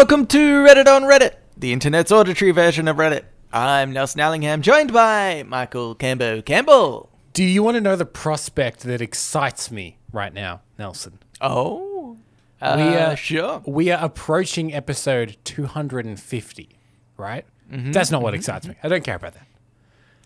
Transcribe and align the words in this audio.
welcome 0.00 0.24
to 0.24 0.64
Reddit 0.64 0.86
on 0.86 1.02
Reddit, 1.02 1.34
the 1.58 1.74
internet's 1.74 2.10
auditory 2.10 2.52
version 2.52 2.88
of 2.88 2.96
Reddit. 2.96 3.24
I'm 3.52 3.92
Nelson 3.92 4.18
Allingham, 4.22 4.62
joined 4.62 4.94
by 4.94 5.42
Michael 5.42 5.94
Cambo 5.94 6.42
Campbell. 6.42 7.10
Do 7.34 7.44
you 7.44 7.62
want 7.62 7.74
to 7.74 7.82
know 7.82 7.96
the 7.96 8.06
prospect 8.06 8.80
that 8.84 9.02
excites 9.02 9.70
me 9.70 9.98
right 10.10 10.32
now, 10.32 10.62
Nelson? 10.78 11.18
Oh, 11.42 12.16
uh, 12.62 12.76
we 12.78 12.96
are 12.96 13.14
sure. 13.14 13.62
We 13.66 13.90
are 13.90 14.02
approaching 14.02 14.72
episode 14.72 15.36
250, 15.44 16.78
right? 17.18 17.44
Mm-hmm, 17.70 17.92
That's 17.92 18.10
not 18.10 18.22
what 18.22 18.30
mm-hmm. 18.30 18.38
excites 18.38 18.66
me. 18.66 18.76
I 18.82 18.88
don't 18.88 19.04
care 19.04 19.16
about 19.16 19.34
that. 19.34 19.46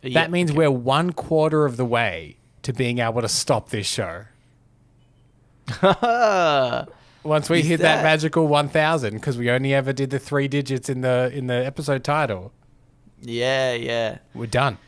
Uh, 0.05 0.09
yeah, 0.09 0.21
that 0.21 0.31
means 0.31 0.53
we're 0.53 0.71
one 0.71 1.13
quarter 1.13 1.65
of 1.65 1.77
the 1.77 1.85
way 1.85 2.37
to 2.63 2.73
being 2.73 3.01
able 3.01 3.23
to 3.23 3.29
stop 3.29 3.71
this 3.71 3.89
show. 3.89 4.27
Once 7.25 7.49
we 7.51 7.61
Is 7.61 7.67
hit 7.67 7.81
that? 7.81 7.97
that- 7.97 8.03
magical 8.05 8.47
1000 8.47 9.15
because 9.15 9.37
we 9.39 9.51
only 9.51 9.73
ever 9.75 9.93
did 9.93 10.11
the 10.11 10.19
three 10.19 10.47
digits 10.47 10.89
in 10.89 11.01
the 11.01 11.31
in 11.35 11.47
the 11.47 11.65
episode 11.67 12.05
title. 12.05 12.53
yeah, 13.23 13.73
yeah. 13.73 14.19
We're 14.35 14.47
done. 14.47 14.79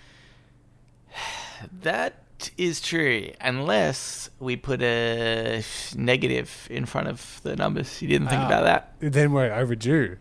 That 1.82 2.23
is 2.59 2.80
true, 2.82 3.30
unless 3.40 4.29
we 4.38 4.57
put 4.57 4.82
a 4.82 5.64
negative 5.96 6.66
in 6.70 6.84
front 6.84 7.09
of 7.09 7.40
the 7.42 7.57
numbers. 7.57 8.02
You 8.02 8.09
didn't 8.09 8.29
think 8.29 8.42
Ah. 8.42 8.46
about 8.46 8.64
that? 8.64 8.92
Then 9.01 9.32
we're 9.32 9.52
overdue. 9.52 10.16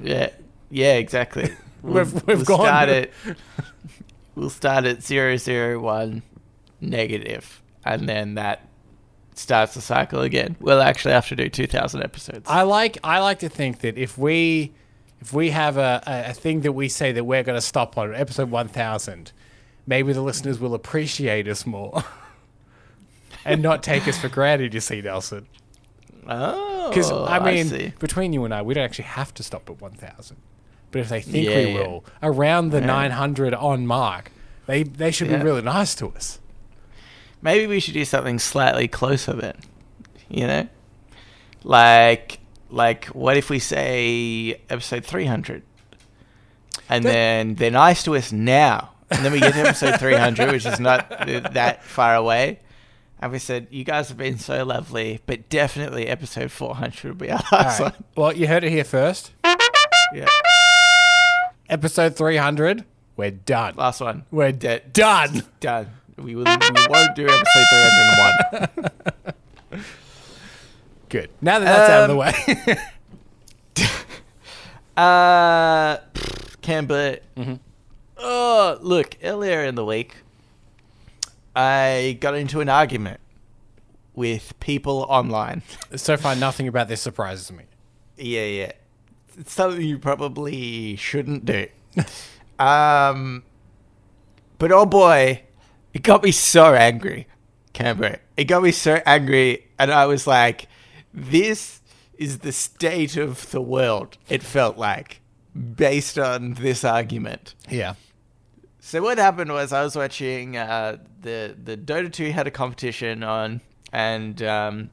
Yeah, 0.00 0.28
yeah, 0.70 0.94
exactly. 0.94 1.50
We'll, 1.82 2.04
We've- 2.04 2.20
we've 2.26 2.36
we'll 2.36 2.44
gone- 2.44 2.66
start 2.66 2.88
at 2.90 3.10
we'll 4.34 4.50
start 4.50 4.84
at 4.84 5.02
zero 5.02 5.38
zero 5.38 5.80
one 5.80 6.20
negative, 6.78 7.62
and 7.86 8.06
then 8.06 8.34
that 8.34 8.66
starts 9.34 9.74
the 9.74 9.80
cycle 9.80 10.20
again. 10.22 10.56
We'll 10.60 10.82
actually 10.82 11.12
have 11.14 11.28
to 11.28 11.36
do 11.36 11.48
two 11.48 11.66
thousand 11.66 12.02
episodes. 12.02 12.46
I 12.48 12.62
like 12.62 12.98
I 13.04 13.20
like 13.20 13.38
to 13.40 13.48
think 13.48 13.80
that 13.80 13.96
if 13.98 14.16
we 14.18 14.72
if 15.20 15.32
we 15.32 15.50
have 15.50 15.76
a, 15.76 16.02
a, 16.06 16.30
a 16.30 16.32
thing 16.32 16.60
that 16.62 16.72
we 16.72 16.88
say 16.88 17.12
that 17.12 17.24
we're 17.24 17.42
going 17.42 17.56
to 17.58 17.60
stop 17.60 17.98
on 17.98 18.14
episode 18.14 18.50
1000, 18.50 19.32
maybe 19.86 20.14
the 20.14 20.22
listeners 20.22 20.58
will 20.58 20.72
appreciate 20.74 21.46
us 21.46 21.66
more 21.66 22.02
and 23.44 23.60
not 23.60 23.82
take 23.82 24.08
us 24.08 24.16
for 24.18 24.28
granted, 24.30 24.72
you 24.72 24.80
see, 24.80 25.02
Nelson. 25.02 25.46
oh, 26.26 26.88
Because, 26.88 27.12
I 27.12 27.38
mean, 27.44 27.66
see. 27.66 27.92
between 27.98 28.32
you 28.32 28.44
and 28.46 28.54
I, 28.54 28.62
we 28.62 28.72
don't 28.72 28.84
actually 28.84 29.04
have 29.06 29.34
to 29.34 29.42
stop 29.42 29.68
at 29.68 29.78
1000. 29.80 30.36
But 30.90 31.00
if 31.02 31.08
they 31.10 31.20
think 31.20 31.46
Yeah, 31.48 31.54
we 31.56 31.66
yeah. 31.72 31.74
will, 31.86 32.04
around 32.22 32.70
the 32.70 32.80
Yeah. 32.80 32.86
900 32.86 33.52
on 33.54 33.86
mark, 33.86 34.32
they, 34.66 34.82
they 34.84 35.10
should 35.10 35.28
be 35.28 35.36
really 35.36 35.60
nice 35.62 35.94
to 35.96 36.08
us. 36.16 36.39
Maybe 37.42 37.66
we 37.66 37.80
should 37.80 37.94
do 37.94 38.04
something 38.04 38.38
slightly 38.38 38.88
closer 38.88 39.32
then. 39.34 39.56
You 40.28 40.46
know, 40.46 40.68
like 41.64 42.38
like 42.70 43.06
what 43.06 43.36
if 43.36 43.50
we 43.50 43.58
say 43.58 44.60
episode 44.70 45.04
three 45.04 45.26
hundred, 45.26 45.62
and 46.88 47.04
That- 47.04 47.12
then 47.12 47.54
they're 47.56 47.70
nice 47.70 48.02
to 48.04 48.16
us 48.16 48.30
now, 48.32 48.90
and 49.10 49.24
then 49.24 49.32
we 49.32 49.40
get 49.40 49.54
to 49.54 49.60
episode 49.60 49.98
three 49.98 50.14
hundred, 50.16 50.52
which 50.52 50.66
is 50.66 50.78
not 50.80 51.08
that 51.26 51.84
far 51.84 52.14
away. 52.14 52.60
And 53.22 53.32
we 53.32 53.38
said, 53.38 53.66
"You 53.70 53.84
guys 53.84 54.08
have 54.08 54.16
been 54.16 54.38
so 54.38 54.64
lovely, 54.64 55.20
but 55.26 55.48
definitely 55.50 56.06
episode 56.06 56.50
four 56.50 56.76
hundred 56.76 57.04
will 57.04 57.14
be 57.26 57.30
our 57.30 57.42
last 57.52 57.80
right. 57.80 57.92
one." 57.92 58.04
Well, 58.16 58.32
you 58.34 58.46
heard 58.46 58.64
it 58.64 58.70
here 58.70 58.84
first. 58.84 59.32
Yeah, 60.14 60.26
Episode 61.68 62.16
300, 62.16 62.84
we're 63.16 63.30
done. 63.30 63.74
last 63.76 64.00
one. 64.00 64.24
We're 64.32 64.50
De- 64.52 64.80
done. 64.92 65.44
done. 65.60 65.88
We 66.22 66.34
will. 66.34 66.44
We 66.44 66.86
won't 66.88 67.14
do 67.16 67.26
episode 67.28 67.66
three 67.70 67.82
hundred 67.82 68.06
and 68.06 68.90
one. 69.72 69.84
Good. 71.08 71.30
Now 71.40 71.58
that 71.58 71.64
that's 71.64 71.90
out 71.90 72.10
of 72.10 72.16
the 72.16 72.18
Um, 72.18 72.76
way. 72.76 73.86
Uh, 74.96 75.98
Canberra. 76.60 77.20
Mm-hmm. 77.36 77.54
Oh, 78.18 78.76
look, 78.82 79.16
earlier 79.22 79.64
in 79.64 79.74
the 79.74 79.84
week, 79.84 80.16
I 81.56 82.18
got 82.20 82.34
into 82.34 82.60
an 82.60 82.68
argument 82.68 83.18
with 84.14 84.58
people 84.60 85.06
online. 85.08 85.62
so 85.96 86.18
far, 86.18 86.36
nothing 86.36 86.68
about 86.68 86.88
this 86.88 87.00
surprises 87.00 87.50
me. 87.50 87.64
yeah, 88.18 88.44
yeah. 88.44 88.72
It's 89.38 89.52
something 89.54 89.80
you 89.80 89.98
probably 89.98 90.96
shouldn't 90.96 91.46
do. 91.46 91.68
um, 92.58 93.42
but 94.58 94.70
oh 94.70 94.84
boy, 94.84 95.40
it 95.92 96.02
got 96.02 96.22
me 96.22 96.32
so 96.32 96.74
angry, 96.74 97.26
Canberra. 97.72 98.18
It 98.36 98.44
got 98.44 98.62
me 98.62 98.72
so 98.72 99.00
angry, 99.06 99.68
and 99.78 99.92
I 99.92 100.06
was 100.06 100.26
like, 100.26 100.68
this 101.12 101.80
is 102.16 102.38
the 102.38 102.52
state 102.52 103.16
of 103.16 103.50
the 103.50 103.60
world, 103.60 104.18
it 104.28 104.42
felt 104.42 104.76
like, 104.76 105.20
based 105.76 106.18
on 106.18 106.54
this 106.54 106.84
argument. 106.84 107.54
Yeah. 107.68 107.94
So 108.78 109.02
what 109.02 109.18
happened 109.18 109.52
was 109.52 109.72
I 109.72 109.82
was 109.82 109.96
watching 109.96 110.56
uh, 110.56 110.98
the 111.20 111.56
the 111.62 111.76
Dota 111.76 112.12
2 112.12 112.30
had 112.32 112.46
a 112.46 112.50
competition 112.50 113.22
on, 113.22 113.60
and 113.92 114.42
um, 114.42 114.90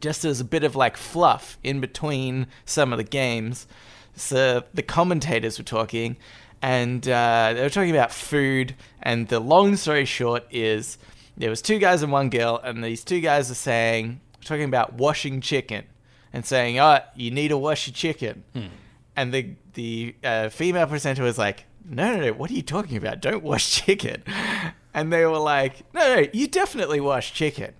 just 0.00 0.24
as 0.24 0.40
a 0.40 0.44
bit 0.44 0.64
of 0.64 0.76
like 0.76 0.96
fluff 0.96 1.58
in 1.62 1.80
between 1.80 2.46
some 2.64 2.92
of 2.92 2.98
the 2.98 3.04
games, 3.04 3.66
so 4.14 4.64
the 4.74 4.82
commentators 4.82 5.58
were 5.58 5.64
talking, 5.64 6.16
and 6.62 7.06
uh, 7.08 7.52
they 7.54 7.62
were 7.62 7.70
talking 7.70 7.90
about 7.90 8.12
food. 8.12 8.74
And 9.02 9.28
the 9.28 9.40
long 9.40 9.76
story 9.76 10.04
short 10.04 10.44
is 10.50 10.98
there 11.36 11.50
was 11.50 11.62
two 11.62 11.78
guys 11.78 12.02
and 12.02 12.12
one 12.12 12.30
girl, 12.30 12.60
and 12.62 12.82
these 12.82 13.04
two 13.04 13.20
guys 13.20 13.50
are 13.50 13.54
saying 13.54 14.20
talking 14.44 14.64
about 14.64 14.94
washing 14.94 15.40
chicken, 15.40 15.84
and 16.32 16.44
saying, 16.44 16.78
"Oh, 16.78 16.98
you 17.14 17.30
need 17.30 17.48
to 17.48 17.58
wash 17.58 17.86
your 17.86 17.94
chicken." 17.94 18.44
And 19.16 19.32
the 19.32 19.54
the 19.74 20.14
uh, 20.24 20.48
female 20.48 20.86
presenter 20.86 21.22
was 21.22 21.38
like, 21.38 21.64
"No, 21.84 22.16
no, 22.16 22.26
no! 22.26 22.32
What 22.32 22.50
are 22.50 22.54
you 22.54 22.62
talking 22.62 22.96
about? 22.96 23.20
Don't 23.20 23.42
wash 23.42 23.70
chicken." 23.84 24.22
And 24.94 25.12
they 25.12 25.24
were 25.26 25.38
like, 25.38 25.82
"No, 25.94 26.16
no, 26.16 26.26
you 26.32 26.48
definitely 26.48 27.00
wash 27.00 27.32
chicken." 27.32 27.74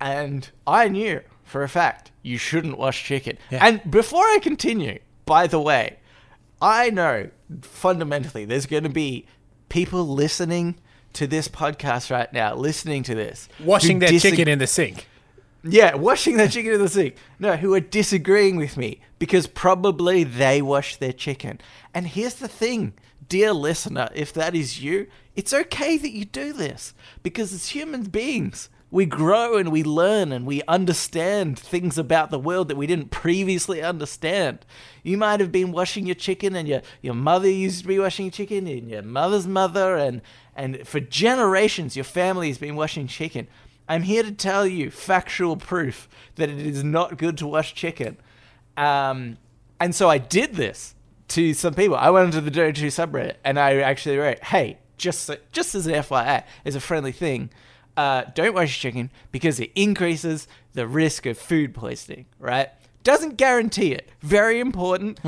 And 0.00 0.50
I 0.66 0.88
knew 0.88 1.22
for 1.44 1.62
a 1.62 1.68
fact 1.68 2.10
you 2.22 2.36
shouldn't 2.36 2.76
wash 2.76 3.04
chicken. 3.04 3.38
Yeah. 3.50 3.64
And 3.64 3.90
before 3.90 4.24
I 4.24 4.38
continue, 4.42 4.98
by 5.24 5.46
the 5.46 5.60
way, 5.60 5.98
I 6.60 6.90
know 6.90 7.30
fundamentally 7.62 8.44
there's 8.44 8.66
going 8.66 8.84
to 8.84 8.88
be 8.88 9.26
people 9.68 10.06
listening 10.08 10.76
to 11.14 11.26
this 11.26 11.48
podcast 11.48 12.10
right 12.10 12.32
now, 12.32 12.54
listening 12.54 13.02
to 13.04 13.14
this, 13.14 13.48
Washing 13.62 13.98
their 13.98 14.18
chicken 14.18 14.48
in 14.48 14.58
the 14.58 14.66
sink. 14.66 15.06
yeah, 15.64 15.94
washing 15.94 16.36
their 16.36 16.48
chicken 16.48 16.72
in 16.72 16.80
the 16.80 16.88
sink. 16.88 17.16
No, 17.38 17.56
who 17.56 17.74
are 17.74 17.80
disagreeing 17.80 18.56
with 18.56 18.76
me 18.76 19.00
because 19.18 19.46
probably 19.46 20.24
they 20.24 20.60
wash 20.62 20.96
their 20.96 21.12
chicken. 21.12 21.60
And 21.94 22.06
here's 22.06 22.34
the 22.34 22.48
thing, 22.48 22.92
dear 23.28 23.52
listener, 23.52 24.08
if 24.14 24.32
that 24.34 24.54
is 24.54 24.82
you, 24.82 25.06
it's 25.34 25.52
okay 25.52 25.96
that 25.98 26.10
you 26.12 26.24
do 26.24 26.52
this 26.52 26.94
because 27.22 27.52
as 27.52 27.68
human 27.70 28.04
beings, 28.04 28.68
we 28.96 29.04
grow 29.04 29.58
and 29.58 29.70
we 29.70 29.84
learn 29.84 30.32
and 30.32 30.46
we 30.46 30.62
understand 30.66 31.58
things 31.58 31.98
about 31.98 32.30
the 32.30 32.38
world 32.38 32.68
that 32.68 32.78
we 32.78 32.86
didn't 32.86 33.10
previously 33.10 33.82
understand. 33.82 34.64
You 35.02 35.18
might 35.18 35.38
have 35.40 35.52
been 35.52 35.70
washing 35.70 36.06
your 36.06 36.14
chicken 36.14 36.56
and 36.56 36.66
your, 36.66 36.80
your 37.02 37.12
mother 37.12 37.50
used 37.50 37.82
to 37.82 37.88
be 37.88 37.98
washing 37.98 38.30
chicken 38.30 38.66
and 38.66 38.88
your 38.88 39.02
mother's 39.02 39.46
mother 39.46 39.98
and, 39.98 40.22
and 40.54 40.88
for 40.88 40.98
generations 40.98 41.94
your 41.94 42.06
family 42.06 42.48
has 42.48 42.56
been 42.56 42.74
washing 42.74 43.06
chicken. 43.06 43.48
I'm 43.86 44.02
here 44.02 44.22
to 44.22 44.32
tell 44.32 44.66
you 44.66 44.90
factual 44.90 45.58
proof 45.58 46.08
that 46.36 46.48
it 46.48 46.58
is 46.58 46.82
not 46.82 47.18
good 47.18 47.36
to 47.36 47.46
wash 47.46 47.74
chicken. 47.74 48.16
Um, 48.78 49.36
and 49.78 49.94
so 49.94 50.08
I 50.08 50.16
did 50.16 50.54
this 50.54 50.94
to 51.28 51.52
some 51.52 51.74
people. 51.74 51.96
I 51.96 52.08
went 52.08 52.34
into 52.34 52.40
the 52.40 52.50
2 52.50 52.86
subreddit 52.86 53.34
and 53.44 53.58
I 53.58 53.76
actually 53.76 54.16
wrote, 54.16 54.42
hey, 54.42 54.78
just, 54.96 55.30
just 55.52 55.74
as 55.74 55.86
an 55.86 55.92
FYI, 55.96 56.44
as 56.64 56.74
a 56.74 56.80
friendly 56.80 57.12
thing, 57.12 57.50
uh, 57.96 58.24
don't 58.34 58.54
wash 58.54 58.82
your 58.82 58.90
chicken 58.90 59.10
because 59.32 59.58
it 59.60 59.70
increases 59.74 60.48
the 60.74 60.86
risk 60.86 61.26
of 61.26 61.38
food 61.38 61.74
poisoning, 61.74 62.26
right? 62.38 62.68
Doesn't 63.02 63.36
guarantee 63.36 63.92
it. 63.92 64.10
Very 64.20 64.58
important 64.60 65.20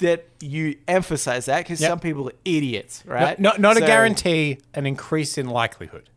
that 0.00 0.26
you 0.40 0.76
emphasize 0.88 1.46
that 1.46 1.58
because 1.58 1.80
Yep. 1.80 1.88
some 1.90 2.00
people 2.00 2.28
are 2.28 2.32
idiots, 2.44 3.02
right? 3.06 3.38
Not, 3.38 3.60
not 3.60 3.76
a 3.76 3.80
guarantee, 3.80 4.58
an 4.74 4.86
increase 4.86 5.38
in 5.38 5.46
likelihood. 5.48 6.10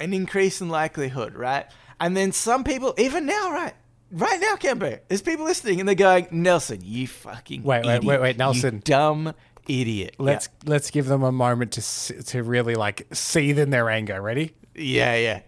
an 0.00 0.12
increase 0.12 0.60
in 0.60 0.68
likelihood, 0.68 1.34
right? 1.34 1.66
And 2.00 2.16
then 2.16 2.32
some 2.32 2.62
people, 2.64 2.94
even 2.98 3.26
now, 3.26 3.50
right? 3.52 3.74
Right 4.10 4.40
now, 4.40 4.54
Cambo, 4.56 4.98
there's 5.08 5.22
people 5.22 5.44
listening 5.44 5.80
and 5.80 5.88
they're 5.88 5.94
going, 5.96 6.28
Nelson, 6.30 6.80
you 6.82 7.06
fucking 7.08 7.62
Wait, 7.62 7.84
wait, 7.84 7.96
idiot, 7.96 8.04
wait, 8.04 8.20
wait, 8.20 8.34
you 8.36 8.38
Nelson. 8.38 8.80
dumb 8.84 9.34
idiot. 9.68 10.14
Let's 10.18 10.48
let's 10.64 10.90
give 10.90 11.06
them 11.06 11.22
a 11.22 11.30
moment 11.32 11.72
to 11.72 12.22
to 12.24 12.42
really 12.42 12.74
like 12.74 13.06
seethe 13.12 13.58
in 13.58 13.70
their 13.70 13.90
anger. 13.90 14.20
Ready? 14.22 14.54
Yeah, 14.78 15.14
yeah. 15.16 15.40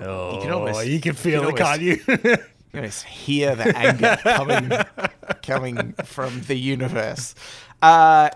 Oh, 0.00 0.34
you 0.34 0.40
can 0.40 0.50
almost 0.50 0.86
you 0.86 1.00
can 1.00 1.14
feel 1.14 1.42
you 1.42 1.48
it, 1.48 1.56
can 1.56 1.78
can't 1.78 1.82
you? 1.82 1.96
You 2.68 2.72
can 2.72 2.80
almost 2.80 3.04
hear 3.04 3.56
the 3.56 3.74
anger 3.76 4.16
coming 4.22 4.72
coming 5.42 5.94
from 6.04 6.40
the 6.42 6.56
universe. 6.56 7.34
Uh, 7.80 8.30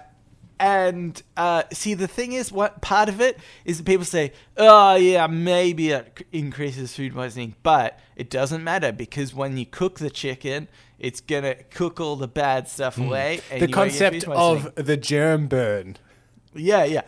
And 0.60 1.20
uh, 1.36 1.64
see, 1.72 1.94
the 1.94 2.06
thing 2.06 2.32
is, 2.32 2.52
what 2.52 2.80
part 2.82 3.08
of 3.08 3.20
it 3.20 3.36
is 3.64 3.78
that 3.78 3.84
people 3.84 4.04
say, 4.04 4.32
"Oh 4.56 4.94
yeah, 4.94 5.26
maybe 5.26 5.90
it 5.90 6.26
increases 6.30 6.94
food 6.94 7.14
poisoning," 7.14 7.56
but 7.64 7.98
it 8.16 8.30
doesn't 8.30 8.62
matter 8.62 8.92
because 8.92 9.34
when 9.34 9.56
you 9.58 9.66
cook 9.66 9.98
the 9.98 10.10
chicken, 10.10 10.68
It's 10.98 11.20
gonna 11.20 11.56
cook 11.74 11.98
all 12.00 12.14
the 12.14 12.28
bad 12.28 12.68
stuff 12.68 12.96
away. 12.96 13.40
And 13.50 13.58
Hmm. 13.60 13.66
the 13.66 13.72
concept 13.72 14.24
of 14.28 14.72
the 14.76 14.96
germ 14.96 15.48
burn. 15.48 15.96
Yeah, 16.54 16.84
yeah. 16.84 17.02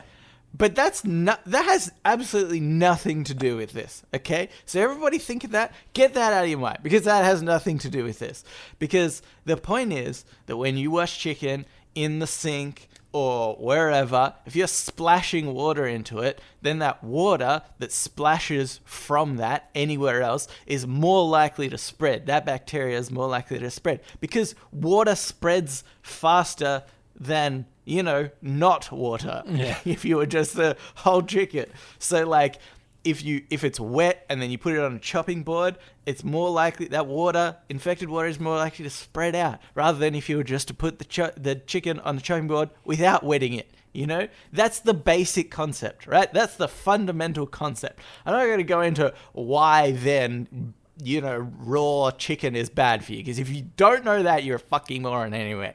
But 0.56 0.77
that's 0.77 1.05
not 1.05 1.45
that 1.47 1.65
has 1.65 1.91
absolutely 2.05 2.61
nothing 2.61 3.25
to 3.25 3.35
do 3.35 3.56
with 3.56 3.73
this. 3.73 4.05
Okay? 4.15 4.51
So 4.67 4.81
everybody 4.81 5.19
think 5.19 5.43
of 5.43 5.51
that, 5.51 5.75
get 5.95 6.15
that 6.15 6.33
out 6.33 6.45
of 6.45 6.51
your 6.51 6.61
mind 6.61 6.79
because 6.83 7.03
that 7.03 7.25
has 7.25 7.43
nothing 7.43 7.79
to 7.79 7.91
do 7.91 8.05
with 8.05 8.21
this. 8.21 8.45
Because 8.79 9.21
the 9.45 9.56
point 9.56 9.93
is 9.93 10.25
that 10.47 10.56
when 10.56 10.77
you 10.77 10.93
wash 10.93 11.19
chicken 11.19 11.67
in 11.97 12.21
the 12.21 12.29
sink 12.29 12.89
or 13.12 13.56
wherever, 13.56 14.35
if 14.47 14.55
you're 14.55 14.69
splashing 14.69 15.55
water 15.55 15.87
into 15.89 16.21
it, 16.21 16.41
then 16.62 16.79
that 16.79 17.03
water 17.03 17.62
that 17.81 17.91
splashes 17.91 18.79
from 18.85 19.37
that 19.37 19.71
anywhere 19.75 20.23
else 20.23 20.47
is 20.67 20.87
more 20.87 21.27
likely 21.29 21.69
to 21.69 21.79
spread. 21.79 22.27
That 22.27 22.47
bacteria 22.47 22.97
is 22.97 23.11
more 23.11 23.29
likely 23.29 23.59
to 23.59 23.71
spread 23.71 24.03
because 24.21 24.55
water 24.71 25.17
spreads 25.17 25.83
faster 26.01 26.85
than 27.19 27.67
you 27.84 28.02
know 28.02 28.31
not 28.42 28.90
water. 28.90 29.42
Yeah. 29.46 29.78
if 29.84 30.04
you 30.04 30.16
were 30.16 30.26
just 30.26 30.54
the 30.54 30.76
whole 30.96 31.22
chicken. 31.22 31.66
So 31.98 32.26
like 32.26 32.58
if 33.04 33.22
you 33.22 33.42
if 33.50 33.62
it's 33.62 33.78
wet 33.78 34.25
and 34.28 34.40
then 34.40 34.50
you 34.50 34.58
put 34.58 34.75
it 34.75 34.81
on 34.81 34.96
a 34.96 34.98
chopping 34.98 35.42
board 35.42 35.76
it's 36.06 36.25
more 36.25 36.50
likely 36.50 36.86
that 36.88 37.06
water 37.06 37.56
infected 37.69 38.08
water 38.08 38.26
is 38.26 38.40
more 38.40 38.56
likely 38.56 38.82
to 38.82 38.90
spread 38.90 39.34
out 39.34 39.58
rather 39.75 39.98
than 39.98 40.14
if 40.14 40.28
you 40.28 40.38
were 40.38 40.44
just 40.44 40.69
to 40.69 40.75
put 40.75 40.98
the 40.98 41.04
cho- 41.04 41.32
the 41.36 41.54
chicken 41.54 42.00
on 42.00 42.16
the 42.16 42.22
chopping 42.22 42.48
board 42.48 42.70
without 42.84 43.22
wetting 43.22 43.52
it 43.52 43.70
you 43.92 44.08
know? 44.08 44.26
That's 44.52 44.81
the 44.81 44.94
basic 44.94 45.50
concept 45.50 46.06
right? 46.06 46.32
That's 46.32 46.56
the 46.56 46.66
fundamental 46.66 47.46
concept. 47.46 48.00
I'm 48.26 48.32
not 48.32 48.46
going 48.46 48.58
to 48.58 48.64
go 48.64 48.81
into 48.81 49.14
why 49.32 49.92
then 49.92 50.75
you 51.02 51.20
know 51.20 51.50
raw 51.58 52.10
chicken 52.12 52.54
is 52.54 52.70
bad 52.70 53.04
for 53.04 53.12
you 53.12 53.19
because 53.19 53.40
if 53.40 53.50
you 53.50 53.62
don't 53.76 54.04
know 54.04 54.22
that 54.22 54.44
you're 54.44 54.56
a 54.56 54.60
fucking 54.60 55.02
moron 55.02 55.34
anyway. 55.34 55.75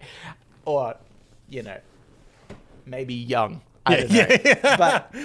Or 0.65 0.95
you 1.47 1.63
know 1.63 1.77
maybe 2.89 3.13
young. 3.13 3.61
I 3.85 3.95
don't 3.95 4.11
know. 4.11 4.75
But 4.77 5.15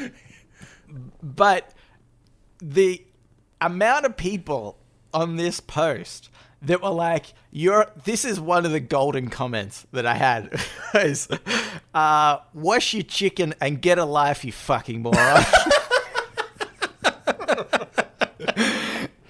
but 1.23 1.75
the 2.59 3.05
amount 3.61 4.07
of 4.07 4.17
people 4.17 4.79
on 5.13 5.37
this 5.37 5.61
post 5.61 6.31
that 6.63 6.83
were 6.83 6.91
like, 6.91 7.35
"You're." 7.51 7.91
This 8.05 8.25
is 8.25 8.41
one 8.41 8.65
of 8.65 8.73
the 8.73 8.81
golden 8.81 9.29
comments 9.29 9.87
that 9.93 10.07
I 10.07 10.15
had. 10.15 10.61
is, 10.95 11.29
uh, 11.95 12.39
"Wash 12.53 12.95
your 12.95 13.03
chicken 13.03 13.55
and 13.61 13.81
get 13.81 13.99
a 13.99 14.05
life, 14.05 14.45
you 14.45 14.53
fucking 14.53 15.03
moron." 15.03 15.19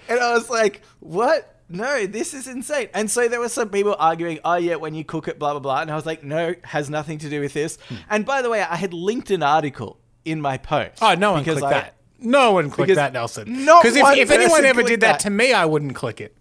and 0.09 0.21
I 0.21 0.33
was 0.33 0.49
like, 0.49 0.83
"What?" 1.01 1.54
No, 1.69 2.07
this 2.07 2.35
is 2.35 2.47
insane. 2.47 2.89
And 2.95 3.11
so 3.11 3.27
there 3.29 3.41
were 3.41 3.49
some 3.49 3.71
people 3.71 3.97
arguing, 3.99 4.39
oh, 4.45 4.57
yeah, 4.57 4.77
when 4.77 4.95
you 4.95 5.05
cook 5.05 5.29
it, 5.29 5.39
blah, 5.39 5.53
blah, 5.53 5.61
blah. 5.61 5.81
And 5.81 5.91
I 5.91 5.95
was 5.97 6.05
like, 6.07 6.23
no, 6.23 6.55
has 6.63 6.91
nothing 6.91 7.19
to 7.19 7.31
do 7.31 7.41
with 7.41 7.55
this. 7.55 7.79
Hmm. 7.89 7.95
And 8.11 8.27
by 8.27 8.43
the 8.43 8.51
way, 8.51 8.61
I 8.63 8.77
had 8.77 8.93
linked 8.93 9.31
an 9.31 9.43
article 9.43 9.99
in 10.25 10.41
my 10.41 10.59
post. 10.59 10.99
Oh, 11.03 11.15
no 11.15 11.33
one 11.33 11.45
clicked 11.45 11.63
I- 11.63 11.71
that. 11.71 11.95
No 12.21 12.53
one 12.53 12.71
clicked 12.71 12.87
because 12.89 12.97
that, 12.97 13.13
Nelson. 13.13 13.65
not 13.65 13.83
Because 13.83 13.97
if, 13.97 14.07
if 14.17 14.31
anyone 14.31 14.65
ever 14.65 14.83
did 14.83 15.01
that, 15.01 15.13
that. 15.13 15.21
to 15.21 15.31
me, 15.31 15.53
I 15.53 15.65
wouldn't 15.67 15.95
click 15.95 16.21
it. 16.21 16.35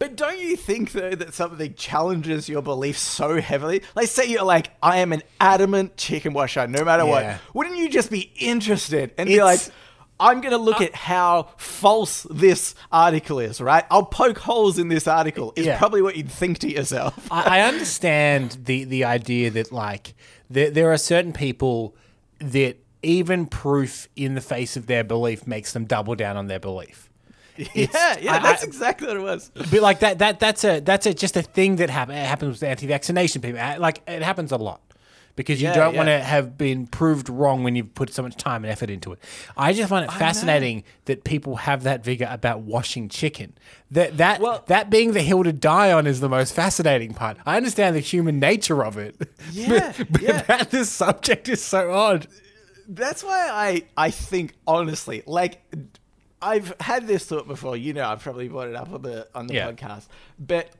But 0.00 0.16
don't 0.16 0.38
you 0.38 0.56
think 0.56 0.92
though 0.92 1.10
that 1.14 1.34
something 1.34 1.74
challenges 1.74 2.48
your 2.48 2.62
beliefs 2.62 3.00
so 3.00 3.40
heavily? 3.40 3.82
Like 3.94 4.08
say 4.08 4.26
you're 4.26 4.44
like, 4.44 4.70
I 4.82 4.98
am 4.98 5.12
an 5.12 5.22
adamant 5.40 5.96
chicken 5.96 6.32
washer, 6.32 6.66
no 6.66 6.84
matter 6.84 7.04
Yeah. 7.04 7.10
what. 7.10 7.54
Wouldn't 7.54 7.76
you 7.76 7.88
just 7.88 8.10
be 8.10 8.32
interested 8.38 9.12
and 9.18 9.28
be 9.28 9.42
like, 9.42 9.60
I'm 10.20 10.40
gonna 10.40 10.58
look 10.58 10.80
at 10.80 10.94
how 10.94 11.48
false 11.56 12.26
this 12.30 12.74
article 12.90 13.38
is, 13.38 13.60
right? 13.60 13.84
I'll 13.90 14.04
poke 14.04 14.38
holes 14.38 14.78
in 14.78 14.88
this 14.88 15.06
article. 15.06 15.52
Is 15.56 15.66
Yeah. 15.66 15.78
probably 15.78 16.02
what 16.02 16.16
you'd 16.16 16.30
think 16.30 16.58
to 16.60 16.70
yourself. 16.70 17.28
I, 17.30 17.58
I 17.58 17.60
understand 17.68 18.58
the 18.64 18.84
the 18.84 19.04
idea 19.04 19.50
that 19.50 19.70
like 19.72 20.14
there 20.50 20.70
there 20.70 20.92
are 20.92 20.98
certain 20.98 21.32
people 21.32 21.94
that 22.40 22.76
even 23.02 23.46
proof 23.46 24.08
in 24.16 24.34
the 24.34 24.40
face 24.40 24.76
of 24.76 24.86
their 24.86 25.04
belief 25.04 25.46
makes 25.46 25.72
them 25.72 25.84
double 25.84 26.14
down 26.16 26.36
on 26.36 26.48
their 26.48 26.58
belief. 26.60 27.08
yeah, 27.56 28.16
yeah, 28.20 28.34
I- 28.34 28.38
that's 28.40 28.62
I- 28.62 28.66
exactly 28.66 29.06
what 29.08 29.16
it 29.16 29.20
was. 29.22 29.50
But 29.54 29.80
like 29.80 30.00
that 30.00 30.18
that 30.18 30.40
that's 30.40 30.64
a 30.64 30.80
that's 30.80 31.06
a 31.06 31.14
just 31.14 31.36
a 31.36 31.42
thing 31.42 31.76
that 31.76 31.90
happen, 31.90 32.14
it 32.16 32.26
happens 32.26 32.54
with 32.54 32.62
anti-vaccination 32.62 33.42
people. 33.42 33.60
Uh, 33.60 33.78
Like 33.78 34.02
it 34.08 34.22
happens 34.22 34.52
a 34.52 34.56
lot. 34.56 34.80
Because 35.38 35.62
you 35.62 35.68
Yeah, 35.68 35.74
don't 35.76 35.92
yeah. 35.94 35.98
want 35.98 36.08
to 36.08 36.18
have 36.20 36.58
been 36.58 36.86
proved 36.88 37.28
wrong 37.28 37.62
when 37.62 37.76
you've 37.76 37.94
put 37.94 38.12
so 38.12 38.22
much 38.22 38.36
time 38.36 38.64
and 38.64 38.72
effort 38.72 38.90
into 38.90 39.12
it. 39.12 39.20
I 39.56 39.72
just 39.72 39.88
find 39.88 40.04
it 40.04 40.12
fascinating 40.12 40.82
that 41.04 41.22
people 41.24 41.56
have 41.56 41.84
that 41.84 42.02
vigor 42.04 42.26
about 42.28 42.60
washing 42.62 43.08
chicken. 43.08 43.52
That 43.90 44.16
that 44.18 44.40
Well- 44.40 44.64
that 44.66 44.90
being 44.90 45.12
the 45.12 45.22
hill 45.22 45.44
to 45.44 45.52
die 45.52 45.92
on 45.92 46.06
is 46.06 46.18
the 46.20 46.28
most 46.28 46.54
fascinating 46.54 47.14
part. 47.14 47.36
I 47.46 47.56
understand 47.56 47.94
the 47.94 48.00
human 48.00 48.38
nature 48.40 48.84
of 48.84 48.98
it. 48.98 49.14
Yeah, 49.52 49.92
but, 49.96 50.12
but 50.12 50.22
yeah. 50.22 50.42
that 50.42 50.70
this 50.70 50.90
subject 50.90 51.48
is 51.48 51.62
so 51.62 51.92
odd. 51.92 52.26
That's 52.88 53.22
why 53.22 53.48
I 53.48 53.82
I 53.96 54.10
think 54.10 54.54
honestly, 54.66 55.22
like 55.26 55.62
I've 56.42 56.74
had 56.80 57.06
this 57.06 57.24
thought 57.26 57.46
before. 57.46 57.76
You 57.76 57.92
know, 57.92 58.06
I've 58.08 58.20
probably 58.22 58.48
brought 58.48 58.68
it 58.68 58.74
up 58.76 58.92
on 58.92 59.02
the 59.02 59.28
on 59.34 59.46
the 59.46 59.54
Yeah. 59.54 59.70
podcast, 59.70 60.06
but 60.38 60.70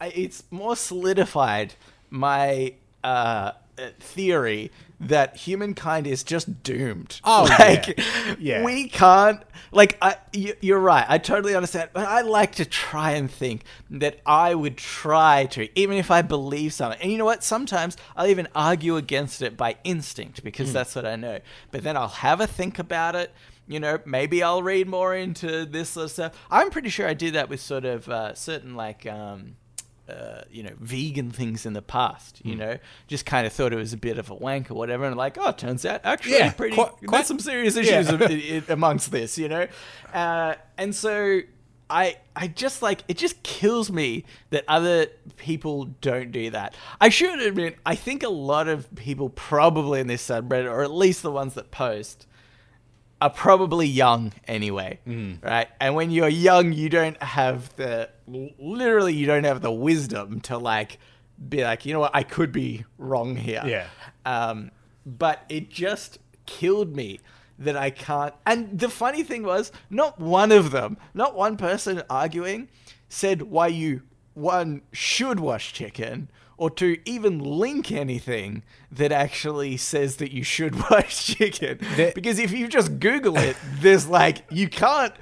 I, 0.00 0.08
it's 0.08 0.42
more 0.50 0.74
solidified 0.76 1.74
my 2.10 2.74
uh, 3.04 3.06
uh, 3.06 3.52
theory 3.98 4.70
that 5.00 5.36
humankind 5.36 6.06
is 6.06 6.22
just 6.22 6.62
doomed. 6.62 7.20
Oh, 7.24 7.46
like 7.58 7.98
yeah. 7.98 8.34
Yeah. 8.38 8.64
we 8.64 8.88
can't. 8.88 9.42
Like 9.72 9.96
I, 10.02 10.16
you, 10.32 10.54
you're 10.60 10.78
right. 10.80 11.06
I 11.08 11.18
totally 11.18 11.54
understand, 11.54 11.90
but 11.92 12.06
I 12.06 12.20
like 12.20 12.56
to 12.56 12.64
try 12.64 13.12
and 13.12 13.30
think 13.30 13.64
that 13.90 14.20
I 14.26 14.54
would 14.54 14.76
try 14.76 15.46
to, 15.52 15.68
even 15.78 15.96
if 15.96 16.10
I 16.10 16.22
believe 16.22 16.72
something. 16.74 17.00
And 17.00 17.10
you 17.10 17.18
know 17.18 17.24
what? 17.24 17.42
Sometimes 17.42 17.96
I'll 18.16 18.26
even 18.26 18.48
argue 18.54 18.96
against 18.96 19.42
it 19.42 19.56
by 19.56 19.76
instinct 19.84 20.44
because 20.44 20.72
that's 20.72 20.94
what 20.94 21.06
I 21.06 21.16
know. 21.16 21.38
But 21.70 21.82
then 21.82 21.96
I'll 21.96 22.08
have 22.08 22.40
a 22.40 22.46
think 22.46 22.78
about 22.78 23.16
it. 23.16 23.32
You 23.66 23.78
know, 23.78 24.00
maybe 24.04 24.42
I'll 24.42 24.62
read 24.62 24.88
more 24.88 25.14
into 25.14 25.64
this 25.64 25.90
sort 25.90 26.06
of 26.06 26.10
stuff. 26.10 26.46
I'm 26.50 26.70
pretty 26.70 26.88
sure 26.88 27.06
I 27.06 27.14
did 27.14 27.34
that 27.34 27.48
with 27.48 27.60
sort 27.60 27.84
of 27.84 28.08
uh, 28.08 28.34
certain 28.34 28.74
like. 28.74 29.06
Um, 29.06 29.56
uh, 30.10 30.44
you 30.50 30.62
know, 30.62 30.72
vegan 30.80 31.30
things 31.30 31.64
in 31.66 31.72
the 31.72 31.82
past, 31.82 32.40
you 32.44 32.56
know, 32.56 32.78
just 33.06 33.24
kind 33.26 33.46
of 33.46 33.52
thought 33.52 33.72
it 33.72 33.76
was 33.76 33.92
a 33.92 33.96
bit 33.96 34.18
of 34.18 34.30
a 34.30 34.34
wank 34.34 34.70
or 34.70 34.74
whatever, 34.74 35.04
and 35.04 35.16
like, 35.16 35.36
oh, 35.38 35.48
it 35.50 35.58
turns 35.58 35.84
out 35.86 36.00
actually 36.04 36.38
Yeah, 36.38 36.52
pretty. 36.52 36.74
quite- 36.74 36.92
quite- 37.06 37.26
some 37.26 37.38
serious 37.38 37.76
yeah. 37.76 38.00
issues 38.00 38.08
i- 38.68 38.72
amongst 38.72 39.10
this, 39.12 39.38
you 39.38 39.48
know, 39.48 39.66
uh, 40.12 40.54
and 40.76 40.94
so 40.94 41.40
I 41.88 42.16
I 42.36 42.46
just 42.46 42.82
like 42.82 43.02
it 43.08 43.16
just 43.16 43.42
kills 43.42 43.90
me 43.90 44.24
that 44.50 44.64
other 44.68 45.06
people 45.36 45.86
don't 46.00 46.30
do 46.30 46.50
that. 46.50 46.74
I 47.00 47.08
should 47.08 47.40
admit, 47.40 47.78
I 47.84 47.96
think 47.96 48.22
a 48.22 48.28
lot 48.28 48.68
of 48.68 48.94
people 48.94 49.28
probably 49.30 49.98
in 50.00 50.06
this 50.06 50.24
subreddit, 50.28 50.70
or 50.70 50.82
at 50.84 50.92
least 50.92 51.22
the 51.22 51.32
ones 51.32 51.54
that 51.54 51.70
post, 51.72 52.26
are 53.20 53.30
probably 53.30 53.86
young 53.86 54.32
anyway, 54.48 54.98
Mm. 55.06 55.42
right? 55.44 55.68
And 55.80 55.94
when 55.94 56.10
you're 56.10 56.28
young, 56.28 56.72
you 56.72 56.88
don't 56.88 57.22
have 57.22 57.74
the 57.76 58.08
literally 58.26 59.14
you 59.14 59.26
don't 59.26 59.44
have 59.44 59.60
the 59.60 59.70
wisdom 59.72 60.40
to 60.42 60.56
like 60.58 60.98
be 61.48 61.62
like, 61.64 61.84
you 61.86 61.92
know 61.92 62.00
what, 62.00 62.12
I 62.14 62.22
could 62.22 62.52
be 62.52 62.84
wrong 62.98 63.36
here. 63.36 63.62
Yeah. 63.66 63.86
Um, 64.26 64.70
but 65.06 65.44
it 65.48 65.70
just 65.70 66.18
killed 66.46 66.94
me 66.96 67.20
that 67.58 67.76
I 67.76 67.90
can't. 67.90 68.34
And 68.46 68.78
the 68.78 68.88
funny 68.88 69.22
thing 69.22 69.42
was, 69.42 69.70
not 69.90 70.18
one 70.20 70.52
of 70.52 70.70
them, 70.70 70.96
not 71.14 71.34
one 71.34 71.56
person 71.56 72.02
arguing, 72.08 72.68
said 73.08 73.42
why 73.42 73.66
you 73.68 74.02
one 74.34 74.82
should 74.92 75.40
wash 75.40 75.72
chicken 75.72 76.30
or 76.60 76.68
to 76.68 76.98
even 77.06 77.38
link 77.38 77.90
anything 77.90 78.62
that 78.92 79.10
actually 79.10 79.78
says 79.78 80.16
that 80.16 80.30
you 80.30 80.42
should 80.44 80.74
wash 80.90 81.24
chicken. 81.34 81.78
The- 81.96 82.12
because 82.14 82.38
if 82.38 82.52
you 82.52 82.68
just 82.68 83.00
Google 83.00 83.38
it, 83.38 83.56
there's 83.80 84.06
like 84.06 84.44
you 84.50 84.68
can't. 84.68 85.14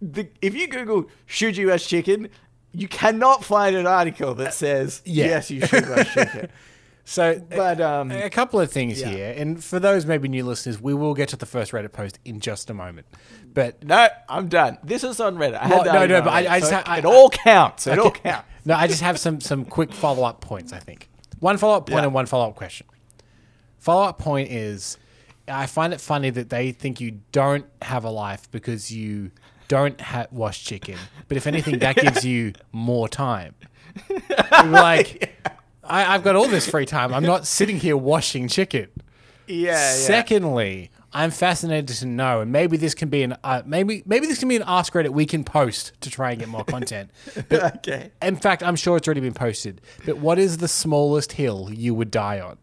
The, 0.00 0.28
if 0.40 0.54
you 0.54 0.68
Google 0.68 1.06
should 1.26 1.56
you 1.56 1.68
wash 1.70 1.88
chicken, 1.88 2.28
you 2.72 2.86
cannot 2.86 3.44
find 3.44 3.74
an 3.74 3.88
article 3.88 4.34
that 4.36 4.54
says 4.54 5.02
yeah. 5.04 5.26
yes 5.26 5.50
you 5.50 5.66
should 5.66 5.88
wash 5.88 6.14
chicken. 6.14 6.48
So, 7.06 7.38
But, 7.50 7.80
um, 7.82 8.10
a 8.12 8.30
couple 8.30 8.60
of 8.60 8.70
things 8.72 9.00
yeah. 9.00 9.08
here, 9.08 9.34
and 9.36 9.62
for 9.62 9.78
those 9.78 10.06
maybe 10.06 10.26
new 10.28 10.42
listeners, 10.44 10.80
we 10.80 10.94
will 10.94 11.12
get 11.12 11.28
to 11.30 11.36
the 11.36 11.44
first 11.44 11.72
Reddit 11.72 11.92
post 11.92 12.18
in 12.24 12.40
just 12.40 12.70
a 12.70 12.74
moment. 12.74 13.06
But 13.54 13.82
No, 13.84 14.08
I'm 14.28 14.48
done. 14.48 14.78
This 14.82 15.04
is 15.04 15.20
on 15.20 15.36
Reddit. 15.36 15.54
I 15.54 15.62
had 15.66 15.70
Well, 15.70 15.84
that 15.84 15.94
no, 15.94 16.06
no, 16.06 16.22
but 16.22 16.32
I- 16.32 16.56
I 16.56 16.58
just 16.58 16.70
so 16.70 16.76
ha- 16.76 16.82
I- 16.86 16.98
it 16.98 17.04
all 17.04 17.30
counts. 17.30 17.86
It 17.86 17.98
all 17.98 18.10
counts. 18.10 18.48
No, 18.66 18.74
I 18.74 18.86
just 18.86 19.02
have 19.02 19.18
some 19.20 19.40
some 19.42 19.66
quick 19.66 19.92
follow 19.92 20.24
up 20.24 20.40
points. 20.40 20.72
I 20.72 20.78
think 20.78 21.10
one 21.38 21.58
follow 21.58 21.76
up 21.76 21.86
point 21.86 21.98
Yeah. 21.98 22.04
and 22.04 22.14
one 22.14 22.24
follow 22.24 22.48
up 22.48 22.56
question. 22.56 22.86
Follow 23.78 24.04
up 24.04 24.18
point 24.18 24.50
is, 24.50 24.96
I 25.46 25.66
find 25.66 25.92
it 25.92 26.00
funny 26.00 26.30
that 26.30 26.48
they 26.48 26.72
think 26.72 26.98
you 26.98 27.20
don't 27.30 27.66
have 27.82 28.04
a 28.04 28.10
life 28.10 28.50
because 28.50 28.90
you 28.90 29.32
don't 29.68 30.00
ha- 30.00 30.28
wash 30.30 30.64
chicken, 30.64 30.96
but 31.28 31.36
if 31.36 31.46
anything, 31.46 31.78
that 31.80 31.96
gives 32.04 32.24
you 32.24 32.54
more 32.72 33.06
time. 33.06 33.54
like, 34.66 35.36
I, 35.84 36.14
I've 36.14 36.24
got 36.24 36.36
all 36.36 36.48
this 36.48 36.66
free 36.68 36.86
time. 36.86 37.12
I'm 37.12 37.22
not 37.24 37.46
sitting 37.46 37.78
here 37.78 37.96
washing 37.98 38.48
chicken. 38.48 38.88
Yeah, 39.46 39.72
yeah. 39.72 39.92
Secondly, 39.92 40.90
I'm 41.14 41.30
fascinated 41.30 41.88
to 41.96 42.06
know, 42.06 42.40
and 42.40 42.50
maybe 42.50 42.76
this 42.76 42.92
can 42.94 43.08
be 43.08 43.22
an 43.22 43.36
uh, 43.44 43.62
maybe 43.64 44.02
maybe 44.04 44.26
this 44.26 44.40
can 44.40 44.48
be 44.48 44.56
an 44.56 44.64
ask 44.66 44.92
Reddit 44.92 45.10
we 45.10 45.26
can 45.26 45.44
post 45.44 45.92
to 46.00 46.10
try 46.10 46.32
and 46.32 46.40
get 46.40 46.48
more 46.48 46.64
content. 46.64 47.10
But 47.48 47.76
okay. 47.76 48.10
in 48.20 48.36
fact, 48.36 48.62
I'm 48.62 48.76
sure 48.76 48.96
it's 48.96 49.06
already 49.06 49.20
been 49.20 49.34
posted. 49.34 49.80
But 50.04 50.18
what 50.18 50.38
is 50.38 50.58
the 50.58 50.68
smallest 50.68 51.32
hill 51.32 51.70
you 51.72 51.94
would 51.94 52.10
die 52.10 52.40
on? 52.40 52.58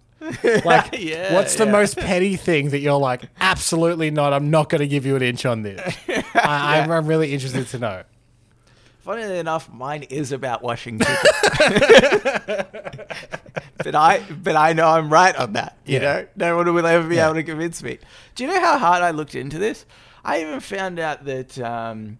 Like, 0.65 0.89
Yeah, 0.99 1.33
what's 1.33 1.55
the 1.55 1.65
yeah. 1.65 1.71
most 1.71 1.97
petty 1.97 2.35
thing 2.35 2.69
that 2.69 2.79
you're 2.79 2.99
like, 2.99 3.23
absolutely 3.39 4.11
not. 4.11 4.33
I'm 4.33 4.49
not 4.49 4.69
going 4.69 4.79
to 4.79 4.87
give 4.87 5.05
you 5.05 5.15
an 5.15 5.21
inch 5.21 5.45
on 5.45 5.61
this. 5.61 5.97
I, 6.35 6.79
I'm, 6.79 6.91
I'm 6.91 7.05
really 7.07 7.33
interested 7.33 7.67
to 7.67 7.79
know. 7.79 8.03
Funnily 8.99 9.39
enough, 9.39 9.71
mine 9.71 10.03
is 10.03 10.31
about 10.31 10.61
washing. 10.61 11.01
But 13.83 13.95
I 13.95 14.19
but 14.19 14.55
I 14.55 14.73
know 14.73 14.87
I'm 14.87 15.09
right 15.11 15.35
on 15.35 15.53
that. 15.53 15.77
You 15.85 15.95
Yeah. 15.95 15.99
know? 15.99 16.27
No 16.35 16.57
one 16.57 16.73
will 16.73 16.85
ever 16.85 17.07
be 17.07 17.15
Yeah. 17.15 17.25
able 17.25 17.35
to 17.35 17.43
convince 17.43 17.81
me. 17.83 17.99
Do 18.35 18.43
you 18.45 18.49
know 18.53 18.59
how 18.59 18.77
hard 18.77 19.01
I 19.03 19.11
looked 19.11 19.35
into 19.35 19.57
this? 19.59 19.85
I 20.23 20.41
even 20.41 20.59
found 20.59 20.99
out 20.99 21.25
that 21.25 21.57
um, 21.59 22.19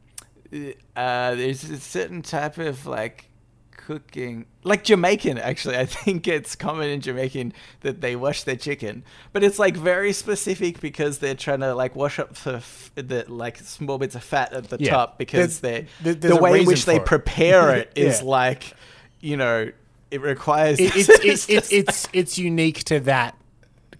uh, 0.53 1.36
there's 1.36 1.63
a 1.70 1.80
certain 1.80 2.22
type 2.22 2.58
of 2.58 2.86
like 2.86 3.25
cooking 3.72 4.46
like 4.63 4.84
Jamaican 4.84 5.39
actually 5.39 5.75
I 5.75 5.86
think 5.88 6.27
it's 6.27 6.56
common 6.56 6.89
in 6.89 7.01
Jamaican 7.01 7.51
that 7.82 8.00
they 8.00 8.15
wash 8.15 8.44
their 8.44 8.56
chicken 8.56 9.03
but 9.34 9.44
it's 9.44 9.58
like 9.58 9.75
very 9.75 10.13
specific 10.13 10.80
because 10.80 11.18
they're 11.18 11.34
trying 11.36 11.62
to 11.62 11.74
like 11.74 11.96
wash 11.96 12.20
up 12.20 12.36
the, 12.36 12.58
f- 12.58 12.91
the 12.96 13.25
like 13.27 13.58
small 13.58 13.98
bits 13.98 14.13
of 14.13 14.24
fat 14.24 14.53
at 14.53 14.70
the 14.70 14.77
Yeah. 14.80 14.91
top 14.91 15.18
because 15.18 15.62
they 15.62 15.88
the 16.03 16.36
way 16.36 16.60
in 16.62 16.68
which 16.68 16.86
they 16.86 16.98
it. 16.98 17.06
prepare 17.08 17.75
it 17.75 17.91
is 17.96 18.22
like 18.22 18.74
you 19.20 19.36
know 19.36 19.72
it 20.12 20.22
requires 20.22 20.80
It, 20.80 20.96
it's, 20.96 21.10
it's, 21.10 21.50
it's, 21.50 21.72
it's, 21.72 22.08
it's 22.13 22.38
unique 22.38 22.84
to 22.86 23.00
that 23.01 23.36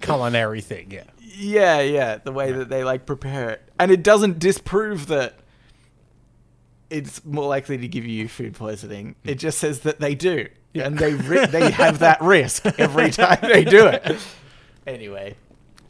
culinary 0.02 0.62
thing. 0.62 0.92
Yeah. 0.92 1.04
yeah 1.20 1.80
yeah 1.82 2.18
the 2.18 2.32
way 2.32 2.52
that 2.52 2.70
they 2.70 2.84
like 2.84 3.06
prepare 3.06 3.50
it. 3.52 3.62
And 3.80 3.90
it 3.92 4.04
doesn't 4.04 4.38
disprove 4.40 5.08
that 5.08 5.36
it's 6.90 7.24
more 7.26 7.48
likely 7.48 7.78
to 7.78 7.88
give 7.88 8.06
you 8.06 8.28
food 8.28 8.54
poisoning. 8.54 9.16
It 9.24 9.36
just 9.36 9.58
says 9.60 9.80
that 9.82 10.00
they 10.00 10.14
do. 10.16 10.48
And 10.76 10.98
they 10.98 11.14
ri- 11.14 11.46
they 11.48 11.72
have 11.84 12.00
that 12.00 12.22
risk 12.22 12.66
every 12.80 13.12
time 13.12 13.40
they 13.42 13.64
do 13.64 13.88
it. 13.88 14.18
Anyway. 14.86 15.36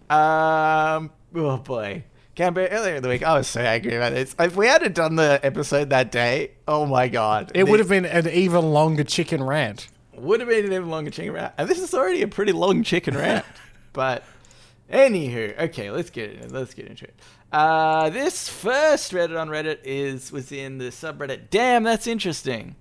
Um 0.09 1.11
oh 1.35 1.57
boy. 1.57 2.03
Cambo, 2.35 2.67
earlier 2.71 2.95
in 2.95 3.03
the 3.03 3.09
week, 3.09 3.23
I 3.23 3.37
was 3.37 3.47
so 3.47 3.59
angry 3.61 3.95
about 3.95 4.13
this. 4.13 4.35
If 4.39 4.55
we 4.55 4.65
had 4.67 4.93
done 4.93 5.15
the 5.17 5.39
episode 5.43 5.89
that 5.89 6.11
day, 6.11 6.51
oh 6.67 6.85
my 6.85 7.07
god, 7.09 7.51
It 7.53 7.65
The- 7.65 7.71
would 7.71 7.79
have 7.79 7.89
been 7.89 8.05
an 8.05 8.29
even 8.29 8.71
longer 8.71 9.03
chicken 9.03 9.43
rant. 9.43 9.87
Would 10.21 10.39
have 10.39 10.49
been 10.49 10.65
an 10.65 10.73
even 10.73 10.89
longer 10.89 11.09
chicken 11.09 11.33
rant. 11.33 11.53
And 11.57 11.67
this 11.67 11.79
is 11.79 11.93
already 11.93 12.21
a 12.21 12.27
pretty 12.27 12.51
long 12.51 12.83
chicken 12.83 13.17
rant. 13.17 13.43
but 13.93 14.23
anywho, 14.91 15.59
okay, 15.59 15.89
let's 15.89 16.11
get 16.11 16.29
it. 16.29 16.51
Let's 16.51 16.75
get 16.75 16.85
into 16.85 17.05
it. 17.05 17.15
Uh, 17.51 18.09
this 18.11 18.47
first 18.47 19.11
Reddit 19.13 19.39
on 19.39 19.49
Reddit 19.49 19.79
is 19.83 20.31
was 20.31 20.51
in 20.51 20.77
the 20.77 20.85
subreddit. 20.85 21.49
Damn, 21.49 21.83
that's 21.83 22.05
interesting. 22.05 22.75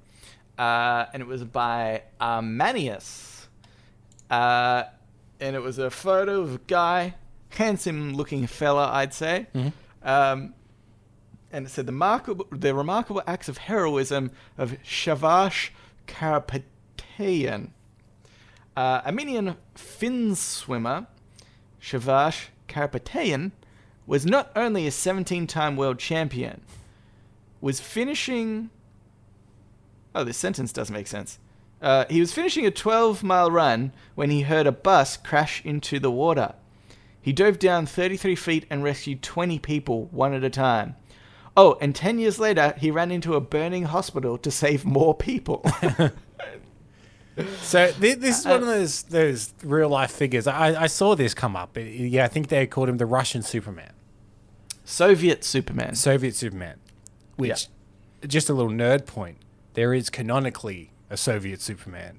Uh, 0.59 1.06
and 1.14 1.23
it 1.23 1.26
was 1.26 1.42
by 1.44 2.02
Armanius. 2.20 3.47
Uh, 4.28 4.85
and 5.40 5.56
it 5.56 5.62
was 5.62 5.78
a 5.78 5.90
photo 5.90 6.42
of 6.42 6.54
a 6.56 6.61
guy, 6.66 7.14
handsome 7.49 8.12
looking 8.12 8.47
fella, 8.47 8.90
I'd 8.92 9.14
say. 9.14 9.47
Um, 10.02 10.52
and 11.50 11.66
it 11.66 11.70
said 11.70 11.87
the 11.87 11.92
remarkable, 11.92 12.47
the 12.52 12.75
remarkable 12.75 13.23
acts 13.26 13.49
of 13.49 13.56
heroism 13.59 14.30
of 14.59 14.76
Shavarsh 14.85 15.70
Karapetian, 17.20 17.68
uh, 18.76 19.02
Armenian 19.04 19.56
fin 19.74 20.34
swimmer. 20.34 21.06
Shavarsh 21.80 22.46
Karapetian 22.68 23.52
was 24.06 24.26
not 24.26 24.50
only 24.56 24.86
a 24.86 24.90
17-time 24.90 25.76
world 25.76 25.98
champion, 25.98 26.62
was 27.60 27.80
finishing. 27.80 28.70
Oh, 30.14 30.24
this 30.24 30.36
sentence 30.36 30.72
doesn't 30.72 30.94
make 30.94 31.06
sense. 31.06 31.38
Uh, 31.80 32.04
he 32.10 32.20
was 32.20 32.32
finishing 32.32 32.66
a 32.66 32.70
12-mile 32.70 33.50
run 33.50 33.92
when 34.14 34.30
he 34.30 34.42
heard 34.42 34.66
a 34.66 34.72
bus 34.72 35.16
crash 35.16 35.64
into 35.64 35.98
the 35.98 36.10
water. 36.10 36.54
He 37.22 37.32
dove 37.32 37.58
down 37.58 37.86
33 37.86 38.34
feet 38.34 38.66
and 38.70 38.82
rescued 38.82 39.22
20 39.22 39.58
people 39.58 40.06
one 40.06 40.34
at 40.34 40.44
a 40.44 40.50
time. 40.50 40.96
Oh, 41.56 41.76
and 41.80 41.94
10 41.94 42.18
years 42.18 42.38
later, 42.38 42.74
he 42.78 42.90
ran 42.90 43.10
into 43.10 43.34
a 43.34 43.40
burning 43.40 43.84
hospital 43.84 44.38
to 44.38 44.50
save 44.50 44.84
more 44.84 45.14
people. 45.14 45.64
So 47.62 47.88
thi- 47.88 48.14
this 48.14 48.40
is 48.40 48.47
Uh, 48.47 48.50
one 48.50 48.61
of 48.62 48.66
those 48.66 49.02
those 49.04 49.52
real 49.62 49.88
life 49.88 50.11
figures. 50.11 50.47
I, 50.47 50.82
I 50.82 50.87
saw 50.87 51.14
this 51.14 51.35
come 51.35 51.56
up. 51.56 51.76
It- 51.78 51.90
yeah, 52.11 52.25
I 52.25 52.28
think 52.28 52.49
they 52.49 52.66
called 52.66 52.88
him 52.88 52.97
the 52.99 53.06
Russian 53.06 53.42
Superman, 53.42 53.92
Soviet 54.85 55.44
Superman. 55.44 55.94
Soviet 55.94 56.35
Superman. 56.35 56.76
Which, 57.37 57.68
just 58.26 58.50
a 58.50 58.54
little 58.54 58.73
nerd 58.73 59.06
point, 59.06 59.38
there 59.75 59.94
is 59.94 60.11
canonically 60.11 60.90
a 61.09 61.16
Soviet 61.16 61.61
Superman 61.62 62.18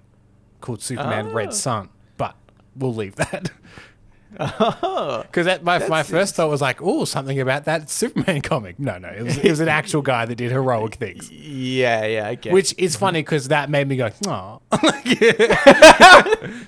called 0.62 0.82
Superman 0.82 1.28
Oh. 1.28 1.32
Red 1.34 1.54
Sun, 1.54 1.90
but 2.18 2.36
we'll 2.76 2.96
leave 2.96 3.16
that 3.18 3.52
Oh, 3.54 3.58
because 4.32 5.46
that 5.46 5.64
my, 5.64 5.86
my 5.88 6.04
first 6.04 6.36
thought 6.36 6.50
was 6.50 6.62
like, 6.62 6.82
oh, 6.82 7.06
something 7.06 7.40
about 7.40 7.66
that 7.66 7.90
Superman 7.90 8.42
comic. 8.44 8.80
No, 8.80 8.98
no, 8.98 9.10
it 9.10 9.24
was 9.24 9.38
it 9.38 9.50
was 9.50 9.60
an 9.60 9.68
actual 9.68 10.02
guy 10.02 10.26
that 10.26 10.36
did 10.36 10.52
heroic 10.52 10.96
things. 10.96 11.30
yeah, 11.32 12.06
yeah, 12.06 12.28
I 12.28 12.36
get 12.36 12.54
Which 12.54 12.74
is 12.78 12.96
funny 12.96 13.22
because 13.22 13.50
that 13.50 13.70
made 13.70 13.88
me 13.88 13.98
go, 13.98 14.10
oh. 14.28 14.62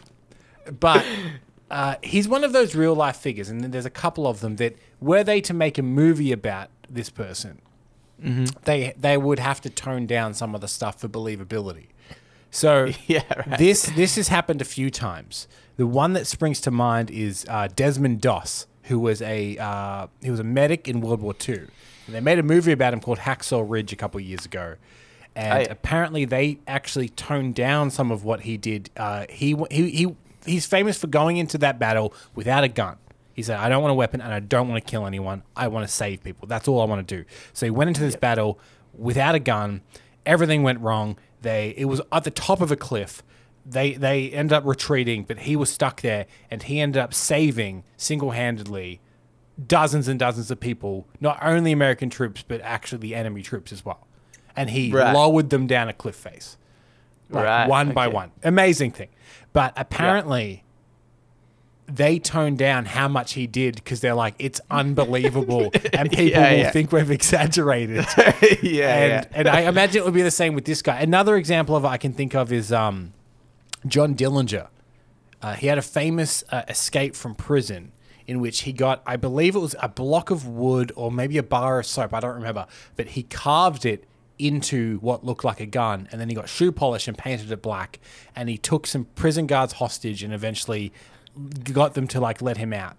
but 0.79 1.05
uh, 1.72 1.96
he's 2.03 2.27
one 2.27 2.43
of 2.43 2.51
those 2.53 2.75
real 2.75 2.96
life 2.96 3.17
figures, 3.17 3.50
and 3.50 3.63
there's 3.63 3.86
a 3.86 3.89
couple 3.89 4.27
of 4.27 4.41
them 4.41 4.58
that 4.58 4.75
were 5.00 5.24
they 5.24 5.39
to 5.41 5.53
make 5.53 5.77
a 5.77 5.84
movie 5.84 6.32
about 6.32 6.70
this 6.89 7.10
person, 7.10 7.62
they 8.65 8.93
they 8.98 9.17
would 9.17 9.39
have 9.39 9.62
to 9.62 9.70
tone 9.70 10.05
down 10.05 10.34
some 10.34 10.53
of 10.53 10.62
the 10.62 10.67
stuff 10.67 11.00
for 11.00 11.08
believability. 11.08 11.88
So 12.53 12.91
Yeah, 13.07 13.24
right. 13.48 13.57
this 13.60 13.83
this 13.95 14.15
has 14.15 14.27
happened 14.29 14.62
a 14.62 14.65
few 14.65 14.89
times. 14.89 15.48
The 15.77 15.88
one 15.88 16.13
that 16.13 16.27
springs 16.27 16.62
to 16.62 16.72
mind 16.72 17.10
is 17.12 17.45
uh, 17.50 17.67
Desmond 17.75 18.22
Doss, 18.22 18.67
who 18.83 19.00
was 19.00 19.22
a 19.22 19.57
uh, 19.57 20.07
he 20.22 20.29
was 20.29 20.39
a 20.39 20.43
medic 20.43 20.88
in 20.88 21.01
World 21.01 21.22
War 21.22 21.33
II. 21.48 21.55
And 22.05 22.15
they 22.15 22.19
made 22.22 22.38
a 22.38 22.43
movie 22.43 22.72
about 22.72 22.93
him 22.93 23.00
called 23.00 23.19
Hacksaw 23.19 23.65
Ridge 23.67 23.91
a 23.91 23.95
couple 23.95 24.19
of 24.19 24.25
years 24.25 24.45
ago, 24.45 24.75
and 25.36 25.53
Oh, 25.53 25.62
yeah. 25.62 25.67
apparently 25.72 26.25
they 26.25 26.60
actually 26.67 27.07
toned 27.10 27.55
down 27.55 27.89
some 27.91 28.12
of 28.12 28.24
what 28.25 28.41
he 28.41 28.57
did. 28.57 28.89
Uh, 28.98 29.25
he 29.29 29.55
he 29.72 29.89
he 29.89 30.15
he's 30.45 30.65
famous 30.65 30.98
for 30.98 31.07
going 31.07 31.38
into 31.38 31.57
that 31.60 31.79
battle 31.79 32.13
without 32.36 32.63
a 32.63 32.67
gun. 32.67 32.98
He 33.33 33.41
said, 33.41 33.57
"I 33.57 33.67
don't 33.69 33.81
want 33.81 33.91
a 33.91 33.95
weapon 33.95 34.22
and 34.22 34.31
I 34.33 34.41
don't 34.41 34.67
want 34.69 34.86
to 34.86 34.91
kill 34.91 35.07
anyone. 35.07 35.41
I 35.55 35.69
want 35.69 35.88
to 35.88 35.91
save 35.91 36.24
people. 36.24 36.48
That's 36.48 36.67
all 36.67 36.81
I 36.81 36.86
want 36.86 37.07
to 37.07 37.15
do." 37.17 37.25
So 37.53 37.65
he 37.65 37.72
went 37.72 37.88
into 37.88 38.01
this 38.01 38.15
battle 38.17 38.60
without 38.93 39.33
a 39.33 39.39
gun. 39.39 39.81
Everything 40.25 40.62
went 40.62 40.81
wrong. 40.81 41.17
They 41.43 41.73
it 41.77 41.85
was 41.85 42.01
at 42.12 42.23
the 42.23 42.31
top 42.31 42.59
of 42.62 42.71
a 42.71 42.75
cliff. 42.75 43.21
They 43.65 43.93
they 43.93 44.31
ended 44.31 44.53
up 44.53 44.65
retreating, 44.65 45.23
but 45.23 45.39
he 45.39 45.55
was 45.55 45.69
stuck 45.69 46.01
there, 46.01 46.25
and 46.50 46.63
he 46.63 46.79
ended 46.81 47.01
up 47.01 47.13
saving 47.13 47.83
single 47.95 48.31
handedly 48.31 49.00
dozens 49.67 50.07
and 50.07 50.19
dozens 50.19 50.50
of 50.50 50.59
people, 50.59 51.07
not 51.21 51.38
only 51.41 51.71
American 51.71 52.09
troops, 52.09 52.43
but 52.45 52.59
actually 52.62 52.97
the 52.97 53.13
enemy 53.15 53.43
troops 53.43 53.71
as 53.71 53.85
well. 53.85 54.07
And 54.55 54.71
he 54.71 54.91
Right. 54.91 55.13
lowered 55.13 55.50
them 55.51 55.67
down 55.67 55.89
a 55.89 55.93
cliff 55.93 56.15
face. 56.15 56.57
Like 57.29 57.45
Right, 57.45 57.67
one 57.67 57.93
by 57.93 58.07
one. 58.07 58.31
Amazing 58.43 58.91
thing. 58.91 59.09
But 59.53 59.73
apparently 59.77 60.62
they 61.87 62.17
toned 62.19 62.57
down 62.57 62.85
how 62.85 63.07
much 63.07 63.33
he 63.33 63.45
did 63.47 63.75
because 63.75 64.01
they're 64.01 64.13
like, 64.15 64.35
it's 64.39 64.61
unbelievable. 64.71 65.71
and 65.93 66.09
people 66.09 66.41
Yeah, 66.41 66.51
will 66.51 66.57
yeah. 66.59 66.71
think 66.71 66.91
we've 66.91 67.11
exaggerated. 67.11 68.05
yeah, 68.17 68.23
and, 68.23 68.63
yeah. 68.63 69.25
and 69.33 69.47
I 69.47 69.61
imagine 69.61 69.97
it 70.01 70.05
would 70.05 70.13
be 70.13 70.21
the 70.21 70.31
same 70.31 70.53
with 70.55 70.65
this 70.65 70.81
guy. 70.81 70.99
Another 71.01 71.35
example 71.35 71.75
of 71.75 71.85
I 71.85 71.97
can 71.97 72.13
think 72.13 72.35
of 72.35 72.51
is 72.53 72.71
um, 72.71 73.13
John 73.85 74.15
Dillinger. 74.15 74.67
Uh, 75.41 75.53
he 75.55 75.67
had 75.67 75.77
a 75.77 75.81
famous 75.81 76.43
uh, 76.51 76.63
escape 76.69 77.15
from 77.15 77.35
prison 77.35 77.91
in 78.25 78.39
which 78.39 78.61
he 78.61 78.71
got, 78.71 79.01
I 79.05 79.17
believe 79.17 79.53
it 79.55 79.59
was 79.59 79.75
a 79.81 79.89
block 79.89 80.31
of 80.31 80.47
wood 80.47 80.93
or 80.95 81.11
maybe 81.11 81.37
a 81.37 81.43
bar 81.43 81.79
of 81.79 81.85
soap, 81.85 82.13
I 82.13 82.21
don't 82.21 82.35
remember, 82.35 82.65
but 82.95 83.07
he 83.07 83.23
carved 83.23 83.85
it 83.85 84.05
into 84.39 84.97
what 84.99 85.25
looked 85.25 85.43
like 85.43 85.59
a 85.59 85.65
gun 85.65 86.07
and 86.11 86.19
then 86.21 86.29
he 86.29 86.35
got 86.35 86.47
shoe 86.47 86.71
polish 86.71 87.07
and 87.09 87.17
painted 87.17 87.51
it 87.51 87.61
black 87.61 87.99
and 88.35 88.47
he 88.49 88.57
took 88.57 88.87
some 88.87 89.05
prison 89.15 89.45
guards 89.45 89.73
hostage 89.73 90.23
and 90.23 90.33
eventually 90.33 90.91
got 91.73 91.93
them 91.93 92.07
to 92.09 92.19
like 92.19 92.41
let 92.41 92.57
him 92.57 92.73
out. 92.73 92.95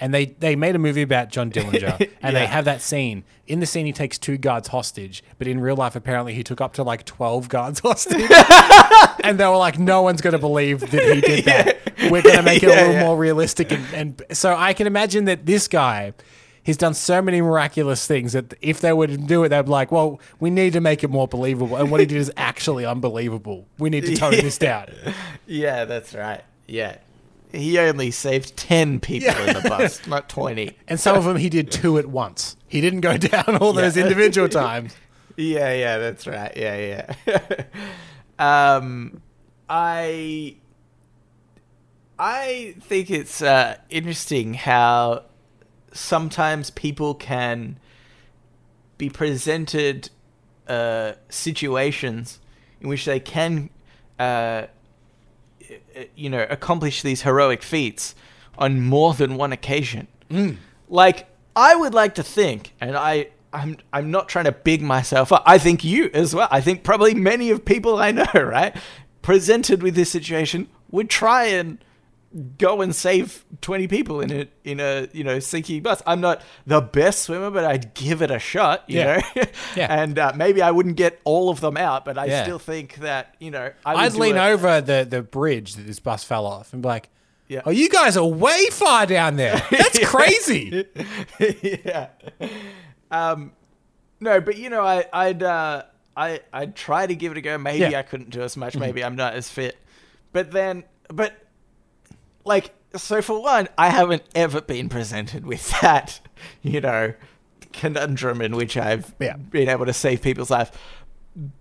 And 0.00 0.14
they, 0.14 0.26
they 0.26 0.54
made 0.54 0.76
a 0.76 0.78
movie 0.78 1.02
about 1.02 1.28
John 1.30 1.50
Dillinger 1.50 2.08
and 2.22 2.36
they 2.36 2.46
have 2.46 2.64
that 2.66 2.80
scene. 2.82 3.24
In 3.48 3.58
the 3.58 3.66
scene, 3.66 3.84
he 3.84 3.92
takes 3.92 4.16
two 4.16 4.36
guards 4.38 4.68
hostage, 4.68 5.24
but 5.38 5.48
in 5.48 5.58
real 5.58 5.74
life, 5.74 5.96
apparently, 5.96 6.34
he 6.34 6.44
took 6.44 6.60
up 6.60 6.72
to 6.74 6.84
like 6.84 7.04
12 7.04 7.48
guards 7.48 7.80
hostage. 7.84 8.30
and 9.24 9.40
they 9.40 9.46
were 9.46 9.56
like, 9.56 9.76
no 9.78 10.02
one's 10.02 10.20
going 10.20 10.34
to 10.34 10.38
believe 10.38 10.80
that 10.80 10.90
he 11.16 11.20
did 11.20 11.44
that. 11.46 11.78
We're 12.10 12.22
going 12.22 12.36
to 12.36 12.42
make 12.42 12.62
it 12.62 12.66
a 12.66 12.70
Yeah, 12.70 12.76
little 12.76 12.92
yeah. 12.94 13.04
more 13.06 13.16
realistic. 13.16 13.72
And, 13.72 13.84
and 13.92 14.22
so 14.36 14.54
I 14.54 14.72
can 14.72 14.86
imagine 14.86 15.24
that 15.24 15.46
this 15.46 15.66
guy. 15.68 16.12
He's 16.62 16.76
done 16.76 16.92
so 16.92 17.22
many 17.22 17.40
miraculous 17.40 18.06
things 18.06 18.34
that 18.34 18.52
if 18.60 18.80
they 18.80 18.92
were 18.92 19.06
to 19.06 19.16
do 19.16 19.42
it, 19.42 19.48
they'd 19.48 19.62
be 19.64 19.70
like, 19.70 19.90
well, 19.90 20.20
we 20.38 20.50
need 20.50 20.74
to 20.74 20.82
make 20.82 21.02
it 21.02 21.08
more 21.08 21.26
believable. 21.26 21.76
And 21.76 21.90
what 21.90 21.98
he 22.00 22.04
did 22.04 22.18
is 22.18 22.30
actually 22.36 22.84
unbelievable. 22.84 23.66
We 23.78 23.88
need 23.88 24.04
to 24.04 24.14
tone 24.14 24.32
this 24.32 24.58
down. 24.58 24.88
Yeah, 25.46 25.86
that's 25.86 26.14
right. 26.14 26.42
Yeah. 26.66 26.98
He 27.52 27.78
only 27.78 28.10
saved 28.10 28.56
10 28.56 29.00
people 29.00 29.30
in 29.30 29.54
the 29.54 29.68
bus, 29.68 30.06
not 30.06 30.28
20. 30.28 30.76
And 30.86 31.00
some 31.00 31.16
of 31.16 31.24
them 31.24 31.36
he 31.36 31.48
did 31.48 31.70
two 31.70 31.98
at 31.98 32.06
once. 32.06 32.56
He 32.66 32.80
didn't 32.80 33.00
go 33.00 33.16
down 33.16 33.56
all 33.60 33.72
those 33.72 33.96
Yeah. 33.96 34.02
individual 34.04 34.48
times. 34.50 34.94
Yeah, 35.36 35.72
yeah, 35.72 35.98
that's 35.98 36.26
right. 36.26 36.52
Yeah, 36.56 37.06
yeah. 37.28 37.62
um, 38.76 39.22
I 39.68 40.56
I 42.18 42.74
think 42.80 43.10
it's 43.10 43.40
uh, 43.42 43.76
interesting 43.90 44.54
how 44.54 45.24
sometimes 45.92 46.70
people 46.70 47.14
can 47.14 47.78
be 48.98 49.08
presented 49.08 50.10
uh, 50.66 51.12
situations 51.28 52.40
in 52.80 52.88
which 52.88 53.04
they 53.04 53.20
can, 53.20 53.70
uh, 54.18 54.66
Uh, 55.70 56.04
you 56.14 56.30
know, 56.30 56.46
accomplish 56.50 57.02
these 57.02 57.22
heroic 57.22 57.62
feats 57.62 58.14
on 58.56 58.80
more 58.80 59.14
than 59.14 59.36
one 59.36 59.52
occasion. 59.52 60.08
Mm. 60.30 60.56
Like 60.88 61.28
I 61.54 61.74
would 61.74 61.94
like 61.94 62.14
to 62.16 62.22
think, 62.22 62.74
and 62.80 62.96
I. 62.96 63.28
I'm 63.50 63.78
I'm 63.94 64.10
not 64.10 64.28
trying 64.28 64.44
to 64.44 64.52
big 64.52 64.82
myself 64.82 65.32
up. 65.32 65.42
I 65.46 65.56
think 65.56 65.82
you 65.82 66.10
as 66.12 66.34
well. 66.34 66.48
I 66.50 66.60
think 66.60 66.84
probably 66.84 67.14
many 67.14 67.48
of 67.48 67.64
people 67.64 67.96
I 67.96 68.10
know, 68.10 68.26
right, 68.34 68.76
presented 69.22 69.82
with 69.82 69.94
this 69.94 70.10
situation 70.10 70.68
would 70.90 71.08
try 71.08 71.44
and 71.44 71.82
go 72.58 72.82
and 72.82 72.94
save 72.94 73.44
20 73.62 73.88
people 73.88 74.20
in 74.20 74.30
a 74.30 74.48
in 74.62 74.80
a 74.80 75.08
you 75.14 75.24
know 75.24 75.38
sinking 75.38 75.82
bus 75.82 76.02
i'm 76.06 76.20
not 76.20 76.42
the 76.66 76.78
best 76.80 77.20
swimmer 77.22 77.50
but 77.50 77.64
i'd 77.64 77.94
give 77.94 78.20
it 78.20 78.30
a 78.30 78.38
shot 78.38 78.84
you 78.86 78.98
Yeah. 78.98 79.22
know 79.34 79.42
Yeah. 79.76 80.02
and 80.02 80.18
uh, 80.18 80.32
maybe 80.36 80.60
i 80.60 80.70
wouldn't 80.70 80.96
get 80.96 81.18
all 81.24 81.48
of 81.48 81.60
them 81.60 81.78
out 81.78 82.04
but 82.04 82.18
i 82.18 82.26
Yeah. 82.26 82.42
still 82.42 82.58
think 82.58 82.96
that 82.96 83.34
you 83.40 83.50
know 83.50 83.70
I 83.86 83.94
would 83.94 84.00
I'd 84.02 84.14
lean 84.14 84.36
a- 84.36 84.44
over 84.48 84.82
the, 84.82 85.06
the 85.08 85.22
bridge 85.22 85.74
that 85.76 85.86
this 85.86 86.00
bus 86.00 86.22
fell 86.22 86.44
off 86.44 86.74
and 86.74 86.82
be 86.82 86.88
like, 86.88 87.08
Yeah. 87.48 87.62
"Oh, 87.64 87.70
you 87.70 87.88
guys 87.88 88.14
are 88.18 88.26
way 88.26 88.66
far 88.72 89.06
down 89.06 89.36
there. 89.36 89.62
That's 89.70 89.98
crazy." 90.06 90.84
yeah 91.40 92.08
um 93.10 93.52
no 94.20 94.40
but 94.40 94.58
you 94.58 94.68
know 94.68 94.82
i 94.82 95.04
i'd 95.14 95.42
uh 95.42 95.82
i 96.16 96.40
i'd 96.52 96.76
try 96.76 97.06
to 97.06 97.14
give 97.14 97.32
it 97.32 97.38
a 97.38 97.40
go 97.40 97.56
maybe. 97.56 97.84
Mm-hmm. 97.86 97.94
i 97.96 98.02
couldn't 98.02 98.30
do 98.30 98.42
as 98.42 98.54
much 98.56 98.76
maybe 98.76 99.02
i'm 99.02 99.16
not 99.16 99.32
as 99.34 99.48
fit 99.48 99.78
but 100.32 100.50
then 100.50 100.84
but 101.08 101.32
like 102.44 102.74
so 102.96 103.20
for 103.20 103.42
one 103.42 103.68
i 103.76 103.88
haven't 103.90 104.22
ever 104.34 104.60
been 104.60 104.88
presented 104.88 105.44
with 105.46 105.70
that 105.82 106.20
you 106.62 106.80
know 106.80 107.12
conundrum 107.72 108.40
in 108.40 108.56
which 108.56 108.76
i've 108.76 109.14
Yeah. 109.20 109.36
been 109.36 109.68
able 109.68 109.86
to 109.86 109.92
save 109.92 110.22
people's 110.22 110.50
lives 110.50 110.70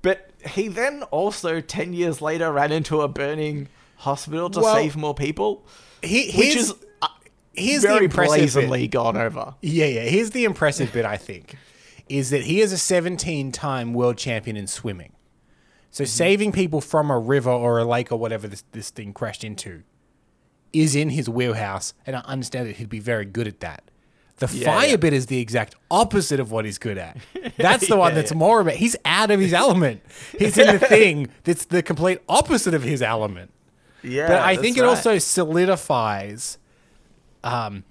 but 0.01 0.31
he 0.49 0.67
then 0.67 1.03
also 1.03 1.59
10 1.61 1.93
years 1.93 2.21
later 2.21 2.51
ran 2.51 2.71
into 2.71 3.01
a 3.01 3.07
burning 3.07 3.67
hospital 3.97 4.49
to 4.51 4.59
Well, 4.61 4.75
save 4.75 4.95
more 4.95 5.13
people 5.13 5.65
He, 6.01 6.31
which 6.37 6.55
is 6.55 6.73
uh, 7.01 7.07
here's 7.53 7.81
the 7.81 7.89
very 7.89 8.05
impressive 8.05 8.69
bit. 8.69 8.91
gone 8.91 9.17
over 9.17 9.55
Yeah, 9.61 9.85
yeah. 9.85 10.01
Here's 10.03 10.31
the 10.31 10.45
impressive 10.45 10.93
bit, 10.93 11.05
I 11.05 11.17
think, 11.17 11.57
is 12.07 12.29
that 12.29 12.43
he 12.43 12.61
is 12.61 12.71
a 12.71 12.77
17 12.77 13.51
time 13.51 13.93
world 13.93 14.17
champion 14.17 14.55
in 14.55 14.67
swimming. 14.67 15.13
So 15.91 16.03
Mm-hmm. 16.03 16.09
saving 16.09 16.51
people 16.53 16.79
from 16.81 17.09
a 17.11 17.17
river 17.19 17.49
or 17.51 17.79
a 17.79 17.85
lake 17.85 18.11
or 18.11 18.17
whatever 18.17 18.47
this, 18.47 18.63
this 18.71 18.89
thing 18.91 19.13
crashed 19.13 19.43
into 19.43 19.83
is 20.73 20.95
in 20.95 21.09
his 21.09 21.29
wheelhouse, 21.29 21.93
and 22.05 22.15
I 22.15 22.19
understand 22.21 22.67
that 22.67 22.77
he'd 22.77 22.89
be 22.89 22.99
very 22.99 23.25
good 23.25 23.47
at 23.47 23.59
that. 23.61 23.83
The 24.37 24.47
Yeah, 24.53 24.65
fire 24.65 24.87
yeah. 24.89 24.95
bit 24.97 25.13
is 25.13 25.25
the 25.27 25.39
exact 25.39 25.75
opposite 25.89 26.39
of 26.39 26.51
what 26.51 26.65
he's 26.65 26.77
good 26.77 26.97
at. 26.99 27.17
That's 27.57 27.87
the 27.87 27.97
one 28.05 28.13
that's 28.13 28.31
yeah. 28.31 28.37
more 28.37 28.59
about. 28.61 28.75
He's 28.75 28.95
out 29.03 29.31
of 29.31 29.39
his 29.39 29.51
element. 29.53 30.01
He's 30.37 30.57
in 30.57 30.67
the 30.67 30.79
thing 30.87 31.29
that's 31.43 31.65
the 31.65 31.81
complete 31.81 32.19
opposite 32.29 32.73
of 32.75 32.83
his 32.83 33.01
element. 33.01 33.51
Yeah, 34.03 34.27
But 34.27 34.41
I 34.41 34.55
think 34.57 34.77
it 34.77 34.81
right. 34.81 34.89
also 34.89 35.17
solidifies 35.17 36.57
um, 37.43 37.83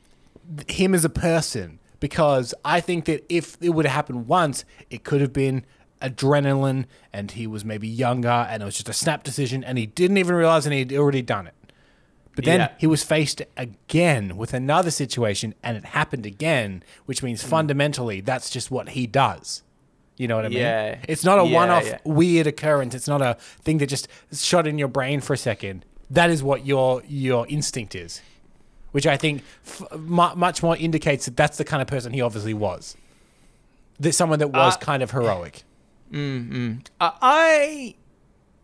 him 0.68 0.94
as 0.94 1.04
a 1.04 1.08
person 1.10 1.78
because 1.98 2.54
I 2.64 2.80
think 2.80 3.06
that 3.06 3.24
if 3.28 3.56
it 3.60 3.70
would 3.70 3.84
have 3.84 3.94
happened 3.94 4.28
once, 4.28 4.64
it 4.88 5.02
could 5.02 5.20
have 5.20 5.32
been 5.32 5.64
adrenaline 6.00 6.84
and 7.12 7.32
he 7.32 7.46
was 7.46 7.64
maybe 7.64 7.88
younger 7.88 8.28
and 8.28 8.62
it 8.62 8.66
was 8.66 8.74
just 8.74 8.88
a 8.88 8.92
snap 8.92 9.24
decision 9.24 9.64
and 9.64 9.78
he 9.78 9.86
didn't 9.86 10.18
even 10.18 10.36
realize 10.36 10.64
and 10.66 10.74
he'd 10.74 10.92
already 10.92 11.22
done 11.22 11.46
it. 11.46 11.54
But 12.36 12.44
then 12.44 12.60
Yeah. 12.60 12.68
he 12.78 12.86
was 12.86 13.02
faced 13.02 13.42
again 13.56 14.36
with 14.36 14.54
another 14.54 14.90
situation 14.92 15.54
and 15.64 15.76
it 15.76 15.86
happened 15.86 16.24
again, 16.26 16.84
which 17.06 17.22
means 17.22 17.42
Hmm. 17.42 17.48
fundamentally 17.48 18.20
that's 18.20 18.48
just 18.50 18.70
what 18.70 18.90
he 18.90 19.06
does. 19.08 19.62
You 20.18 20.28
know 20.28 20.36
what 20.36 20.44
I 20.46 20.48
mean? 20.50 20.58
Yeah. 20.58 20.98
It's 21.08 21.24
not 21.24 21.38
a 21.38 21.44
Yeah, 21.46 21.54
one 21.56 21.70
off 21.70 21.90
weird 22.04 22.46
occurrence. 22.46 22.94
It's 22.94 23.08
not 23.08 23.20
a 23.22 23.36
thing 23.64 23.78
that 23.78 23.86
just 23.88 24.06
shot 24.32 24.66
in 24.68 24.78
your 24.78 24.88
brain 24.88 25.20
for 25.20 25.32
a 25.32 25.36
second. 25.36 25.84
That 26.10 26.30
is 26.30 26.42
what 26.42 26.64
your 26.64 27.02
your 27.08 27.46
instinct 27.48 27.94
is, 27.94 28.20
which 28.92 29.06
I 29.06 29.16
think 29.16 29.42
f- 29.66 29.82
much 29.98 30.62
more 30.62 30.76
indicates 30.76 31.24
that 31.24 31.36
that's 31.36 31.56
the 31.58 31.64
kind 31.64 31.82
of 31.82 31.88
person 31.88 32.12
he 32.12 32.20
obviously 32.22 32.54
was. 32.54 32.96
That 33.98 34.12
someone 34.14 34.38
that 34.40 34.48
was 34.52 34.74
Uh, 34.76 34.78
kind 34.78 35.02
of 35.02 35.10
heroic. 35.10 35.64
Uh, 36.14 37.10
I 37.22 37.94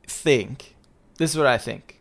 think 0.07 0.75
this 1.19 1.31
is 1.33 1.37
what 1.39 1.47
I 1.47 1.59
think. 1.59 1.99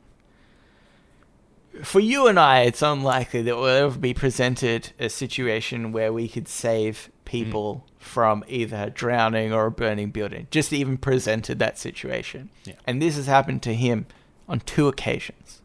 For 1.84 2.00
you 2.00 2.28
and 2.28 2.40
I, 2.40 2.62
it's 2.62 2.82
unlikely 2.82 3.42
that 3.44 3.56
we'll 3.56 3.68
ever 3.68 3.98
be 3.98 4.14
presented 4.14 4.92
a 5.00 5.10
situation 5.10 5.92
where 5.92 6.12
we 6.12 6.28
could 6.28 6.48
save 6.48 7.10
people 7.26 7.86
from 7.98 8.44
either 8.48 8.90
drowning 8.90 9.54
or 9.54 9.68
a 9.68 9.72
burning 9.72 10.10
building. 10.12 10.48
Just 10.52 10.74
even 10.74 10.98
presented 10.98 11.60
that 11.60 11.78
situation. 11.80 12.50
Yeah. 12.66 12.74
And 12.86 13.02
this 13.02 13.16
has 13.16 13.28
happened 13.28 13.62
to 13.64 13.74
him 13.74 14.06
on 14.50 14.60
two 14.60 14.88
occasions. 14.88 15.62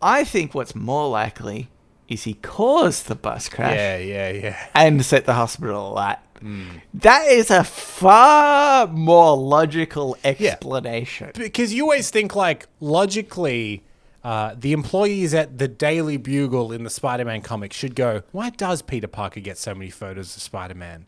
I 0.00 0.24
think 0.24 0.54
what's 0.54 0.74
more 0.74 1.08
likely 1.08 1.68
is 2.08 2.24
he 2.24 2.34
caused 2.34 3.06
the 3.06 3.14
bus 3.14 3.48
crash 3.48 3.76
Yeah, 3.76 3.98
yeah, 3.98 4.30
yeah. 4.30 4.66
and 4.74 5.04
set 5.04 5.26
the 5.26 5.34
hospital 5.34 5.90
alight. 5.90 6.18
Hmm. 6.40 6.78
That 6.94 7.26
is 7.26 7.50
a 7.50 7.62
far 7.62 8.86
more 8.86 9.36
logical 9.36 10.16
explanation. 10.24 11.32
Because 11.34 11.74
you 11.74 11.82
always 11.84 12.08
think 12.10 12.34
like 12.34 12.66
logically, 12.80 13.84
uh, 14.22 14.54
the 14.58 14.72
employees 14.72 15.32
at 15.34 15.58
the 15.58 15.68
Daily 15.68 16.16
Bugle 16.16 16.72
in 16.72 16.84
the 16.84 16.90
Spider-Man 16.90 17.42
comic 17.42 17.72
should 17.72 17.94
go. 17.94 18.22
Why 18.32 18.50
does 18.50 18.82
Peter 18.82 19.08
Parker 19.08 19.40
get 19.40 19.56
so 19.58 19.74
many 19.74 19.90
photos 19.90 20.36
of 20.36 20.42
Spider-Man? 20.42 21.06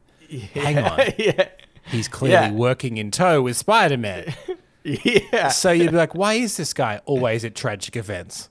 Hang 0.55 0.79
on, 0.79 0.99
yeah. 1.19 1.49
he's 1.91 2.09
clearly 2.09 2.47
Yeah. 2.47 2.53
working 2.53 2.97
in 2.97 3.11
tow 3.11 3.43
with 3.43 3.57
Spider-Man. 3.57 4.35
Yeah. 4.85 5.47
So 5.51 5.71
you'd 5.71 5.93
be 5.93 5.97
like, 5.97 6.13
why 6.17 6.35
is 6.35 6.57
this 6.57 6.73
guy 6.75 7.01
always 7.05 7.45
at 7.45 7.55
tragic 7.55 7.95
events? 7.97 8.49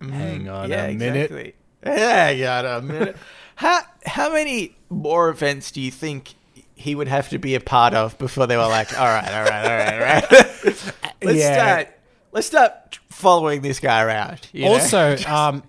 Hang 0.00 0.48
on 0.48 0.68
Mm, 0.68 0.70
yeah, 0.70 0.84
a 0.84 0.94
minute. 0.94 1.16
exactly. 1.32 1.54
Hang 1.82 2.44
on 2.46 2.66
a 2.66 2.82
minute. 2.82 3.16
how 3.56 3.80
how 4.04 4.32
many 4.32 4.76
more 4.90 5.28
events 5.28 5.72
do 5.72 5.80
you 5.80 5.90
think 5.90 6.34
he 6.76 6.94
would 6.94 7.08
have 7.08 7.28
to 7.30 7.38
be 7.40 7.56
a 7.56 7.60
part 7.60 7.94
of 7.94 8.16
before 8.18 8.46
they 8.46 8.56
were 8.56 8.68
like, 8.68 8.96
all 8.96 9.06
right, 9.06 9.28
all 9.28 9.42
right, 9.42 9.64
all 9.64 9.76
right, 9.76 9.94
all 9.94 10.00
right. 10.00 10.92
let's 11.24 11.38
Yeah. 11.38 11.54
start. 11.82 11.95
Let's 12.36 12.48
start 12.48 12.98
following 13.08 13.62
this 13.62 13.80
guy 13.80 14.02
around. 14.02 14.46
you 14.52 14.66
know? 14.66 14.72
Also, 14.72 15.16
um, 15.26 15.62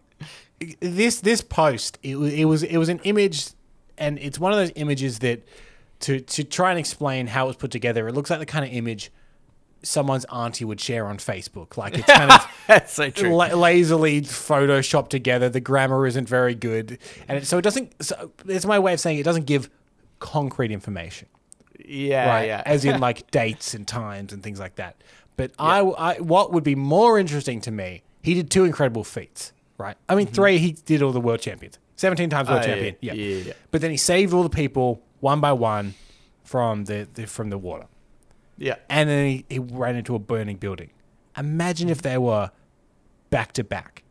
this 0.81 1.21
this 1.21 1.39
post 1.39 1.97
it, 2.03 2.17
wa- 2.19 2.25
it 2.25 2.43
was 2.43 2.61
it 2.61 2.75
was 2.75 2.89
an 2.89 2.99
image, 3.05 3.51
and 3.97 4.19
it's 4.19 4.37
one 4.37 4.51
of 4.51 4.57
those 4.57 4.73
images 4.75 5.19
that 5.19 5.47
to 6.01 6.19
to 6.19 6.43
try 6.43 6.71
and 6.71 6.77
explain 6.77 7.27
how 7.27 7.45
it 7.45 7.47
was 7.47 7.55
put 7.55 7.71
together. 7.71 8.05
It 8.09 8.15
looks 8.15 8.29
like 8.29 8.39
the 8.39 8.45
kind 8.45 8.65
of 8.65 8.71
image 8.73 9.13
someone's 9.81 10.25
auntie 10.25 10.65
would 10.65 10.81
share 10.81 11.07
on 11.07 11.19
Facebook. 11.19 11.77
Like 11.77 11.97
it's 11.97 12.11
kind 12.11 12.31
of 12.31 12.45
that's 12.67 12.91
so 12.91 13.11
true. 13.11 13.33
la- 13.33 13.55
lazily 13.55 14.23
photoshopped 14.23 15.07
together. 15.07 15.47
The 15.47 15.61
grammar 15.61 16.05
isn't 16.05 16.27
very 16.27 16.53
good, 16.53 16.99
and 17.29 17.37
it, 17.37 17.47
so 17.47 17.57
it 17.57 17.61
doesn't. 17.61 17.93
So 18.03 18.33
it's 18.45 18.65
my 18.65 18.77
way 18.77 18.91
of 18.91 18.99
saying 18.99 19.19
it 19.19 19.23
doesn't 19.23 19.45
give 19.45 19.69
concrete 20.19 20.71
information, 20.71 21.29
yeah, 21.79 22.27
right? 22.27 22.47
yeah. 22.47 22.63
As 22.65 22.83
in 22.83 22.99
like 23.07 23.31
dates 23.31 23.73
and 23.73 23.87
times 23.87 24.33
and 24.33 24.43
things 24.43 24.59
like 24.59 24.75
that. 24.75 25.01
But 25.37 25.51
I, 25.57 25.79
I, 25.79 26.19
what 26.19 26.51
would 26.51 26.63
be 26.63 26.75
more 26.75 27.17
interesting 27.17 27.61
to 27.61 27.71
me, 27.71 28.03
he 28.21 28.33
did 28.33 28.51
two 28.51 28.65
incredible 28.65 29.03
feats, 29.03 29.53
right? 29.77 29.95
I 30.09 30.15
mean, 30.15 30.27
three. 30.27 30.57
He 30.57 30.73
did 30.73 31.01
all 31.01 31.11
the 31.11 31.21
world 31.21 31.39
champions, 31.39 31.79
seventeen 31.95 32.29
times 32.29 32.49
world 32.49 32.63
Mm-hmm. 32.63 32.71
Oh, 32.71 32.75
yeah, 32.75 32.83
champion. 32.83 32.95
Yeah. 33.01 33.13
yeah, 33.13 33.43
yeah. 33.47 33.53
But 33.71 33.81
then 33.81 33.91
he 33.91 33.97
saved 33.97 34.33
all 34.33 34.43
the 34.43 34.49
people 34.49 35.01
one 35.19 35.39
by 35.39 35.53
one 35.53 35.93
from 36.43 36.85
the, 36.85 37.07
the 37.13 37.27
from 37.27 37.49
the 37.49 37.57
water 37.57 37.87
yeah. 38.57 38.75
and 38.89 39.09
then 39.09 39.25
he, 39.25 39.45
he 39.49 39.59
ran 39.59 39.95
into 39.95 40.15
a 40.15 40.19
burning 40.19 40.57
building. 40.57 40.89
Imagine 41.37 41.89
if 41.89 42.01
they 42.01 42.17
were 42.17 42.51
back 43.29 43.53
to 43.53 43.63
back. 43.63 44.03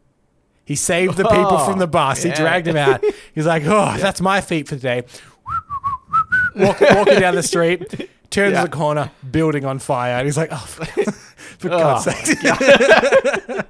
He 0.65 0.75
saved 0.75 1.17
the 1.17 1.25
people 1.25 1.59
from 1.59 1.79
the 1.79 1.87
bus. 1.87 2.23
He 2.23 2.31
dragged 2.31 2.67
them 2.67 2.77
out. 2.77 3.05
He's 3.35 3.47
like, 3.47 3.62
"Oh, 3.67 3.97
that's 3.99 4.21
my 4.21 4.41
feet 4.41 4.67
for 4.67 4.75
today." 4.75 5.05
Walk, 6.57 6.81
walking 6.81 7.21
down 7.21 7.37
the 7.37 7.43
street, 7.43 8.11
turns 8.31 8.53
Yeah. 8.55 8.62
the 8.65 8.69
corner, 8.71 9.11
building 9.31 9.65
on 9.65 9.79
fire, 9.79 10.15
and 10.17 10.27
he's 10.27 10.37
like, 10.37 10.51
"Oh, 10.53 10.57
for, 10.57 10.85
for 11.59 11.69
Oh, 11.73 11.79
God's 11.79 12.05
sake!" 12.05 12.39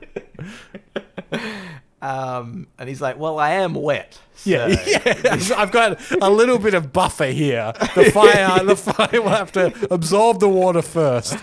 Um, 2.03 2.69
and 2.79 2.89
he's 2.89 3.01
like, 3.01 3.19
"Well, 3.19 3.39
I 3.39 3.53
am 3.53 3.75
wet." 3.75 4.21
Yeah, 4.45 4.69
so- 4.77 4.91
yeah. 5.55 5.57
I've 5.61 5.73
got 5.73 5.99
a 6.21 6.31
little 6.31 6.59
bit 6.59 6.75
of 6.75 6.93
buffer 6.93 7.25
here. 7.27 7.73
The 7.95 8.11
fire, 8.13 8.63
the 8.65 8.77
fire 8.77 9.23
will 9.23 9.31
have 9.31 9.51
to 9.53 9.73
absorb 9.91 10.39
the 10.41 10.49
water 10.49 10.83
first. 10.83 11.37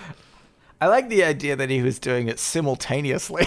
I 0.80 0.88
like 0.88 1.10
the 1.10 1.24
idea 1.24 1.56
that 1.56 1.70
he 1.70 1.82
was 1.82 1.98
doing 2.00 2.28
it 2.28 2.40
simultaneously. 2.40 3.46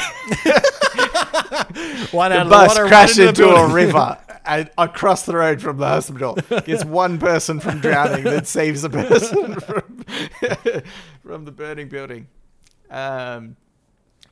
One 2.11 2.33
the 2.33 2.39
out 2.39 2.47
of 2.47 2.51
bus 2.51 2.75
the 2.75 2.81
water, 2.83 2.87
crashed 2.89 3.19
into 3.19 3.49
a 3.49 3.73
river 3.73 4.19
and 4.47 4.71
across 4.79 5.25
the 5.27 5.35
road 5.37 5.61
from 5.61 5.79
the 5.79 5.87
hospital. 5.87 6.35
Gets 6.65 6.85
one 6.87 7.19
person 7.19 7.61
from 7.61 7.81
drowning, 7.81 8.25
then 8.25 8.45
saves 8.45 8.85
a 8.85 8.91
person 8.91 9.61
from, 9.61 10.05
from 11.25 11.45
the 11.45 11.53
burning 11.53 11.89
building. 11.89 12.29
Um, 12.91 13.57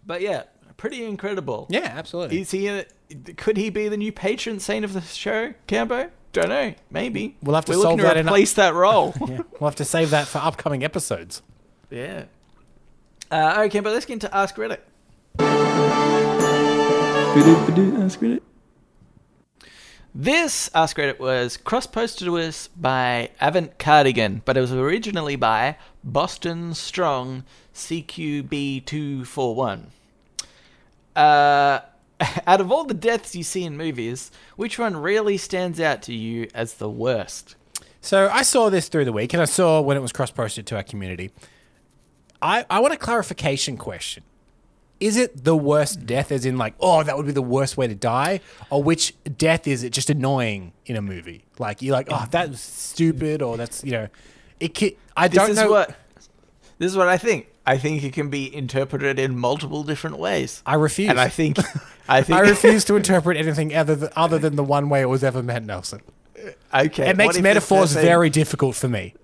but 0.07 0.21
yeah, 0.21 0.45
pretty 0.77 1.05
incredible. 1.05 1.67
Yeah, 1.71 1.93
absolutely. 1.97 2.41
Is 2.41 2.51
he? 2.51 2.69
A, 2.69 2.85
could 3.37 3.57
he 3.57 3.71
be 3.71 3.89
the 3.89 3.97
new 3.97 4.13
patron 4.13 4.61
saint 4.61 4.85
of 4.85 4.93
the 4.93 5.01
show, 5.03 5.55
Cambo? 5.69 6.11
Don't 6.33 6.49
know. 6.49 6.75
Maybe 6.91 7.37
We'll 7.43 7.55
have 7.55 7.65
to 7.67 7.73
We're 7.73 7.77
looking 7.79 7.99
solve 7.99 8.01
that 8.03 8.15
to 8.15 8.21
in 8.21 8.27
a- 8.27 8.31
replace 8.31 8.53
that 8.55 8.75
role. 8.75 9.15
yeah. 9.29 9.41
We'll 9.61 9.69
have 9.71 9.77
to 9.77 9.85
save 9.85 10.11
that 10.11 10.27
for 10.27 10.39
upcoming 10.39 10.83
episodes. 10.83 11.43
yeah. 11.91 12.25
Uh, 13.31 13.63
okay, 13.67 13.81
but 13.81 13.93
let's 13.93 14.05
get 14.05 14.13
into 14.15 14.35
Ask 14.37 14.55
Reddit. 14.57 14.79
Ask 18.05 18.21
Reddit. 18.21 18.41
This 20.17 20.71
Ask 20.77 20.97
Reddit 20.97 21.19
was 21.19 21.57
cross-posted 21.57 22.27
to 22.27 22.39
us 22.39 22.69
by 22.69 23.31
Avant 23.41 23.77
Cardigan, 23.81 24.43
but 24.45 24.57
it 24.57 24.61
was 24.61 24.73
originally 24.73 25.35
by 25.35 25.77
Boston 26.05 26.73
Strong 26.75 27.43
CQB241. 27.75 29.87
Uh, 31.17 31.17
out 32.47 32.61
of 32.61 32.71
all 32.71 32.85
the 32.85 32.95
deaths 32.95 33.35
you 33.35 33.43
see 33.43 33.65
in 33.65 33.77
movies, 33.77 34.31
which 34.55 34.79
one 34.79 34.97
really 34.97 35.37
stands 35.37 35.81
out 35.81 36.01
to 36.03 36.15
you 36.15 36.47
as 36.55 36.75
the 36.75 36.89
worst? 36.89 37.57
So 38.01 38.31
I 38.33 38.43
saw 38.43 38.71
this 38.71 38.87
through 38.87 39.07
the 39.07 39.13
week, 39.13 39.33
and 39.33 39.43
I 39.43 39.47
saw 39.47 39.81
when 39.81 39.97
it 39.97 40.01
was 40.01 40.13
cross-posted 40.13 40.65
to 40.69 40.77
our 40.77 40.85
community. 40.85 41.33
I, 42.41 42.65
I 42.71 42.79
want 42.79 42.95
a 42.95 42.99
clarification 42.99 43.77
question. 43.77 44.23
Is 45.05 45.17
it 45.19 45.45
the 45.45 45.55
worst 45.55 46.07
death, 46.07 46.33
as 46.33 46.47
in 46.47 46.57
like, 46.57 46.75
oh, 46.81 47.03
that 47.03 47.15
would 47.17 47.27
be 47.27 47.33
the 47.33 47.43
worst 47.43 47.77
way 47.77 47.87
to 47.87 47.95
die, 47.95 48.41
or 48.71 48.83
which 48.83 49.15
death 49.37 49.67
is 49.69 49.83
it 49.83 49.91
just 49.93 50.09
annoying 50.09 50.73
in 50.87 50.97
a 50.97 51.03
movie? 51.03 51.45
Like 51.59 51.83
you're 51.83 51.93
like, 51.93 52.09
oh, 52.11 52.25
that's 52.31 52.59
stupid, 52.61 53.43
or 53.43 53.59
that's 53.59 53.85
you 53.85 53.93
know, 53.93 54.09
it. 54.61 54.73
Can, 54.75 54.93
I 55.15 55.29
This 55.29 55.37
don't 55.37 55.51
is 55.51 55.57
know. 55.59 55.71
what 55.71 55.95
this 56.79 56.91
is 56.91 56.97
what 56.97 57.09
I 57.09 57.19
think. 57.19 57.49
I 57.67 57.77
think 57.77 58.03
it 58.03 58.13
can 58.15 58.31
be 58.31 58.55
interpreted 58.55 59.19
in 59.19 59.39
multiple 59.39 59.85
different 59.85 60.19
ways. 60.19 60.63
I 60.65 60.75
refuse. 60.75 61.11
And 61.11 61.21
I 61.21 61.29
think 61.29 61.59
I 62.09 62.23
think 62.23 62.39
I 62.39 62.41
refuse 62.41 62.85
to 62.87 62.97
interpret 62.97 63.37
anything 63.37 63.75
other 63.75 63.97
than, 63.97 64.11
other 64.17 64.39
than 64.39 64.57
the 64.57 64.65
one 64.65 64.89
way 64.89 65.03
it 65.03 65.09
was 65.09 65.23
ever 65.23 65.43
meant, 65.43 65.67
Nelson. 65.67 66.01
Uh, 66.73 66.83
okay. 66.87 67.11
It 67.11 67.17
makes 67.19 67.39
metaphors 67.41 67.93
person- 67.93 68.03
very 68.03 68.31
difficult 68.31 68.75
for 68.75 68.89
me. 68.89 69.15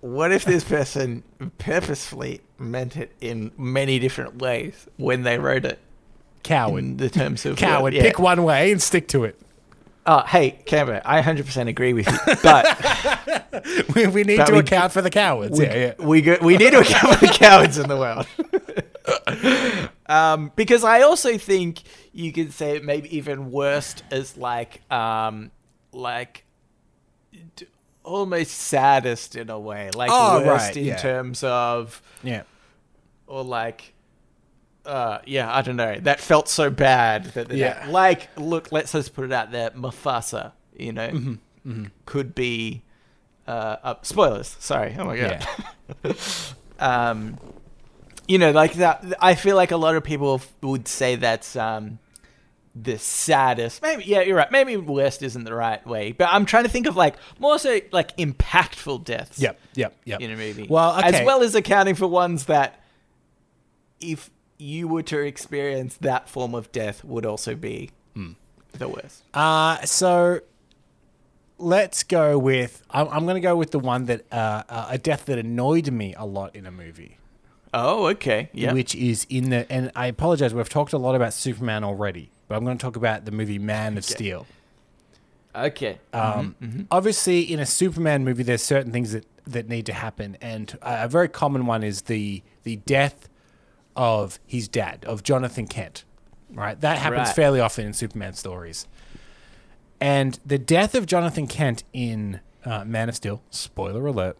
What 0.00 0.32
if 0.32 0.44
this 0.44 0.62
person 0.64 1.22
purposefully 1.58 2.40
meant 2.64 2.96
it 2.96 3.12
in 3.20 3.52
many 3.56 3.98
different 3.98 4.36
ways 4.38 4.86
when 4.96 5.22
they 5.22 5.38
wrote 5.38 5.64
it? 5.64 5.78
Coward. 6.42 6.78
In 6.84 6.96
the 6.98 7.08
terms 7.10 7.46
of 7.46 7.56
Coward. 7.58 7.94
yeah. 7.94 8.02
Pick 8.02 8.18
one 8.18 8.42
way 8.42 8.70
and 8.72 8.82
stick 8.82 9.08
to 9.08 9.24
it. 9.24 9.40
Oh, 10.06 10.20
hey, 10.20 10.50
Canberra, 10.66 11.00
I 11.04 11.22
100% 11.22 11.66
agree 11.66 11.94
with 11.94 12.06
you, 12.06 12.18
but 12.42 12.66
We, 13.94 14.06
we 14.08 14.22
need 14.24 14.36
But 14.36 14.46
to 14.48 14.52
we- 14.54 14.58
account 14.58 14.92
for 14.92 15.00
the 15.00 15.08
cowards. 15.08 15.58
we, 15.58 15.64
yeah, 15.64 15.74
yeah. 15.98 16.04
we 16.06 16.20
go, 16.20 16.36
we 16.42 16.58
need 16.58 16.72
to 16.72 16.80
account 16.80 17.18
for 17.18 17.26
the 17.26 17.32
cowards 17.32 17.78
in 17.78 17.88
the 17.88 17.96
world. 17.96 18.26
um, 20.06 20.52
because 20.56 20.84
I 20.84 21.00
also 21.02 21.38
think 21.38 21.80
you 22.12 22.32
could 22.32 22.52
say 22.52 22.76
it 22.76 22.84
maybe 22.84 23.16
even 23.16 23.50
worst 23.50 24.02
as 24.10 24.36
like 24.36 24.80
um, 24.92 25.50
like 25.92 26.44
d- 27.56 27.66
almost 28.02 28.52
saddest 28.52 29.36
in 29.36 29.48
a 29.50 29.58
way, 29.58 29.90
like 29.94 30.10
Oh, 30.12 30.44
worst 30.44 30.66
right, 30.68 30.76
in 30.76 30.84
yeah. 30.84 30.96
terms 30.96 31.42
of 31.42 32.02
Yeah. 32.22 32.42
Or 33.26 33.42
like 33.44 33.92
uh 34.86 35.18
yeah 35.26 35.54
i 35.54 35.62
don't 35.62 35.76
know 35.76 35.96
that 36.00 36.20
felt 36.20 36.48
so 36.48 36.68
bad 36.70 37.24
that 37.34 37.50
Yeah. 37.50 37.86
like 37.88 38.28
look 38.38 38.70
let's 38.70 38.92
just 38.92 39.14
put 39.14 39.24
it 39.24 39.32
out 39.32 39.50
there 39.50 39.70
mufasa 39.70 40.52
you 40.76 40.92
know 40.92 41.08
Mm-hmm, 41.66 41.84
could 42.04 42.34
be 42.34 42.82
uh, 43.48 43.76
uh 43.82 43.94
spoilers 44.02 44.54
sorry 44.60 44.94
oh 44.98 45.04
my 45.06 45.16
god 45.16 45.46
um 46.78 47.38
you 48.28 48.38
know 48.38 48.50
like 48.50 48.74
that 48.74 49.04
i 49.20 49.34
feel 49.34 49.56
like 49.56 49.70
a 49.70 49.76
lot 49.76 49.94
of 49.96 50.04
people 50.04 50.34
f- 50.34 50.52
would 50.62 50.86
say 50.88 51.16
that's 51.16 51.56
um 51.56 51.98
the 52.74 52.98
saddest 52.98 53.80
maybe 53.82 54.04
yeah 54.04 54.20
you're 54.20 54.36
right 54.36 54.50
maybe 54.50 54.76
worst 54.76 55.22
isn't 55.22 55.44
the 55.44 55.54
right 55.54 55.86
way 55.86 56.12
but 56.12 56.28
i'm 56.30 56.44
trying 56.44 56.64
to 56.64 56.68
think 56.70 56.86
of 56.86 56.96
like 56.96 57.14
more 57.38 57.58
so 57.58 57.80
like 57.92 58.16
impactful 58.16 59.04
deaths 59.04 59.38
Yep. 59.38 59.58
Yep. 59.74 59.96
Yep. 60.04 60.20
in 60.20 60.30
a 60.32 60.36
movie. 60.36 60.66
Well, 60.68 60.98
okay. 60.98 61.20
as 61.20 61.24
well 61.26 61.42
as 61.42 61.54
accounting 61.54 61.94
for 61.94 62.06
ones 62.06 62.46
that, 62.46 62.80
if 64.12 64.30
you 64.58 64.86
were 64.88 65.02
to 65.02 65.18
experience 65.20 65.96
that 65.96 66.28
form 66.28 66.54
of 66.54 66.70
death, 66.72 67.04
would 67.04 67.26
also 67.26 67.54
be 67.54 67.90
Hmm. 68.14 68.32
the 68.78 68.88
worst. 68.88 69.22
Uh, 69.34 69.84
so 69.84 70.40
let's 71.58 72.02
go 72.02 72.38
with. 72.38 72.82
I'm, 72.90 73.08
I'm 73.08 73.24
going 73.24 73.34
to 73.34 73.40
go 73.40 73.56
with 73.56 73.70
the 73.72 73.78
one 73.78 74.06
that 74.06 74.24
uh, 74.32 74.62
uh, 74.68 74.86
a 74.90 74.98
death 74.98 75.26
that 75.26 75.38
annoyed 75.38 75.90
me 75.90 76.14
a 76.16 76.24
lot 76.26 76.54
in 76.54 76.66
a 76.66 76.70
movie, 76.70 77.18
Oh, 77.72 78.06
okay, 78.08 78.50
yeah. 78.52 78.72
which 78.72 78.94
is 78.94 79.26
in 79.28 79.50
the. 79.50 79.70
And 79.70 79.90
I 79.96 80.06
apologize. 80.06 80.54
We've 80.54 80.68
talked 80.68 80.92
a 80.92 80.98
lot 80.98 81.14
about 81.14 81.32
Superman 81.34 81.82
already, 81.84 82.30
but 82.48 82.56
I'm 82.56 82.64
going 82.64 82.78
to 82.78 82.82
talk 82.82 82.96
about 82.96 83.24
the 83.24 83.32
movie 83.32 83.58
Man 83.58 83.96
of 83.98 84.04
Steel. 84.04 84.46
okay. 85.54 85.98
Um, 86.12 86.54
Mm-hmm, 86.62 86.82
Obviously, 86.90 87.40
in 87.40 87.58
a 87.60 87.66
Superman 87.66 88.24
movie, 88.24 88.42
there's 88.44 88.62
certain 88.62 88.92
things 88.92 89.12
that, 89.12 89.26
that 89.46 89.68
need 89.68 89.86
to 89.86 89.92
happen, 89.92 90.36
and 90.40 90.76
a 90.82 91.04
a 91.04 91.08
very 91.08 91.28
common 91.28 91.66
one 91.66 91.82
is 91.82 92.02
the 92.02 92.42
the 92.62 92.76
death 92.76 93.28
of 93.96 94.38
his 94.46 94.68
dad, 94.68 95.04
of 95.06 95.22
Jonathan 95.22 95.66
Kent. 95.66 96.04
Right, 96.52 96.80
that 96.80 96.98
happens 96.98 97.28
Right. 97.28 97.36
fairly 97.36 97.60
often 97.60 97.86
in 97.86 97.92
Superman 97.94 98.34
stories. 98.34 98.86
And 100.00 100.38
the 100.44 100.58
death 100.58 100.94
of 100.94 101.06
Jonathan 101.06 101.46
Kent 101.46 101.84
in 101.92 102.40
uh, 102.64 102.84
Man 102.84 103.08
of 103.08 103.16
Steel, 103.16 103.42
spoiler 103.50 104.06
alert, 104.06 104.36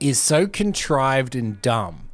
is 0.00 0.18
so 0.20 0.46
contrived 0.46 1.34
and 1.36 1.60
dumb 1.62 2.08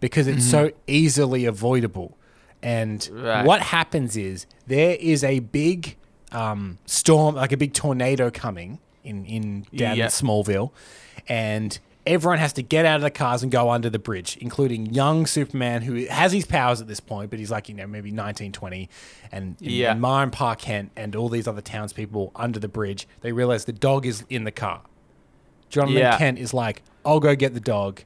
because 0.00 0.26
it's 0.26 0.44
so 0.48 0.70
easily 0.86 1.44
avoidable. 1.46 2.16
And 2.62 3.00
Mm-hmm. 3.00 3.22
Right. 3.22 3.44
what 3.46 3.60
happens 3.62 4.16
is 4.16 4.46
there 4.66 4.96
is 5.00 5.22
a 5.24 5.38
big 5.40 5.96
um, 6.32 6.78
storm, 6.86 7.34
like 7.36 7.52
a 7.52 7.56
big 7.56 7.72
tornado 7.72 8.30
coming 8.30 8.78
in, 9.04 9.24
in 9.26 9.62
down 9.74 9.96
Yeah. 9.96 10.04
in 10.06 10.10
Smallville, 10.10 10.70
and 11.28 11.78
everyone 12.06 12.38
has 12.38 12.52
to 12.54 12.62
get 12.62 12.84
out 12.84 12.96
of 12.96 13.02
the 13.02 13.10
cars 13.10 13.42
and 13.42 13.50
go 13.50 13.70
under 13.70 13.88
the 13.88 13.98
bridge, 13.98 14.36
including 14.40 14.92
young 14.92 15.26
Superman 15.26 15.82
who 15.82 16.04
has 16.06 16.32
his 16.32 16.44
powers 16.44 16.80
at 16.80 16.86
this 16.88 17.00
point, 17.00 17.30
but 17.30 17.38
he's 17.38 17.50
like, 17.50 17.68
you 17.68 17.74
know, 17.74 17.86
maybe 17.86 18.10
19, 18.10 18.52
20, 18.52 18.88
and, 19.32 19.56
Yeah. 19.60 19.92
and 19.92 20.00
Mara 20.00 20.24
and 20.24 20.32
Pa 20.32 20.54
Kent 20.54 20.90
and 20.96 21.16
all 21.16 21.28
these 21.30 21.48
other 21.48 21.62
townspeople 21.62 22.32
under 22.36 22.58
the 22.58 22.68
bridge, 22.68 23.08
they 23.22 23.32
realize 23.32 23.64
the 23.64 23.72
dog 23.72 24.04
is 24.04 24.24
in 24.28 24.44
the 24.44 24.50
car. 24.50 24.82
Jonathan 25.70 25.96
Yeah. 25.98 26.18
Kent 26.18 26.38
is 26.38 26.52
like, 26.52 26.82
I'll 27.06 27.20
go 27.20 27.34
get 27.34 27.54
the 27.54 27.60
dog. 27.60 28.02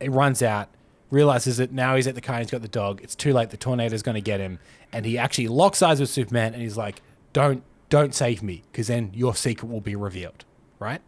It 0.00 0.10
runs 0.10 0.42
out, 0.42 0.68
realizes 1.10 1.56
that 1.58 1.72
now 1.72 1.96
he's 1.96 2.06
at 2.06 2.14
the 2.14 2.20
car, 2.20 2.38
he's 2.38 2.50
got 2.50 2.62
the 2.62 2.68
dog. 2.68 3.00
It's 3.02 3.14
too 3.14 3.32
late. 3.32 3.50
The 3.50 3.56
tornado's 3.56 4.02
going 4.02 4.14
to 4.16 4.20
get 4.20 4.40
him, 4.40 4.58
and 4.92 5.06
he 5.06 5.16
actually 5.18 5.48
locks 5.48 5.82
eyes 5.82 6.00
with 6.00 6.08
Superman, 6.10 6.52
and 6.54 6.62
he's 6.62 6.76
like, 6.76 7.00
"Don't, 7.32 7.62
don't 7.90 8.14
save 8.14 8.42
me, 8.42 8.62
because 8.70 8.86
then 8.88 9.10
your 9.14 9.34
secret 9.34 9.68
will 9.70 9.80
be 9.80 9.94
revealed." 9.96 10.44
Right? 10.78 11.00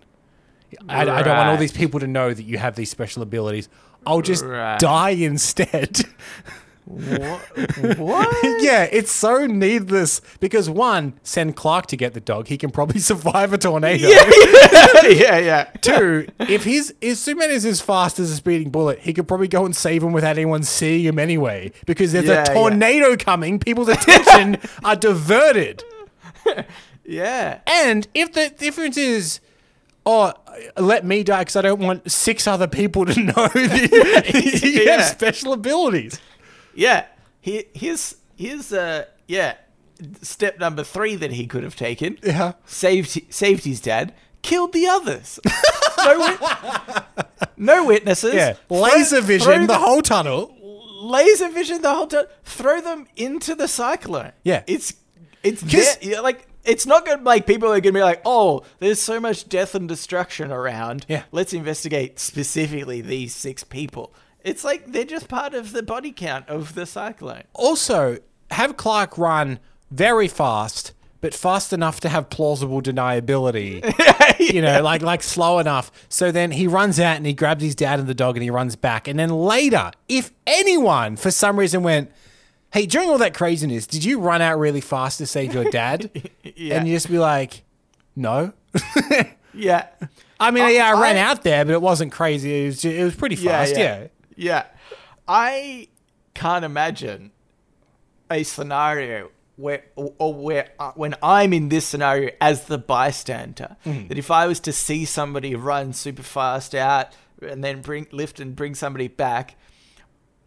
I, 0.88 1.02
I 1.02 1.22
don't 1.22 1.36
want 1.36 1.48
all 1.50 1.56
these 1.56 1.72
people 1.72 2.00
to 2.00 2.06
know 2.06 2.32
that 2.32 2.42
you 2.44 2.58
have 2.58 2.76
these 2.76 2.90
special 2.90 3.22
abilities. 3.22 3.68
I'll 4.06 4.22
just 4.22 4.44
Right. 4.44 4.78
die 4.78 5.10
instead. 5.10 6.00
what? 6.84 7.40
what? 7.98 8.62
yeah, 8.62 8.88
it's 8.90 9.12
so 9.12 9.46
needless 9.46 10.20
because 10.40 10.68
one, 10.68 11.14
send 11.22 11.54
Clark 11.54 11.86
to 11.86 11.96
get 11.96 12.12
the 12.12 12.20
dog. 12.20 12.48
He 12.48 12.58
can 12.58 12.70
probably 12.70 13.00
survive 13.12 13.52
a 13.52 13.58
tornado. 13.58 14.08
yeah, 15.04 15.38
yeah. 15.38 15.64
Two, 15.80 16.26
if 16.40 16.64
his 16.64 16.92
if 17.00 17.18
Superman 17.18 17.50
is 17.50 17.64
as 17.64 17.80
fast 17.80 18.18
as 18.18 18.30
a 18.32 18.34
speeding 18.36 18.70
bullet, 18.70 18.98
he 18.98 19.12
could 19.12 19.28
probably 19.28 19.46
go 19.48 19.64
and 19.64 19.74
save 19.76 20.02
him 20.02 20.12
without 20.12 20.36
anyone 20.36 20.64
seeing 20.64 21.04
him 21.04 21.18
anyway. 21.20 21.70
Because 21.86 22.10
there's 22.12 22.26
Yeah, 22.26 22.32
a 22.32 22.36
yeah. 22.48 22.54
tornado 22.54 23.16
coming, 23.16 23.58
people's 23.60 23.88
attention 23.88 24.58
are 24.84 24.96
diverted. 24.96 25.84
Yeah. 27.04 27.60
And 27.66 28.06
if 28.14 28.32
the 28.32 28.48
difference 28.50 28.96
is, 28.96 29.40
oh, 30.06 30.32
let 30.76 31.04
me 31.04 31.22
die 31.22 31.40
because 31.40 31.56
I 31.56 31.62
don't 31.62 31.80
want 31.80 32.10
six 32.10 32.46
other 32.46 32.66
people 32.66 33.04
to 33.06 33.20
know 33.22 33.32
that 33.54 34.60
you 34.62 34.82
Yeah. 34.82 34.96
have 34.98 35.04
special 35.06 35.52
abilities. 35.52 36.20
Yeah. 36.74 37.06
He, 37.40 37.64
here's, 37.74 38.16
here's, 38.36 38.72
uh, 38.72 39.06
yeah, 39.26 39.54
step 40.22 40.58
number 40.60 40.84
three 40.84 41.16
that 41.16 41.32
he 41.32 41.46
could 41.46 41.62
have 41.64 41.76
taken. 41.76 42.18
Yeah. 42.22 42.52
saved 42.66 43.20
saved 43.32 43.64
his 43.64 43.80
dad, 43.80 44.14
killed 44.42 44.72
the 44.72 44.86
others. 44.86 45.38
no, 45.98 46.18
wit- 46.18 47.16
no 47.56 47.84
witnesses. 47.84 48.34
Yeah, 48.34 48.54
laser 48.68 49.16
throw 49.18 49.26
vision 49.26 49.60
the 49.62 49.66
them- 49.68 49.80
whole 49.80 50.02
tunnel. 50.02 50.54
laser 51.02 51.48
vision 51.50 51.82
the 51.82 51.92
whole 51.92 52.06
tunnel. 52.06 52.28
Throw 52.44 52.80
them 52.80 53.06
into 53.16 53.54
the 53.54 53.66
cyclone. 53.68 54.32
Yeah. 54.44 54.62
it's 54.66 54.94
it's 55.42 55.62
there, 55.62 55.96
yeah, 56.00 56.20
like 56.20 56.46
it's 56.64 56.86
not 56.86 57.04
gonna 57.06 57.22
like 57.22 57.46
people 57.46 57.72
are 57.72 57.80
gonna 57.80 57.92
be 57.92 58.02
like, 58.02 58.22
oh, 58.24 58.62
there's 58.78 59.00
so 59.00 59.20
much 59.20 59.48
death 59.48 59.74
and 59.74 59.88
destruction 59.88 60.50
around. 60.52 61.06
Yeah. 61.08 61.24
let's 61.32 61.52
investigate 61.52 62.18
specifically 62.18 63.00
these 63.00 63.34
six 63.34 63.64
people. 63.64 64.12
It's 64.44 64.64
like 64.64 64.86
they're 64.92 65.04
just 65.04 65.28
part 65.28 65.54
of 65.54 65.72
the 65.72 65.82
body 65.82 66.12
count 66.12 66.48
of 66.48 66.74
the 66.74 66.86
cyclone. 66.86 67.44
Also, 67.54 68.18
have 68.50 68.76
Clark 68.76 69.16
run 69.16 69.58
very 69.90 70.26
fast, 70.28 70.92
but 71.20 71.32
fast 71.34 71.72
enough 71.72 72.00
to 72.00 72.08
have 72.08 72.28
plausible 72.30 72.82
deniability. 72.82 73.82
You 74.38 74.60
know, 74.60 74.82
like 74.82 75.02
like 75.02 75.22
slow 75.22 75.60
enough. 75.60 75.92
So 76.08 76.32
then 76.32 76.50
he 76.50 76.66
runs 76.66 76.98
out 76.98 77.16
and 77.16 77.24
he 77.24 77.32
grabs 77.32 77.62
his 77.62 77.76
dad 77.76 78.00
and 78.00 78.08
the 78.08 78.14
dog 78.14 78.36
and 78.36 78.42
he 78.42 78.50
runs 78.50 78.74
back. 78.74 79.06
And 79.06 79.18
then 79.18 79.28
later, 79.30 79.92
if 80.08 80.32
anyone 80.46 81.16
for 81.16 81.30
some 81.30 81.58
reason 81.58 81.82
went, 81.84 82.10
Hey, 82.72 82.86
during 82.86 83.10
all 83.10 83.18
that 83.18 83.34
craziness, 83.34 83.86
did 83.86 84.02
you 84.04 84.18
run 84.20 84.40
out 84.42 84.58
really 84.58 84.80
fast 84.80 85.18
to 85.18 85.26
save 85.26 85.52
your 85.54 85.64
dad? 85.64 86.10
Yeah. 86.56 86.76
And 86.78 86.88
you 86.88 86.94
just 86.96 87.08
be 87.08 87.18
like, 87.18 87.62
No. 88.16 88.52
Yeah. 89.54 89.86
I 90.40 90.50
mean, 90.50 90.64
I- 90.64 90.70
yeah, 90.70 90.88
I 90.94 91.00
ran 91.00 91.16
out 91.16 91.42
there, 91.44 91.64
but 91.64 91.72
it 91.72 91.82
wasn't 91.82 92.10
crazy. 92.12 92.64
It 92.64 92.66
was, 92.66 92.84
it 92.84 93.04
was 93.04 93.14
pretty 93.14 93.36
fast. 93.36 93.76
Yeah. 93.76 94.06
Yeah. 94.36 94.64
I 95.28 95.88
can't 96.34 96.64
imagine 96.64 97.30
a 98.30 98.42
scenario 98.42 99.30
where, 99.56 99.84
or, 99.94 100.14
or 100.18 100.34
where, 100.34 100.70
uh, 100.78 100.92
when 100.94 101.14
I'm 101.22 101.52
in 101.52 101.68
this 101.68 101.86
scenario 101.86 102.30
as 102.40 102.64
the 102.64 102.78
bystander, 102.78 103.76
Mm-hmm. 103.84 104.08
that 104.08 104.18
if 104.18 104.30
I 104.30 104.46
was 104.46 104.58
to 104.60 104.72
see 104.72 105.04
somebody 105.04 105.54
run 105.54 105.92
super 105.92 106.22
fast 106.22 106.74
out 106.74 107.08
and 107.42 107.62
then 107.62 107.82
bring 107.82 108.06
lift 108.10 108.40
and 108.40 108.56
bring 108.56 108.74
somebody 108.74 109.08
back, 109.08 109.56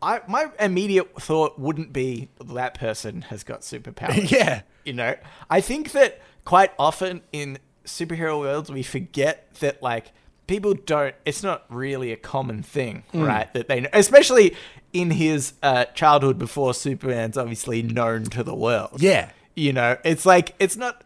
I 0.05 0.21
my 0.27 0.51
immediate 0.59 1.19
thought 1.21 1.57
wouldn't 1.59 1.91
be 1.91 2.29
that 2.45 2.75
person 2.75 3.23
has 3.23 3.43
got 3.43 3.61
superpowers. 3.61 4.29
Yeah. 4.35 4.61
You 4.85 4.93
know, 4.93 5.15
I 5.49 5.61
think 5.61 5.91
that 5.93 6.21
quite 6.45 6.71
often 6.77 7.21
in 7.33 7.57
superhero 7.85 8.39
worlds 8.39 8.71
we 8.71 8.83
forget 8.83 9.53
that 9.55 9.81
like 9.81 10.11
people 10.47 10.75
don't. 10.75 11.15
It's 11.25 11.41
not 11.41 11.65
really 11.69 12.11
a 12.11 12.17
common 12.17 12.61
thing, 12.61 13.03
right? 13.13 13.51
That 13.53 13.67
they, 13.67 13.81
know, 13.81 13.89
especially 13.93 14.55
in 14.93 15.09
his 15.11 15.53
uh, 15.63 15.85
childhood 15.85 16.37
before 16.37 16.73
Superman's 16.75 17.35
obviously 17.37 17.81
known 17.81 18.25
to 18.25 18.43
the 18.43 18.53
world. 18.55 19.01
Yeah. 19.01 19.31
You 19.55 19.73
know, 19.73 19.97
it's 20.03 20.25
like 20.25 20.53
it's 20.59 20.75
not. 20.77 21.03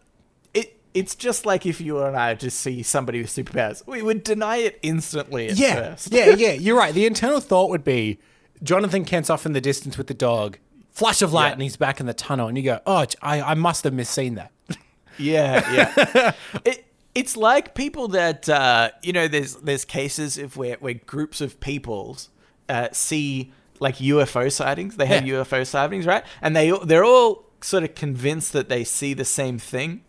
It 0.54 0.76
it's 0.94 1.16
just 1.16 1.46
like 1.46 1.66
if 1.66 1.80
you 1.80 2.00
and 2.04 2.18
I 2.18 2.34
just 2.34 2.60
see 2.60 2.84
somebody 2.84 3.22
with 3.22 3.30
superpowers, 3.30 3.86
we 3.88 4.02
would 4.02 4.24
deny 4.24 4.58
it 4.58 4.78
instantly 4.82 5.48
at 5.48 5.56
Yeah. 5.58 5.76
first. 5.76 6.12
Yeah, 6.12 6.32
yeah, 6.36 6.52
you're 6.66 6.78
right. 6.78 6.94
The 6.94 7.06
internal 7.06 7.40
thought 7.40 7.70
would 7.70 7.84
be 7.86 8.20
Jonathan 8.64 9.06
Kent's 9.06 9.30
off 9.30 9.46
in 9.46 9.54
the 9.54 9.62
distance 9.62 9.98
with 9.98 10.08
the 10.08 10.14
dog, 10.14 10.58
flash 10.92 11.22
of 11.22 11.32
light, 11.34 11.48
Yeah. 11.48 11.54
and 11.54 11.62
he's 11.62 11.78
back 11.78 12.00
in 12.00 12.06
the 12.06 12.14
tunnel. 12.14 12.48
And 12.48 12.58
you 12.58 12.64
go, 12.64 12.80
oh, 12.86 13.06
I, 13.22 13.42
I 13.42 13.54
must 13.54 13.84
have 13.86 13.94
misseen 13.94 14.36
that. 14.36 14.52
Yeah, 15.18 15.74
yeah. 15.74 16.32
it 16.64 16.86
it's 17.14 17.36
like 17.36 17.76
people 17.76 18.08
that 18.10 18.48
uh, 18.48 18.92
you 19.04 19.12
know. 19.12 19.28
There's 19.28 19.56
there's 19.56 19.84
cases 19.84 20.38
of 20.38 20.56
where 20.56 20.78
where 20.80 20.94
groups 20.94 21.42
of 21.42 21.60
peoples 21.60 22.30
uh, 22.70 22.88
see 22.94 23.52
like 23.82 23.98
UFO 23.98 24.50
sightings. 24.50 24.96
They 24.96 25.08
have 25.08 25.28
Yeah. 25.28 25.44
UFO 25.44 25.68
sightings, 25.68 26.06
right? 26.06 26.24
And 26.42 26.56
they 26.56 26.72
they're 26.86 27.04
all 27.04 27.44
sort 27.60 27.84
of 27.84 27.96
convinced 27.96 28.54
that 28.54 28.70
they 28.70 28.86
see 28.86 29.14
the 29.14 29.26
same 29.26 29.60
thing, 29.60 30.06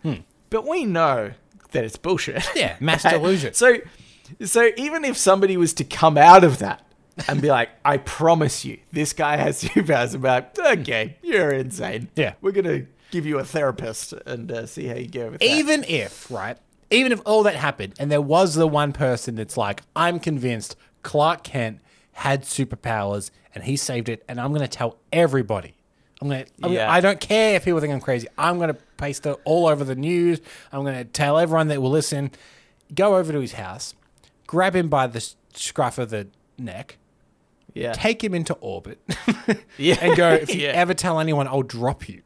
but 0.49 0.65
we 0.69 0.85
know 0.85 1.33
that 1.73 1.83
it's 1.85 1.97
bullshit. 1.97 2.45
Hmm. 2.45 2.59
Yeah, 2.59 2.77
mass 2.79 3.03
delusion. 3.11 3.53
So 3.55 3.79
so 4.45 4.71
even 4.77 5.05
if 5.05 5.17
somebody 5.17 5.57
was 5.57 5.75
to 5.75 5.83
come 5.85 6.17
out 6.17 6.45
of 6.45 6.59
that. 6.59 6.87
And 7.29 7.41
be 7.43 7.49
like, 7.49 7.71
I 7.85 7.99
promise 7.99 8.65
you, 8.65 8.79
this 8.93 9.13
guy 9.13 9.37
has 9.37 9.63
superpowers. 9.65 10.15
And 10.15 10.23
be 10.23 10.29
like, 10.29 10.59
okay, 10.59 11.17
you're 11.23 11.51
insane. 11.53 12.09
Yeah. 12.17 12.35
we're 12.41 12.53
gonna 12.53 12.87
give 13.11 13.27
you 13.27 13.39
a 13.39 13.45
therapist 13.45 14.13
and 14.27 14.51
uh, 14.53 14.67
see 14.67 14.87
how 14.87 14.95
you 14.95 15.09
go 15.09 15.31
with 15.31 15.41
that. 15.41 15.45
Even 15.45 15.85
if, 15.89 16.31
right, 16.31 16.57
even 16.91 17.13
if 17.13 17.21
all 17.27 17.43
that 17.45 17.57
happened 17.57 17.95
and 17.99 18.11
there 18.11 18.21
was 18.21 18.55
the 18.55 18.67
one 18.67 18.93
person 18.93 19.35
that's 19.37 19.57
like, 19.57 19.83
I'm 19.97 20.19
convinced 20.21 20.77
Clark 21.03 21.45
Kent 21.45 21.81
had 22.13 22.43
superpowers 22.43 23.31
and 23.55 23.65
he 23.65 23.77
saved 23.77 24.09
it, 24.09 24.23
and 24.29 24.41
I'm 24.41 24.51
going 24.51 24.61
to 24.63 24.69
tell 24.69 24.97
everybody. 25.13 25.75
I'm 26.23 26.29
going 26.29 26.45
to, 26.63 26.69
Yeah. 26.69 26.89
I 26.93 27.01
don't 27.01 27.19
care 27.21 27.57
if 27.57 27.65
people 27.65 27.81
think 27.81 27.93
I'm 27.93 28.01
crazy. 28.01 28.29
I'm 28.39 28.59
going 28.59 28.69
to 28.69 28.79
paste 28.97 29.27
it 29.27 29.37
all 29.45 29.67
over 29.67 29.83
the 29.83 29.97
news. 29.97 30.41
I'm 30.71 30.83
going 30.83 30.95
to 30.99 31.05
tell 31.05 31.37
everyone 31.39 31.67
that 31.69 31.81
will 31.83 31.91
listen. 31.91 32.31
Go 32.95 33.17
over 33.17 33.33
to 33.33 33.41
his 33.41 33.55
house, 33.55 33.95
grab 34.47 34.77
him 34.77 34.89
by 34.89 35.07
the 35.09 35.27
scruff 35.55 35.99
of 35.99 36.11
the 36.11 36.29
neck, 36.59 36.99
Yeah. 37.75 37.93
take 37.93 38.23
him 38.23 38.35
into 38.35 38.55
orbit, 38.55 39.01
yeah. 39.79 39.97
and 40.01 40.17
go, 40.17 40.33
if 40.33 40.55
you 40.55 40.63
yeah. 40.63 40.69
ever 40.69 40.95
tell 40.95 41.21
anyone, 41.21 41.47
I'll 41.47 41.63
drop 41.63 42.09
you. 42.09 42.23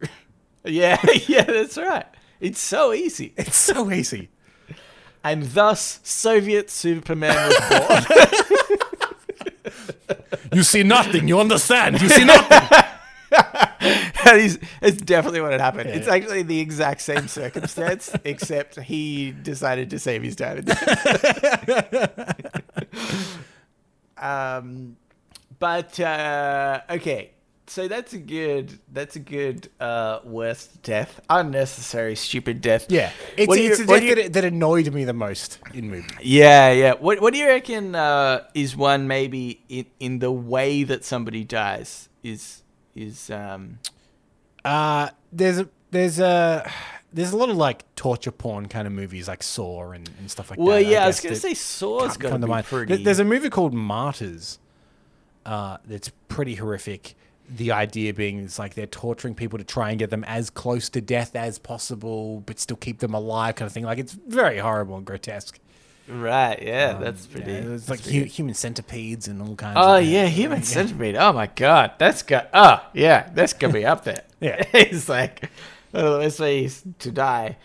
yeah. 0.64 0.98
Yeah, 1.26 1.44
that's 1.44 1.76
right. 1.76 2.06
It's 2.40 2.60
so 2.60 2.92
easy. 2.92 3.34
It's 3.38 3.56
so 3.56 3.90
easy. 3.90 4.30
And 5.22 5.44
thus, 5.44 6.00
Soviet 6.02 6.70
Superman 6.70 7.34
was 7.48 7.58
born. 7.70 8.04
You 10.52 10.62
see 10.62 10.82
nothing. 10.82 11.28
You 11.28 11.40
understand. 11.40 12.00
You 12.00 12.08
see 12.08 12.24
nothing. 12.24 12.68
that 13.30 14.36
is, 14.36 14.58
it's 14.80 15.00
definitely 15.00 15.40
what 15.40 15.52
had 15.52 15.60
happened. 15.60 15.90
It's 15.90 16.06
actually 16.06 16.42
the 16.42 16.60
exact 16.60 17.00
same 17.00 17.26
circumstance, 17.26 18.14
except 18.24 18.78
he 18.80 19.32
decided 19.32 19.90
to 19.90 19.98
save 19.98 20.22
his 20.22 20.36
dad. 20.36 20.68
um, 24.18 24.96
but 25.64 25.98
uh, 26.00 26.80
okay, 26.90 27.30
so 27.66 27.88
that's 27.88 28.12
a 28.12 28.18
good. 28.18 28.66
That's 28.92 29.16
a 29.16 29.18
good 29.20 29.68
uh, 29.80 30.20
worst 30.24 30.82
death, 30.82 31.20
unnecessary, 31.30 32.16
stupid 32.16 32.60
death. 32.60 32.84
Yeah, 32.90 33.10
it's, 33.36 33.48
What 33.48 33.58
you- 33.60 33.70
it's 33.70 33.78
the 33.80 33.86
death 33.86 34.02
you- 34.02 34.14
that, 34.16 34.32
that 34.34 34.44
annoyed 34.44 34.92
me 34.92 35.04
the 35.04 35.14
most 35.26 35.58
in 35.72 35.88
movie. 35.90 36.06
Yeah, 36.22 36.70
yeah. 36.72 36.92
What 37.04 37.20
What 37.22 37.32
do 37.32 37.38
you 37.38 37.46
reckon 37.46 37.94
uh, 37.94 38.44
is 38.54 38.76
one 38.76 39.08
maybe 39.08 39.62
in, 39.68 39.86
in 39.98 40.18
the 40.18 40.30
way 40.30 40.84
that 40.84 41.02
somebody 41.04 41.44
dies 41.44 42.08
is 42.22 42.62
is 42.94 43.30
um 43.30 43.78
Uh, 44.64 45.08
there's 45.32 45.58
a, 45.60 45.66
there's 45.90 46.18
a 46.20 46.70
there's 47.12 47.32
a 47.32 47.36
lot 47.36 47.48
of 47.48 47.56
like 47.56 47.80
torture 47.96 48.32
porn 48.32 48.66
kind 48.68 48.86
of 48.86 48.92
movies 48.92 49.28
like 49.28 49.42
Saw 49.42 49.92
and, 49.92 50.10
and 50.18 50.30
stuff 50.30 50.50
like 50.50 50.58
well 50.58 50.68
that. 50.76 50.82
Well, 50.84 50.92
yeah 50.92 51.04
I, 51.04 51.06
was 51.06 51.20
gonna 51.20 51.36
say 51.36 51.54
Saw's 51.54 52.16
got 52.16 52.28
to 52.28 52.32
come 52.32 52.40
to 52.42 52.46
be 52.46 52.50
mind. 52.50 52.66
pretty. 52.66 52.88
There- 52.96 53.04
There's 53.04 53.20
a 53.20 53.24
movie 53.24 53.48
called 53.50 53.72
Martyrs. 53.72 54.58
Uh, 55.46 55.78
that's 55.86 56.10
pretty 56.28 56.54
horrific. 56.54 57.14
The 57.48 57.72
idea 57.72 58.14
being 58.14 58.38
it's 58.38 58.58
like 58.58 58.74
they're 58.74 58.86
torturing 58.86 59.34
people 59.34 59.58
to 59.58 59.64
try 59.64 59.90
and 59.90 59.98
get 59.98 60.08
them 60.10 60.24
as 60.24 60.48
close 60.48 60.88
to 60.90 61.00
death 61.02 61.36
as 61.36 61.58
possible, 61.58 62.40
but 62.46 62.58
still 62.58 62.76
keep 62.78 63.00
them 63.00 63.12
alive, 63.12 63.56
kind 63.56 63.66
of 63.66 63.72
thing. 63.72 63.84
Like 63.84 63.98
it's 63.98 64.12
very 64.14 64.58
horrible 64.58 64.96
and 64.96 65.04
grotesque. 65.04 65.58
right. 66.08 66.60
Yeah, 66.62 66.94
that's 66.94 67.26
pretty. 67.26 67.50
Yeah, 67.52 67.58
it's 67.58 67.68
that's 67.86 67.90
like 67.90 68.02
pretty 68.02 68.20
hu- 68.20 68.24
human 68.24 68.54
centipedes 68.54 69.28
and 69.28 69.42
all 69.42 69.54
kinds. 69.56 69.76
Oh 69.78 69.96
yeah, 69.98 70.24
human 70.26 70.62
centipede. 70.62 71.16
Oh 71.16 71.32
my 71.34 71.46
god, 71.48 71.92
that's 71.98 72.22
got. 72.22 72.48
Oh 72.54 72.82
yeah, 72.94 73.28
that's 73.34 73.52
gonna 73.52 73.72
be 73.74 73.84
up 73.84 74.04
there. 74.04 74.22
Yeah. 74.40 74.62
it's 74.74 75.08
like 75.08 75.48
one 75.92 76.04
of 76.04 76.12
the 76.14 76.18
best 76.20 76.40
ways 76.40 76.82
to 76.98 77.10
die, 77.10 77.56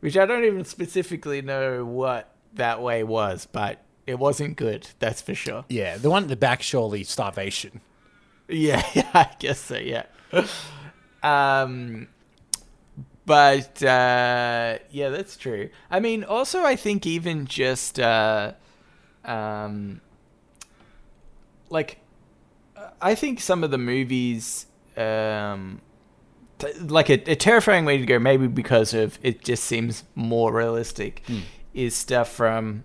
which 0.00 0.16
I 0.16 0.24
don't 0.26 0.44
even 0.44 0.64
specifically 0.64 1.42
know 1.42 1.84
what 1.84 2.32
that 2.54 2.80
way 2.82 3.02
was, 3.04 3.46
but 3.50 3.80
it 4.08 4.18
wasn't 4.18 4.56
good. 4.56 4.88
That's 5.00 5.20
for 5.20 5.34
sure. 5.34 5.66
Yeah, 5.68 5.98
the 5.98 6.08
one 6.08 6.22
at 6.22 6.28
the 6.30 6.36
back, 6.36 6.62
surely 6.62 7.04
starvation. 7.04 7.82
Yeah, 8.48 8.82
yeah, 8.94 9.10
I 9.12 9.28
guess 9.38 9.60
so. 9.60 9.76
Yeah. 9.76 10.06
Um, 11.22 12.08
but 13.26 13.82
uh, 13.82 14.78
yeah, 14.90 15.10
that's 15.10 15.36
true. 15.36 15.68
I 15.90 16.00
mean, 16.00 16.24
also, 16.24 16.62
I 16.62 16.74
think 16.74 17.06
even 17.06 17.44
just 17.44 18.00
uh, 18.00 18.54
um, 19.26 20.00
like, 21.68 21.98
I 23.02 23.14
think 23.14 23.40
some 23.40 23.62
of 23.62 23.70
the 23.70 23.76
movies, 23.76 24.64
um, 24.96 25.82
t- 26.58 26.72
like 26.78 27.10
a, 27.10 27.30
a 27.30 27.36
terrifying 27.36 27.84
way 27.84 27.98
to 27.98 28.06
go, 28.06 28.18
maybe 28.18 28.46
because 28.46 28.94
of 28.94 29.18
it 29.22 29.44
just 29.44 29.64
seems 29.64 30.04
more 30.14 30.50
realistic, 30.50 31.22
is 31.74 31.94
stuff 31.94 32.30
from 32.30 32.84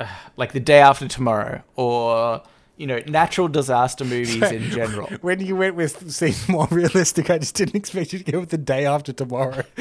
uh, 0.00 0.06
like 0.36 0.52
the 0.52 0.60
day 0.60 0.80
after 0.80 1.06
tomorrow 1.06 1.62
or 1.76 2.42
you 2.76 2.86
know 2.86 2.98
natural 3.06 3.46
disaster 3.48 4.04
movies 4.04 4.42
in 4.42 4.62
general. 4.78 5.06
When 5.20 5.40
you 5.40 5.54
went 5.56 5.76
with 5.76 6.10
seems 6.10 6.48
more 6.48 6.66
realistic, 6.70 7.30
I 7.30 7.38
just 7.38 7.54
didn't 7.54 7.76
expect 7.76 8.12
you 8.12 8.18
to 8.20 8.32
go 8.32 8.40
with 8.40 8.48
the 8.50 8.58
day 8.58 8.86
after 8.86 9.12
tomorrow. 9.12 9.62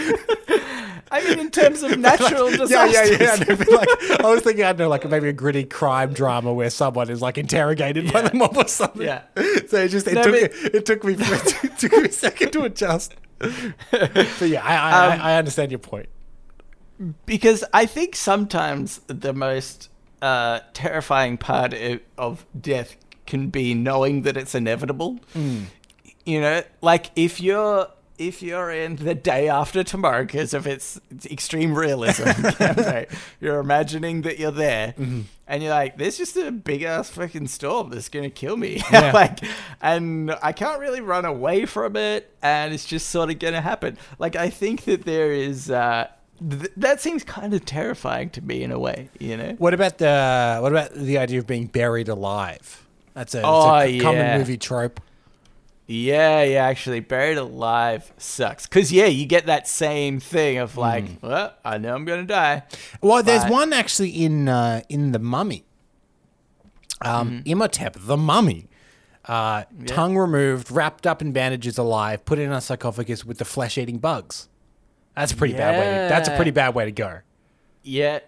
I 1.12 1.24
mean, 1.28 1.40
in 1.40 1.50
terms 1.50 1.82
of 1.82 1.98
natural 1.98 2.52
yeah, 2.52 2.58
disasters. 2.58 3.20
yeah, 3.20 3.36
yeah. 3.48 3.56
no, 3.68 3.76
like, 3.78 4.20
I 4.20 4.28
was 4.32 4.42
thinking, 4.44 4.64
I 4.64 4.74
don't 4.74 4.78
know, 4.78 4.90
like 4.90 5.10
maybe 5.10 5.28
a 5.30 5.34
gritty 5.34 5.64
crime 5.64 6.14
drama 6.14 6.54
where 6.54 6.70
someone 6.70 7.10
is 7.10 7.20
like 7.20 7.40
interrogated 7.40 8.14
by 8.14 8.22
the 8.22 8.36
mob 8.36 8.56
or 8.56 8.68
something. 8.68 9.02
Yeah. 9.08 9.24
So 9.70 9.78
it 9.78 9.88
just 9.90 10.06
it 10.08 10.14
No, 10.14 10.22
took 10.24 10.34
but- 10.34 10.54
me, 10.64 10.70
it 10.78 10.86
took 10.86 11.04
me 11.04 11.16
it 11.18 11.78
took 11.80 11.92
me 11.94 12.04
a 12.04 12.12
second 12.12 12.52
to 12.52 12.62
adjust. 12.64 13.16
But 13.40 14.42
yeah, 14.42 14.62
I 14.64 14.76
I, 14.76 15.06
Um, 15.16 15.22
I 15.22 15.32
I 15.34 15.38
understand 15.40 15.72
your 15.72 15.80
point. 15.80 16.10
because 17.26 17.64
I 17.74 17.88
think 17.88 18.16
sometimes 18.16 19.00
the 19.08 19.34
most 19.34 19.90
uh, 20.22 20.60
terrifying 20.74 21.38
part 21.38 21.74
of, 22.18 22.46
death 22.60 22.96
can 23.26 23.50
be 23.50 23.74
knowing 23.74 24.24
that 24.24 24.36
it's 24.38 24.56
inevitable. 24.56 25.20
You 26.26 26.42
know, 26.42 26.64
like 26.82 27.12
if 27.16 27.40
you're 27.42 27.88
if 28.18 28.42
you're 28.44 28.70
in 28.70 28.98
the 28.98 29.16
day 29.16 29.48
after 29.48 29.82
tomorrow, 29.82 30.26
because 30.26 30.54
of 30.54 30.68
its, 30.68 31.00
its 31.10 31.26
extreme 31.28 31.74
realism 31.74 32.26
campaign, 32.52 33.06
you're 33.40 33.60
imagining 33.60 34.24
that 34.24 34.38
you're 34.38 34.52
there, 34.52 34.94
Mm-hmm. 35.00 35.22
and 35.48 35.64
you're 35.64 35.72
like, 35.72 35.98
"There's 35.98 36.18
just 36.18 36.36
a 36.36 36.52
big 36.52 36.84
ass 36.84 37.10
fucking 37.10 37.48
storm 37.48 37.90
that's 37.92 38.10
gonna 38.10 38.30
kill 38.30 38.58
me," 38.58 38.84
Yeah. 38.92 39.12
like, 39.14 39.40
and 39.82 40.36
I 40.44 40.52
can't 40.52 40.82
really 40.82 41.00
run 41.00 41.24
away 41.24 41.66
from 41.66 41.96
it, 41.96 42.36
and 42.42 42.74
it's 42.74 42.86
just 42.86 43.08
sort 43.10 43.30
of 43.30 43.40
gonna 43.40 43.62
happen. 43.62 43.98
Like, 44.20 44.36
I 44.36 44.50
think 44.50 44.84
that 44.84 45.06
there 45.06 45.32
is. 45.32 45.72
Uh, 45.72 46.10
th- 46.47 46.71
that 46.78 47.02
seems 47.02 47.23
kind 47.23 47.54
of 47.54 47.65
terrifying 47.65 48.30
to 48.32 48.41
me 48.41 48.63
in 48.63 48.71
a 48.71 48.80
way, 48.80 49.10
you 49.19 49.36
know. 49.38 49.56
What 49.58 49.73
about 49.73 49.97
the 49.97 50.60
what 50.62 50.71
about 50.71 50.93
the 50.93 51.17
idea 51.17 51.39
of 51.39 51.47
being 51.47 51.67
buried 51.67 52.08
alive? 52.10 52.86
That's 53.13 53.34
a, 53.34 53.38
that's 53.38 53.47
Oh, 53.47 53.75
a 53.75 53.88
c- 53.91 53.99
common 53.99 54.38
movie 54.39 54.58
trope. 54.58 55.02
Yeah, 55.91 56.43
yeah, 56.43 56.65
actually, 56.65 56.99
buried 56.99 57.39
alive 57.39 58.13
sucks. 58.17 58.67
Cause 58.67 58.91
yeah, 58.91 59.08
you 59.08 59.25
get 59.25 59.47
that 59.47 59.67
same 59.67 60.19
thing 60.19 60.60
of 60.60 60.78
like, 60.78 61.06
Mm. 61.06 61.21
well, 61.23 61.54
I 61.65 61.80
know 61.80 61.95
I'm 61.95 62.06
gonna 62.06 62.23
die. 62.25 62.63
Well, 63.02 63.23
there's 63.23 63.43
But- 63.43 63.52
one 63.52 63.73
actually 63.73 64.10
in 64.12 64.47
uh, 64.47 64.82
in 64.89 65.13
the 65.13 65.19
Mummy. 65.19 65.65
Um, 67.02 67.43
Imhotep, 67.45 67.95
the 67.97 68.17
Mummy, 68.17 68.67
uh, 69.25 69.63
tongue 69.86 70.17
removed, 70.17 70.69
wrapped 70.69 71.08
up 71.08 71.21
in 71.21 71.32
bandages, 71.32 71.78
alive, 71.78 72.25
put 72.25 72.39
in 72.39 72.52
a 72.52 72.60
sarcophagus 72.60 73.23
with 73.23 73.38
the 73.38 73.45
flesh-eating 73.45 73.99
bugs. 73.99 74.49
That's 75.20 75.34
a 75.34 75.36
pretty 75.36 75.54
bad 75.54 75.78
way. 75.78 75.86
To, 75.86 76.10
that's 76.10 76.30
a 76.30 76.36
pretty 76.38 76.52
bad 76.52 76.74
way 76.74 76.86
to 76.86 76.92
go. 76.94 77.20
Yeah, 77.84 78.20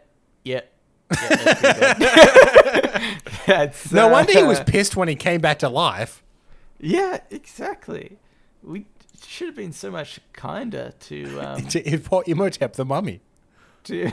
yeah. 0.44 0.62
yeah 1.10 1.36
that's 1.36 1.72
pretty 1.72 2.00
good. 2.00 3.12
That's, 3.48 3.92
No 3.92 4.08
wonder 4.10 4.32
he 4.34 4.44
was 4.44 4.60
uh, 4.60 4.64
pissed 4.68 4.96
when 4.96 5.08
he 5.08 5.16
came 5.16 5.42
back 5.42 5.60
to 5.60 5.70
life. 5.70 6.22
Yeah, 6.80 7.20
exactly. 7.30 8.18
We 8.62 8.86
should 9.26 9.48
have 9.48 9.56
been 9.56 9.74
so 9.74 9.90
much 9.90 10.20
kinder 10.34 10.94
to 11.02 11.40
um, 11.40 11.62
To 11.68 11.82
Imhotep, 12.28 12.74
the 12.74 12.86
Mummy. 12.86 13.22
to 13.86 14.12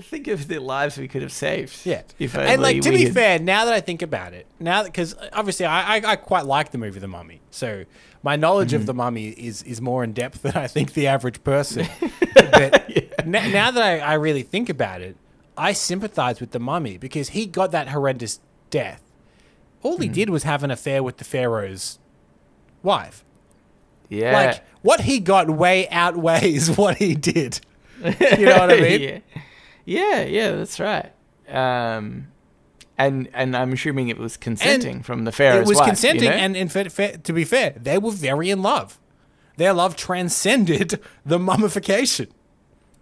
think 0.00 0.28
of 0.28 0.48
the 0.48 0.58
lives 0.58 0.98
we 0.98 1.08
could 1.08 1.22
have 1.22 1.32
saved. 1.32 1.84
Yeah, 1.84 2.02
and 2.18 2.62
like 2.62 2.80
to 2.82 2.90
be 2.90 3.04
had- 3.04 3.14
fair, 3.14 3.38
now 3.38 3.64
that 3.64 3.74
I 3.74 3.80
think 3.80 4.02
about 4.02 4.32
it, 4.32 4.46
now 4.58 4.84
because 4.84 5.14
obviously 5.32 5.66
I, 5.66 5.96
I 5.96 6.12
I 6.12 6.16
quite 6.16 6.46
like 6.46 6.70
the 6.70 6.78
movie 6.78 7.00
The 7.00 7.08
Mummy, 7.08 7.40
so 7.50 7.84
my 8.22 8.36
knowledge 8.36 8.68
Mm-hmm. 8.70 8.76
of 8.80 8.86
the 8.86 8.94
Mummy 8.94 9.28
is 9.30 9.62
is 9.64 9.80
more 9.80 10.04
in 10.04 10.12
depth 10.12 10.42
than 10.42 10.52
I 10.56 10.66
think 10.66 10.92
the 10.94 11.06
average 11.08 11.42
person. 11.44 11.86
but 12.34 12.88
n- 13.20 13.30
now 13.30 13.70
that 13.70 13.82
I, 13.82 13.98
I 13.98 14.14
really 14.14 14.42
think 14.42 14.68
about 14.68 15.00
it, 15.00 15.16
I 15.56 15.72
sympathize 15.72 16.40
with 16.40 16.52
the 16.52 16.60
Mummy 16.60 16.98
because 16.98 17.30
he 17.30 17.46
got 17.46 17.70
that 17.72 17.88
horrendous 17.88 18.40
death. 18.70 19.02
All 19.82 19.98
Mm. 19.98 20.02
he 20.02 20.08
did 20.08 20.30
was 20.30 20.44
have 20.44 20.62
an 20.62 20.70
affair 20.70 21.02
with 21.02 21.16
the 21.18 21.24
pharaoh's 21.24 21.98
wife. 22.82 23.24
yeah, 24.08 24.32
Like 24.32 24.64
what 24.82 25.00
he 25.02 25.18
got 25.20 25.50
way 25.50 25.88
outweighs 25.90 26.70
what 26.76 26.96
he 26.98 27.14
did. 27.14 27.60
You 28.02 28.46
know 28.46 28.58
what 28.58 28.70
I 28.72 28.80
mean? 28.80 29.00
yeah. 29.02 29.18
yeah, 29.84 30.22
yeah, 30.22 30.50
that's 30.52 30.78
right. 30.80 31.12
Um, 31.48 32.28
and 33.06 33.28
and 33.34 33.56
I'm 33.56 33.72
assuming 33.72 34.08
it 34.08 34.18
was 34.18 34.36
consenting 34.36 35.02
from 35.02 35.24
the 35.24 35.32
pharaoh's 35.32 35.66
it 35.66 35.68
was 35.68 35.78
wife, 35.78 35.86
you 35.86 35.90
consenting, 35.90 36.30
know? 36.30 36.36
and 36.36 36.56
in 36.56 36.68
fa- 36.68 37.18
to 37.18 37.32
be 37.32 37.44
fair, 37.44 37.70
they 37.80 37.98
were 37.98 38.10
very 38.10 38.50
in 38.50 38.62
love. 38.62 38.98
Their 39.56 39.72
love 39.72 39.96
transcended 39.96 41.00
the 41.26 41.38
mummification. 41.38 42.28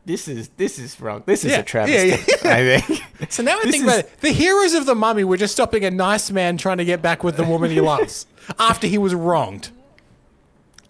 this 0.07 0.27
is 0.29 0.49
this 0.57 0.79
is 0.79 1.01
wrong. 1.01 1.23
This 1.27 1.45
is 1.45 1.53
Yeah, 1.53 1.59
a 1.59 1.63
travesty. 1.63 2.09
yeah, 2.09 2.17
yeah. 2.45 2.57
I 2.57 2.81
think. 2.81 3.03
So 3.31 3.43
now 3.43 3.59
I 3.59 3.63
This 3.65 3.73
think 3.73 3.85
about 3.85 3.99
it, 4.01 4.21
the 4.23 4.31
heroes 4.31 4.73
of 4.73 4.87
the 4.87 4.95
mummy 4.95 5.25
were 5.25 5.37
just 5.37 5.53
stopping 5.53 5.85
a 5.85 5.91
nice 5.91 6.31
man 6.31 6.57
trying 6.57 6.79
to 6.79 6.87
get 6.87 7.03
back 7.03 7.23
with 7.23 7.37
the 7.37 7.45
woman 7.45 7.71
he 7.71 7.81
loves 7.93 8.27
after 8.59 8.87
he 8.87 8.97
was 8.97 9.15
wronged. 9.15 9.69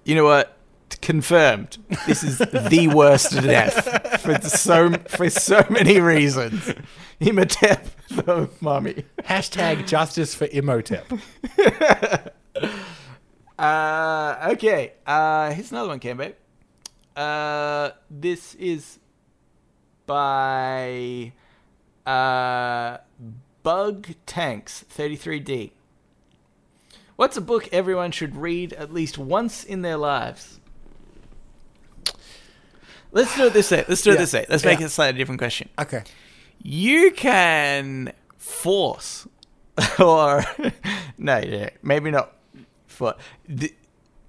You 0.05 0.15
know 0.15 0.25
what? 0.25 0.57
Confirmed. 1.03 1.79
This 2.07 2.23
is 2.23 2.39
the 2.39 2.91
worst 2.95 3.33
death 3.33 4.21
for 4.21 4.41
so 4.43 4.93
for 5.09 5.31
so 5.31 5.65
many 5.71 6.01
reasons. 6.01 6.75
Imhotep 7.21 7.87
the 8.09 8.51
mummy. 8.61 9.05
Hashtag 9.25 9.87
justice 9.87 10.35
for 10.35 10.47
Imhotep. 10.47 11.07
Uh, 13.61 14.53
okay. 14.53 14.95
Uh, 15.07 15.53
here's 15.53 15.71
another 15.71 15.89
one, 15.91 16.01
Cambo. 16.01 16.33
Uh, 17.15 17.91
this 18.11 18.55
is 18.55 18.99
by 20.07 21.33
uh, 22.07 22.97
Bug 23.63 24.09
Tanks 24.25 24.87
33D. 24.97 25.73
What's 27.17 27.37
a 27.37 27.43
book 27.43 27.69
everyone 27.71 28.13
should 28.13 28.35
read 28.35 28.73
at 28.73 28.95
least 28.95 29.19
once 29.19 29.63
in 29.63 29.83
their 29.83 29.99
lives? 29.99 30.60
Let's 33.13 33.35
do 33.37 33.47
it 33.47 33.53
this 33.53 33.71
way. 33.71 33.85
Let's 33.89 34.03
do 34.03 34.11
it 34.11 34.15
Yeah. 34.15 34.21
this 34.21 34.33
way. 34.33 34.47
Let's 34.49 34.65
make 34.65 34.79
Yeah. 34.79 34.85
it 34.85 34.89
a 34.89 34.91
slightly 34.91 35.19
different 35.19 35.41
question. 35.41 35.69
Okay. 35.79 36.03
You 36.63 37.11
can 37.13 38.13
force, 38.37 39.27
or 39.99 40.45
no, 41.19 41.39
yeah, 41.39 41.71
maybe 41.83 42.11
not. 42.11 42.37
For 42.87 43.15
the, 43.49 43.73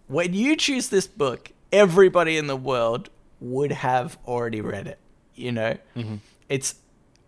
when 0.07 0.33
you 0.33 0.55
choose 0.55 0.89
this 0.89 1.07
book, 1.07 1.51
everybody 1.71 2.37
in 2.37 2.47
the 2.47 2.55
world 2.55 3.09
would 3.39 3.71
have 3.71 4.17
already 4.25 4.61
read 4.61 4.87
it. 4.87 4.99
You 5.35 5.51
know, 5.51 5.77
mm-hmm. 5.95 6.15
it's. 6.49 6.75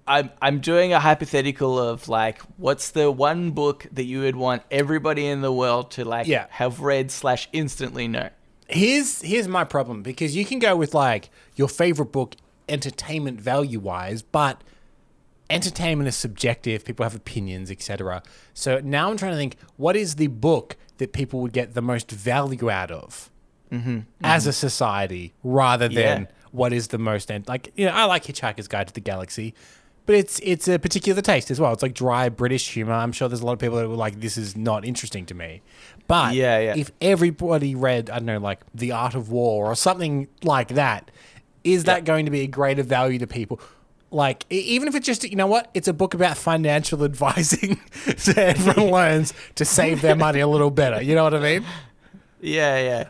I'm 0.06 0.32
I'm 0.42 0.60
doing 0.60 0.92
a 0.92 1.00
hypothetical 1.00 1.80
of 1.80 2.10
like, 2.10 2.40
what's 2.58 2.92
the 2.92 3.10
one 3.10 3.52
book 3.52 3.88
that 3.94 4.04
you 4.04 4.20
would 4.22 4.36
want 4.36 4.64
everybody 4.70 5.26
in 5.26 5.40
the 5.42 5.52
world 5.52 5.92
to 5.92 6.04
like 6.06 6.28
Yeah. 6.28 6.48
have 6.50 6.82
read 6.82 7.10
slash 7.10 7.48
instantly 7.54 8.10
know? 8.10 8.30
Here's 8.68 9.22
here's 9.22 9.48
my 9.48 9.64
problem 9.64 10.04
because 10.04 10.36
you 10.36 10.46
can 10.46 10.60
go 10.60 10.76
with 10.76 10.94
like 10.94 11.30
your 11.56 11.68
favorite 11.68 12.12
book 12.12 12.36
entertainment 12.70 13.40
value 13.40 13.80
wise, 13.80 14.22
but 14.22 14.64
entertainment 15.50 16.08
is 16.08 16.16
subjective. 16.16 16.86
People 16.86 17.04
have 17.04 17.16
opinions, 17.16 17.70
etc. 17.70 18.24
So 18.54 18.80
now 18.84 19.10
I'm 19.10 19.18
trying 19.18 19.34
to 19.34 19.38
think 19.38 19.58
what 19.78 19.96
is 19.96 20.16
the 20.16 20.28
book 20.28 20.78
that 20.98 21.14
people 21.14 21.42
would 21.42 21.54
get 21.54 21.74
the 21.74 21.82
most 21.82 22.10
value 22.12 22.70
out 22.70 22.92
of 22.92 23.30
mm-hmm, 23.72 24.00
as 24.24 24.44
mm-hmm. 24.44 24.50
a 24.50 24.54
society, 24.54 25.34
rather 25.44 25.88
than 25.88 26.22
Yeah. 26.22 26.28
what 26.52 26.74
is 26.74 26.90
the 26.90 26.98
most 26.98 27.32
ent- 27.32 27.48
like. 27.48 27.72
You 27.76 27.86
know, 27.88 27.92
I 27.92 28.06
like 28.06 28.24
Hitchhiker's 28.26 28.68
Guide 28.68 28.88
to 28.88 28.94
the 28.94 29.02
Galaxy. 29.02 29.54
But 30.06 30.16
it's 30.16 30.42
it's 30.44 30.68
a 30.68 30.78
particular 30.78 31.22
taste 31.22 31.50
as 31.50 31.62
well. 31.62 31.72
It's 31.72 31.82
like 31.82 31.94
dry 31.94 32.28
British 32.28 32.70
humor. 32.74 32.92
I'm 32.92 33.14
sure 33.14 33.30
there's 33.30 33.40
a 33.40 33.46
lot 33.46 33.54
of 33.54 33.60
people 33.60 33.78
that 33.78 33.88
were 33.88 33.96
like, 33.96 34.20
"This 34.20 34.36
is 34.38 34.58
not 34.58 34.84
interesting 34.84 35.26
to 35.28 35.34
me." 35.34 35.62
But 36.08 36.34
Yeah, 36.36 36.60
yeah. 36.60 36.76
if 36.78 36.92
everybody 37.02 37.76
read, 37.76 38.10
I 38.10 38.18
don't 38.18 38.26
know, 38.26 38.38
like 38.40 38.60
The 38.76 38.92
Art 38.92 39.16
of 39.16 39.30
War 39.32 39.68
or 39.68 39.76
something 39.76 40.28
like 40.44 40.70
that, 40.70 41.10
is 41.64 41.86
that 41.86 42.04
going 42.06 42.26
to 42.26 42.32
be 42.32 42.42
a 42.42 42.48
greater 42.48 42.84
value 42.84 43.20
to 43.20 43.28
people? 43.28 43.60
Like, 44.12 44.46
even 44.52 44.88
if 44.88 44.96
it's 44.96 45.06
just, 45.08 45.24
you 45.24 45.36
know 45.36 45.48
what, 45.48 45.72
it's 45.74 45.88
a 45.88 45.94
book 45.94 46.14
about 46.14 46.38
financial 46.38 47.04
advising, 47.06 47.80
so 48.18 48.34
everyone 48.36 48.92
learns 48.92 49.34
to 49.56 49.66
save 49.66 50.02
their 50.02 50.16
money 50.16 50.40
a 50.40 50.48
little 50.48 50.70
better. 50.72 51.02
You 51.02 51.16
know 51.16 51.24
what 51.24 51.34
I 51.34 51.40
mean? 51.40 51.66
Yeah, 52.42 52.78
yeah. 52.80 53.08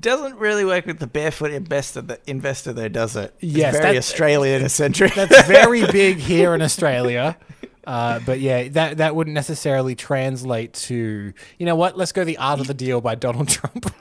Doesn't 0.00 0.36
really 0.36 0.64
work 0.64 0.86
with 0.86 0.98
the 0.98 1.06
barefoot 1.06 1.52
investor, 1.52 2.00
the 2.02 2.18
investor 2.26 2.72
though, 2.72 2.88
does 2.88 3.14
it? 3.16 3.34
It's 3.40 3.52
Yes, 3.54 3.74
very 3.76 3.92
that- 3.92 3.98
Australian 3.98 4.64
eccentric. 4.64 5.14
That's 5.14 5.46
very 5.46 5.86
big 5.86 6.16
here 6.18 6.54
in 6.54 6.60
Australia. 6.62 7.36
Uh, 7.86 8.20
but 8.20 8.40
yeah, 8.40 8.68
that 8.68 8.96
that 8.98 9.14
wouldn't 9.14 9.34
necessarily 9.34 9.94
translate 9.94 10.72
to, 10.74 11.32
you 11.58 11.66
know 11.66 11.76
what, 11.76 11.96
let's 11.96 12.12
go 12.12 12.24
The 12.24 12.38
Art 12.38 12.60
of 12.60 12.66
the 12.66 12.74
Deal 12.74 13.00
by 13.00 13.14
Donald 13.14 13.48
Trump. 13.56 13.92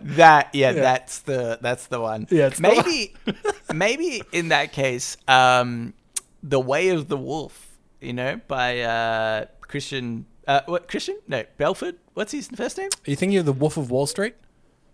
that 0.00 0.48
yeah, 0.52 0.72
that's 0.72 1.20
the 1.20 1.58
that's 1.60 1.86
the 1.86 2.00
one. 2.00 2.26
Yeah, 2.30 2.50
maybe 2.58 3.14
maybe 3.74 4.22
in 4.32 4.48
that 4.48 4.72
case, 4.72 5.16
um, 5.28 5.94
the 6.42 6.60
Way 6.60 6.88
of 6.88 7.08
the 7.08 7.16
Wolf, 7.16 7.68
you 8.00 8.12
know, 8.12 8.40
by 8.48 8.80
uh, 8.80 9.46
Christian. 9.60 10.26
Uh, 10.46 10.62
what 10.66 10.88
Christian? 10.88 11.18
No, 11.28 11.44
Belfort. 11.58 11.96
What's 12.14 12.32
his 12.32 12.48
first 12.48 12.78
name? 12.78 12.88
Are 13.06 13.10
you 13.10 13.16
thinking 13.16 13.38
of 13.38 13.46
The 13.46 13.52
Wolf 13.52 13.76
of 13.76 13.90
Wall 13.90 14.06
Street? 14.06 14.34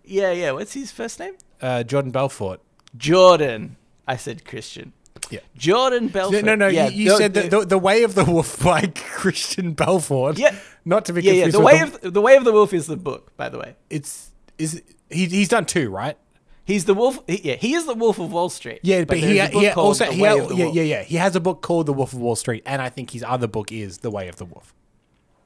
Yeah, 0.05 0.33
yeah. 0.33 0.51
What's 0.51 0.75
his 0.75 0.93
first 0.93 1.19
name? 1.19 1.35
Uh, 1.61 1.83
Jordan 1.83 2.11
Belfort. 2.11 2.61
Jordan. 2.97 3.77
I 4.07 4.17
said 4.17 4.45
Christian. 4.45 4.93
Yeah. 5.31 5.41
Jordan 5.57 6.09
Belfort. 6.09 6.45
No, 6.45 6.55
no, 6.55 6.69
yeah, 6.69 6.89
you, 6.89 7.05
you 7.05 7.11
the- 7.11 7.17
said 7.17 7.35
the, 7.35 7.43
the- 7.49 7.65
the, 7.67 7.79
Way 7.79 8.03
of 8.05 8.15
the 8.15 8.25
Wolf 8.25 8.59
by 8.65 8.87
Christian 8.95 9.73
Belfort. 9.73 10.39
Yeah. 10.39 10.55
Not 10.85 11.05
to 11.07 11.13
be 11.13 11.23
yeah, 11.23 11.33
confused 11.45 11.55
yeah. 11.55 11.59
The 11.61 11.65
way 11.65 11.81
of 11.81 12.13
the 12.15 12.21
way 12.21 12.37
of 12.37 12.45
the 12.45 12.53
wolf 12.53 12.73
is 12.73 12.87
the 12.87 12.97
book, 12.97 13.37
by 13.37 13.49
the 13.49 13.59
way. 13.59 13.75
it's 13.91 14.31
is 14.57 14.83
he, 15.11 15.27
he's 15.27 15.49
done 15.49 15.67
two, 15.67 15.91
right? 15.91 16.17
He's 16.65 16.85
the 16.85 16.95
wolf. 16.95 17.19
He, 17.27 17.41
yeah, 17.43 17.55
he 17.57 17.75
is 17.75 17.87
the 17.87 17.95
Wolf 17.95 18.19
of 18.21 18.33
Wall 18.33 18.49
Street. 18.49 18.81
Yeah, 18.83 19.05
but, 19.05 19.19
he, 19.19 19.39
book 19.39 19.51
he 19.53 19.71
called 19.71 19.87
also 19.87 20.07
The 20.07 20.13
he 20.13 20.21
ha- 20.25 20.35
yeah, 20.35 20.35
Wolf. 20.35 20.75
yeah, 20.75 20.83
yeah. 20.83 21.03
He 21.05 21.17
has 21.17 21.35
a 21.37 21.41
book 21.41 21.61
called 21.63 21.87
The 21.87 21.93
Wolf 21.93 22.13
of 22.13 22.19
Wall 22.21 22.35
Street, 22.37 22.63
and 22.67 22.81
I 22.83 22.89
think 22.89 23.11
his 23.11 23.23
other 23.23 23.47
book 23.49 23.71
is 23.73 23.99
The 23.99 24.11
Way 24.11 24.29
of 24.29 24.37
the 24.37 24.45
Wolf. 24.47 24.73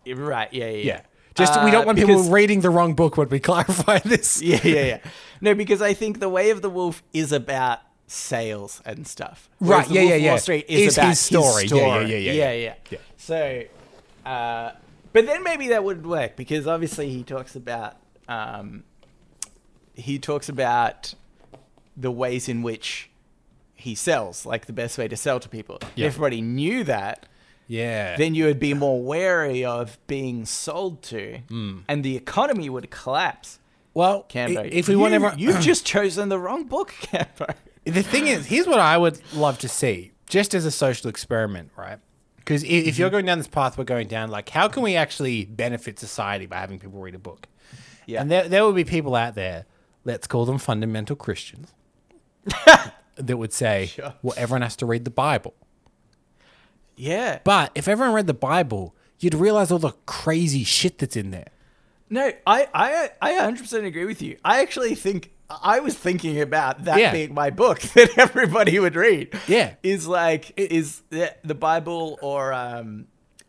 Right. 0.07 0.53
Yeah, 0.53 0.65
yeah. 0.67 0.71
Yeah. 0.71 0.85
yeah. 0.85 1.01
Just 1.35 1.55
we 1.63 1.69
Uh, 1.69 1.73
don't 1.73 1.87
want 1.87 1.97
because- 1.97 2.09
people 2.23 2.33
reading 2.33 2.61
the 2.61 2.71
wrong 2.71 2.95
book 2.95 3.17
when 3.17 3.29
we 3.29 3.39
clarify 3.51 3.99
this. 4.01 4.41
Yeah, 4.43 4.61
yeah, 4.65 4.85
yeah. 4.85 4.99
No, 5.41 5.55
because 5.55 5.81
I 5.83 5.95
think 5.95 6.21
the 6.21 6.29
Way 6.29 6.51
of 6.51 6.63
the 6.63 6.71
Wolf 6.71 7.03
is 7.13 7.33
about 7.33 7.81
sales 8.11 8.83
and 8.85 9.07
stuff. 9.07 9.49
Right, 9.61 9.69
Whereas 9.69 9.89
the 9.89 9.95
yeah, 9.95 10.01
yeah, 10.03 10.15
yeah. 10.17 10.31
Wall 10.31 10.39
Street 10.39 10.67
is, 10.69 10.89
Is 10.89 10.99
about 10.99 11.09
his 11.11 11.19
story. 11.21 11.65
Yeah, 11.67 11.77
yeah, 11.77 12.01
yeah, 12.01 12.17
yeah, 12.17 12.33
Yeah, 12.33 12.33
yeah. 12.33 12.53
yeah. 12.53 12.75
Yeah. 12.91 12.99
So, 13.17 13.63
uh, 14.27 14.73
But 15.13 15.27
then 15.27 15.43
maybe 15.45 15.69
that 15.69 15.85
would 15.85 16.05
work 16.07 16.37
because 16.37 16.67
obviously 16.67 17.11
he 17.11 17.23
talks 17.23 17.55
about 17.57 17.97
um, 18.29 18.85
he 19.95 20.19
talks 20.19 20.49
about 20.49 21.15
the 21.97 22.11
ways 22.11 22.49
in 22.49 22.63
which 22.63 23.11
he 23.75 23.95
sells, 23.95 24.45
like 24.47 24.67
the 24.67 24.73
best 24.73 24.99
way 24.99 25.09
to 25.09 25.17
sell 25.17 25.41
to 25.41 25.49
people. 25.49 25.79
Yeah. 25.95 26.07
If 26.07 26.15
everybody 26.15 26.41
knew 26.41 26.85
that, 26.85 27.27
Yeah. 27.67 28.17
then 28.17 28.35
you 28.35 28.45
would 28.45 28.61
be 28.61 28.73
more 28.75 29.03
wary 29.03 29.65
of 29.65 29.99
being 30.07 30.45
sold 30.47 31.03
to, 31.05 31.39
Hmm. 31.49 31.79
and 31.89 32.05
the 32.05 32.17
economy 32.17 32.69
would 32.71 32.91
collapse. 32.91 33.59
well, 33.93 34.25
Cambo, 34.29 34.69
if 34.71 34.87
we 34.87 34.95
you, 34.95 35.01
want 35.01 35.13
everyone, 35.15 35.39
you've 35.39 35.61
just 35.61 35.85
chosen 35.85 36.29
the 36.29 36.39
wrong 36.39 36.65
book, 36.65 36.95
Cambo. 37.03 37.53
The 37.85 38.03
thing 38.03 38.27
is, 38.27 38.47
here's 38.47 38.67
what 38.67 38.79
I 38.81 38.99
would 38.99 39.21
love 39.33 39.59
to 39.61 39.69
see, 39.69 40.13
just 40.27 40.55
as 40.55 40.65
a 40.65 40.71
social 40.71 41.09
experiment, 41.09 41.71
right? 41.77 41.99
Because 42.37 42.63
if, 42.63 42.71
if 42.71 42.99
you're 42.99 43.09
mm-hmm. 43.09 43.15
going 43.15 43.27
down 43.27 43.39
this 43.39 43.49
path 43.49 43.79
we're 43.79 43.85
going 43.85 44.09
down, 44.09 44.31
like, 44.31 44.49
how 44.49 44.69
can 44.69 44.83
we 44.83 44.97
actually 44.97 45.45
benefit 45.45 45.99
society 45.99 46.47
by 46.47 46.57
having 46.57 46.79
people 46.79 47.01
read 47.01 47.15
a 47.15 47.19
book? 47.19 47.49
Yeah. 48.07 48.21
And 48.21 48.31
there, 48.31 48.49
there 48.49 48.65
will 48.65 48.73
be 48.73 48.85
people 48.85 49.15
out 49.15 49.35
there, 49.35 49.67
let's 50.05 50.27
call 50.27 50.45
them 50.45 50.59
fundamental 50.59 51.17
Christians, 51.17 51.73
that 53.17 53.37
would 53.37 53.53
say, 53.53 53.87
Sure. 53.87 54.15
well, 54.23 54.35
everyone 54.37 54.63
has 54.63 54.77
to 54.77 54.87
read 54.87 55.05
the 55.05 55.11
Bible. 55.11 55.55
Yeah. 56.97 57.39
But 57.45 57.71
if 57.75 57.89
everyone 57.89 58.15
read 58.15 58.27
the 58.27 58.35
Bible, 58.35 58.95
you'd 59.19 59.35
realize 59.35 59.71
all 59.71 59.79
the 59.79 59.93
crazy 60.07 60.65
shit 60.65 60.99
that's 60.99 61.17
in 61.17 61.31
there. 61.31 61.49
No, 62.11 62.33
I, 62.47 62.69
I, 62.75 63.11
I 63.23 63.33
100% 63.35 63.85
agree 63.85 64.05
with 64.05 64.21
you. 64.21 64.39
I 64.45 64.61
actually 64.61 64.95
think 64.97 65.31
I 65.63 65.81
was 65.81 65.95
thinking 65.97 66.41
about 66.41 66.85
that 66.85 66.99
Yeah. 66.99 67.13
being 67.13 67.35
my 67.35 67.51
book 67.51 67.81
that 67.95 68.17
everybody 68.19 68.79
would 68.79 68.97
read. 68.97 69.35
Yeah. 69.49 69.75
is 69.83 70.07
like 70.07 70.53
is 70.57 71.03
the, 71.11 71.35
the 71.45 71.55
Bible 71.55 72.19
or 72.23 72.53
um 72.53 73.07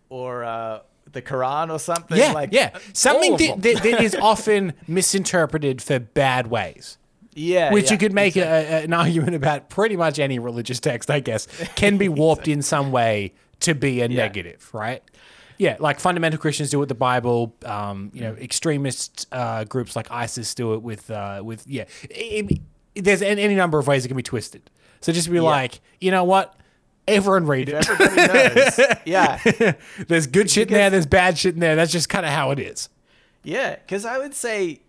or 0.09 0.43
uh 0.43 0.79
the 1.11 1.21
Quran 1.21 1.71
or 1.71 1.77
something. 1.79 2.17
Yeah, 2.17 2.31
like 2.31 2.49
yeah. 2.53 2.77
Something 2.93 3.35
that, 3.37 3.61
that, 3.61 3.83
that 3.83 4.01
is 4.01 4.15
often 4.21 4.73
misinterpreted 4.87 5.81
for 5.81 5.99
bad 5.99 6.47
ways. 6.47 6.97
yeah, 7.33 7.71
which 7.73 7.85
yeah, 7.85 7.91
you 7.93 7.97
could 7.97 8.13
make 8.13 8.35
a, 8.37 8.41
a- 8.41 8.83
an 8.83 8.93
argument 8.93 9.35
about 9.35 9.69
pretty 9.69 9.95
much 9.97 10.19
any 10.19 10.39
religious 10.39 10.79
text, 10.79 11.09
I 11.11 11.19
guess, 11.19 11.47
can 11.75 11.97
be 11.97 12.07
warped 12.09 12.47
in 12.55 12.61
some 12.61 12.91
way 12.91 13.33
to 13.61 13.75
be 13.75 14.01
a 14.01 14.07
negative, 14.07 14.69
right? 14.73 15.03
Yeah, 15.61 15.75
like 15.79 15.99
fundamental 15.99 16.39
Christians 16.39 16.71
do 16.71 16.77
it 16.77 16.79
with 16.79 16.89
the 16.89 16.95
Bible. 16.95 17.55
Um, 17.65 18.09
you 18.15 18.21
know, 18.21 18.33
extremist 18.33 19.27
uh, 19.31 19.63
groups 19.65 19.95
like 19.95 20.09
ISIS 20.09 20.55
do 20.55 20.73
it 20.73 20.81
with 20.81 21.11
uh, 21.11 21.41
with 21.43 21.67
yeah. 21.67 21.85
It- 22.09 22.51
it- 22.95 23.03
there's 23.05 23.21
any, 23.21 23.41
any 23.43 23.53
number 23.55 23.77
of 23.79 23.85
ways 23.87 24.03
it 24.03 24.07
can 24.09 24.17
be 24.17 24.23
twisted. 24.23 24.69
So 25.01 25.13
just 25.13 25.29
be 25.31 25.39
like, 25.39 25.79
you 26.01 26.09
know 26.11 26.23
what? 26.23 26.55
Everyone 27.07 27.45
read 27.45 27.69
it. 27.69 27.75
Everybody 27.89 28.55
knows. 28.55 28.79
yeah, 29.05 29.73
there's 30.07 30.25
good 30.27 30.49
shit 30.49 30.67
in 30.69 30.73
there. 30.73 30.89
There's 30.89 31.05
bad 31.05 31.37
shit 31.37 31.53
in 31.53 31.59
there. 31.59 31.75
That's 31.75 31.91
just 31.91 32.09
kind 32.09 32.25
of 32.25 32.31
how 32.33 32.49
it 32.51 32.57
is. 32.59 32.89
yeah. 33.43 33.75
Because 33.75 34.03
I 34.03 34.17
would 34.17 34.33
say 34.33 34.81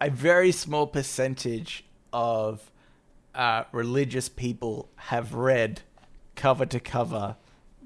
a 0.00 0.10
very 0.10 0.50
small 0.52 0.86
percentage 0.88 1.84
of 2.12 2.70
uh, 3.36 3.64
religious 3.72 4.28
people 4.28 4.88
have 4.96 5.32
read 5.34 5.80
cover 6.34 6.66
to 6.66 6.80
cover 6.80 7.36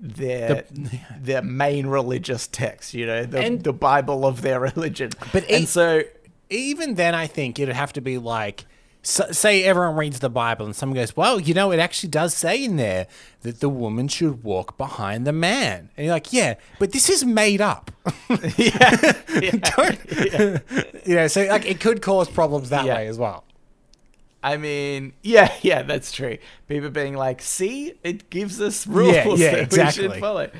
their 0.01 0.65
their 1.21 1.43
main 1.43 1.87
religious 1.87 2.47
text. 2.47 2.95
You 2.95 3.07
know, 3.07 3.25
the 3.25 3.41
And- 3.41 3.63
the 3.65 3.73
Bible 3.73 4.25
of 4.27 4.43
their 4.43 4.61
religion. 4.75 5.11
But 5.33 5.45
and 5.51 5.65
it- 5.65 5.69
so 5.69 6.03
even 6.51 6.95
then, 6.95 7.15
I 7.15 7.27
think 7.27 7.59
it'd 7.59 7.75
have 7.75 7.93
to 7.95 8.01
be 8.01 8.19
like, 8.19 8.67
so, 9.03 9.31
say 9.31 9.63
everyone 9.63 9.95
reads 9.97 10.19
the 10.19 10.29
Bible 10.31 10.67
and 10.67 10.75
someone 10.75 10.97
goes, 10.97 11.17
well, 11.17 11.39
you 11.39 11.55
know, 11.55 11.71
it 11.71 11.79
actually 11.79 12.09
does 12.09 12.35
say 12.35 12.65
in 12.65 12.75
there 12.77 13.07
that 13.43 13.61
the 13.61 13.69
woman 13.69 14.09
should 14.09 14.43
walk 14.43 14.77
behind 14.77 15.25
the 15.27 15.33
man. 15.33 15.91
And 15.97 16.07
you're 16.07 16.15
like, 16.15 16.33
yeah, 16.33 16.55
but 16.81 16.91
this 16.93 17.09
is 17.09 17.25
made 17.25 17.61
up. 17.61 17.91
yeah, 18.29 18.37
yeah. 19.41 19.51
Don't- 19.77 21.07
you 21.07 21.15
know, 21.15 21.29
so 21.29 21.45
like 21.45 21.67
it 21.67 21.81
could 21.81 22.03
cause 22.03 22.29
problems 22.29 22.71
that 22.71 22.85
Yeah. 22.85 22.97
way 22.97 23.07
as 23.07 23.17
well. 23.19 23.45
I 24.47 24.59
mean, 24.59 25.15
yeah, 25.25 25.53
yeah, 25.63 25.83
that's 25.83 26.13
true. 26.13 26.39
People 26.69 26.91
being 26.91 27.17
like, 27.17 27.43
"See, 27.43 27.95
it 28.05 28.31
gives 28.31 28.61
us 28.61 28.87
rules 28.87 29.15
Yeah, 29.15 29.27
yeah, 29.35 29.65
that 29.65 29.73
we 29.73 29.91
should 29.91 30.21
follow." 30.21 30.51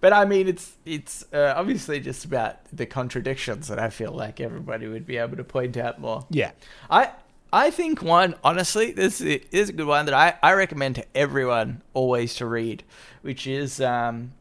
But 0.00 0.12
I 0.12 0.24
mean, 0.24 0.46
it's 0.46 0.76
it's 0.84 1.24
uh, 1.32 1.54
obviously 1.56 1.98
just 1.98 2.24
about 2.24 2.64
the 2.72 2.86
contradictions 2.86 3.66
that 3.66 3.80
I 3.80 3.90
feel 3.90 4.12
like 4.12 4.40
everybody 4.40 4.86
would 4.86 5.06
be 5.06 5.16
able 5.16 5.36
to 5.36 5.44
point 5.44 5.76
out 5.76 6.00
more. 6.00 6.24
Yeah. 6.30 6.52
I 6.88 7.10
I 7.52 7.72
think 7.72 8.00
one 8.00 8.36
honestly, 8.44 8.92
this 8.92 9.20
is, 9.20 9.68
a 9.68 9.72
good 9.72 9.86
one 9.86 10.06
that 10.06 10.14
I 10.14 10.34
I 10.40 10.52
recommend 10.52 10.94
to 10.96 11.04
everyone 11.12 11.82
always 11.94 12.36
to 12.36 12.46
read, 12.46 12.84
which 13.22 13.48
is 13.48 13.80
um, 13.80 14.34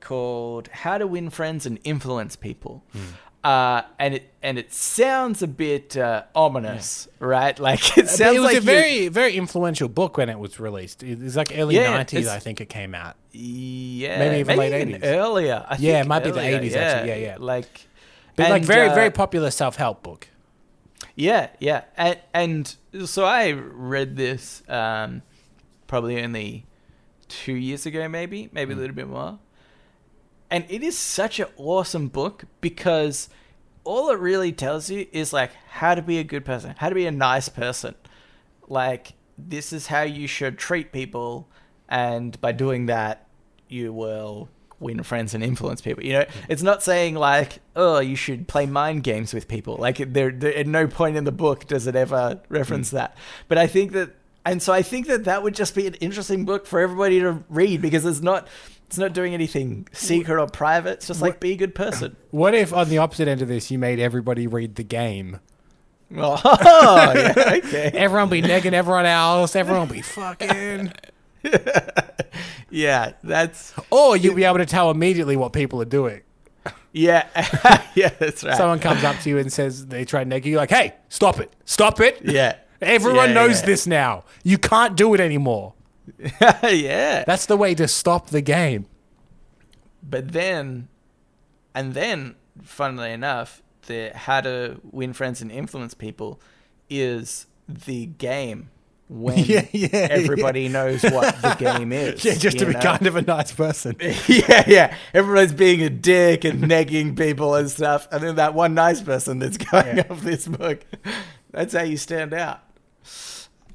called 0.00 0.68
"How 0.68 0.98
to 0.98 1.06
Win 1.06 1.30
Friends 1.30 1.64
and 1.64 1.78
Influence 1.82 2.36
People." 2.36 2.84
Hmm. 2.92 2.98
Uh, 3.44 3.82
and 3.98 4.14
it 4.14 4.32
and 4.42 4.58
it 4.58 4.72
sounds 4.72 5.42
a 5.42 5.46
bit 5.46 5.98
uh, 5.98 6.22
ominous, 6.34 7.08
right? 7.18 7.58
Like 7.68 7.98
it 7.98 8.06
But 8.06 8.08
sounds 8.08 8.36
it 8.36 8.40
was 8.40 8.48
like 8.48 8.56
a 8.56 8.60
very, 8.62 9.08
very 9.08 9.36
influential 9.36 9.88
book 9.90 10.16
when 10.16 10.30
it 10.30 10.38
was 10.38 10.58
released. 10.58 11.02
It 11.02 11.18
was 11.20 11.36
like 11.36 11.52
early 11.54 11.74
90s, 11.74 12.14
it's- 12.20 12.28
I 12.28 12.38
think 12.38 12.62
it 12.62 12.70
came 12.70 12.94
out. 12.94 13.16
Yeah, 13.32 14.18
Maybe 14.18 14.36
even 14.38 14.56
late 14.56 14.72
80s. 14.72 15.00
earlier. 15.04 15.62
I 15.68 15.76
Yeah, 15.78 15.92
think 15.94 16.06
it 16.06 16.08
might 16.08 16.24
be 16.24 16.30
the 16.30 16.40
earlier, 16.40 16.60
80s 16.60 16.74
actually, 16.76 17.08
yeah, 17.10 17.16
yeah. 17.16 17.36
Like, 17.38 17.86
But 18.36 18.48
like 18.48 18.62
very, 18.62 18.88
uh, 18.88 18.94
very 18.94 19.10
popular 19.10 19.50
self 19.50 19.76
help 19.76 20.02
book. 20.02 20.28
Yeah, 21.14 21.48
yeah, 21.60 21.82
and, 21.96 22.18
and 22.32 22.76
so 23.06 23.24
I 23.26 23.50
read 23.52 24.16
this 24.16 24.62
um, 24.68 25.20
probably 25.86 26.22
only 26.22 26.64
two 27.28 27.54
years 27.54 27.84
ago, 27.86 28.08
maybe, 28.08 28.48
maybe 28.52 28.72
Hmm. 28.72 28.78
a 28.78 28.80
little 28.82 28.96
bit 28.96 29.08
more, 29.08 29.38
and 30.50 30.64
it 30.68 30.82
is 30.82 30.98
such 30.98 31.40
an 31.40 31.46
awesome 31.56 32.08
book 32.08 32.44
because 32.60 33.28
all 33.84 34.10
it 34.10 34.18
really 34.18 34.52
tells 34.52 34.90
you 34.90 35.06
is 35.12 35.32
like 35.32 35.52
how 35.68 35.94
to 35.94 36.02
be 36.02 36.18
a 36.18 36.24
good 36.24 36.44
person, 36.44 36.74
how 36.78 36.88
to 36.88 36.94
be 36.94 37.06
a 37.06 37.12
nice 37.12 37.48
person, 37.48 37.94
like 38.68 39.14
this 39.36 39.72
is 39.72 39.88
how 39.88 40.02
you 40.02 40.26
should 40.26 40.58
treat 40.58 40.92
people, 40.92 41.48
and 41.88 42.40
by 42.40 42.52
doing 42.52 42.86
that, 42.86 43.26
you 43.68 43.92
will 43.92 44.48
win 44.80 45.02
friends 45.02 45.34
and 45.34 45.42
influence 45.42 45.80
people. 45.80 46.04
You 46.04 46.12
know, 46.12 46.24
it's 46.48 46.62
not 46.62 46.82
saying 46.82 47.14
like, 47.14 47.60
oh, 47.74 48.00
you 48.00 48.16
should 48.16 48.48
play 48.48 48.66
mind 48.66 49.02
games 49.02 49.34
with 49.34 49.48
people. 49.48 49.76
Like, 49.76 49.96
there, 50.12 50.30
there 50.30 50.54
at 50.54 50.66
no 50.66 50.86
point 50.86 51.16
in 51.16 51.24
the 51.24 51.32
book 51.32 51.66
does 51.66 51.86
it 51.86 51.96
ever 51.96 52.40
reference 52.48 52.90
hmm. 52.90 52.96
that. 52.96 53.16
But 53.48 53.58
I 53.58 53.66
think 53.66 53.92
that, 53.92 54.10
and 54.44 54.62
so 54.62 54.72
I 54.72 54.82
think 54.82 55.06
that 55.06 55.24
that 55.24 55.42
would 55.42 55.54
just 55.54 55.74
be 55.74 55.86
an 55.86 55.94
interesting 55.94 56.44
book 56.44 56.66
for 56.66 56.80
everybody 56.80 57.20
to 57.20 57.42
read 57.48 57.80
because 57.80 58.04
it's 58.04 58.20
not, 58.20 58.46
it's 58.94 58.98
not 59.00 59.12
doing 59.12 59.34
anything 59.34 59.86
secret 59.92 60.40
or 60.40 60.46
private. 60.46 60.92
It's 60.94 61.08
just 61.08 61.20
like 61.20 61.40
be 61.40 61.52
a 61.52 61.56
good 61.56 61.74
person. 61.74 62.16
What 62.30 62.54
if 62.54 62.72
on 62.72 62.88
the 62.88 62.98
opposite 62.98 63.28
end 63.28 63.42
of 63.42 63.48
this, 63.48 63.70
you 63.70 63.78
made 63.78 63.98
everybody 64.00 64.46
read 64.46 64.74
the 64.76 64.82
game? 64.84 65.40
Oh, 66.16 66.40
yeah, 67.14 67.54
okay. 67.58 67.90
Everyone 67.94 68.28
be 68.28 68.42
negging 68.42 68.72
everyone 68.72 69.06
else. 69.06 69.56
Everyone 69.56 69.88
be 69.88 70.00
fucking. 70.02 70.92
Yeah, 72.70 73.12
that's 73.22 73.72
Or 73.90 74.16
you'll 74.16 74.34
be 74.34 74.44
able 74.44 74.58
to 74.58 74.66
tell 74.66 74.90
immediately 74.90 75.36
what 75.36 75.52
people 75.52 75.80
are 75.80 75.84
doing. 75.86 76.22
yeah, 76.92 77.28
yeah, 77.94 78.08
that's 78.18 78.42
right. 78.42 78.56
Someone 78.56 78.80
comes 78.80 79.04
up 79.04 79.16
to 79.20 79.28
you 79.30 79.38
and 79.38 79.52
says 79.52 79.86
they 79.86 80.04
try 80.04 80.24
to 80.24 80.28
neg 80.28 80.44
you. 80.44 80.52
You're 80.52 80.60
like, 80.60 80.70
hey, 80.70 80.94
stop 81.08 81.38
it. 81.38 81.52
Stop 81.64 82.00
it. 82.00 82.20
yeah, 82.24 82.56
Everyone 82.80 83.28
Yeah, 83.28 83.34
knows 83.34 83.60
yeah. 83.60 83.66
this 83.66 83.86
now. 83.86 84.24
You 84.42 84.58
can't 84.58 84.96
do 84.96 85.14
it 85.14 85.20
anymore. 85.20 85.74
yeah. 86.62 87.24
That's 87.26 87.46
the 87.46 87.56
way 87.56 87.74
to 87.74 87.88
stop 87.88 88.28
the 88.28 88.40
game. 88.42 88.86
But 90.02 90.32
then, 90.32 90.88
and 91.74 91.94
then, 91.94 92.34
funnily 92.62 93.12
enough, 93.12 93.62
the 93.86 94.10
how 94.14 94.40
to 94.42 94.80
win 94.82 95.12
friends 95.12 95.40
and 95.42 95.50
influence 95.50 95.94
people 95.94 96.40
is 96.90 97.46
the 97.68 98.06
game 98.06 98.70
when 99.08 99.38
Yeah, 99.44 99.66
yeah, 99.72 99.88
everybody 100.10 100.68
knows 100.68 101.02
what 101.02 101.40
the 101.42 101.54
game 101.58 101.92
is. 101.92 102.24
Yeah, 102.24 102.34
just 102.34 102.58
to 102.58 102.66
be 102.66 102.72
know? 102.72 102.80
kind 102.80 103.06
of 103.06 103.16
a 103.16 103.22
nice 103.22 103.52
person. 103.52 103.96
yeah, 104.00 104.64
yeah. 104.66 104.96
Everybody's 105.14 105.52
being 105.52 105.82
a 105.82 105.90
dick 105.90 106.44
and 106.44 106.62
negging 106.64 107.16
people 107.16 107.54
and 107.54 107.70
stuff, 107.70 108.08
and 108.12 108.22
then 108.22 108.36
that 108.36 108.54
one 108.54 108.74
nice 108.74 109.00
person 109.00 109.38
that's 109.38 109.56
going 109.56 109.98
Yeah. 109.98 110.06
off 110.10 110.20
this 110.20 110.46
book. 110.48 110.84
That's 111.50 111.72
how 111.74 111.82
you 111.82 111.96
stand 111.96 112.34
out. 112.34 112.60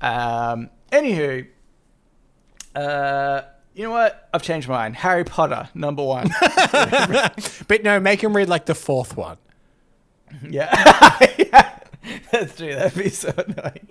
Um. 0.01 0.69
Anywho, 0.91 1.47
uh, 2.75 3.41
you 3.73 3.83
know 3.83 3.91
what? 3.91 4.27
I've 4.33 4.41
changed 4.41 4.67
mine. 4.67 4.93
Harry 4.93 5.23
Potter, 5.23 5.69
number 5.73 6.03
one. 6.03 6.29
But 7.67 7.83
no, 7.83 7.99
make 7.99 8.23
him 8.23 8.35
read 8.35 8.49
like 8.49 8.65
the 8.65 8.75
fourth 8.75 9.15
one. 9.15 9.37
Yeah. 10.47 10.69
yeah. 11.37 11.79
That's 12.31 12.55
true. 12.57 12.73
That'd 12.75 12.97
be 12.97 13.09
so 13.09 13.33
annoying. 13.37 13.87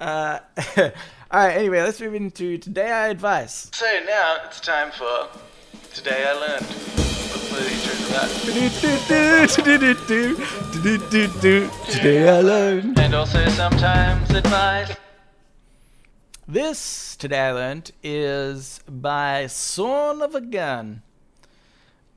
Uh, 0.00 0.38
all 0.78 0.90
right. 1.32 1.56
Anyway, 1.56 1.80
let's 1.82 2.00
move 2.00 2.14
into 2.14 2.58
today 2.58 2.90
I 2.90 3.08
advise. 3.08 3.70
So 3.72 3.86
now 4.06 4.38
it's 4.46 4.60
time 4.60 4.90
for 4.90 5.28
today 5.92 6.24
I 6.26 6.32
learned. 6.32 6.66
Let's 6.66 7.48
play 7.50 7.62
the 7.62 7.70
intro 7.70 7.92
to 7.94 8.12
that. 8.12 8.30
Today 11.90 12.28
I 12.28 12.40
learned. 12.40 12.98
And 12.98 13.14
also 13.14 13.46
sometimes 13.50 14.30
advice. 14.30 14.96
This 16.46 17.16
today 17.16 17.40
I 17.40 17.52
learned 17.52 17.92
is 18.02 18.80
by 18.88 19.46
Son 19.46 20.20
of 20.20 20.34
a 20.34 20.40
Gun. 20.40 21.02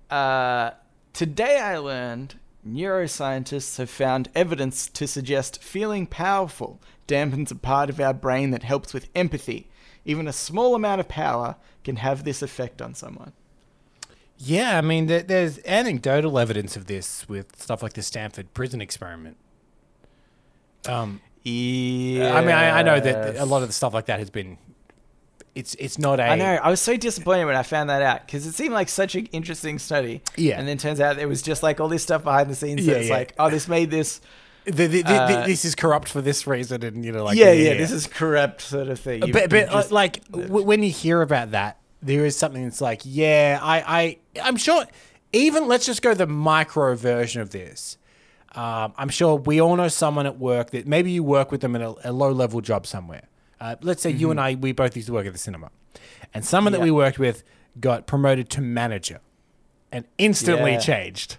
Uh, 0.10 0.72
Today 1.18 1.60
I 1.60 1.80
learned 1.80 2.36
neuroscientists 2.64 3.80
have 3.80 3.90
found 3.90 4.30
evidence 4.36 4.88
to 4.90 5.08
suggest 5.08 5.64
feeling 5.64 6.06
powerful 6.06 6.80
dampens 7.08 7.50
a 7.50 7.56
part 7.56 7.90
of 7.90 8.00
our 8.00 8.14
brain 8.14 8.52
that 8.52 8.62
helps 8.62 8.94
with 8.94 9.10
empathy. 9.16 9.68
Even 10.06 10.28
a 10.28 10.32
small 10.32 10.76
amount 10.76 11.00
of 11.00 11.08
power 11.08 11.56
can 11.84 11.96
have 11.96 12.24
this 12.24 12.44
effect 12.44 12.84
on 12.84 12.94
someone. 12.94 13.34
Yeah, 14.38 14.78
I 14.78 14.82
mean, 14.82 15.08
there's 15.08 15.58
anecdotal 15.66 16.38
evidence 16.38 16.76
of 16.76 16.86
this 16.86 17.28
with 17.28 17.60
stuff 17.60 17.82
like 17.82 17.94
the 17.94 18.04
Stanford 18.04 18.54
prison 18.54 18.80
experiment. 18.80 19.38
Um, 20.88 21.22
Yeah. 21.48 22.36
I 22.36 22.42
mean, 22.42 22.52
I, 22.52 22.80
I 22.80 22.84
know 22.84 23.00
that 23.00 23.38
a 23.38 23.46
lot 23.46 23.62
of 23.62 23.70
the 23.70 23.74
stuff 23.74 23.94
like 23.94 24.08
that 24.08 24.20
has 24.20 24.30
been. 24.30 24.58
It's 25.56 25.76
it's 25.76 25.98
not 25.98 26.20
a. 26.20 26.24
I 26.24 26.36
know. 26.36 26.46
I 26.46 26.70
was 26.70 26.82
so 26.82 26.96
disappointed 26.98 27.46
when 27.46 27.56
I 27.56 27.64
found 27.64 27.90
that 27.90 28.02
out 28.02 28.26
because 28.26 28.46
it 28.46 28.54
seemed 28.54 28.74
like 28.74 28.90
such 28.90 29.16
an 29.16 29.26
interesting 29.28 29.80
study. 29.80 30.22
Yeah. 30.36 30.60
And 30.60 30.68
then 30.68 30.78
turns 30.78 31.00
out 31.00 31.16
there 31.16 31.28
was 31.28 31.42
just 31.42 31.64
like 31.64 31.80
all 31.80 31.88
this 31.88 32.04
stuff 32.04 32.24
behind 32.24 32.50
the 32.50 32.56
scenes. 32.56 32.86
Yeah, 32.86 32.94
that's 32.96 33.08
yeah. 33.08 33.14
like, 33.14 33.34
oh, 33.40 33.50
this 33.50 33.68
made 33.68 33.90
this. 33.90 34.22
The, 34.66 34.86
the, 34.86 35.02
the, 35.02 35.10
Uh, 35.10 35.46
this 35.48 35.64
is 35.64 35.74
corrupt 35.76 36.10
for 36.10 36.22
this 36.22 36.46
reason, 36.46 36.84
and 36.84 37.04
you 37.04 37.12
know, 37.12 37.24
like 37.24 37.38
yeah, 37.38 37.54
yeah, 37.54 37.74
This 37.76 37.92
is 37.92 38.06
corrupt 38.06 38.62
sort 38.62 38.90
of 38.90 39.00
thing. 39.00 39.26
You- 39.26 39.34
but 39.34 39.50
but 39.50 39.72
just- 39.72 39.92
like 39.92 40.24
w- 40.30 40.64
when 40.64 40.84
you 40.84 40.92
hear 40.92 41.22
about 41.22 41.52
that, 41.52 41.80
there 42.04 42.26
is 42.26 42.38
something 42.38 42.64
that's 42.64 42.82
like, 42.82 43.02
yeah, 43.06 43.60
I 43.62 43.78
I 43.88 44.18
I'm 44.44 44.58
sure. 44.58 44.86
Even 45.34 45.68
let's 45.68 45.86
just 45.86 46.02
go 46.02 46.14
the 46.14 46.28
micro 46.28 46.96
version 46.96 47.42
of 47.42 47.50
this. 47.50 47.98
Um, 48.58 48.94
I'm 48.98 49.10
sure 49.10 49.36
we 49.36 49.62
all 49.62 49.76
know 49.76 49.88
someone 49.88 50.26
at 50.26 50.40
work 50.40 50.72
that 50.72 50.88
maybe 50.88 51.12
you 51.12 51.24
work 51.24 51.52
with 51.52 51.62
them 51.62 51.76
in 51.76 51.82
a, 51.84 51.94
a 52.06 52.12
low 52.12 52.32
level 52.32 52.60
job 52.60 52.88
somewhere. 52.88 53.24
Uh, 53.62 53.76
let's 53.82 54.02
say 54.02 54.10
you 54.12 54.32
and 54.32 54.40
I, 54.40 54.56
we 54.56 54.72
both 54.72 54.96
used 54.96 55.08
to 55.08 55.14
work 55.14 55.28
at 55.28 55.34
the 55.34 55.40
cinema, 55.40 55.70
and 56.34 56.44
someone 56.44 56.74
that 56.74 56.80
Mm-hmm. 56.80 56.86
We 56.86 56.92
worked 56.92 57.20
with 57.20 57.44
got 57.80 58.08
promoted 58.08 58.50
to 58.52 58.62
manager, 58.62 59.20
and 59.92 60.06
instantly 60.18 60.72
Yeah. 60.74 60.80
changed. 60.80 61.38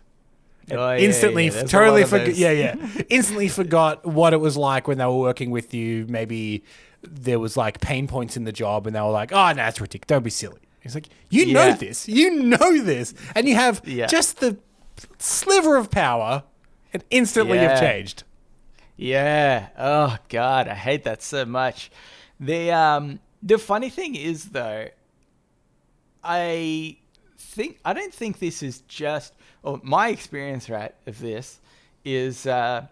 Oh, 0.70 0.92
yeah, 0.92 0.98
instantly, 0.98 1.46
yeah, 1.46 1.62
totally 1.62 2.04
forgot. 2.04 2.34
Yeah, 2.36 2.50
yeah. 2.52 2.74
instantly 3.08 3.48
forgot 3.48 4.04
what 4.06 4.32
it 4.32 4.36
was 4.36 4.56
like 4.56 4.86
when 4.86 4.98
they 4.98 5.04
were 5.06 5.16
working 5.18 5.50
with 5.50 5.72
you. 5.74 6.04
Maybe 6.08 6.62
there 7.02 7.38
was 7.38 7.56
like 7.56 7.80
pain 7.80 8.06
points 8.06 8.36
in 8.36 8.44
the 8.44 8.52
job, 8.52 8.86
and 8.86 8.94
they 8.94 9.00
were 9.00 9.08
like, 9.10 9.32
"Oh, 9.32 9.52
no, 9.52 9.64
it's 9.64 9.80
ridiculous. 9.80 10.06
Don't 10.08 10.22
be 10.22 10.30
silly." 10.30 10.60
It's 10.82 10.94
like 10.94 11.08
you 11.30 11.52
know 11.52 11.72
this, 11.72 12.06
you 12.08 12.30
know 12.42 12.80
this, 12.82 13.12
and 13.34 13.48
you 13.48 13.54
have 13.54 13.80
Yeah. 13.84 14.06
just 14.06 14.40
the 14.40 14.58
sliver 15.18 15.76
of 15.76 15.90
power, 15.90 16.42
and 16.92 17.04
instantly 17.10 17.58
Yeah. 17.58 17.70
you've 17.72 17.80
changed. 17.80 18.24
Yeah. 18.96 19.68
Oh 19.78 20.16
God, 20.28 20.68
I 20.68 20.74
hate 20.74 21.04
that 21.04 21.22
so 21.22 21.44
much. 21.44 21.90
The 22.40 22.70
um 22.72 23.20
the 23.42 23.58
funny 23.58 23.90
thing 23.90 24.14
is 24.16 24.46
though, 24.46 24.88
I 26.24 26.96
think 27.36 27.78
I 27.84 27.92
don't 27.92 28.12
think 28.12 28.38
this 28.38 28.62
is 28.62 28.80
just 28.82 29.34
or 29.62 29.80
my 29.82 30.08
experience 30.08 30.68
right 30.68 30.94
of 31.06 31.18
this 31.20 31.60
is 32.04 32.46
uh 32.46 32.86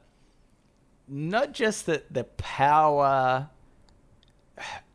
not 1.09 1.53
just 1.53 1.86
that 1.86 2.12
the 2.12 2.24
power 2.24 3.49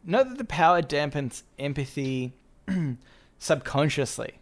not 0.03 0.29
that 0.29 0.37
the 0.37 0.45
power 0.45 0.81
dampens 0.81 1.43
empathy 1.59 2.33
subconsciously. 3.39 4.33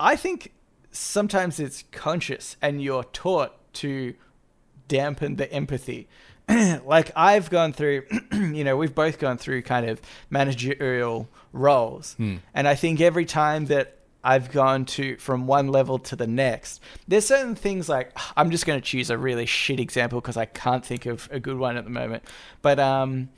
I 0.00 0.16
think 0.16 0.52
sometimes 0.94 1.60
it's 1.60 1.84
conscious 1.92 2.56
and 2.62 2.82
you're 2.82 3.04
taught 3.04 3.54
to 3.74 4.14
dampen 4.88 5.36
the 5.36 5.52
empathy. 5.52 6.08
like 6.84 7.10
I've 7.16 7.50
gone 7.50 7.72
through, 7.72 8.04
you 8.32 8.64
know, 8.64 8.76
we've 8.76 8.94
both 8.94 9.18
gone 9.18 9.38
through 9.38 9.62
kind 9.62 9.88
of 9.88 10.00
managerial 10.30 11.28
roles. 11.52 12.16
And 12.54 12.68
I 12.68 12.74
think 12.74 13.00
every 13.00 13.24
time 13.24 13.66
that 13.66 13.98
I've 14.22 14.50
gone 14.50 14.86
to 14.86 15.16
from 15.18 15.46
one 15.46 15.68
level 15.68 15.98
to 16.00 16.16
the 16.16 16.26
next, 16.26 16.80
there's 17.06 17.26
certain 17.26 17.54
things 17.54 17.88
like 17.88 18.16
I'm 18.36 18.50
just 18.50 18.66
going 18.66 18.80
to 18.80 18.84
choose 18.84 19.10
a 19.10 19.18
really 19.18 19.46
shit 19.46 19.80
example 19.80 20.20
because 20.20 20.36
I 20.36 20.46
can't 20.46 20.84
think 20.84 21.06
of 21.06 21.28
a 21.30 21.40
good 21.40 21.58
one 21.58 21.76
at 21.76 21.84
the 21.84 21.90
moment. 21.90 22.24
But 22.62 22.78
um 22.78 23.30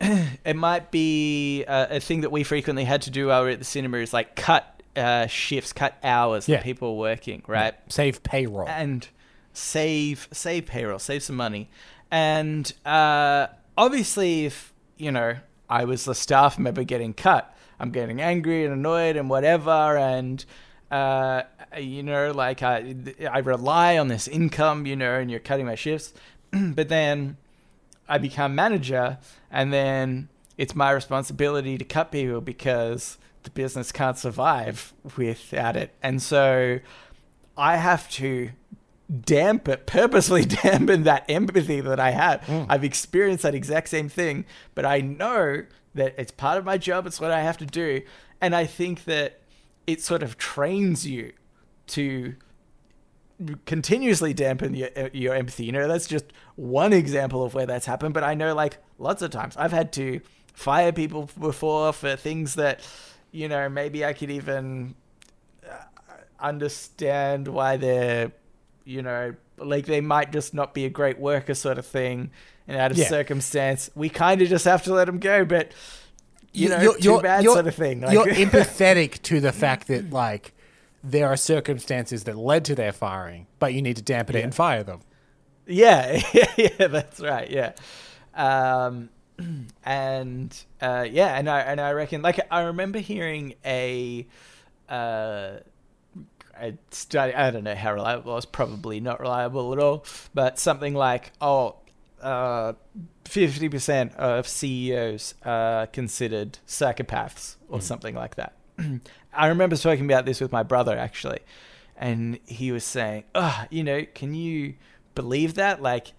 it 0.00 0.54
might 0.54 0.92
be 0.92 1.64
a, 1.64 1.96
a 1.96 2.00
thing 2.00 2.20
that 2.20 2.30
we 2.30 2.44
frequently 2.44 2.84
had 2.84 3.02
to 3.02 3.10
do 3.10 3.28
while 3.28 3.40
we 3.40 3.46
were 3.46 3.52
at 3.52 3.58
the 3.58 3.64
cinema 3.64 3.98
is 3.98 4.12
like 4.12 4.36
cut 4.36 4.77
uh, 4.98 5.26
shifts, 5.26 5.72
cut 5.72 5.96
hours 6.02 6.48
Yeah. 6.48 6.56
that 6.56 6.64
people 6.64 6.96
were 6.96 7.00
working, 7.10 7.42
right? 7.46 7.74
Save 7.88 8.22
payroll. 8.22 8.68
and 8.68 9.08
save 9.52 10.28
save 10.32 10.66
payroll, 10.66 10.98
save 10.98 11.22
some 11.22 11.36
money. 11.36 11.68
And 12.10 12.72
uh, 12.84 13.48
obviously, 13.76 14.46
if 14.46 14.72
you 14.96 15.12
know 15.12 15.36
I 15.68 15.84
was 15.84 16.04
the 16.04 16.14
staff 16.14 16.58
member 16.58 16.84
getting 16.84 17.14
cut, 17.14 17.54
I'm 17.80 17.90
getting 17.90 18.20
angry 18.20 18.64
and 18.64 18.72
annoyed 18.72 19.16
and 19.16 19.28
whatever. 19.30 19.70
And 19.96 20.44
uh, 20.90 21.42
you 21.78 22.02
know, 22.02 22.32
like 22.32 22.62
I 22.62 22.94
I 23.30 23.38
rely 23.38 23.98
on 23.98 24.08
this 24.08 24.26
income, 24.28 24.86
you 24.86 24.96
know, 24.96 25.14
and 25.18 25.30
you're 25.30 25.40
cutting 25.40 25.66
my 25.66 25.74
shifts. 25.74 26.14
but 26.50 26.88
then 26.88 27.36
I 28.08 28.16
become 28.18 28.54
manager, 28.54 29.18
and 29.50 29.70
then 29.72 30.28
it's 30.56 30.74
my 30.74 30.90
responsibility 30.90 31.76
to 31.78 31.84
cut 31.84 32.10
people 32.10 32.40
because 32.40 33.18
the 33.42 33.50
business 33.50 33.92
can't 33.92 34.18
survive 34.18 34.92
without 35.16 35.76
it. 35.76 35.94
And 36.02 36.20
so 36.20 36.80
I 37.56 37.76
have 37.76 38.08
to 38.12 38.50
dampen, 39.24 39.78
purposely 39.86 40.44
dampen 40.62 41.04
that 41.04 41.24
empathy 41.28 41.80
that 41.80 42.00
I 42.00 42.10
have. 42.10 42.42
Hmm. 42.44 42.64
I've 42.68 42.84
experienced 42.84 43.42
that 43.42 43.54
exact 43.54 43.88
same 43.88 44.08
thing, 44.08 44.44
but 44.74 44.84
I 44.84 45.00
know 45.00 45.64
that 45.94 46.14
it's 46.18 46.32
part 46.32 46.58
of 46.58 46.64
my 46.64 46.78
job. 46.78 47.06
It's 47.06 47.20
what 47.20 47.30
I 47.30 47.42
have 47.42 47.56
to 47.58 47.66
do. 47.66 48.02
And 48.40 48.54
I 48.54 48.66
think 48.66 49.04
that 49.04 49.40
it 49.86 50.02
sort 50.02 50.22
of 50.22 50.36
trains 50.36 51.06
you 51.06 51.32
to 51.88 52.34
continuously 53.66 54.34
dampen 54.34 54.74
your, 54.74 54.88
uh, 54.96 55.08
your 55.12 55.34
empathy. 55.34 55.64
You 55.64 55.72
know, 55.72 55.88
that's 55.88 56.06
just 56.06 56.26
one 56.56 56.92
example 56.92 57.42
of 57.42 57.54
where 57.54 57.66
that's 57.66 57.86
happened. 57.86 58.14
But 58.14 58.24
I 58.24 58.34
know 58.34 58.54
like 58.54 58.78
lots 58.98 59.22
of 59.22 59.30
times 59.30 59.56
I've 59.56 59.72
had 59.72 59.92
to 59.94 60.20
fire 60.52 60.92
people 60.92 61.30
before 61.38 61.92
for 61.92 62.16
things 62.16 62.56
that, 62.56 62.80
you 63.32 63.48
know, 63.48 63.68
maybe 63.68 64.04
I 64.04 64.12
could 64.12 64.30
even 64.30 64.94
uh, 65.68 65.74
understand 66.40 67.48
why 67.48 67.76
they're, 67.76 68.32
you 68.84 69.02
know, 69.02 69.34
like 69.58 69.86
they 69.86 70.00
might 70.00 70.32
just 70.32 70.54
not 70.54 70.74
be 70.74 70.84
a 70.84 70.90
great 70.90 71.18
worker 71.18 71.54
sort 71.54 71.78
of 71.78 71.86
thing. 71.86 72.30
And 72.66 72.76
out 72.76 72.90
of 72.90 72.96
Yeah. 72.98 73.06
circumstance, 73.08 73.90
we 73.94 74.08
kind 74.08 74.42
of 74.42 74.48
just 74.48 74.64
have 74.64 74.82
to 74.84 74.92
let 74.94 75.06
them 75.06 75.18
go. 75.18 75.44
But, 75.44 75.72
you 76.52 76.68
know, 76.68 76.80
You're- 76.80 77.00
too 77.00 77.08
you're- 77.10 77.22
bad 77.22 77.42
you're- 77.44 77.54
sort 77.54 77.66
of 77.66 77.74
thing. 77.74 78.00
Like, 78.02 78.12
you're 78.14 78.26
empathetic 78.46 79.22
to 79.22 79.40
the 79.40 79.52
fact 79.52 79.88
that 79.88 80.10
like 80.10 80.52
there 81.02 81.26
are 81.28 81.36
circumstances 81.36 82.24
that 82.24 82.36
led 82.36 82.64
to 82.66 82.74
their 82.74 82.92
firing, 82.92 83.46
but 83.58 83.72
you 83.74 83.80
need 83.82 83.96
to 83.96 84.02
dampen 84.02 84.36
it 84.36 84.44
and 84.44 84.54
fire 84.54 84.82
them. 84.82 85.00
Yeah, 85.66 86.20
yeah, 86.56 86.86
that's 86.88 87.20
right. 87.20 87.48
Yeah, 87.50 87.72
um, 88.34 89.10
and 89.84 90.64
uh, 90.80 91.06
yeah, 91.08 91.38
and 91.38 91.48
I 91.48 91.60
and 91.60 91.80
I 91.80 91.92
reckon 91.92 92.22
like 92.22 92.40
I 92.50 92.62
remember 92.62 92.98
hearing 92.98 93.54
a 93.64 94.26
uh, 94.88 95.58
a 96.60 96.74
study. 96.90 97.34
I 97.34 97.50
don't 97.50 97.64
know 97.64 97.74
how 97.74 97.94
reliable 97.94 98.32
it 98.32 98.34
was. 98.34 98.46
Probably 98.46 99.00
not 99.00 99.20
reliable 99.20 99.72
at 99.72 99.78
all. 99.78 100.04
But 100.34 100.58
something 100.58 100.94
like 100.94 101.32
oh. 101.40 101.76
Fifty 103.24 103.68
percent 103.68 104.14
of 104.14 104.48
CEOs 104.48 105.34
are 105.44 105.86
considered 105.86 106.58
psychopaths, 106.66 107.56
or 107.68 107.80
something 107.80 108.14
like 108.14 108.36
that. 108.36 108.54
I 109.32 109.48
remember 109.48 109.76
talking 109.76 110.06
about 110.06 110.24
this 110.24 110.40
with 110.40 110.50
my 110.50 110.62
brother 110.62 110.96
actually, 110.96 111.40
and 111.96 112.40
he 112.46 112.72
was 112.72 112.84
saying, 112.84 113.24
"Ah, 113.34 113.66
you 113.70 113.84
know, 113.84 114.04
can 114.14 114.34
you 114.34 114.74
believe 115.14 115.54
that? 115.54 115.82
Like, 115.82 116.12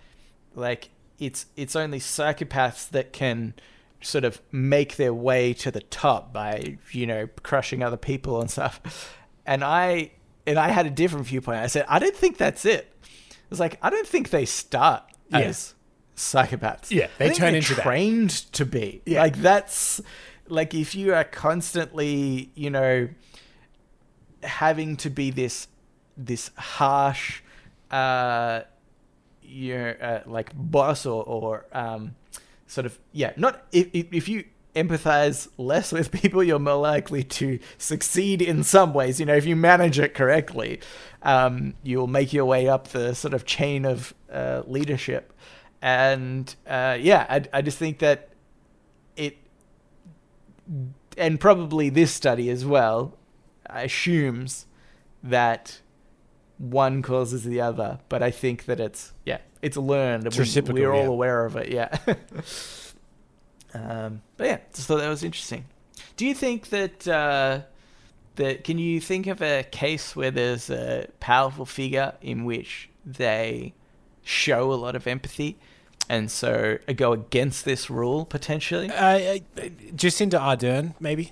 like 0.54 0.90
it's 1.20 1.46
it's 1.56 1.76
only 1.76 2.00
psychopaths 2.00 2.90
that 2.90 3.14
can 3.14 3.54
sort 4.02 4.24
of 4.24 4.42
make 4.52 4.96
their 4.96 5.14
way 5.14 5.54
to 5.54 5.70
the 5.72 5.82
top 5.82 6.32
by 6.34 6.78
you 6.92 7.06
know 7.06 7.28
crushing 7.44 7.84
other 7.84 7.98
people 7.98 8.40
and 8.42 8.50
stuff." 8.50 9.16
And 9.46 9.64
I 9.64 10.12
and 10.48 10.58
I 10.60 10.70
had 10.70 10.86
a 10.86 10.90
different 10.90 11.26
viewpoint. 11.28 11.58
I 11.60 11.68
said, 11.68 11.86
"I 11.88 12.00
don't 12.00 12.16
think 12.16 12.38
that's 12.38 12.66
it." 12.66 12.94
I 13.04 13.06
was 13.50 13.60
like, 13.60 13.78
"I 13.82 13.90
don't 13.90 14.08
think 14.08 14.30
they 14.30 14.46
start 14.46 15.04
Yeah. 15.30 15.40
as 15.40 15.74
psychopaths. 16.16 16.92
Yeah, 16.92 17.08
they 17.18 17.32
turn 17.32 17.56
into 17.56 17.76
that. 17.76 17.84
trained 17.84 18.30
to 18.54 18.66
be. 18.66 19.02
Yeah. 19.06 19.22
Like 19.22 19.38
that's 19.38 20.02
like 20.48 20.74
if 20.74 20.94
you 20.96 21.14
are 21.14 21.24
constantly, 21.24 22.52
you 22.56 22.70
know, 22.70 23.10
having 24.44 24.96
to 24.98 25.10
be 25.10 25.32
this 25.32 25.68
this 26.18 26.52
harsh 26.58 27.42
uh 27.92 28.62
you're 29.50 30.02
uh, 30.04 30.22
like 30.26 30.52
boss 30.56 31.06
or 31.06 31.24
or 31.24 31.66
um 31.72 32.16
sort 32.68 32.86
of 32.86 33.00
yeah 33.12 33.32
not 33.36 33.66
if 33.72 33.88
if 33.94 34.08
if 34.12 34.30
you 34.30 34.44
empathize 34.76 35.48
less 35.58 35.92
with 35.92 36.12
people 36.12 36.44
you're 36.44 36.60
more 36.60 36.76
likely 36.76 37.24
to 37.24 37.60
succeed 37.78 38.42
in 38.42 38.64
some 38.64 38.94
ways. 38.94 39.20
You 39.20 39.26
know 39.26 39.36
if 39.36 39.46
you 39.46 39.56
manage 39.56 40.00
it 40.00 40.14
correctly 40.14 40.80
um 41.24 41.74
you'll 41.84 42.08
make 42.08 42.32
your 42.32 42.46
way 42.46 42.68
up 42.68 42.90
the 42.90 43.14
sort 43.14 43.34
of 43.34 43.46
chain 43.46 43.86
of 43.86 44.14
uh, 44.32 44.64
leadership. 44.68 45.34
And 45.82 46.54
uh 46.68 46.98
yeah 47.00 47.26
I, 47.30 47.44
I 47.54 47.62
just 47.62 47.78
think 47.78 48.00
that 48.00 48.30
it 49.16 49.38
and 51.18 51.40
probably 51.40 51.90
this 51.90 52.14
study 52.14 52.50
as 52.50 52.66
well 52.66 53.18
assumes 53.66 54.66
that 55.24 55.82
one 56.60 57.02
causes 57.02 57.44
the 57.44 57.60
other, 57.62 58.00
but 58.10 58.22
I 58.22 58.30
think 58.32 58.66
that 58.66 58.80
it's 58.80 59.14
yeah, 59.26 59.40
it's 59.62 59.78
learned. 59.78 60.28
It's 60.28 60.38
We- 60.38 60.42
reciprocal, 60.42 60.76
We're 60.82 60.94
all 60.94 61.04
yeah. 61.04 61.08
aware 61.08 61.46
of 61.46 61.56
it. 61.56 61.70
Yeah. 61.72 61.98
um, 63.74 64.22
but 64.38 64.48
yeah, 64.48 64.58
just 64.74 64.88
thought 64.88 64.98
that 64.98 65.10
was 65.10 65.24
interesting. 65.24 65.66
Do 66.18 66.26
you 66.26 66.36
think 66.36 66.70
that 66.70 67.08
uh, 67.08 67.62
that 68.36 68.64
can 68.64 68.78
you 68.78 69.00
think 69.00 69.28
of 69.28 69.42
a 69.42 69.64
case 69.64 70.16
where 70.16 70.32
there's 70.32 70.70
a 70.70 71.08
powerful 71.20 71.66
figure 71.66 72.14
in 72.22 72.46
which 72.46 72.90
they 73.06 73.74
show 74.24 74.72
a 74.74 74.76
lot 74.76 74.96
of 74.96 75.08
empathy, 75.08 75.58
and 76.10 76.30
so 76.30 76.78
go 76.96 77.14
against 77.14 77.64
this 77.66 77.90
rule 77.90 78.26
potentially? 78.26 78.90
Uh, 78.90 79.18
uh, 79.58 79.62
Jacinda 79.96 80.40
Ardern, 80.40 80.96
maybe. 81.00 81.32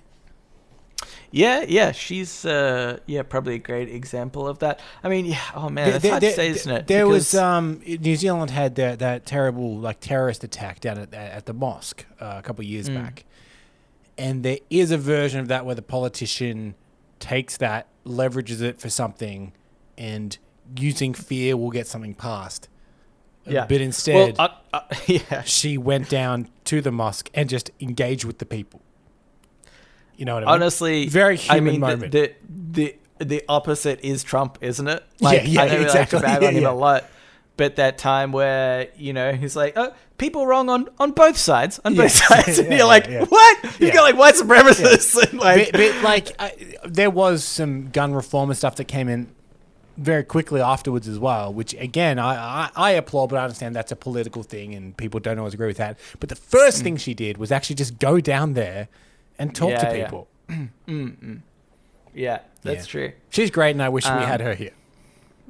Yeah, 1.32 1.66
yeah, 1.68 1.92
she's 1.92 2.46
uh, 2.46 3.00
yeah 3.06 3.24
probably 3.24 3.56
a 3.56 3.60
great 3.60 3.90
example 3.90 4.48
of 4.48 4.60
that. 4.60 4.80
I 5.04 5.10
mean, 5.10 5.26
yeah, 5.26 5.40
oh 5.56 5.70
man, 5.70 5.86
There- 5.86 5.92
that's 5.94 6.04
there- 6.04 6.12
hard 6.12 6.22
to 6.24 6.32
say, 6.32 6.48
isn't 6.50 6.72
it? 6.72 6.88
There 6.88 7.08
was 7.08 7.36
um, 7.36 7.82
New 7.86 8.16
Zealand 8.16 8.50
had 8.52 8.76
that, 8.76 9.00
that 9.00 9.26
terrible 9.26 9.78
like 9.78 10.00
terrorist 10.00 10.44
attack 10.44 10.80
down 10.80 10.98
at 10.98 11.14
at 11.14 11.46
the 11.46 11.54
mosque 11.54 12.06
uh, 12.20 12.36
a 12.38 12.42
couple 12.42 12.64
of 12.64 12.68
years 12.70 12.90
Mm. 12.90 12.96
back, 12.96 13.26
and 14.18 14.44
there 14.44 14.60
is 14.70 14.92
a 14.92 14.98
version 14.98 15.40
of 15.40 15.48
that 15.50 15.66
where 15.66 15.76
the 15.76 15.82
politician 15.82 16.76
takes 17.20 17.58
that, 17.58 17.88
leverages 18.06 18.62
it 18.62 18.80
for 18.80 18.90
something, 18.90 19.52
and 19.98 20.38
using 20.78 21.14
fear 21.14 21.56
will 21.58 21.72
get 21.72 21.88
something 21.88 22.14
passed. 22.16 22.70
Yeah. 23.46 23.66
but 23.66 23.80
instead, 23.80 24.38
well, 24.38 24.52
uh, 24.74 24.80
uh, 24.92 24.96
yeah, 25.08 25.42
she 25.44 25.78
went 25.78 26.10
down 26.10 26.50
to 26.66 26.82
the 26.82 26.92
mosque 26.92 27.30
and 27.34 27.48
just 27.50 27.72
engaged 27.80 28.26
with 28.26 28.40
the 28.40 28.46
people. 28.46 28.82
You 30.18 30.26
know 30.26 30.34
what 30.36 30.44
I 30.44 30.48
mean? 30.48 30.54
honestly, 30.56 31.08
Very 31.08 31.36
I 31.36 31.56
human 31.56 31.64
mean, 31.74 31.80
moment. 31.80 32.12
The, 32.12 32.34
the 32.50 32.96
the 33.20 33.26
the 33.26 33.44
opposite 33.50 34.00
is 34.04 34.24
Trump, 34.24 34.58
isn't 34.62 34.88
it? 34.88 35.04
Yeah, 35.20 35.32
yeah, 35.44 35.62
I 35.62 35.68
know 35.70 35.78
we 35.80 35.84
exactly. 35.86 36.20
like 36.20 36.26
to 36.26 36.28
bag 36.34 36.42
Yeah, 36.42 36.48
on 36.50 36.54
him 36.56 36.62
yeah. 36.64 36.72
a 36.72 36.74
lot, 36.74 37.06
but 37.56 37.76
that 37.78 37.98
time 37.98 38.32
where 38.32 38.90
you 38.96 39.14
know 39.14 39.32
he's 39.34 39.56
like, 39.56 39.74
oh, 39.76 39.94
people 40.18 40.46
wrong 40.46 40.70
on 40.70 40.90
on 41.00 41.12
both 41.12 41.38
sides, 41.38 41.80
on 41.86 41.96
both 41.96 42.16
Yeah. 42.16 42.28
sides, 42.44 42.60
and 42.60 42.72
you're 42.74 42.86
like, 42.88 43.06
yeah, 43.06 43.20
yeah. 43.20 43.26
what? 43.26 43.64
You've 43.64 43.82
Yeah. 43.82 43.94
got 43.94 44.02
like 44.04 44.18
white 44.18 44.36
supremacists, 44.36 45.16
and 45.32 45.40
like, 45.40 45.72
but, 45.72 45.80
but 45.80 46.04
like 46.04 46.32
uh, 46.40 46.50
there 46.86 47.10
was 47.10 47.44
some 47.44 47.90
gun 47.90 48.14
reform 48.14 48.50
and 48.50 48.58
stuff 48.58 48.76
that 48.78 48.86
came 48.86 49.08
in 49.10 49.28
very 49.98 50.24
quickly 50.24 50.62
afterwards 50.62 51.08
as 51.08 51.18
well 51.18 51.52
which 51.52 51.74
again 51.74 52.20
I, 52.20 52.36
I, 52.36 52.70
I 52.76 52.92
applaud 52.92 53.32
but 53.32 53.38
i 53.38 53.44
understand 53.44 53.76
that's 53.76 53.92
a 53.92 53.96
political 53.96 54.44
thing 54.44 54.76
and 54.76 54.96
people 54.96 55.20
don't 55.20 55.40
always 55.40 55.56
agree 55.56 55.66
with 55.66 55.78
that 55.78 55.98
but 56.20 56.30
the 56.30 56.36
first 56.36 56.84
thing 56.84 56.98
she 56.98 57.16
did 57.16 57.40
was 57.40 57.52
actually 57.52 57.78
just 57.78 57.98
go 57.98 58.20
down 58.20 58.54
there 58.54 58.90
and 59.40 59.54
talk 59.56 59.70
Yeah, 59.72 59.86
to 59.90 60.04
people 60.04 60.28
yeah, 62.14 62.40
that's 62.64 62.86
Yeah. 62.86 62.92
true. 62.92 63.12
she's 63.30 63.52
great 63.52 63.72
and 63.72 63.82
i 63.84 63.90
wish 63.90 64.06
we 64.06 64.12
Um, 64.12 64.24
had 64.24 64.42
her 64.42 64.54
here 64.56 64.72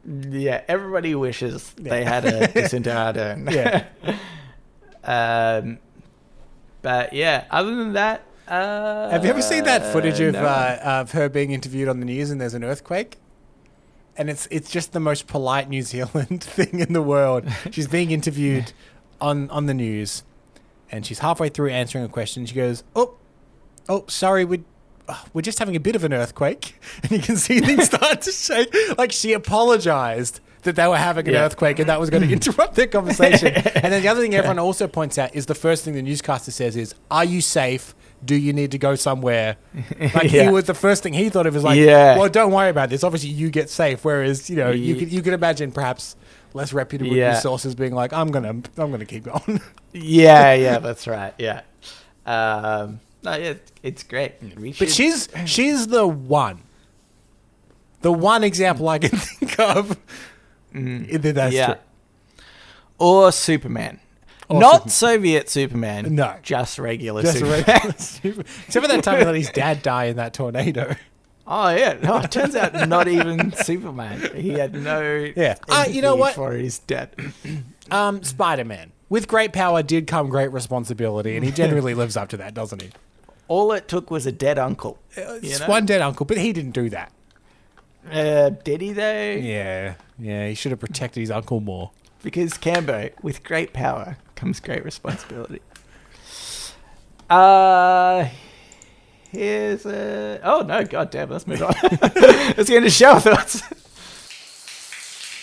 Yeah, 0.06 0.62
everybody 0.68 1.16
wishes 1.16 1.74
they 1.78 2.04
had 2.04 2.26
a 2.26 2.48
Ardern. 2.48 3.52
yeah 3.52 3.86
Um, 5.04 5.80
but 6.82 7.14
yeah, 7.14 7.46
other 7.50 7.74
than 7.76 7.94
that, 7.94 8.24
uh, 8.46 9.10
have 9.10 9.24
you 9.24 9.30
ever 9.30 9.42
seen 9.42 9.64
that 9.64 9.94
footage 9.94 10.20
of 10.20 10.34
no. 10.34 10.44
uh, 10.44 10.80
of 10.84 11.12
her 11.14 11.30
being 11.30 11.52
interviewed 11.52 11.88
on 11.88 12.00
the 12.02 12.06
news 12.06 12.30
and 12.30 12.42
there's 12.42 12.54
an 12.54 12.64
earthquake 12.66 13.16
and 14.18 14.30
it's 14.30 14.48
it's 14.52 14.70
just 14.70 14.92
the 14.92 15.00
most 15.00 15.26
polite 15.28 15.70
New 15.70 15.82
Zealand 15.82 16.44
thing 16.44 16.80
in 16.82 16.92
the 16.92 17.02
world. 17.02 17.46
She's 17.72 17.88
being 17.88 18.12
interviewed 18.12 18.74
on 19.22 19.50
on 19.50 19.66
the 19.68 19.74
news, 19.74 20.24
and 20.92 21.06
she's 21.06 21.20
halfway 21.20 21.48
through 21.50 21.70
answering 21.70 22.04
a 22.04 22.10
question. 22.10 22.46
She 22.46 22.56
goes, 22.56 22.84
"Oh, 22.96 23.14
oh, 23.90 24.06
sorry, 24.08 24.46
we." 24.46 24.64
uh, 25.10 25.16
We're 25.34 25.42
just 25.42 25.60
having 25.60 25.76
a 25.76 25.80
bit 25.80 25.96
of 25.96 26.04
an 26.04 26.14
earthquake, 26.14 26.76
and 27.04 27.12
you 27.12 27.20
can 27.20 27.38
see 27.38 27.60
things 27.62 27.86
start 27.94 28.22
to 28.24 28.32
shake. 28.32 28.74
Like 28.98 29.12
she 29.12 29.34
apologized 29.34 30.40
that 30.64 30.76
they 30.76 30.88
were 30.88 30.98
having 30.98 31.28
an 31.28 31.34
Yeah. 31.34 31.46
earthquake, 31.46 31.80
and 31.80 31.88
that 31.90 32.00
was 32.00 32.10
going 32.10 32.24
to 32.28 32.32
interrupt 32.34 32.76
their 32.76 32.88
conversation. 32.88 33.54
and 33.54 33.94
then 33.94 34.02
the 34.02 34.08
other 34.10 34.22
thing 34.22 34.36
everyone 34.36 34.60
also 34.60 34.88
points 34.88 35.18
out 35.18 35.34
is 35.36 35.46
the 35.46 35.56
first 35.56 35.86
thing 35.86 35.94
the 35.94 36.02
newscaster 36.02 36.52
says 36.52 36.76
is, 36.76 36.94
"Are 37.10 37.24
you 37.26 37.40
safe? 37.42 37.96
Do 38.26 38.36
you 38.36 38.52
need 38.52 38.72
to 38.72 38.78
go 38.80 38.96
somewhere?" 38.96 39.56
Like 40.00 40.24
he 40.32 40.48
was 40.50 40.66
the 40.66 40.74
first 40.74 41.04
thing 41.04 41.14
he 41.14 41.30
thought 41.30 41.46
of 41.46 41.54
was 41.54 41.64
like, 41.64 41.80
Yeah. 41.80 42.18
"Well, 42.18 42.28
don't 42.30 42.52
worry 42.52 42.70
about 42.70 42.90
this. 42.90 43.04
Obviously, 43.04 43.30
you 43.30 43.50
get 43.50 43.70
safe." 43.70 44.04
Whereas 44.04 44.50
you 44.50 44.56
know, 44.58 44.72
you 44.72 44.96
could 44.96 45.12
you 45.14 45.22
could 45.22 45.34
imagine 45.34 45.72
perhaps 45.72 46.16
less 46.54 46.74
reputable 46.74 47.16
Yeah. 47.16 47.36
sources 47.40 47.76
being 47.76 47.94
like, 47.94 48.12
"I'm 48.12 48.30
gonna 48.32 48.50
I'm 48.50 48.92
gonna 48.92 49.06
keep 49.06 49.24
going." 49.24 49.62
Yeah, 49.94 50.54
yeah, 50.54 50.80
that's 50.80 51.08
right. 51.08 51.34
Yeah. 51.38 51.62
Um, 52.26 53.00
no, 53.32 53.38
yeah, 53.38 53.54
it's 53.84 54.04
great. 54.04 54.34
We 54.58 54.70
but 54.70 54.76
should- 54.76 54.90
she's 54.92 55.30
she's 55.46 55.88
the 55.88 56.08
one, 56.08 56.62
the 58.02 58.12
one 58.12 58.44
example 58.44 58.88
I 58.90 59.00
can 59.00 59.10
think 59.18 59.60
of. 59.60 59.98
Mm, 60.74 61.22
that 61.22 61.36
That's 61.36 61.54
yeah. 61.56 61.66
true. 61.66 61.76
Or 63.00 63.32
Superman. 63.32 64.00
Or 64.50 64.60
Not 64.60 64.74
Superman. 64.74 64.90
Soviet 64.90 65.50
Superman. 65.50 66.16
No. 66.16 66.36
Just 66.42 66.80
regular 66.80 67.22
Just 67.22 67.38
a 67.38 67.40
Superman. 67.40 67.64
regular 67.68 67.94
super- 67.98 68.42
Except 68.66 68.86
for 68.86 68.92
that 68.92 69.04
time 69.04 69.20
he 69.20 69.26
let 69.26 69.36
his 69.36 69.50
dad 69.50 69.82
die 69.82 70.06
in 70.06 70.18
that 70.18 70.34
tornado. 70.34 70.96
Oh, 71.46 71.70
yeah. 71.70 71.98
No, 72.04 72.18
it 72.18 72.32
turns 72.32 72.56
out 72.56 72.90
not 72.90 73.08
even 73.08 73.54
Superman. 73.54 74.20
He 74.36 74.50
had 74.50 74.74
no. 74.74 75.32
Yeah. 75.36 75.56
Ah, 75.70 75.86
you 75.88 76.02
know 76.02 76.10
empathy 76.16 76.20
what? 76.22 76.34
For 76.36 76.52
his 76.54 76.80
dead. 76.80 77.16
Um, 77.90 78.22
Spider 78.22 78.66
Man. 78.66 78.92
With 79.08 79.30
great 79.30 79.54
power 79.54 79.82
did 79.82 80.08
come 80.08 80.28
great 80.28 80.52
responsibility, 80.52 81.38
and 81.38 81.46
he 81.46 81.52
generally 81.54 81.94
lives 81.94 82.18
up 82.18 82.28
to 82.30 82.38
that, 82.38 82.54
doesn't 82.54 82.82
he? 82.82 82.90
All 83.48 83.72
it 83.72 83.88
took 83.88 84.12
was 84.12 84.26
a 84.26 84.32
dead 84.32 84.60
uncle. 84.60 85.00
It's 85.16 85.60
know? 85.62 85.68
one 85.68 85.86
dead 85.86 86.02
uncle, 86.02 86.26
but 86.26 86.38
he 86.38 86.54
didn't 86.54 86.72
do 86.72 86.90
that. 86.90 87.12
Uh, 88.12 88.50
did 88.50 88.82
he, 88.82 88.94
though? 88.94 89.32
Yeah, 89.32 89.96
yeah, 90.20 90.48
he 90.48 90.56
should 90.56 90.72
have 90.72 90.80
protected 90.80 91.22
his 91.22 91.32
uncle 91.32 91.60
more. 91.60 91.92
Because 92.24 92.54
Cambo, 92.54 93.12
with 93.22 93.44
great 93.44 93.74
power 93.74 94.18
comes 94.36 94.60
great 94.60 94.84
responsibility. 94.84 95.62
Uh, 97.30 98.30
here's 99.32 99.86
a. 99.86 100.40
Oh 100.42 100.62
no, 100.62 100.86
god 100.86 101.12
damn, 101.12 101.30
let's 101.30 101.46
move 101.46 101.62
on. 101.62 101.74
let's 102.02 102.70
get 102.70 102.78
into 102.78 102.90
shower 102.90 103.20
thoughts. 103.20 103.62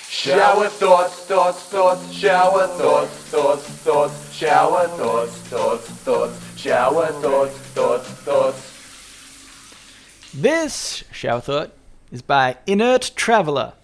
Shower 0.09 0.69
thoughts, 0.69 1.27
thoughts, 1.27 1.63
thoughts, 1.65 2.11
shower 2.11 2.67
thoughts, 2.69 3.11
thoughts, 3.11 3.63
thoughts, 3.65 4.33
shower 4.33 4.89
thoughts, 4.89 5.33
thoughts, 5.33 5.87
thoughts, 5.87 6.39
shower 6.65 7.09
thoughts, 7.09 7.53
thoughts, 7.59 8.09
thoughts. 8.09 8.71
This 10.33 11.05
shower 11.13 11.43
thought 11.43 11.73
is 12.11 12.23
by 12.23 12.57
Inert 12.67 13.11
Traveller. 13.15 13.75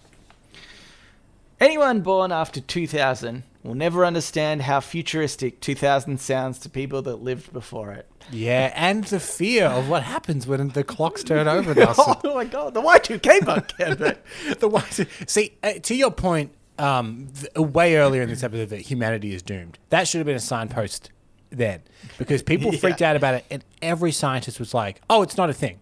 Anyone 1.59 2.01
born 2.01 2.31
after 2.31 2.59
2000 2.59 3.43
will 3.61 3.75
never 3.75 4.03
understand 4.03 4.63
how 4.63 4.79
futuristic 4.79 5.61
2000 5.61 6.19
sounds 6.19 6.57
to 6.57 6.69
people 6.69 7.03
that 7.03 7.17
lived 7.17 7.53
before 7.53 7.91
it. 7.91 8.09
Yeah, 8.31 8.73
and 8.75 9.03
the 9.03 9.19
fear 9.19 9.67
of 9.67 9.87
what 9.87 10.01
happens 10.01 10.47
when 10.47 10.69
the 10.69 10.83
clocks 10.83 11.23
turn 11.23 11.47
over, 11.47 11.75
Nelson. 11.75 12.15
Oh 12.23 12.33
my 12.33 12.45
god, 12.45 12.73
the 12.73 12.81
Y2K 12.81 13.45
bug, 13.45 13.67
Cambo. 13.77 14.17
the 14.59 14.67
one, 14.67 14.85
see, 15.27 15.55
uh, 15.61 15.73
to 15.83 15.93
your 15.93 16.09
point, 16.09 16.51
um, 16.79 17.27
th- 17.39 17.53
way 17.53 17.97
earlier 17.97 18.23
in 18.23 18.29
this 18.29 18.41
episode 18.41 18.69
that 18.69 18.81
humanity 18.81 19.35
is 19.35 19.43
doomed. 19.43 19.77
That 19.89 20.07
should 20.07 20.17
have 20.17 20.25
been 20.25 20.35
a 20.35 20.39
signpost 20.39 21.11
then, 21.51 21.81
because 22.17 22.41
people 22.41 22.71
Yeah. 22.73 22.79
freaked 22.79 23.01
out 23.01 23.15
about 23.15 23.35
it, 23.35 23.45
and 23.51 23.63
every 23.81 24.11
scientist 24.11 24.59
was 24.59 24.73
like, 24.73 25.01
"Oh, 25.09 25.21
it's 25.21 25.37
not 25.37 25.49
a 25.49 25.53
thing. 25.53 25.79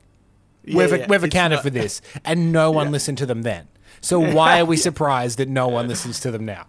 we've 0.65 0.91
yeah, 0.91 1.05
we've 1.07 1.23
accounted 1.23 1.57
not- 1.57 1.63
for 1.63 1.69
this," 1.69 2.01
and 2.25 2.51
no 2.51 2.71
one 2.71 2.91
listened 2.91 3.17
to 3.19 3.25
them 3.25 3.43
then. 3.43 3.67
So 4.01 4.19
why 4.33 4.59
are 4.61 4.65
we 4.65 4.77
surprised 4.77 5.37
that 5.39 5.47
no 5.49 5.67
one 5.67 5.87
listens 5.87 6.19
to 6.21 6.31
them 6.31 6.45
now? 6.45 6.65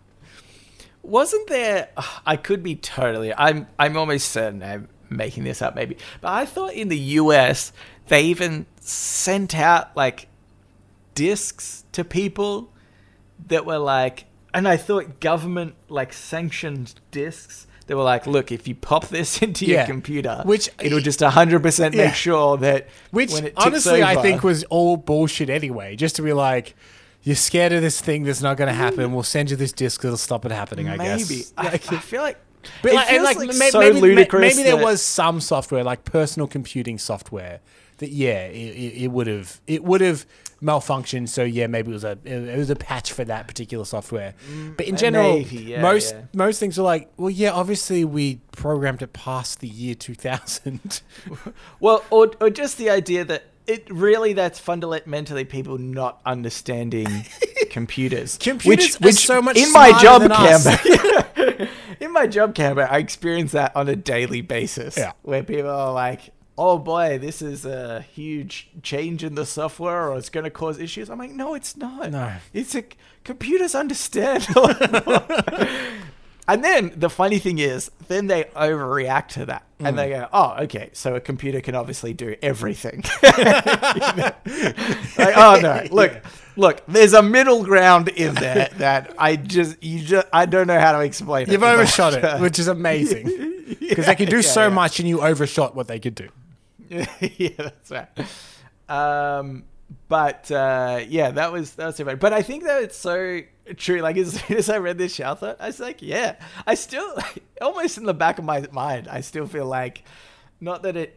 Wasn't 1.03 1.47
there? 1.49 1.89
I 2.27 2.37
could 2.37 2.63
be 2.63 2.77
totally. 2.77 3.33
I'm. 3.35 3.67
I'm 3.79 3.97
almost 3.97 4.31
certain 4.31 4.63
I'm 4.63 4.89
making 5.09 5.45
this 5.45 5.63
up, 5.63 5.75
maybe. 5.75 5.97
But 6.21 6.33
I 6.33 6.45
thought 6.45 6.75
in 6.75 6.89
the 6.89 6.99
U.S. 6.99 7.73
they 8.09 8.23
even 8.25 8.67
sent 8.81 9.57
out 9.57 9.97
like 9.97 10.29
discs 11.15 11.85
to 11.93 12.05
people 12.05 12.71
that 13.49 13.65
were 13.65 13.79
like, 13.79 14.27
and 14.53 14.69
I 14.69 14.77
thought 14.77 15.21
government 15.21 15.75
like 15.89 16.13
sanctioned 16.13 16.95
discs. 17.11 17.67
They 17.91 17.97
were 17.97 18.05
like, 18.05 18.25
look, 18.29 18.53
if 18.53 18.69
you 18.69 18.77
pop 18.77 19.09
this 19.09 19.43
into 19.43 19.67
your 19.67 19.79
Yeah. 19.81 19.87
computer, 19.87 20.43
Which- 20.45 20.69
it'll 20.81 21.01
just 21.01 21.21
hundred 21.21 21.61
percent 21.61 21.93
Yeah. 21.97 22.05
make 22.05 22.15
sure 22.15 22.57
that 22.59 22.87
Which 23.11 23.33
when 23.33 23.47
it 23.47 23.57
ticks 23.57 23.67
honestly, 23.67 24.05
I 24.05 24.15
think 24.23 24.45
was 24.45 24.63
all 24.71 24.97
bullshit 24.97 25.51
anyway. 25.51 25.97
Just 25.97 26.15
to 26.15 26.23
be 26.23 26.33
like, 26.33 26.77
you're 27.25 27.35
scared 27.35 27.73
of 27.73 27.83
this 27.83 28.01
thing 28.01 28.23
that's 28.23 28.43
not 28.43 28.57
going 28.57 28.69
to 28.69 28.75
happen. 28.75 29.13
We'll 29.13 29.25
send 29.25 29.51
you 29.51 29.57
this 29.57 29.73
disc 29.73 30.03
that'll 30.03 30.17
stop 30.19 30.45
it 30.47 30.53
happening. 30.53 30.89
I 30.89 30.97
maybe. 30.99 31.25
guess. 31.39 31.53
I, 31.59 31.67
I 31.67 31.79
feel 31.79 32.23
like. 32.23 32.39
But 32.81 32.93
it 32.93 32.95
like, 32.95 33.09
feels 33.09 33.25
like, 33.25 33.37
like 33.39 33.53
so 33.73 33.79
maybe, 33.81 33.95
may- 33.95 34.01
ludicrous. 34.03 34.55
maybe 34.57 34.63
there 34.63 34.77
was 34.77 35.03
some 35.03 35.41
software, 35.41 35.83
like 35.83 36.05
personal 36.05 36.47
computing 36.47 36.97
software, 36.97 37.59
that 38.01 38.11
yeah, 38.11 38.47
it, 38.47 39.09
would 39.09 39.27
have 39.27 39.61
it 39.67 39.85
would 39.85 40.01
have 40.01 40.27
malfunctioned. 40.63 41.29
So 41.29 41.45
yeah, 41.45 41.67
maybe 41.67 41.91
it 41.91 41.95
was 41.95 42.05
a 42.05 42.19
it 42.25 42.57
was 42.57 42.71
a 42.71 42.77
patch 42.77 43.13
for 43.13 43.25
that 43.25 43.47
particular 43.47 43.85
software. 43.85 44.35
But 44.77 44.87
in 44.87 44.95
uh, 44.95 44.99
general, 44.99 45.35
maybe, 45.35 45.57
yeah, 45.57 45.83
most 45.83 46.15
yeah. 46.15 46.23
most 46.35 46.59
things 46.59 46.79
are 46.79 46.83
like, 46.83 47.11
well, 47.17 47.31
yeah, 47.31 47.53
obviously 47.53 48.05
we 48.05 48.41
programmed 48.53 49.03
it 49.03 49.13
past 49.13 49.61
the 49.61 49.69
year 49.69 49.95
two 49.95 50.15
thousand. 50.15 51.03
Well, 51.81 52.05
or, 52.11 52.33
or 52.41 52.51
just 52.51 52.77
the 52.77 52.91
idea 52.91 53.25
that 53.25 53.45
it 53.67 53.87
really 53.91 54.33
that's 54.33 54.59
fundamentally 54.59 55.45
people 55.45 55.79
not 55.79 56.21
understanding 56.27 57.25
computers. 57.71 58.37
Computers 58.39 59.01
are 59.01 59.13
so 59.13 59.41
much 59.41 59.57
in 59.57 59.73
my 59.73 59.99
job 60.01 60.23
Cambo. 60.23 61.69
in 62.01 62.13
my 62.13 62.27
job 62.27 62.55
Cambo, 62.55 62.89
I 62.91 62.99
experience 62.99 63.53
that 63.53 63.75
on 63.77 63.89
a 63.89 63.97
daily 63.97 64.41
basis. 64.41 64.97
Yeah. 64.97 65.13
Where 65.23 65.43
people 65.43 65.71
are 65.71 65.93
like, 65.93 66.33
"Oh 66.61 66.79
boy, 66.79 67.19
this 67.19 67.41
is 67.41 67.65
a 67.65 68.03
huge 68.03 68.69
change 68.83 69.25
in 69.25 69.35
the 69.35 69.47
software, 69.47 70.11
or 70.11 70.19
it's 70.19 70.29
going 70.29 70.45
to 70.45 70.51
cause 70.51 70.79
issues." 70.79 71.09
I'm 71.09 71.19
like, 71.19 71.33
"No, 71.33 71.55
it's 71.55 71.77
not. 71.77 72.11
No. 72.11 72.35
it's 72.53 72.75
a 72.75 72.85
computers 73.25 73.75
understand." 73.75 74.47
And 76.51 76.65
then 76.65 76.93
the 76.97 77.09
funny 77.09 77.39
thing 77.39 77.61
is, 77.61 77.93
then 78.09 78.27
they 78.27 78.43
overreact 78.57 79.29
to 79.29 79.47
that, 79.47 79.63
and 79.79 79.97
they 79.97 80.11
mm. 80.11 80.23
go, 80.23 80.29
"Oh, 80.33 80.57
okay, 80.65 80.91
so 80.93 81.15
a 81.15 81.21
computer 81.21 81.61
can 81.61 81.77
obviously 81.77 82.13
do 82.13 82.35
everything." 82.43 83.05
like, 83.23 84.35
oh 85.37 85.61
no, 85.63 85.87
look, 85.93 86.21
look, 86.57 86.83
there's 86.89 87.13
a 87.13 87.23
middle 87.23 87.63
ground 87.63 88.09
in 88.09 88.35
there 88.35 88.69
that 88.79 89.15
I 89.17 89.37
just, 89.37 89.81
you 89.81 90.01
just, 90.01 90.27
I 90.33 90.47
don't 90.47 90.67
know 90.67 90.81
how 90.81 90.91
to 90.91 91.05
explain. 91.05 91.45
it, 91.45 91.53
You've 91.53 91.61
but, 91.61 91.73
overshot 91.73 92.15
it, 92.15 92.41
which 92.41 92.59
is 92.59 92.67
amazing. 92.67 93.27
Because 93.79 94.07
they 94.07 94.17
can 94.17 94.29
do 94.29 94.37
yeah, 94.37 94.43
so 94.43 94.63
yeah. 94.63 94.75
much 94.75 94.99
and 94.99 95.09
you 95.09 95.21
overshot 95.21 95.77
what 95.77 95.87
they 95.87 96.01
could 96.01 96.17
do. 96.17 96.31
yeah, 97.21 97.51
that's 97.57 97.91
right. 97.91 98.09
Um, 98.89 99.65
but 100.09 100.51
uh, 100.51 101.01
yeah, 101.09 101.31
that 101.33 101.53
was 101.53 101.75
that 101.75 101.87
was 101.87 101.97
so 101.97 102.05
funny. 102.05 102.17
But 102.17 102.33
I 102.33 102.43
think 102.43 102.65
that 102.65 102.83
it's 102.83 102.97
so 102.97 103.41
true. 103.77 104.01
Like 104.01 104.17
as 104.17 104.41
soon 104.41 104.57
as 104.57 104.69
I 104.69 104.79
read 104.79 104.99
this 104.99 105.15
shower 105.15 105.37
thought, 105.37 105.57
I 105.61 105.67
was 105.67 105.81
like, 105.81 106.03
yeah, 106.03 106.37
I 106.67 106.75
still 106.75 107.17
almost 107.63 107.99
in 107.99 108.05
the 108.05 108.15
back 108.15 108.39
of 108.39 108.45
my 108.45 108.67
mind, 108.73 109.09
I 109.09 109.21
still 109.21 109.47
feel 109.47 109.67
like 109.67 110.05
not 110.61 110.83
that 110.83 110.97
it. 110.97 111.17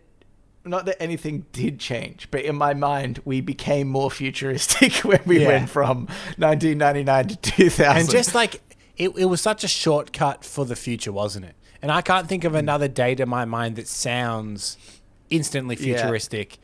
Not 0.66 0.86
that 0.86 1.04
anything 1.04 1.46
did 1.52 1.78
change, 1.78 2.30
but 2.32 2.44
in 2.44 2.56
my 2.56 2.74
mind, 2.74 3.20
we 3.26 3.42
became 3.42 3.90
more 3.90 4.10
futuristic 4.10 4.94
when 5.04 5.20
we 5.26 5.42
Yeah. 5.42 5.48
went 5.48 5.70
from 5.70 6.06
1999 6.38 7.28
to 7.28 7.36
2000. 7.36 7.98
And 7.98 8.10
just 8.10 8.34
like 8.34 8.62
it, 8.96 9.10
it 9.18 9.26
was 9.26 9.42
such 9.42 9.66
a 9.66 9.68
shortcut 9.68 10.46
for 10.46 10.64
the 10.64 10.78
future, 10.78 11.12
wasn't 11.12 11.48
it? 11.48 11.56
And 11.82 11.92
I 11.92 12.02
can't 12.02 12.30
think 12.30 12.46
of 12.46 12.56
another 12.56 12.88
date 12.88 13.20
in 13.20 13.28
my 13.28 13.44
mind 13.44 13.76
that 13.76 13.90
sounds 13.90 14.78
instantly 15.30 15.76
Yeah. 15.80 15.98
futuristic. 15.98 16.58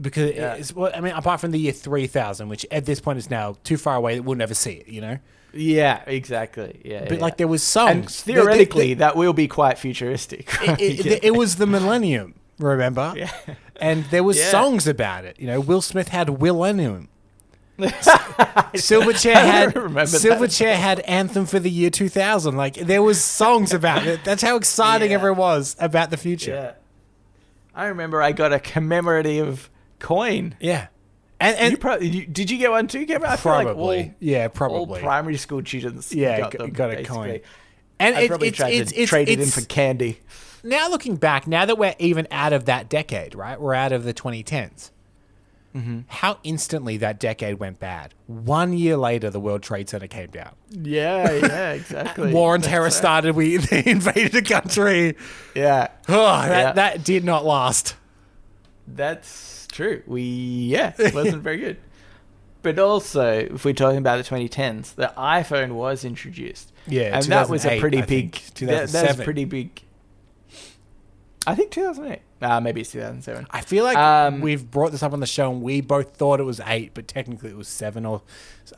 Because 0.00 0.32
Yeah. 0.34 0.54
it's, 0.54 0.74
well, 0.74 0.92
I 0.94 1.00
mean, 1.00 1.12
apart 1.14 1.40
from 1.40 1.50
the 1.50 1.58
year 1.58 1.72
3000, 1.72 2.48
which 2.48 2.64
at 2.70 2.84
this 2.86 3.00
point 3.00 3.18
is 3.18 3.30
now 3.30 3.56
too 3.64 3.76
far 3.76 3.96
away 3.96 4.14
that 4.16 4.22
we'll 4.22 4.36
never 4.36 4.54
see 4.54 4.72
it, 4.72 4.88
you 4.88 5.00
know? 5.00 5.18
yeah, 5.52 6.02
exactly. 6.06 6.80
Yeah, 6.84 7.00
But 7.08 7.12
yeah. 7.18 7.20
like 7.20 7.36
there 7.38 7.48
was 7.48 7.62
songs. 7.62 7.88
and 7.90 8.04
The- 8.04 8.08
the- 8.08 8.32
theoretically, 8.40 8.94
that 8.94 9.16
will 9.16 9.32
be 9.32 9.48
quite 9.48 9.78
futuristic. 9.78 10.48
it, 10.62 11.04
it, 11.06 11.24
it 11.24 11.34
was 11.34 11.56
the 11.56 11.66
millennium, 11.66 12.34
remember? 12.58 13.12
Yeah. 13.16 13.30
And 13.80 14.04
there 14.10 14.22
was 14.22 14.38
Yeah. 14.38 14.50
songs 14.50 14.86
about 14.86 15.24
it. 15.24 15.36
You 15.40 15.46
know, 15.48 15.58
Will 15.60 15.80
Smith 15.82 16.08
had 16.08 16.28
Millennium. 16.40 17.08
Silverchair 17.78 19.34
had. 19.34 19.74
Silverchair 19.74 20.74
had 20.74 21.00
Anthem 21.00 21.46
for 21.46 21.58
the 21.58 21.70
year 21.70 21.90
2000. 21.90 22.56
Like 22.56 22.74
there 22.74 23.02
was 23.02 23.22
songs 23.22 23.72
about 23.72 24.06
it. 24.06 24.20
That's 24.24 24.42
how 24.42 24.56
exciting 24.56 25.10
Yeah. 25.10 25.16
everyone 25.16 25.38
was 25.38 25.76
about 25.78 26.10
the 26.10 26.16
future. 26.16 26.74
I 27.78 27.86
remember 27.86 28.20
I 28.20 28.32
got 28.32 28.52
a 28.52 28.58
commemorative 28.58 29.70
coin. 30.00 30.56
Yeah. 30.60 30.88
And 31.40 31.56
and 31.56 31.70
you 31.72 31.78
pro- 31.78 31.98
you, 31.98 32.26
did 32.26 32.50
you 32.50 32.58
get 32.58 32.70
one 32.72 32.88
too, 32.88 33.06
Kevin? 33.06 33.28
I 33.28 33.36
feel 33.36 33.52
like 33.52 33.66
probably. 33.68 33.98
all, 34.02 34.14
yeah, 34.18 34.42
all 34.44 34.48
probably. 34.48 35.00
primary 35.00 35.36
school 35.36 35.64
students 35.64 36.12
Yeah, 36.12 36.40
got, 36.40 36.50
them, 36.52 36.70
got 36.70 36.90
a 36.90 36.96
basically. 36.96 37.16
coin. 37.16 37.40
and 38.00 38.16
I 38.16 38.20
it, 38.22 38.28
probably 38.28 38.48
it's 38.48 38.56
tried 38.56 38.74
it's 38.74 38.90
to 38.92 38.98
it's, 39.00 39.08
trade 39.10 39.28
it 39.28 39.38
in 39.38 39.46
for 39.46 39.60
candy. 39.62 40.18
now 40.64 40.88
looking 40.90 41.14
back, 41.14 41.46
now 41.46 41.64
that 41.64 41.78
we're 41.78 41.94
even 42.00 42.26
out 42.32 42.52
of 42.52 42.64
that 42.64 42.88
decade, 42.88 43.36
right? 43.36 43.60
We're 43.60 43.74
out 43.74 43.92
of 43.92 44.02
the 44.02 44.12
2010s. 44.12 44.90
Mm-hmm. 45.78 46.00
How 46.08 46.38
instantly 46.42 46.96
that 46.98 47.20
decade 47.20 47.58
went 47.60 47.78
bad. 47.78 48.14
One 48.26 48.72
year 48.72 48.96
later, 48.96 49.30
the 49.30 49.40
World 49.40 49.62
Trade 49.62 49.88
Center 49.88 50.06
came 50.08 50.30
down. 50.30 50.54
Yeah, 50.70 51.30
yeah, 51.32 51.72
exactly. 51.74 52.32
War 52.32 52.54
on 52.54 52.60
terror 52.62 52.90
started. 52.90 53.34
We 53.36 53.56
they 53.58 53.82
invaded 53.86 54.32
the 54.32 54.42
country. 54.42 55.16
Yeah, 55.54 55.88
Oh, 56.08 56.14
that, 56.42 56.48
Yeah. 56.50 56.72
that 56.72 57.04
did 57.04 57.24
not 57.24 57.44
last. 57.44 57.94
that's 58.86 59.66
true. 59.70 60.02
We 60.06 60.22
yeah, 60.22 60.92
it 60.98 61.14
wasn't 61.14 61.42
very 61.42 61.58
good. 61.58 61.76
But 62.60 62.80
also, 62.80 63.30
if 63.30 63.64
we're 63.64 63.72
talking 63.72 63.98
about 63.98 64.16
the 64.22 64.28
2010s, 64.28 64.96
the 64.96 65.12
iPhone 65.16 65.72
was 65.74 66.04
introduced. 66.04 66.72
Yeah, 66.88 67.16
and 67.16 67.24
that 67.26 67.48
was 67.48 67.64
a 67.64 67.78
pretty 67.78 67.98
I 67.98 68.00
big. 68.04 68.34
think. 68.34 68.68
That, 68.68 68.88
that 68.88 69.16
was 69.16 69.24
pretty 69.24 69.44
big. 69.44 69.80
I 71.46 71.54
think 71.54 71.70
2008. 71.70 72.20
Ah, 72.40 72.60
maybe 72.60 72.82
it's 72.82 72.92
2007. 72.92 73.46
I 73.50 73.62
feel 73.62 73.82
like 73.82 73.96
Um, 73.98 74.40
we've 74.40 74.70
brought 74.70 74.92
this 74.92 75.02
up 75.02 75.12
on 75.12 75.18
the 75.18 75.26
show, 75.26 75.50
and 75.50 75.60
we 75.60 75.80
both 75.80 76.16
thought 76.16 76.38
it 76.38 76.44
was 76.44 76.60
eight, 76.66 76.92
but 76.94 77.08
technically 77.08 77.50
it 77.50 77.56
was 77.56 77.66
seven, 77.66 78.06
or 78.06 78.22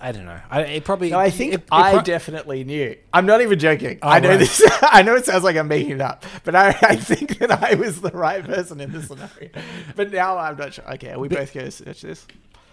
I 0.01 0.13
don't 0.13 0.25
know. 0.25 0.41
I, 0.51 0.63
it 0.63 0.85
probably. 0.85 1.11
No, 1.11 1.19
I 1.19 1.29
think 1.29 1.53
it- 1.53 1.61
it 1.61 1.69
I 1.71 1.93
pro- 1.93 2.03
definitely 2.03 2.65
knew. 2.65 2.97
I'm 3.13 3.27
not 3.27 3.43
even 3.43 3.59
joking. 3.59 3.99
Oh, 4.01 4.09
I 4.09 4.21
know 4.21 4.31
right. 4.31 4.39
this. 4.39 4.63
I 4.83 5.03
know 5.03 5.15
it 5.15 5.27
sounds 5.27 5.45
like 5.45 5.57
I'm 5.57 5.69
making 5.69 5.91
it 5.93 6.01
up, 6.01 6.25
but 6.45 6.55
I, 6.55 6.69
I 6.81 6.97
think 6.97 7.39
that 7.39 7.51
I 7.51 7.75
was 7.75 8.01
the 8.01 8.11
right 8.13 8.43
person 8.43 8.81
in 8.81 8.93
this 8.93 9.09
scenario. 9.09 9.51
But 9.95 10.11
now 10.11 10.39
I'm 10.39 10.57
not 10.57 10.73
sure. 10.73 10.91
Okay, 10.95 11.15
we 11.17 11.29
both 11.29 11.53
go 11.53 11.69
search 11.69 12.01
this. 12.01 12.27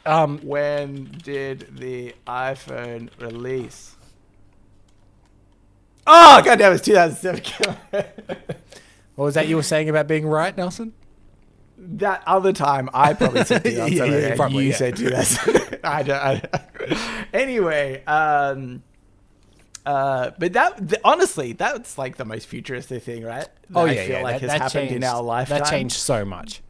Um, 0.06 0.40
When 0.42 1.06
did 1.22 1.76
the 1.78 2.16
iPhone 2.26 3.10
release? 3.20 3.94
Oh 6.10 6.42
god 6.46 6.60
damn! 6.60 6.72
It's 6.72 6.86
2007. 6.86 7.44
what 9.18 9.26
was 9.26 9.34
that 9.36 9.48
you 9.50 9.58
were 9.58 9.64
saying 9.64 9.90
about 9.90 10.08
being 10.08 10.26
right, 10.26 10.56
Nelson? 10.56 10.94
that 11.80 12.24
other 12.26 12.54
time, 12.54 12.90
I 12.94 13.14
probably 13.14 13.44
said 13.46 13.64
Yeah, 13.66 13.88
2007. 13.88 14.22
yeah, 14.30 14.36
probably, 14.36 14.64
you 14.64 14.70
yeah. 14.72 14.76
said 14.76 14.96
2000. 14.96 15.80
I 15.84 16.02
don't. 16.04 16.18
I 16.18 16.36
don't. 16.40 17.00
Anyway, 17.34 18.04
um, 18.06 18.82
uh, 19.86 20.32
but 20.40 20.54
that 20.54 20.78
th- 20.90 21.02
honestly, 21.04 21.54
that's 21.54 21.98
like 21.98 22.18
the 22.18 22.26
most 22.26 22.48
futuristic 22.48 23.04
thing, 23.04 23.24
right? 23.24 23.48
That 23.70 23.80
Oh 23.80 23.86
I 23.86 23.92
yeah, 23.92 24.04
feel 24.06 24.12
yeah. 24.18 24.22
like 24.24 24.42
that, 24.42 24.42
has 24.42 24.50
that 24.52 24.62
happened 24.64 24.90
changed, 24.90 24.96
in 24.96 25.04
our 25.04 25.22
lifetime. 25.22 25.60
That 25.60 25.70
changed 25.70 25.96
so 25.98 26.26
much. 26.26 26.62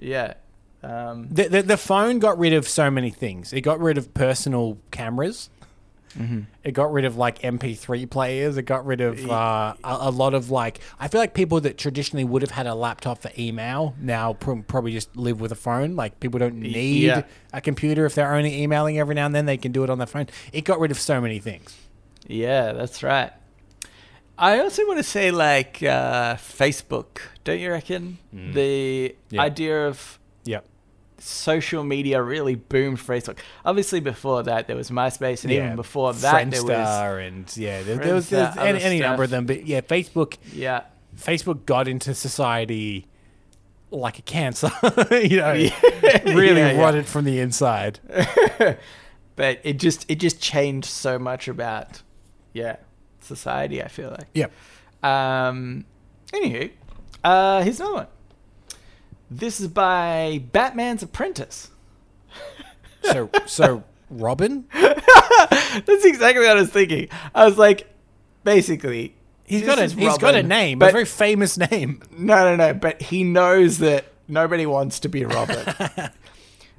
Yeah. 0.00 0.34
Um, 0.82 1.28
The, 1.30 1.48
the 1.48 1.62
the 1.62 1.76
phone 1.76 2.18
got 2.18 2.38
rid 2.38 2.52
of 2.54 2.66
so 2.68 2.90
many 2.90 3.10
things. 3.10 3.52
It 3.52 3.60
got 3.62 3.80
rid 3.80 3.98
of 3.98 4.12
personal 4.14 4.78
cameras. 4.90 5.50
Mm-hmm. 6.18 6.40
It 6.62 6.72
got 6.72 6.92
rid 6.92 7.04
of 7.04 7.16
like 7.16 7.40
MP3 7.40 8.08
players. 8.08 8.56
It 8.56 8.62
got 8.62 8.86
rid 8.86 9.00
of 9.00 9.28
uh, 9.28 9.74
a, 9.82 9.96
a 10.02 10.10
lot 10.10 10.34
of 10.34 10.50
like. 10.50 10.80
I 11.00 11.08
feel 11.08 11.20
like 11.20 11.34
people 11.34 11.60
that 11.62 11.76
traditionally 11.78 12.24
would 12.24 12.42
have 12.42 12.52
had 12.52 12.66
a 12.66 12.74
laptop 12.74 13.22
for 13.22 13.30
email 13.38 13.94
now 14.00 14.34
pr- 14.34 14.60
probably 14.66 14.92
just 14.92 15.16
live 15.16 15.40
with 15.40 15.50
a 15.52 15.56
phone. 15.56 15.96
Like 15.96 16.20
people 16.20 16.38
don't 16.38 16.56
need 16.56 17.02
yeah. 17.04 17.22
a 17.52 17.60
computer 17.60 18.06
if 18.06 18.14
they're 18.14 18.32
only 18.34 18.62
emailing 18.62 18.98
every 18.98 19.14
now 19.14 19.26
and 19.26 19.34
then. 19.34 19.46
They 19.46 19.56
can 19.56 19.72
do 19.72 19.82
it 19.84 19.90
on 19.90 19.98
their 19.98 20.06
phone. 20.06 20.26
It 20.52 20.64
got 20.64 20.78
rid 20.80 20.90
of 20.90 20.98
so 20.98 21.20
many 21.20 21.38
things. 21.40 21.76
yeah, 22.26 22.72
that's 22.72 23.02
right. 23.02 23.32
I 24.36 24.58
also 24.60 24.84
want 24.86 24.98
to 24.98 25.04
say 25.04 25.30
like 25.30 25.82
uh, 25.82 26.34
Facebook. 26.36 27.18
Don't 27.44 27.58
you 27.60 27.70
reckon 27.70 28.18
the 28.32 29.10
Mm. 29.10 29.14
Yeah. 29.30 29.42
idea 29.42 29.86
of 29.88 30.18
Yep. 30.44 30.66
Social 31.24 31.84
media 31.84 32.22
really 32.22 32.54
boomed 32.54 32.98
Facebook. 32.98 33.38
Obviously, 33.64 34.00
before 34.00 34.42
that 34.42 34.66
there 34.66 34.76
was 34.76 34.90
MySpace, 34.90 35.42
and 35.44 35.52
even 35.52 35.76
before 35.76 36.12
that 36.12 36.50
there 36.50 36.62
was 36.62 36.70
and 37.18 37.56
yeah, 37.56 37.82
there, 37.82 37.96
there 37.96 38.14
was 38.14 38.28
there's 38.28 38.56
any, 38.56 38.82
any 38.82 39.00
number 39.00 39.22
of 39.22 39.30
them. 39.30 39.46
But 39.46 39.66
yeah, 39.66 39.80
Facebook 39.80 40.36
yeah, 40.52 40.84
Facebook 41.16 41.64
got 41.66 41.88
into 41.88 42.14
society 42.14 43.06
like 43.90 44.18
a 44.18 44.22
cancer, 44.22 44.70
you 45.10 45.36
know, 45.36 45.52
really 46.24 46.60
Yeah, 46.60 46.72
yeah. 46.72 46.80
rotted 46.80 47.06
from 47.06 47.24
the 47.24 47.40
inside. 47.40 48.00
but 49.36 49.60
it 49.62 49.78
just 49.78 50.04
it 50.10 50.16
just 50.16 50.40
changed 50.40 50.88
so 50.88 51.18
much 51.18 51.48
about 51.48 52.02
yeah 52.52 52.76
society. 53.20 53.82
I 53.82 53.88
feel 53.88 54.10
like. 54.10 54.28
Yep. 54.34 54.52
Um. 55.02 55.84
Anywho, 56.32 56.70
uh, 57.22 57.62
here's 57.62 57.78
another 57.80 57.94
one. 57.94 58.06
This 59.36 59.60
is 59.60 59.66
by 59.66 60.44
Batman's 60.52 61.02
Apprentice. 61.02 61.70
So 63.02 63.28
so 63.46 63.82
Robin, 64.08 64.66
That's 64.72 66.04
exactly 66.04 66.46
what 66.46 66.56
I 66.56 66.60
was 66.60 66.70
thinking. 66.70 67.08
I 67.34 67.44
was 67.44 67.58
like, 67.58 67.92
basically, 68.44 69.16
he's 69.44 69.62
got 69.62 69.78
a 69.78 69.82
is 69.82 69.92
he's 69.92 70.18
got 70.18 70.34
a 70.34 70.38
Robin, 70.38 70.48
name, 70.48 70.82
a 70.82 70.92
very 70.92 71.04
famous 71.04 71.58
name. 71.58 72.00
No, 72.16 72.44
no, 72.44 72.56
no. 72.56 72.74
But 72.74 73.02
he 73.02 73.24
knows 73.24 73.78
that 73.78 74.04
nobody 74.28 74.66
wants 74.66 75.00
to 75.00 75.08
be 75.08 75.24
Robin. 75.24 75.66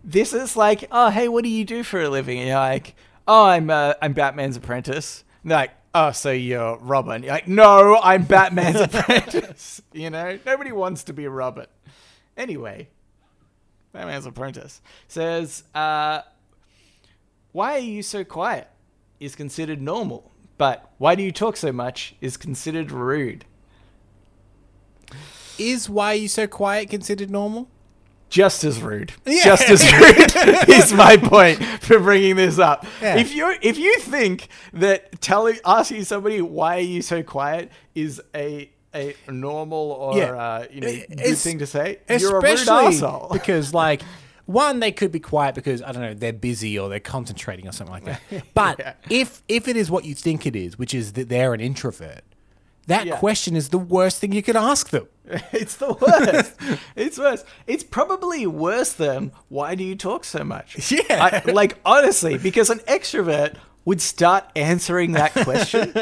this 0.03 0.33
is 0.33 0.55
like, 0.55 0.87
oh, 0.91 1.09
hey, 1.09 1.27
what 1.27 1.43
do 1.43 1.49
you 1.49 1.65
do 1.65 1.83
for 1.83 2.01
a 2.01 2.09
living? 2.09 2.39
And 2.39 2.47
you're 2.47 2.57
like, 2.57 2.95
oh, 3.27 3.45
I'm 3.45 3.69
uh, 3.69 3.95
I'm 4.01 4.13
Batman's 4.13 4.55
apprentice. 4.55 5.25
And 5.43 5.51
they're 5.51 5.57
like, 5.57 5.71
oh, 5.93 6.11
so 6.11 6.31
you're 6.31 6.77
Robin? 6.77 7.23
You're 7.23 7.33
like, 7.33 7.49
no, 7.49 7.99
I'm 8.01 8.23
Batman's 8.23 8.79
apprentice. 8.79 9.81
You 9.91 10.09
know, 10.09 10.39
nobody 10.45 10.71
wants 10.71 11.03
to 11.03 11.13
be 11.13 11.25
a 11.25 11.29
Robin. 11.29 11.67
Anyway, 12.37 12.89
Batman's 13.91 14.25
apprentice 14.25 14.81
says, 15.07 15.63
uh, 15.73 16.21
why 17.51 17.75
are 17.75 17.79
you 17.79 18.03
so 18.03 18.23
quiet? 18.23 18.67
Is 19.19 19.35
considered 19.35 19.81
normal. 19.81 20.31
But 20.57 20.91
why 20.97 21.15
do 21.15 21.23
you 21.23 21.31
talk 21.31 21.57
so 21.57 21.71
much? 21.71 22.15
Is 22.21 22.37
considered 22.37 22.91
rude. 22.91 23.45
Is 25.57 25.89
why 25.89 26.13
you 26.13 26.27
so 26.27 26.47
quiet 26.47 26.89
considered 26.89 27.29
normal? 27.29 27.69
just 28.35 28.65
as 28.65 28.81
rude. 28.81 29.13
Yeah. 29.25 29.43
Just 29.45 29.69
as 29.69 29.83
rude 29.93 30.69
is 30.69 30.91
my 30.93 31.15
point 31.15 31.63
for 31.81 31.99
bringing 31.99 32.35
this 32.35 32.59
up. 32.59 32.85
Yeah. 33.01 33.15
If 33.15 33.33
you 33.33 33.55
if 33.61 33.77
you 33.77 33.97
think 33.99 34.49
that 34.73 35.21
telling 35.21 35.57
asking 35.65 36.03
somebody 36.03 36.41
why 36.41 36.77
are 36.77 36.81
you 36.81 37.01
so 37.01 37.23
quiet 37.23 37.71
is 37.93 38.21
a 38.35 38.69
a 38.95 39.31
normal 39.31 39.91
or 39.91 40.17
Yeah. 40.17 40.31
uh, 40.31 40.65
you 40.71 40.81
know 40.81 40.87
good 40.87 41.11
It's- 41.19 41.43
thing 41.43 41.59
to 41.59 41.67
say, 41.67 41.99
you're 42.09 42.37
a 42.37 42.41
rude 42.41 42.45
especially 42.53 43.27
because 43.31 43.73
like 43.73 44.01
one 44.45 44.79
they 44.79 44.91
could 44.91 45.11
be 45.11 45.19
quiet 45.19 45.55
because 45.55 45.81
i 45.81 45.91
don't 45.91 46.01
know 46.03 46.13
they're 46.13 46.31
busy 46.31 46.77
or 46.77 46.87
they're 46.87 46.99
concentrating 46.99 47.67
or 47.67 47.71
something 47.71 47.93
like 47.93 48.05
that 48.05 48.21
but 48.53 48.77
Yeah. 48.79 48.93
if 49.09 49.41
if 49.47 49.67
it 49.67 49.75
is 49.75 49.89
what 49.89 50.05
you 50.05 50.13
think 50.13 50.45
it 50.45 50.55
is 50.55 50.77
which 50.77 50.93
is 50.93 51.13
that 51.13 51.29
they're 51.29 51.53
an 51.55 51.61
introvert 51.61 52.21
that 52.87 53.07
Yeah. 53.07 53.17
question 53.17 53.55
is 53.55 53.69
the 53.69 53.79
worst 53.79 54.19
thing 54.19 54.31
you 54.31 54.43
could 54.43 54.55
ask 54.55 54.89
them 54.91 55.07
It's 55.51 55.77
the 55.77 55.91
worst. 55.93 56.53
it's 56.95 57.17
worse. 57.17 57.43
It's 57.65 57.83
probably 57.83 58.45
worse 58.45 58.93
than 58.93 59.31
why 59.49 59.73
do 59.73 59.83
you 59.83 59.95
talk 59.95 60.23
so 60.23 60.43
much? 60.43 60.91
Yeah. 60.91 61.41
I, 61.47 61.51
like 61.51 61.79
honestly, 61.83 62.37
because 62.37 62.69
an 62.69 62.77
extrovert 62.87 63.55
would 63.85 64.01
start 64.01 64.43
answering 64.55 65.13
that 65.13 65.33
question, 65.33 65.93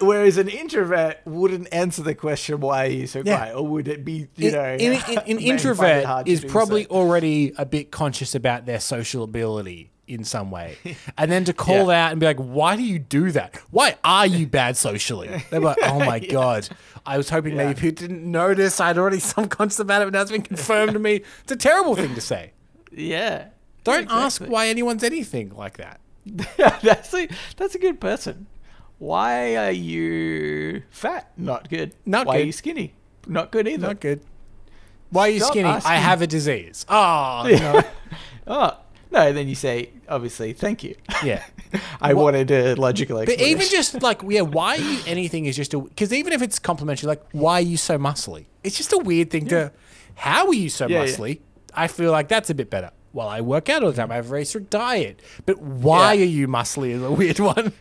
whereas 0.00 0.36
an 0.38 0.48
introvert 0.48 1.18
wouldn't 1.24 1.72
answer 1.72 2.02
the 2.02 2.14
question 2.14 2.60
why 2.60 2.86
are 2.86 2.90
you 2.90 3.06
so 3.06 3.22
Yeah. 3.24 3.36
quiet, 3.36 3.56
or 3.56 3.66
would 3.66 3.88
it 3.88 4.04
be 4.04 4.28
you 4.36 4.48
An- 4.48 4.54
know 4.54 4.64
an, 4.64 4.80
an- 4.80 4.92
an 4.92 4.94
may 4.94 5.04
find 5.04 5.28
it 5.28 5.40
introvert 5.42 6.28
is 6.28 6.44
probably 6.44 6.84
so. 6.84 6.90
already 6.90 7.52
a 7.58 7.66
bit 7.66 7.90
conscious 7.90 8.34
about 8.34 8.66
their 8.66 8.80
social 8.80 9.22
ability 9.24 9.90
in 10.08 10.24
some 10.24 10.50
way. 10.50 10.76
And 11.16 11.30
then 11.30 11.44
to 11.44 11.52
call 11.52 11.86
Yeah. 11.88 12.06
out 12.06 12.10
and 12.10 12.20
be 12.20 12.26
like, 12.26 12.36
why 12.38 12.76
do 12.76 12.82
you 12.82 12.98
do 12.98 13.30
that? 13.30 13.56
Why 13.70 13.96
are 14.04 14.26
you 14.26 14.46
bad 14.46 14.76
socially? 14.76 15.30
They're 15.50 15.60
like, 15.60 15.78
oh 15.82 16.00
my 16.00 16.18
God. 16.38 16.68
I 17.06 17.16
was 17.16 17.28
hoping 17.30 17.56
maybe 17.56 17.68
Yeah. 17.70 17.74
people 17.80 18.06
didn't 18.08 18.30
notice. 18.30 18.80
I'd 18.80 18.98
already 18.98 19.20
subconscious 19.34 19.78
about 19.78 20.02
it, 20.02 20.06
but 20.06 20.12
now 20.14 20.22
it's 20.22 20.30
been 20.32 20.42
confirmed 20.42 20.92
to 20.94 20.98
me. 20.98 21.22
It's 21.44 21.52
a 21.52 21.56
terrible 21.56 21.94
thing 21.96 22.14
to 22.14 22.20
say. 22.20 22.52
yeah. 22.90 23.46
Don't 23.84 24.08
ask 24.10 24.42
why 24.42 24.68
anyone's 24.68 25.02
anything 25.02 25.54
like 25.56 25.76
that. 25.78 26.00
that's 26.82 27.12
a 27.14 27.28
that's 27.56 27.74
a 27.74 27.78
good 27.80 28.00
person. 28.00 28.46
Why 29.02 29.56
are 29.56 29.72
you 29.72 30.84
fat? 30.90 31.32
Not 31.36 31.68
good. 31.68 31.92
Not 32.06 32.28
why 32.28 32.36
are 32.38 32.42
you 32.44 32.52
skinny? 32.52 32.94
Not 33.26 33.50
good 33.50 33.66
either. 33.66 33.88
Not 33.88 33.98
good. 33.98 34.20
Why 35.10 35.22
are 35.22 35.30
you 35.30 35.40
Stop 35.40 35.50
skinny? 35.54 35.68
I 35.68 35.96
have 35.96 36.22
a 36.22 36.26
disease. 36.28 36.86
Oh, 36.88 37.42
no. 37.50 37.82
Oh 38.46 38.78
no, 39.10 39.32
then 39.32 39.48
you 39.48 39.56
say 39.56 39.90
obviously 40.08 40.52
thank 40.52 40.84
you. 40.84 40.94
yeah. 41.24 41.42
I 42.00 42.14
wanted 42.14 42.50
a 42.52 42.74
logical 42.76 43.16
But 43.18 43.22
explanation. 43.30 43.58
even 43.58 43.68
just 43.68 44.02
like, 44.02 44.22
yeah, 44.28 44.42
why 44.42 44.76
are 44.76 44.80
you 44.80 45.00
anything 45.08 45.46
is 45.46 45.56
just 45.56 45.74
a 45.74 45.80
because 45.80 46.12
even 46.12 46.32
if 46.32 46.40
it's 46.40 46.60
complimentary, 46.60 47.08
like, 47.08 47.24
why 47.32 47.54
are 47.54 47.60
you 47.60 47.76
so 47.76 47.98
muscly? 47.98 48.44
It's 48.62 48.76
just 48.76 48.92
a 48.92 48.98
weird 48.98 49.32
thing 49.32 49.48
to. 49.48 49.72
How 50.14 50.46
are 50.46 50.54
you 50.54 50.68
so 50.68 50.86
Yeah, 50.86 51.02
yeah. 51.02 51.04
muscly? 51.10 51.40
I 51.74 51.88
feel 51.88 52.12
like 52.12 52.28
that's 52.28 52.50
a 52.50 52.54
bit 52.54 52.70
better. 52.70 52.92
Well, 53.12 53.28
I 53.28 53.40
work 53.42 53.68
out 53.68 53.82
all 53.82 53.90
the 53.90 53.96
time. 53.96 54.10
I 54.12 54.14
have 54.14 54.26
a 54.26 54.28
very 54.28 54.44
strict 54.44 54.70
diet. 54.70 55.20
But 55.44 55.58
why 55.60 56.14
Yeah. 56.14 56.22
are 56.22 56.28
you 56.28 56.48
muscly 56.48 56.90
is 56.90 57.02
a 57.02 57.10
weird 57.10 57.40
one. 57.40 57.72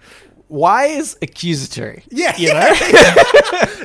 Why 0.51 0.87
is 0.87 1.17
accusatory? 1.21 2.03
Yeah, 2.09 2.35
You 2.37 2.53
know? 2.53 2.73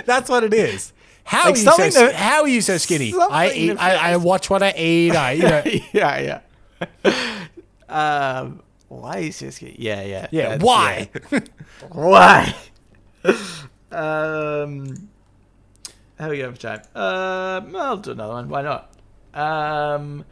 that's 0.05 0.29
what 0.29 0.43
it 0.43 0.53
is. 0.53 0.93
How 1.23 1.45
Like 1.47 1.55
are 1.55 1.59
you 1.59 1.91
so? 1.91 2.01
that- 2.01 2.14
how 2.17 2.43
are 2.43 2.49
you 2.49 2.61
so 2.61 2.77
skinny? 2.77 3.14
I 3.31 3.53
eat. 3.53 3.77
I, 3.79 4.12
I 4.12 4.17
watch 4.17 4.51
what 4.51 4.62
I 4.64 4.73
eat. 4.77 5.12
I 5.14 5.33
you 5.33 5.43
know. 5.45 5.62
yeah, 5.93 6.41
yeah. 7.05 7.47
Um, 7.89 8.62
why 8.89 9.19
is 9.19 9.39
this? 9.39 9.62
Yeah, 9.62 10.03
yeah. 10.03 10.27
Yeah. 10.33 10.59
Why? 10.59 11.09
yeah. 11.31 11.41
Why? 11.91 12.55
um, 13.93 15.09
how 16.19 16.27
are 16.27 16.31
we 16.31 16.39
going 16.39 16.55
for 16.55 16.61
time? 16.61 16.83
Um, 16.95 17.77
I'll 17.77 17.97
do 17.99 18.11
another 18.11 18.33
one. 18.35 18.49
Why 18.49 18.62
not? 18.62 18.93
Um, 19.35 20.25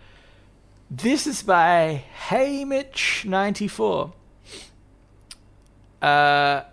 this 0.90 1.26
is 1.28 1.42
by 1.44 2.04
Haymitch94. 2.28 4.12
Uh, 6.04 6.64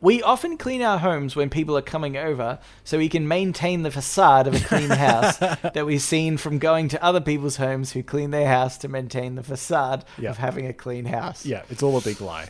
we 0.00 0.22
often 0.22 0.58
clean 0.58 0.82
our 0.82 0.98
homes 0.98 1.34
when 1.34 1.48
people 1.48 1.76
are 1.78 1.82
coming 1.82 2.16
over 2.16 2.58
so 2.82 2.98
we 2.98 3.08
can 3.08 3.26
maintain 3.26 3.82
the 3.82 3.90
facade 3.90 4.46
of 4.46 4.54
a 4.54 4.60
clean 4.60 4.90
house 5.08 5.36
that 5.38 5.84
we've 5.86 6.02
seen 6.02 6.36
from 6.36 6.58
going 6.58 6.88
to 6.88 7.02
other 7.02 7.20
people's 7.20 7.56
homes 7.56 7.92
who 7.92 8.02
clean 8.02 8.30
their 8.30 8.46
house 8.48 8.76
to 8.78 8.88
maintain 8.88 9.34
the 9.34 9.42
facade 9.42 10.04
Yeah. 10.18 10.30
of 10.30 10.36
having 10.38 10.66
a 10.66 10.72
clean 10.74 11.06
house. 11.06 11.46
yeah, 11.46 11.62
it's 11.70 11.82
all 11.82 11.96
a 11.96 12.02
big 12.02 12.20
lie. 12.20 12.48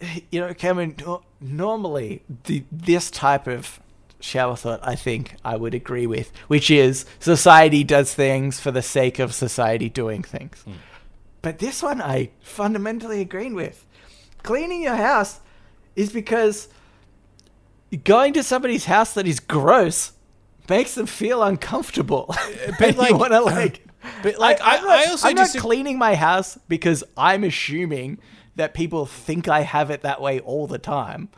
You 0.30 0.40
know, 0.40 0.54
Cameron, 0.54 0.96
no- 1.00 1.22
normally 1.40 2.22
the, 2.44 2.64
this 2.70 3.10
type 3.10 3.46
of 3.46 3.80
shower 4.20 4.56
thought 4.56 4.80
I 4.82 4.96
think 4.96 5.36
I 5.44 5.56
would 5.56 5.74
agree 5.74 6.06
with, 6.06 6.32
which 6.48 6.70
is 6.70 7.06
society 7.20 7.84
does 7.84 8.12
things 8.14 8.58
for 8.60 8.70
the 8.70 8.82
sake 8.82 9.18
of 9.18 9.32
society 9.32 9.88
doing 9.88 10.22
things. 10.22 10.64
But 11.42 11.58
this 11.58 11.82
one 11.82 12.02
I 12.02 12.30
fundamentally 12.40 13.20
agree 13.20 13.52
with. 13.52 13.83
Cleaning 14.44 14.82
your 14.82 14.94
house 14.94 15.40
is 15.96 16.12
because 16.12 16.68
going 18.04 18.32
to 18.34 18.42
somebody's 18.42 18.84
house 18.84 19.14
that 19.14 19.26
is 19.26 19.40
gross 19.40 20.12
makes 20.68 20.94
them 20.94 21.06
feel 21.06 21.42
uncomfortable. 21.42 22.34
but 22.78 22.96
like- 22.96 23.10
you 23.10 23.16
want 23.16 23.32
to 23.32 23.40
like, 23.40 23.86
but 24.22 24.38
like, 24.38 24.60
I- 24.60 24.76
I'm 24.78 24.84
not, 24.84 24.98
I 24.98 25.10
also 25.10 25.28
I'm 25.28 25.34
not 25.34 25.50
cleaning 25.50 25.98
my 25.98 26.14
house 26.14 26.58
because 26.68 27.02
I'm 27.16 27.42
assuming 27.44 28.18
that 28.56 28.72
people 28.74 29.06
think 29.06 29.48
I 29.48 29.62
have 29.62 29.90
it 29.90 30.02
that 30.02 30.20
way 30.20 30.38
all 30.40 30.66
the 30.66 30.78
time. 30.78 31.28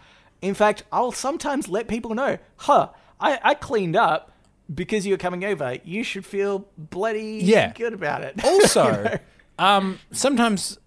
In 0.43 0.55
fact, 0.55 0.83
I'll 0.93 1.13
sometimes 1.13 1.69
let 1.69 1.89
people 1.89 2.15
know, 2.15 2.39
huh, 2.57 2.91
I, 3.19 3.39
I 3.43 3.55
cleaned 3.55 3.97
up 3.97 4.33
because 4.73 5.07
you're 5.07 5.17
coming 5.17 5.45
over. 5.45 5.79
You 5.85 6.05
should 6.05 6.27
feel 6.27 6.67
bloody 6.77 7.41
Yeah. 7.43 7.73
good 7.73 7.93
about 7.95 8.23
it. 8.23 8.35
Also, 8.45 8.87
You 8.87 8.93
know? 9.05 9.19
um, 9.59 9.99
sometimes, 10.13 10.79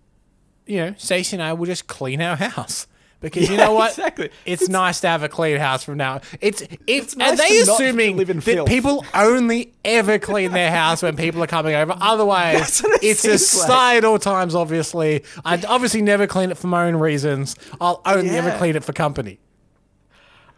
you 0.70 0.78
know, 0.78 0.94
Stacey 0.98 1.36
and 1.36 1.44
I 1.44 1.54
will 1.54 1.66
just 1.66 1.88
clean 1.88 2.22
our 2.22 2.36
house. 2.50 2.88
Because 3.22 3.50
you 3.50 3.58
know 3.58 3.74
what? 3.74 3.90
exactly. 3.92 4.30
It's, 4.46 4.70
nice 4.70 5.02
to 5.02 5.10
have 5.10 5.24
a 5.24 5.28
clean 5.28 5.58
house 5.58 5.84
from 5.84 5.98
now. 5.98 6.22
It's 6.40 6.62
if 6.88 7.18
nice 7.18 7.34
are 7.34 7.36
they 7.36 7.60
assuming 7.60 8.16
that 8.16 8.42
filth. 8.42 8.70
people 8.70 9.04
only 9.14 9.74
ever 9.84 10.18
clean 10.20 10.54
their 10.54 10.72
house 10.72 11.04
when 11.04 11.18
people 11.18 11.44
are 11.44 11.48
coming 11.48 11.76
over? 11.76 11.94
Otherwise, 12.00 12.82
it 12.86 13.00
it's 13.04 13.26
a 13.26 13.38
seems 13.38 13.56
like. 13.58 13.64
societal 13.68 14.20
times. 14.20 14.56
Obviously, 14.56 15.26
I'd 15.44 15.66
obviously 15.66 16.02
never 16.02 16.28
clean 16.28 16.50
it 16.50 16.58
for 16.58 16.68
my 16.68 16.86
own 16.88 16.96
reasons. 16.96 17.58
I'll 17.82 18.02
only 18.06 18.30
ever 18.30 18.58
clean 18.58 18.78
it 18.78 18.86
for 18.86 18.94
company. 18.94 19.38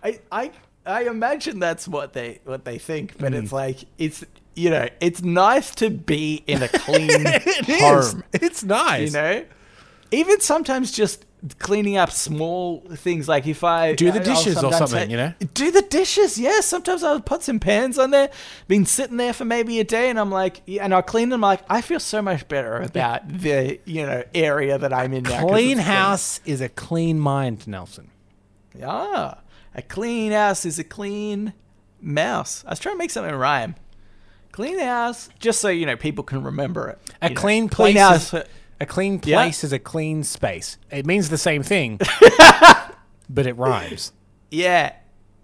I, 0.04 0.20
I 0.32 0.52
I 0.86 1.04
imagine 1.06 1.58
that's 1.60 1.88
what 1.88 2.14
they 2.14 2.42
what 2.44 2.64
they 2.66 2.78
think, 2.78 3.18
but 3.18 3.32
Mm. 3.34 3.42
it's 3.44 3.52
like 3.52 3.78
it's 3.98 4.24
you 4.56 4.70
know 4.70 4.88
it's 5.00 5.24
nice 5.24 5.74
to 5.76 5.90
be 5.90 6.44
in 6.46 6.62
a 6.62 6.68
clean 6.68 7.10
It 7.26 7.70
is. 7.70 7.82
home. 8.14 8.24
It's 8.34 8.64
nice. 8.64 9.08
You 9.14 9.20
know, 9.20 9.46
even 10.12 10.40
sometimes 10.42 10.92
just 10.92 11.26
cleaning 11.58 11.98
up 11.98 12.12
small 12.12 12.82
things 12.82 13.28
like 13.28 13.48
if 13.48 13.64
I 13.64 13.96
Do 13.96 14.12
the 14.12 14.20
I'll 14.20 14.26
dishes 14.26 14.64
or 14.64 14.72
something, 14.74 15.10
you 15.10 15.18
know? 15.18 15.34
do 15.54 15.72
the 15.72 15.82
dishes. 15.82 16.38
Yes, 16.38 16.68
sometimes 16.68 17.04
I'll 17.04 17.20
put 17.20 17.42
some 17.42 17.60
pans 17.60 17.98
on 17.98 18.12
there, 18.12 18.30
been 18.68 18.86
sitting 18.86 19.18
there 19.18 19.34
for 19.34 19.46
maybe 19.46 19.80
a 19.80 19.84
day, 19.84 20.10
and 20.10 20.20
I'm 20.20 20.30
like, 20.30 20.62
yeah, 20.68 20.84
and 20.84 20.94
I'll 20.94 21.02
clean 21.02 21.30
them. 21.30 21.42
Like 21.42 21.62
I 21.70 21.82
feel 21.82 22.00
so 22.00 22.22
much 22.22 22.48
better 22.48 22.78
about 22.82 23.28
the 23.28 23.80
you 23.86 24.06
know 24.06 24.24
area 24.36 24.78
that 24.78 24.94
I'm 24.94 25.14
in 25.14 25.24
Now 25.24 25.48
Clean 25.48 25.78
house 25.80 26.42
is 26.46 26.62
a 26.62 26.70
clean 26.70 27.20
mind, 27.20 27.68
Nelson. 27.68 28.12
Ah, 28.84 29.40
a 29.74 29.82
clean 29.82 30.32
house 30.32 30.66
is 30.66 30.78
a 30.78 30.84
clean 30.84 31.54
mouse. 32.00 32.64
I 32.66 32.72
was 32.72 32.80
trying 32.80 32.96
to 32.96 33.00
make 33.00 33.12
something 33.12 33.34
rhyme. 33.34 33.76
Clean 34.52 34.80
house, 34.80 35.30
just 35.40 35.62
so 35.62 35.70
you 35.70 35.86
know, 35.86 35.96
people 35.96 36.24
can 36.26 36.44
remember 36.44 36.90
it. 36.90 37.00
A 37.22 37.34
clean 37.34 37.64
know, 37.64 37.70
clean 37.70 37.96
house. 37.96 38.34
is, 38.34 38.44
a 38.82 38.86
clean 38.86 39.20
Yeah. 39.24 39.38
place 39.38 39.64
is 39.64 39.72
a 39.74 39.80
clean 39.80 40.24
space. 40.24 40.78
It 40.92 41.06
means 41.06 41.30
the 41.30 41.38
same 41.38 41.64
thing, 41.64 42.00
but 43.30 43.46
it 43.48 43.54
rhymes. 43.58 44.12
Yeah, 44.50 44.94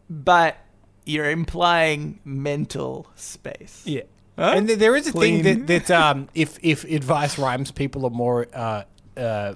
but 0.09 0.57
you're 1.05 1.29
implying 1.29 2.19
mental 2.25 3.07
space. 3.15 3.83
Yeah. 3.85 4.01
Huh? 4.37 4.53
And 4.55 4.67
th- 4.67 4.77
there 4.79 4.95
is 4.95 5.07
a 5.07 5.11
Clean. 5.11 5.41
thing 5.43 5.65
that, 5.65 5.87
that 5.87 5.91
um, 5.91 6.27
if 6.35 6.59
if 6.61 6.83
advice 6.83 7.39
rhymes, 7.39 7.71
people 7.71 8.05
are 8.05 8.11
more 8.11 8.47
uh, 8.53 8.83
uh, 9.15 9.55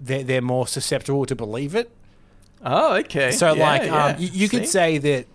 they're, 0.00 0.22
they're 0.24 0.40
more 0.42 0.66
susceptible 0.66 1.26
to 1.26 1.34
believe 1.36 1.74
it. 1.74 1.90
Oh, 2.64 2.96
okay. 2.98 3.32
So 3.32 3.54
Yeah, 3.54 3.62
like 3.70 3.82
yeah. 3.82 4.04
um, 4.06 4.16
you, 4.18 4.28
you 4.32 4.48
could 4.48 4.66
say 4.68 4.96
that, 4.98 5.26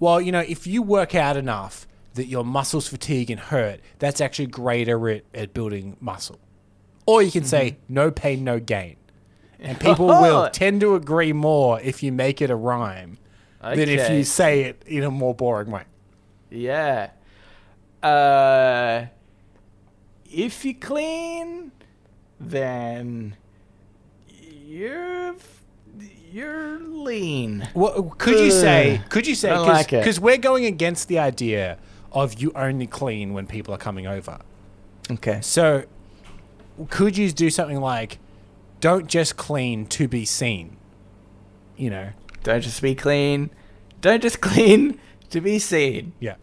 well, 0.00 0.20
you 0.20 0.30
know, 0.32 0.40
if 0.40 0.66
you 0.66 0.82
work 0.82 1.14
out 1.14 1.36
enough 1.36 1.86
that 2.14 2.26
your 2.26 2.44
muscles 2.44 2.86
fatigue 2.88 3.30
and 3.30 3.40
hurt, 3.40 3.80
that's 3.98 4.20
actually 4.20 4.48
greater 4.48 5.08
at, 5.08 5.22
at 5.32 5.54
building 5.54 5.96
muscle. 6.00 6.38
Or 7.06 7.22
you 7.22 7.30
can 7.30 7.44
say 7.44 7.72
Mm-hmm. 7.72 7.94
no 7.94 8.10
pain, 8.10 8.44
no 8.44 8.58
gain. 8.60 8.96
And 9.60 9.78
people 9.80 10.06
will 10.22 10.48
tend 10.50 10.80
to 10.82 10.94
agree 10.94 11.32
more 11.32 11.80
if 11.80 12.02
you 12.02 12.12
make 12.12 12.40
it 12.42 12.50
a 12.50 12.56
rhyme 12.56 13.18
than 13.60 13.78
if 13.80 14.00
Okay. 14.00 14.18
you 14.18 14.24
say 14.24 14.62
it 14.64 14.82
in 14.86 15.04
a 15.04 15.10
more 15.10 15.34
boring 15.34 15.70
way. 15.70 15.84
Yeah. 16.50 17.10
Uh, 18.02 19.06
if 20.30 20.64
you 20.64 20.74
clean, 20.74 21.70
then 22.40 23.36
you're 24.66 25.34
you're 26.32 26.78
lean. 26.80 27.68
Well, 27.74 28.02
could 28.18 28.38
you 28.38 28.50
say? 28.50 29.02
Could 29.10 29.26
you 29.26 29.34
say? 29.34 29.50
I 29.50 29.58
like 29.58 29.92
it. 29.92 29.98
Because 30.00 30.18
we're 30.18 30.38
going 30.38 30.64
against 30.64 31.08
the 31.08 31.18
idea 31.18 31.78
of 32.10 32.34
you 32.40 32.52
only 32.56 32.86
clean 32.86 33.32
when 33.34 33.46
people 33.46 33.72
are 33.74 33.78
coming 33.78 34.06
over. 34.06 34.38
Okay. 35.10 35.40
So, 35.42 35.84
could 36.90 37.16
you 37.16 37.30
do 37.32 37.50
something 37.50 37.80
like, 37.80 38.18
don't 38.80 39.06
just 39.06 39.36
clean 39.36 39.86
to 39.86 40.08
be 40.08 40.24
seen? 40.24 40.76
You 41.76 41.90
know? 41.90 42.08
Don't 42.42 42.60
just 42.60 42.82
be 42.82 42.94
clean. 42.94 43.50
Don't 44.00 44.22
just 44.22 44.40
clean 44.42 44.98
to 45.30 45.40
be 45.40 45.58
seen. 45.58 46.12
Yeah. 46.20 46.34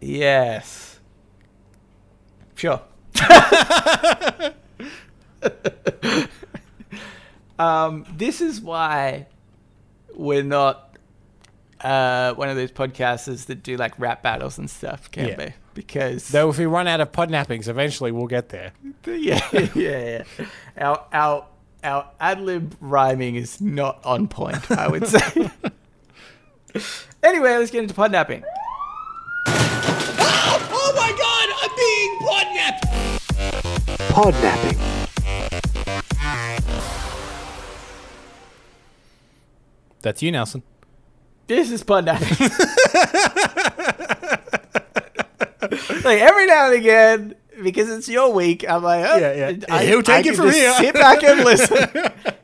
Yes. 0.00 0.98
Sure. 2.54 2.80
um, 7.58 8.04
this 8.16 8.40
is 8.40 8.60
why 8.60 9.26
we're 10.14 10.42
not 10.42 10.96
uh, 11.80 12.34
one 12.34 12.48
of 12.48 12.56
those 12.56 12.72
podcasters 12.72 13.46
that 13.46 13.62
do 13.62 13.76
like 13.76 13.98
rap 13.98 14.22
battles 14.22 14.58
and 14.58 14.68
stuff, 14.70 15.10
can 15.10 15.28
Yeah. 15.28 15.36
be? 15.36 15.52
Because 15.74 16.28
Though 16.28 16.50
if 16.50 16.58
we 16.58 16.66
run 16.66 16.86
out 16.86 17.00
of 17.00 17.10
podnappings, 17.12 17.66
eventually 17.68 18.12
we'll 18.12 18.28
get 18.28 18.48
there. 18.50 18.72
yeah, 19.06 19.40
yeah, 19.52 19.68
yeah. 19.74 20.22
Our 20.78 21.04
our 21.12 21.46
our 21.82 22.10
ad 22.20 22.40
lib 22.40 22.76
rhyming 22.80 23.34
is 23.34 23.60
not 23.60 24.00
on 24.04 24.28
point, 24.28 24.70
I 24.70 24.88
would 24.88 25.06
say. 25.06 25.20
anyway, 27.22 27.56
let's 27.56 27.70
get 27.70 27.82
into 27.82 27.94
podnapping. 27.94 28.42
Oh 30.76 30.92
my 30.96 31.10
god, 31.18 31.48
I'm 31.62 31.70
being 31.76 32.18
podnapped! 32.20 32.84
Podnapping. 34.12 34.78
That's 40.02 40.22
you, 40.22 40.30
Nelson. 40.32 40.62
This 41.46 41.70
is 41.70 41.82
podnapping. 41.82 42.50
like 46.04 46.20
every 46.20 46.46
now 46.46 46.66
and 46.66 46.74
again, 46.74 47.34
because 47.62 47.88
it's 47.90 48.08
your 48.08 48.32
week, 48.32 48.64
I'm 48.68 48.82
like, 48.82 49.04
oh, 49.08 49.16
Yeah, 49.16 49.50
yeah. 49.50 49.64
I, 49.70 49.84
He'll 49.84 50.02
take 50.02 50.26
I 50.26 50.30
it 50.30 50.36
from 50.36 50.50
here. 50.50 50.72
Sit 50.74 50.94
back 50.94 51.22
and 51.22 51.40
listen. 51.44 51.88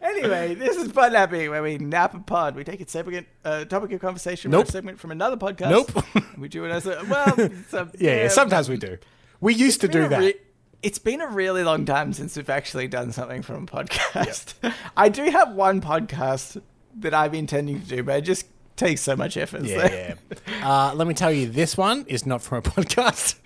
anyway, 0.03 0.55
this 0.55 0.77
is 0.77 0.89
podnapping, 0.89 1.51
where 1.51 1.63
we 1.63 1.79
nap 1.79 2.15
a 2.15 2.21
pod. 2.21 2.55
We 2.57 2.65
take 2.65 2.81
a 2.81 2.89
segment, 2.89 3.27
uh, 3.45 3.65
topic 3.65 3.93
of 3.93 4.01
conversation, 4.01 4.51
Nope. 4.51 4.67
from 4.67 4.69
a 4.69 4.73
segment 4.73 5.01
from 5.01 5.11
another 5.11 5.37
podcast. 5.37 5.71
Nope. 5.71 6.05
we 6.39 6.49
do 6.49 6.65
it 6.65 6.71
as 6.71 6.87
a 6.87 7.05
well. 7.09 7.35
Some, 7.69 7.91
Yeah, 7.99 8.23
yeah, 8.23 8.29
sometimes 8.29 8.69
we 8.69 8.77
do. 8.77 8.99
We 9.41 9.55
used 9.55 9.81
to 9.81 9.89
do 9.89 10.07
that. 10.09 10.21
re- 10.21 10.35
it's 10.83 10.99
been 10.99 11.21
a 11.21 11.27
really 11.29 11.63
long 11.65 11.85
time 11.85 12.13
since 12.13 12.37
we've 12.37 12.49
actually 12.51 12.89
done 12.89 13.13
something 13.13 13.43
from 13.43 13.65
a 13.65 13.67
podcast. 13.67 14.55
I 14.97 15.09
do 15.09 15.25
have 15.31 15.53
one 15.55 15.81
podcast 15.81 16.61
that 16.99 17.15
I'm 17.15 17.35
intending 17.35 17.81
to 17.83 17.87
do, 17.87 18.03
but 18.03 18.19
it 18.19 18.23
just 18.23 18.47
takes 18.81 19.01
so 19.01 19.15
much 19.17 19.37
effort. 19.37 19.61
so- 19.63 19.67
yeah, 19.67 20.15
yeah. 20.49 20.69
Uh, 20.69 20.95
let 20.95 21.07
me 21.07 21.15
tell 21.15 21.31
you, 21.33 21.47
this 21.49 21.77
one 21.77 22.05
is 22.09 22.27
not 22.27 22.43
from 22.43 22.59
a 22.59 22.63
podcast. 22.75 23.37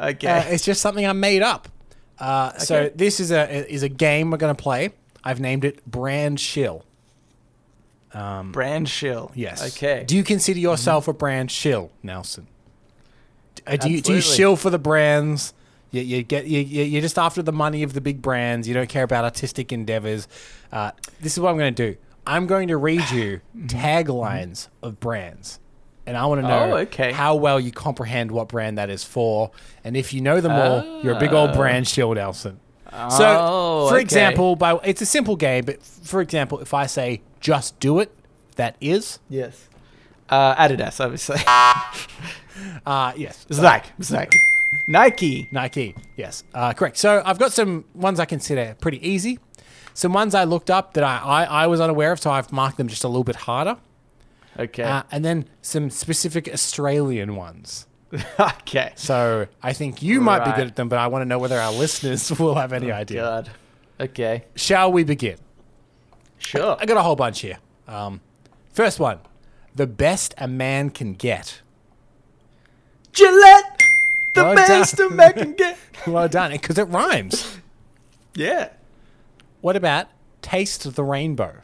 Okay. 0.00 0.26
Uh, 0.26 0.42
it's 0.44 0.64
just 0.64 0.80
something 0.80 1.06
I 1.06 1.12
made 1.12 1.42
up. 1.42 1.68
Uh, 2.18 2.52
So 2.58 2.76
Okay. 2.76 2.92
this 2.96 3.20
is 3.20 3.30
a 3.30 3.42
is 3.72 3.82
a 3.82 3.88
game 3.88 4.30
we're 4.30 4.38
going 4.38 4.54
to 4.56 4.62
play. 4.62 4.90
I've 5.22 5.40
named 5.40 5.64
it 5.64 5.84
Brand 5.86 6.38
Shill. 6.40 6.84
Brand 8.12 8.88
shill. 8.88 9.32
Yes. 9.34 9.76
Okay. 9.76 10.04
Do 10.06 10.16
you 10.16 10.22
consider 10.22 10.60
yourself 10.60 11.08
a 11.08 11.12
brand 11.12 11.50
shill, 11.50 11.90
Nelson? 12.02 12.46
Uh, 13.66 13.76
do 13.76 13.90
you 13.90 14.00
do 14.00 14.14
you 14.14 14.20
shill 14.20 14.54
for 14.56 14.70
the 14.70 14.78
brands? 14.78 15.52
You, 15.90 16.02
you 16.02 16.22
get 16.22 16.46
you, 16.46 16.60
you- 16.60 16.84
you're 16.84 17.02
just 17.02 17.18
after 17.18 17.42
the 17.42 17.52
money 17.52 17.82
of 17.82 17.92
the 17.92 18.00
big 18.00 18.22
brands. 18.22 18.68
You 18.68 18.74
don't 18.74 18.88
care 18.88 19.02
about 19.04 19.24
artistic 19.24 19.72
endeavors. 19.72 20.28
Uh, 20.70 20.90
this 21.20 21.32
is 21.32 21.40
what 21.40 21.50
I'm 21.50 21.58
going 21.58 21.74
to 21.74 21.92
do. 21.92 21.98
I'm 22.26 22.46
going 22.46 22.68
to 22.68 22.76
read 22.76 23.10
you 23.10 23.40
taglines 23.66 24.68
of 24.82 24.98
brands, 25.00 25.60
and 26.06 26.16
I 26.16 26.26
want 26.26 26.40
to 26.40 26.46
know 26.48 26.72
Oh, 26.72 26.76
okay. 26.78 27.12
how 27.12 27.34
well 27.36 27.60
you 27.60 27.70
comprehend 27.70 28.30
what 28.30 28.48
brand 28.48 28.78
that 28.78 28.90
is 28.90 29.04
for. 29.04 29.50
And 29.84 29.96
if 29.96 30.12
you 30.14 30.20
know 30.20 30.40
them 30.40 30.52
all, 30.52 31.02
you're 31.02 31.16
a 31.16 31.18
big 31.20 31.32
old 31.32 31.52
brand 31.52 31.86
shill, 31.88 32.14
Nelson. 32.14 32.60
So, 33.10 33.36
Oh, 33.40 33.88
for 33.88 33.94
okay. 33.94 34.02
example, 34.02 34.56
by 34.56 34.78
it's 34.84 35.02
a 35.02 35.06
simple 35.06 35.36
game, 35.36 35.64
but 35.64 35.82
for 35.82 36.20
example, 36.20 36.60
if 36.60 36.72
I 36.72 36.86
say 36.86 37.22
"just 37.40 37.78
do 37.80 37.98
it," 37.98 38.12
that 38.56 38.76
is 38.80 39.18
Yes. 39.28 39.68
Uh, 40.28 40.54
Adidas, 40.54 41.00
obviously. 41.04 41.36
uh 42.86 43.12
yes, 43.16 43.46
Zach. 43.52 43.92
Zach. 44.02 44.32
Nike. 44.88 45.48
Nike. 45.52 45.94
Yes, 46.16 46.44
uh, 46.54 46.72
correct. 46.72 46.96
So 46.96 47.22
I've 47.24 47.38
got 47.38 47.52
some 47.52 47.84
ones 47.94 48.18
I 48.20 48.24
consider 48.24 48.76
pretty 48.80 49.06
easy. 49.08 49.38
Some 49.94 50.12
ones 50.12 50.34
I 50.34 50.44
looked 50.44 50.70
up 50.70 50.94
that 50.94 51.04
I, 51.04 51.18
I, 51.18 51.44
I 51.44 51.66
was 51.68 51.80
unaware 51.80 52.12
of, 52.12 52.20
so 52.20 52.30
I've 52.30 52.52
marked 52.52 52.76
them 52.76 52.88
just 52.88 53.04
a 53.04 53.08
little 53.08 53.24
bit 53.24 53.36
harder. 53.36 53.76
Okay. 54.58 54.82
Uh, 54.82 55.04
and 55.10 55.24
then 55.24 55.46
some 55.62 55.88
specific 55.90 56.48
Australian 56.52 57.36
ones. 57.36 57.86
okay. 58.38 58.92
So 58.96 59.46
I 59.62 59.72
think 59.72 60.02
you 60.02 60.20
might 60.20 60.44
be 60.44 60.52
good 60.52 60.66
at 60.68 60.76
them, 60.76 60.88
but 60.88 60.98
I 60.98 61.06
want 61.06 61.22
to 61.22 61.26
know 61.26 61.38
whether 61.38 61.58
our 61.58 61.72
listeners 61.72 62.30
will 62.38 62.54
have 62.54 62.72
any 62.72 62.92
idea. 62.92 63.22
God. 63.22 63.50
Okay. 64.00 64.44
Shall 64.56 64.92
we 64.92 65.04
begin? 65.04 65.38
Sure. 66.38 66.76
I 66.78 66.86
got 66.86 66.96
a 66.96 67.02
whole 67.02 67.16
bunch 67.16 67.40
here. 67.40 67.58
Um, 67.88 68.20
first 68.72 68.98
one 69.00 69.18
the 69.74 69.86
best 69.86 70.34
a 70.38 70.46
man 70.46 70.90
can 70.90 71.14
get. 71.14 71.60
Gillette. 73.12 73.82
The 74.34 74.42
Well 74.44 74.54
best 74.56 74.96
done. 74.96 75.12
a 75.12 75.14
man 75.14 75.32
can 75.32 75.52
get. 75.56 75.78
Well 76.06 76.28
done, 76.28 76.52
because 76.52 76.78
it 76.78 76.84
rhymes. 76.84 77.58
Yeah. 78.34 78.70
What 79.64 79.76
about 79.76 80.08
taste 80.42 80.94
the 80.94 81.02
rainbow? 81.02 81.62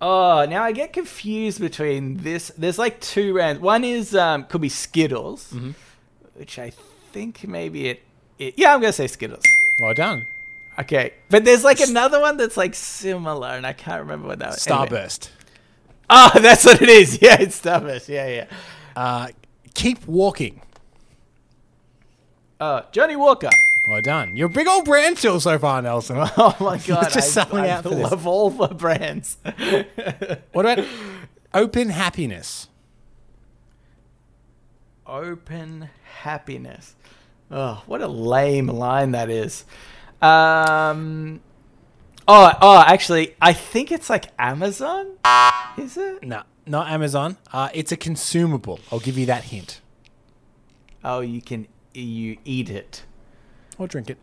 Oh, 0.00 0.46
now 0.48 0.62
I 0.62 0.70
get 0.70 0.92
confused 0.92 1.60
between 1.60 2.18
this. 2.18 2.52
There's 2.56 2.78
like 2.78 3.00
two 3.00 3.32
brands. 3.32 3.60
One 3.60 3.82
is 3.82 4.14
um, 4.14 4.44
could 4.44 4.60
be 4.60 4.68
Skittles, 4.68 5.50
Mm-hmm. 5.52 5.72
which 6.34 6.60
I 6.60 6.70
think 7.10 7.44
maybe 7.48 7.88
it, 7.88 8.02
it. 8.38 8.54
Yeah, 8.56 8.72
I'm 8.72 8.80
gonna 8.80 8.92
say 8.92 9.08
Skittles. 9.08 9.42
Well 9.80 9.94
done. 9.94 10.28
Okay, 10.78 11.14
but 11.28 11.44
there's 11.44 11.64
like 11.64 11.80
another 11.80 12.20
one 12.20 12.36
that's 12.36 12.56
like 12.56 12.76
similar, 12.76 13.48
and 13.48 13.66
I 13.66 13.72
can't 13.72 14.02
remember 14.02 14.28
what 14.28 14.38
that 14.38 14.50
was. 14.50 14.64
Anyway. 14.64 14.86
Starburst. 14.86 15.30
Oh, 16.08 16.30
that's 16.40 16.64
what 16.64 16.80
it 16.80 16.88
is. 16.88 17.18
Yeah, 17.20 17.36
it's 17.40 17.60
Starburst. 17.60 18.06
Yeah, 18.08 18.28
yeah. 18.28 18.46
Uh, 18.94 19.28
keep 19.74 20.06
walking. 20.06 20.60
Oh, 22.60 22.82
Johnnie 22.92 23.16
Walker. 23.16 23.50
Well 23.88 24.02
done. 24.02 24.36
You're 24.36 24.48
a 24.48 24.50
big 24.50 24.68
old 24.68 24.84
brand 24.84 25.16
shill 25.16 25.40
so 25.40 25.58
far, 25.58 25.80
Nelson. 25.80 26.18
Oh 26.36 26.54
my 26.60 26.76
god, 26.86 27.04
just 27.10 27.16
I, 27.16 27.20
selling 27.44 27.64
I 27.64 27.70
out 27.70 27.84
for 27.84 27.88
this. 27.88 28.10
love 28.10 28.26
all 28.26 28.50
the 28.50 28.68
brands. 28.68 29.38
What 30.52 30.66
about 30.66 30.84
open 31.54 31.88
happiness? 31.88 32.68
Open 35.06 35.88
happiness. 36.20 36.96
Oh, 37.50 37.82
what 37.86 38.02
a 38.02 38.08
lame 38.08 38.66
line 38.66 39.12
that 39.12 39.30
is. 39.30 39.64
Um. 40.20 41.40
Oh, 42.26 42.52
oh, 42.60 42.84
actually, 42.86 43.36
I 43.40 43.54
think 43.54 43.90
it's 43.90 44.10
like 44.10 44.26
Amazon. 44.38 45.16
Is 45.78 45.96
it? 45.96 46.22
No, 46.24 46.42
not 46.66 46.88
Amazon. 46.88 47.38
Uh, 47.54 47.70
it's 47.72 47.90
a 47.90 47.96
consumable. 47.96 48.80
I'll 48.92 49.00
give 49.00 49.16
you 49.16 49.24
that 49.26 49.44
hint. 49.44 49.80
Oh, 51.02 51.20
you 51.20 51.40
can 51.40 51.68
you 51.94 52.36
eat 52.44 52.68
it 52.68 53.04
Or 53.78 53.86
drink 53.86 54.10
it. 54.10 54.18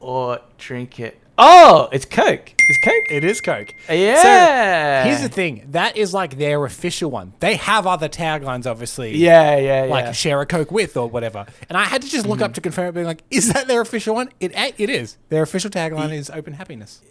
or 0.00 0.40
drink 0.58 1.00
it. 1.00 1.18
Oh, 1.38 1.88
it's 1.92 2.06
Coke. 2.06 2.54
It's 2.56 2.78
Coke. 2.82 3.10
It 3.10 3.22
is 3.22 3.40
Coke. 3.40 3.74
Yeah. 3.90 5.02
So 5.02 5.08
here's 5.08 5.22
the 5.22 5.28
thing. 5.28 5.66
That 5.72 5.96
is 5.96 6.14
like 6.14 6.38
their 6.38 6.64
official 6.64 7.10
one. 7.10 7.34
They 7.40 7.56
have 7.56 7.86
other 7.86 8.08
taglines, 8.08 8.66
obviously. 8.66 9.16
Yeah, 9.16 9.56
yeah, 9.56 9.84
yeah. 9.84 9.90
Like 9.90 10.14
share 10.14 10.40
a 10.40 10.46
Coke 10.46 10.70
with 10.70 10.96
or 10.96 11.08
whatever. 11.08 11.44
And 11.68 11.76
I 11.76 11.84
had 11.84 12.02
to 12.02 12.08
just 12.08 12.26
look 12.26 12.38
hmm. 12.38 12.44
up 12.44 12.54
to 12.54 12.60
confirm 12.60 12.88
it, 12.88 12.92
being 12.92 13.06
like, 13.06 13.22
is 13.30 13.52
that 13.52 13.68
their 13.68 13.82
official 13.82 14.14
one? 14.14 14.30
It 14.40 14.52
it 14.78 14.88
is. 14.88 15.18
Their 15.28 15.42
official 15.42 15.70
tagline 15.70 16.12
is 16.12 16.30
open 16.30 16.54
happiness. 16.54 17.02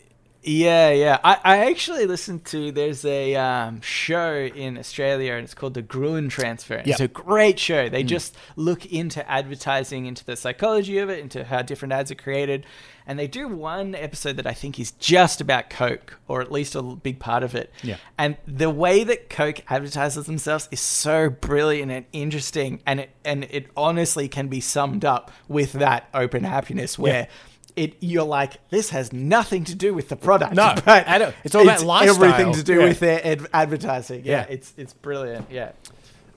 Yeah, 0.46 0.92
yeah. 0.92 1.20
I, 1.24 1.40
I 1.44 1.70
actually 1.72 2.06
listened 2.06 2.46
to 2.46 2.72
there's 2.72 3.04
a 3.04 3.36
um, 3.36 3.82
show 3.82 4.34
in 4.34 4.78
Australia 4.78 5.34
and 5.34 5.44
it's 5.44 5.56
called 5.56 5.74
the 5.74 5.82
Gruen 5.82 6.30
Transfer. 6.30 6.84
It's 6.86 7.00
a 7.00 7.08
great 7.08 7.58
show. 7.58 7.90
They 7.90 8.04
just 8.04 8.38
look 8.56 8.86
into 8.86 9.28
advertising, 9.30 10.06
into 10.06 10.24
the 10.24 10.36
psychology 10.36 11.00
of 11.00 11.10
it, 11.10 11.20
into 11.20 11.46
how 11.46 11.64
different 11.64 11.94
ads 11.94 12.12
are 12.12 12.16
created. 12.16 12.66
And 13.08 13.20
they 13.20 13.28
do 13.28 13.48
one 13.48 13.96
episode 13.96 14.38
that 14.38 14.48
I 14.48 14.54
think 14.54 14.80
is 14.80 14.92
just 14.92 15.42
about 15.42 15.70
Coke, 15.70 16.20
or 16.28 16.42
at 16.42 16.52
least 16.52 16.76
a 16.76 16.82
big 16.82 17.20
part 17.20 17.44
of 17.44 17.54
it. 17.54 17.72
Yeah. 17.84 17.98
And 18.18 18.38
the 18.48 18.70
way 18.70 19.04
that 19.04 19.30
Coke 19.30 19.62
advertises 19.70 20.26
themselves 20.26 20.68
is 20.72 20.80
so 20.80 21.30
brilliant 21.30 21.92
and 21.92 22.06
interesting, 22.14 22.82
and 22.86 23.02
it 23.02 23.12
and 23.24 23.44
it 23.46 23.68
honestly 23.78 24.28
can 24.28 24.48
be 24.48 24.60
summed 24.60 25.06
up 25.06 25.32
with 25.48 25.74
that 25.74 26.10
open 26.16 26.46
happiness, 26.46 26.98
where 26.98 27.28
it 27.76 27.96
you're 28.00 28.24
like 28.24 28.54
this 28.70 28.90
has 28.92 29.12
nothing 29.14 29.64
to 29.66 29.76
do 29.76 29.94
with 29.94 30.10
the 30.10 30.16
product. 30.16 30.54
No, 30.56 30.74
but 30.86 31.08
I 31.08 31.18
don't- 31.18 31.36
it's 31.44 31.56
all 31.56 31.64
about 31.64 31.84
lifestyle. 31.84 32.24
Everything 32.24 32.54
to 32.54 32.64
do 32.64 32.80
Yeah. 32.80 32.86
with 32.86 33.00
their 33.00 33.26
ad- 33.26 33.48
advertising. 33.54 34.24
Yeah, 34.26 34.40
Yeah. 34.42 34.46
it's 34.54 34.74
it's 34.78 34.94
brilliant. 34.94 35.48
Yeah. 35.52 35.72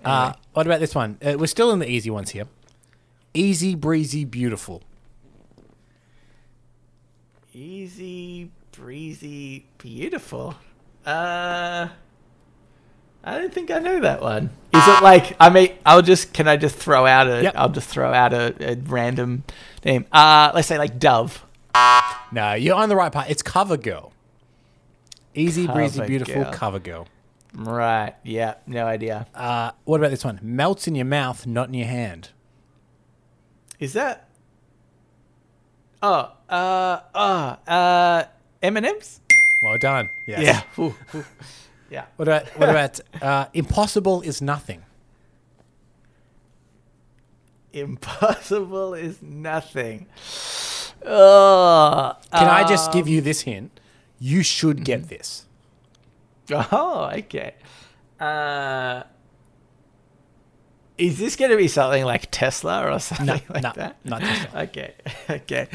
Uh, 0.05 0.33
what 0.53 0.67
about 0.67 0.81
this 0.81 0.95
one? 0.95 1.19
Uh, 1.25 1.37
we're 1.39 1.47
still 1.47 1.71
in 1.73 1.79
the 1.81 1.89
easy 1.91 2.11
ones 2.11 2.31
here. 2.31 2.45
Easy 3.35 3.75
breezy 3.75 4.25
beautiful. 4.25 4.83
Easy 7.53 8.51
breezy, 8.73 9.67
beautiful. 9.79 10.55
Uh, 11.05 11.89
I 13.29 13.39
don't 13.39 13.53
think 13.53 13.71
I 13.71 13.79
know 13.79 14.01
that 14.01 14.23
one. 14.23 14.45
Is 14.73 14.83
it 14.87 15.03
like 15.03 15.37
I 15.39 15.51
mean? 15.51 15.73
I'll 15.85 16.01
just 16.01 16.33
can 16.33 16.49
I 16.49 16.57
just 16.57 16.75
throw 16.77 17.05
out 17.05 17.29
a? 17.29 17.43
Yep. 17.43 17.55
will 17.55 17.69
just 17.69 17.89
throw 17.89 18.11
out 18.11 18.33
a, 18.33 18.73
a 18.73 18.77
random 18.77 19.45
name. 19.85 20.07
Uh, 20.11 20.51
let's 20.55 20.67
say 20.67 20.79
like 20.79 20.99
Dove. 20.99 21.45
No, 22.33 22.55
you're 22.55 22.75
on 22.75 22.89
the 22.89 22.97
right 22.97 23.13
part. 23.13 23.29
It's 23.29 23.43
Cover 23.43 23.77
Girl. 23.77 24.13
Easy, 25.35 25.67
breezy, 25.67 26.07
beautiful 26.07 26.45
Girl. 26.45 26.53
Cover 26.53 26.79
Girl. 26.79 27.07
Right. 27.55 28.15
Yeah. 28.25 28.55
No 28.67 28.87
idea. 28.87 29.27
Uh, 29.35 29.73
what 29.85 30.01
about 30.01 30.11
this 30.11 30.25
one? 30.25 30.39
Melts 30.43 30.89
in 30.89 30.95
your 30.95 31.05
mouth, 31.05 31.47
not 31.47 31.69
in 31.69 31.75
your 31.75 31.87
hand. 31.87 32.31
Is 33.79 33.93
that? 33.93 34.29
Oh. 36.03 36.33
Uh. 36.49 37.01
Oh. 37.15 37.73
Uh. 37.73 38.25
M 38.63 38.79
and 38.79 38.87
M's. 38.87 39.21
Well 39.63 39.77
done. 39.77 40.09
Yes. 40.27 40.41
Yeah. 40.41 40.83
Ooh, 40.83 40.95
ooh. 41.15 41.25
Yeah. 41.91 42.07
What 42.17 42.29
about 42.29 42.47
what 42.59 42.69
about 42.69 43.01
uh, 43.23 43.47
impossible 43.55 44.21
is 44.23 44.43
nothing? 44.43 44.83
Impossible 47.73 48.95
is 48.95 49.23
nothing. 49.23 50.07
Can 51.03 51.11
I 52.33 52.65
just 52.69 52.93
give 52.93 53.09
you 53.09 53.21
this 53.21 53.43
hint? 53.43 53.79
You 54.19 54.43
should 54.43 54.85
get 54.85 55.09
this. 55.09 55.47
Oh, 56.51 57.11
okay. 57.15 57.55
Uh, 58.19 59.03
is 60.97 61.19
this 61.19 61.37
going 61.37 61.51
to 61.53 61.57
be 61.57 61.69
something 61.69 62.05
like 62.05 62.29
Tesla 62.31 62.91
or 62.91 62.99
something 62.99 63.27
No, 63.27 63.33
like 63.51 63.63
no, 63.63 63.73
that? 63.77 63.97
not 64.05 64.21
Tesla. 64.23 64.63
Okay, 64.63 64.95
okay. 65.31 65.69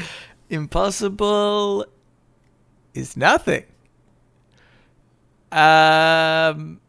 Impossible 0.50 1.86
is 2.92 3.16
nothing. 3.16 3.64
Um, 5.54 6.80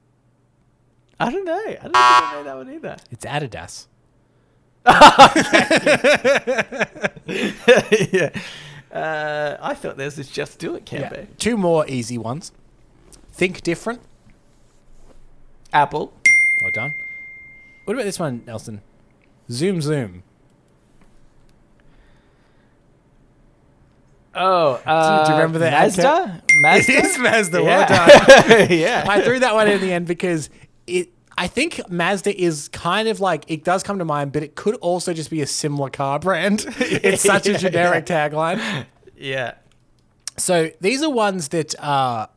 I 1.20 1.30
don't 1.32 1.46
know. 1.46 1.54
I 1.54 1.74
don't 1.74 1.82
think 1.84 1.96
I 1.96 2.32
know 2.34 2.44
that 2.44 2.56
one 2.58 2.74
either. 2.74 2.98
It's 3.12 3.26
Adidas. 3.26 3.88
yeah. 8.12 8.30
Uh, 8.92 9.58
I 9.62 9.74
thought 9.74 9.98
this 9.98 10.18
was 10.18 10.30
just 10.30 10.60
do 10.60 10.76
it 10.76 10.90
Yeah. 10.92 11.00
campaign. 11.02 11.28
Two 11.38 11.58
more 11.58 11.86
easy 11.88 12.18
ones. 12.18 12.52
Think 13.32 13.62
different. 13.62 14.02
Apple. 15.74 16.14
Well 16.62 16.72
done. 16.72 16.94
What 17.84 17.94
about 17.96 18.06
this 18.06 18.20
one, 18.20 18.44
Nelson? 18.48 18.82
Zoom 19.52 19.82
zoom. 19.82 20.24
Oh, 24.36 24.74
uh, 24.86 25.26
do 25.26 25.32
you 25.32 25.38
remember 25.38 25.60
the 25.60 25.70
ad 25.70 25.84
Mazda? 25.96 26.42
Mazda? 26.62 26.92
It 26.98 27.06
is 27.06 27.18
Mazda. 27.20 27.64
Well 27.64 27.80
yeah. 27.90 28.46
done. 28.48 28.68
yeah. 28.72 29.06
I 29.08 29.22
threw 29.22 29.40
that 29.40 29.54
one 29.54 29.68
in 29.70 29.80
the 29.82 29.92
end 29.94 30.08
because 30.08 30.50
it. 30.88 31.10
I 31.38 31.48
think 31.48 31.82
Mazda 31.90 32.42
is 32.42 32.70
kind 32.70 33.10
of 33.10 33.20
like 33.20 33.44
it 33.50 33.66
does 33.66 33.84
come 33.84 34.00
to 34.00 34.06
mind, 34.06 34.32
but 34.32 34.42
it 34.42 34.56
could 34.56 34.76
also 34.76 35.14
just 35.14 35.30
be 35.30 35.42
a 35.42 35.48
similar 35.48 35.90
car 35.90 36.18
brand. 36.20 36.66
It's 36.80 37.24
such 37.24 37.48
a 37.48 37.52
Yeah, 37.52 37.58
generic 37.58 38.06
tagline. 38.06 38.86
yeah. 39.18 39.56
So 40.38 40.72
these 40.82 41.04
are 41.04 41.10
ones 41.10 41.50
that 41.50 41.78
uh, 41.82 42.28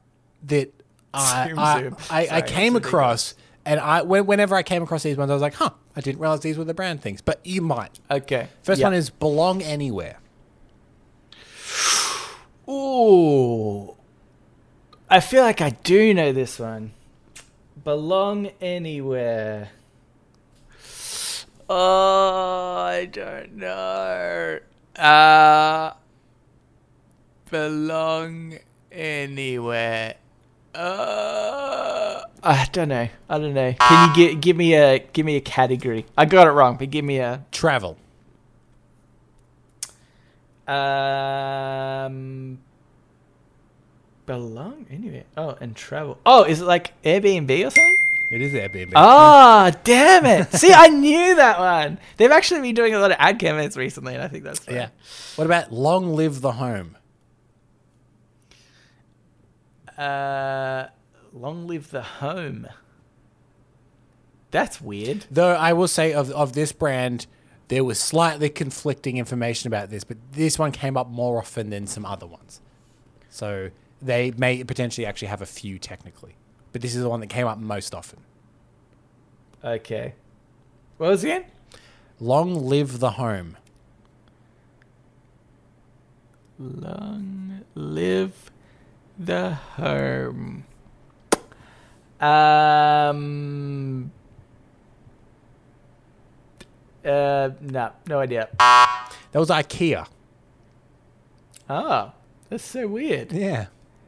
that 0.44 0.72
I, 1.14 1.48
Zoom, 1.48 1.58
I, 1.58 1.80
zoom. 1.80 1.96
I, 2.10 2.28
I 2.30 2.42
came 2.42 2.74
across, 2.76 3.34
and 3.64 3.78
I 3.80 4.02
whenever 4.02 4.54
I 4.56 4.62
came 4.64 4.82
across 4.82 5.02
these 5.04 5.16
ones, 5.16 5.30
I 5.30 5.34
was 5.34 5.42
like, 5.42 5.54
huh, 5.54 5.70
I 5.96 6.00
didn't 6.00 6.20
realize 6.20 6.40
these 6.40 6.58
were 6.58 6.64
the 6.64 6.74
brand 6.74 7.00
things, 7.00 7.20
but 7.20 7.40
you 7.44 7.62
might. 7.62 7.98
Okay. 8.10 8.48
First 8.62 8.80
Yeah. 8.80 8.86
one 8.88 8.94
is 8.94 9.10
belong 9.10 9.62
anywhere. 9.62 10.18
Ooh. 12.68 13.94
I 15.10 15.20
feel 15.20 15.42
like 15.42 15.60
I 15.60 15.70
do 15.70 16.12
know 16.12 16.32
this 16.32 16.58
one. 16.58 16.92
Belong 17.82 18.50
anywhere. 18.60 19.70
Oh, 21.70 22.76
I 22.86 23.06
don't 23.06 23.56
know. 23.56 24.58
Uh, 24.96 25.92
belong 27.50 28.58
anywhere. 28.90 30.14
Uh, 30.74 32.22
I 32.42 32.68
don't 32.72 32.88
know. 32.88 33.08
I 33.28 33.38
don't 33.38 33.54
know. 33.54 33.74
Can 33.80 34.08
you 34.08 34.14
gi- 34.14 34.34
give 34.36 34.56
me 34.56 34.74
a 34.74 34.98
give 34.98 35.26
me 35.26 35.36
a 35.36 35.40
category? 35.40 36.06
I 36.16 36.24
got 36.24 36.46
it 36.46 36.50
wrong, 36.50 36.76
but 36.76 36.90
give 36.90 37.04
me 37.04 37.18
a 37.18 37.44
Travel. 37.52 37.96
Um, 40.68 42.58
belong 44.26 44.86
anyway. 44.90 45.24
Oh, 45.36 45.56
and 45.60 45.74
travel. 45.74 46.18
Oh, 46.26 46.44
is 46.44 46.60
it 46.60 46.66
like 46.66 47.00
Airbnb 47.02 47.50
or 47.66 47.70
something? 47.70 47.96
It 48.30 48.42
is 48.42 48.52
Airbnb. 48.52 48.92
Ah, 48.94 49.72
damn 49.84 50.26
it! 50.26 50.52
See, 50.52 50.70
I 50.70 50.88
knew 50.88 51.34
that 51.36 51.58
one. 51.58 51.98
They've 52.18 52.30
actually 52.30 52.60
been 52.60 52.74
doing 52.74 52.94
a 52.94 52.98
lot 52.98 53.10
of 53.10 53.16
ad 53.18 53.38
campaigns 53.38 53.74
recently, 53.78 54.12
and 54.12 54.22
I 54.22 54.28
think 54.28 54.44
that's 54.44 54.58
fun. 54.58 54.74
Yeah. 54.74 54.88
What 55.36 55.46
about 55.46 55.72
long 55.72 56.12
live 56.14 56.42
the 56.42 56.52
home? 56.52 56.98
Uh, 59.96 60.88
long 61.32 61.66
live 61.66 61.90
the 61.90 62.02
home. 62.02 62.68
That's 64.50 64.80
weird. 64.80 65.24
Though 65.30 65.54
I 65.54 65.72
will 65.72 65.88
say 65.88 66.12
of 66.12 66.30
of 66.32 66.52
this 66.52 66.72
brand, 66.72 67.26
there 67.68 67.84
was 67.84 67.98
slightly 67.98 68.48
conflicting 68.48 69.18
information 69.18 69.68
about 69.68 69.90
this, 69.90 70.04
but 70.04 70.16
this 70.32 70.58
one 70.58 70.72
came 70.72 70.96
up 70.96 71.08
more 71.08 71.38
often 71.38 71.70
than 71.70 71.86
some 71.86 72.04
other 72.04 72.26
ones. 72.26 72.60
So 73.30 73.70
they 74.00 74.32
may 74.32 74.64
potentially 74.64 75.06
actually 75.06 75.28
have 75.28 75.42
a 75.42 75.46
few 75.46 75.78
technically, 75.78 76.36
but 76.72 76.82
this 76.82 76.94
is 76.94 77.02
the 77.02 77.08
one 77.08 77.20
that 77.20 77.28
came 77.28 77.46
up 77.46 77.58
most 77.58 77.94
often. 77.94 78.20
Okay. 79.62 80.14
What 80.96 81.10
was 81.10 81.24
it 81.24 81.28
again? 81.28 81.44
Long 82.20 82.66
live 82.66 83.00
the 83.00 83.12
home. 83.12 83.56
Long 86.58 87.64
live 87.74 88.50
the 89.18 89.54
home. 89.54 90.64
Um. 92.20 94.10
Uh, 97.04 97.50
no, 97.60 97.92
no 98.06 98.18
idea. 98.20 98.48
That 98.58 99.10
was 99.34 99.50
IKEA. 99.50 100.06
Oh, 101.70 102.12
that's 102.48 102.64
so 102.64 102.88
weird. 102.88 103.32
Yeah. 103.32 103.66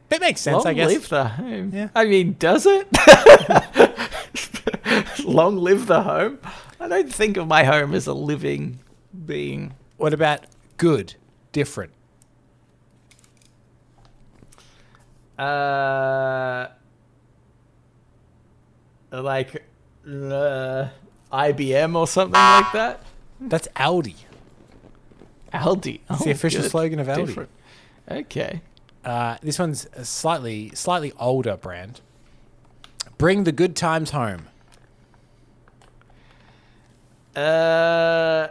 That 0.09 0.19
makes 0.19 0.41
sense, 0.41 0.65
Long 0.65 0.67
I 0.67 0.73
guess. 0.73 0.87
Long 0.89 0.93
live 0.93 1.09
the 1.09 1.23
home. 1.25 1.71
Yeah. 1.73 1.89
I 1.95 2.05
mean, 2.05 2.35
does 2.37 2.65
it? 2.65 2.87
Long 5.25 5.57
live 5.57 5.87
the 5.87 6.01
home. 6.01 6.39
I 6.79 6.87
don't 6.87 7.13
think 7.13 7.37
of 7.37 7.47
my 7.47 7.63
home 7.63 7.93
as 7.93 8.07
a 8.07 8.13
living 8.13 8.79
being. 9.25 9.73
What 9.97 10.13
about 10.13 10.45
good, 10.77 11.13
different? 11.53 11.93
Uh, 15.37 16.67
like 19.11 19.63
uh, 20.07 20.87
IBM 21.31 21.95
or 21.95 22.07
something 22.07 22.33
like 22.33 22.71
that. 22.73 23.03
That's 23.39 23.67
Audi. 23.75 24.15
Aldi. 25.53 25.99
It's 26.09 26.23
the 26.23 26.29
Oh, 26.29 26.31
official 26.31 26.61
good. 26.61 26.71
slogan 26.71 26.99
of 26.99 27.07
Aldi. 27.07 27.25
Different. 27.27 27.49
Okay. 28.09 28.61
Uh, 29.03 29.37
this 29.41 29.57
one's 29.59 29.87
a 29.95 30.05
slightly 30.05 30.71
slightly 30.75 31.11
older 31.19 31.57
brand. 31.57 32.01
Bring 33.17 33.43
the 33.43 33.51
good 33.51 33.75
times 33.75 34.11
home. 34.11 34.47
Uh. 37.35 38.47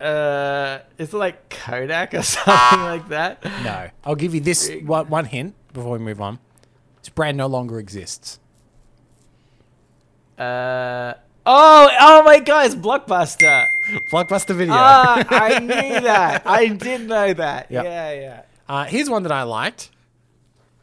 Uh, 0.00 0.78
is 0.96 1.12
it 1.12 1.16
like 1.16 1.50
Kodak 1.50 2.14
or 2.14 2.22
something 2.22 2.80
like 2.80 3.08
that? 3.10 3.44
No, 3.62 3.90
I'll 4.02 4.14
give 4.14 4.34
you 4.34 4.40
this 4.40 4.70
one, 4.84 5.08
one 5.10 5.26
hint 5.26 5.54
before 5.74 5.92
we 5.92 5.98
move 5.98 6.22
on. 6.22 6.38
This 7.02 7.10
brand 7.10 7.36
no 7.36 7.46
longer 7.46 7.78
exists. 7.78 8.39
Uh, 10.40 11.14
oh, 11.44 11.90
oh 12.00 12.22
my 12.24 12.38
god, 12.38 12.66
it's 12.66 12.74
Blockbuster. 12.74 13.66
Blockbuster 14.10 14.54
Video. 14.56 14.74
Ah, 14.74 15.22
I 15.28 15.58
knew 15.58 16.00
that. 16.00 16.46
I 16.46 16.68
did 16.68 17.06
know 17.06 17.34
that. 17.34 17.70
Yep. 17.70 17.84
Yeah, 17.84 18.12
yeah. 18.12 18.42
Uh, 18.66 18.84
here's 18.84 19.10
one 19.10 19.22
that 19.24 19.32
I 19.32 19.42
liked. 19.42 19.90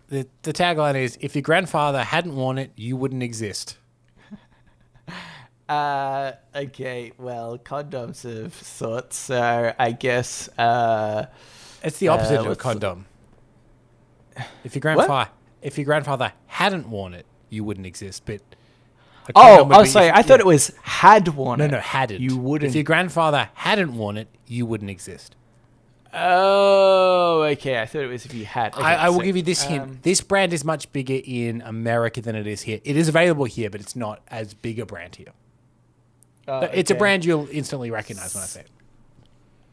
The, 0.10 0.28
the 0.44 0.54
tagline 0.54 0.96
is 0.96 1.18
If 1.22 1.36
your 1.36 1.42
grandfather 1.42 2.04
hadn't 2.04 2.36
worn 2.36 2.58
it, 2.60 2.72
you 2.76 2.96
wouldn't 2.96 3.24
exist. 3.24 3.78
Uh, 5.68 6.32
okay, 6.56 7.12
well, 7.18 7.58
condoms 7.58 8.24
of 8.24 8.54
sorts, 8.54 9.18
so 9.18 9.74
I 9.78 9.92
guess, 9.92 10.48
uh, 10.58 11.26
It's 11.84 11.98
the 11.98 12.08
opposite 12.08 12.40
Uh, 12.40 12.46
of 12.46 12.52
a 12.52 12.56
condom. 12.56 13.06
If 14.64 14.76
your 14.76 14.82
grandfather 14.82 15.32
if 15.62 15.78
your 15.78 15.84
grandfather 15.86 16.32
hadn't 16.46 16.88
worn 16.88 17.14
it, 17.14 17.26
you 17.50 17.64
wouldn't 17.64 17.88
exist. 17.88 18.24
But 18.26 18.42
oh, 19.36 19.42
condom 19.42 19.70
would 19.70 19.78
oh, 19.78 19.84
sorry, 19.86 20.08
if- 20.08 20.16
I 20.16 20.22
thought 20.22 20.40
yeah. 20.40 20.46
it 20.46 20.46
was 20.46 20.72
had 20.82 21.28
worn 21.30 21.60
No, 21.60 21.66
it. 21.66 21.72
no, 21.72 21.80
hadn't. 21.80 22.22
You 22.22 22.38
wouldn't. 22.38 22.70
If 22.70 22.76
your 22.76 22.84
grandfather 22.84 23.50
hadn't 23.54 23.96
worn 23.96 24.18
it, 24.18 24.28
you 24.48 24.66
wouldn't 24.66 24.90
exist. 24.90 25.36
Oh, 26.14 27.44
okay. 27.52 27.80
I 27.80 27.86
thought 27.86 28.02
it 28.02 28.08
was 28.08 28.26
if 28.26 28.34
you 28.34 28.46
had. 28.46 28.74
Okay, 28.74 28.84
I, 28.84 29.06
I 29.06 29.10
will 29.10 29.20
so, 29.20 29.24
give 29.26 29.36
you 29.36 29.44
this 29.44 29.64
hint. 29.64 29.84
um, 29.84 30.00
this 30.02 30.22
brand 30.22 30.54
is 30.54 30.64
much 30.64 30.92
bigger 30.92 31.20
in 31.24 31.62
America 31.62 32.22
than 32.22 32.36
it 32.36 32.48
is 32.48 32.62
here. 32.62 32.80
It 32.84 32.96
is 32.98 33.08
available 33.08 33.46
here, 33.46 33.70
but 33.70 33.82
it's 33.82 33.96
not 33.96 34.22
as 34.30 34.54
big 34.54 34.80
a 34.80 34.86
brand 34.86 35.18
here. 35.18 35.34
oh, 36.48 36.62
It's 36.74 36.90
a 36.92 36.96
brand 36.96 37.26
you'll 37.26 37.48
instantly 37.52 37.92
recognize 37.92 38.34
when 38.34 38.44
I 38.44 38.48
say 38.48 38.62
it. 38.62 38.70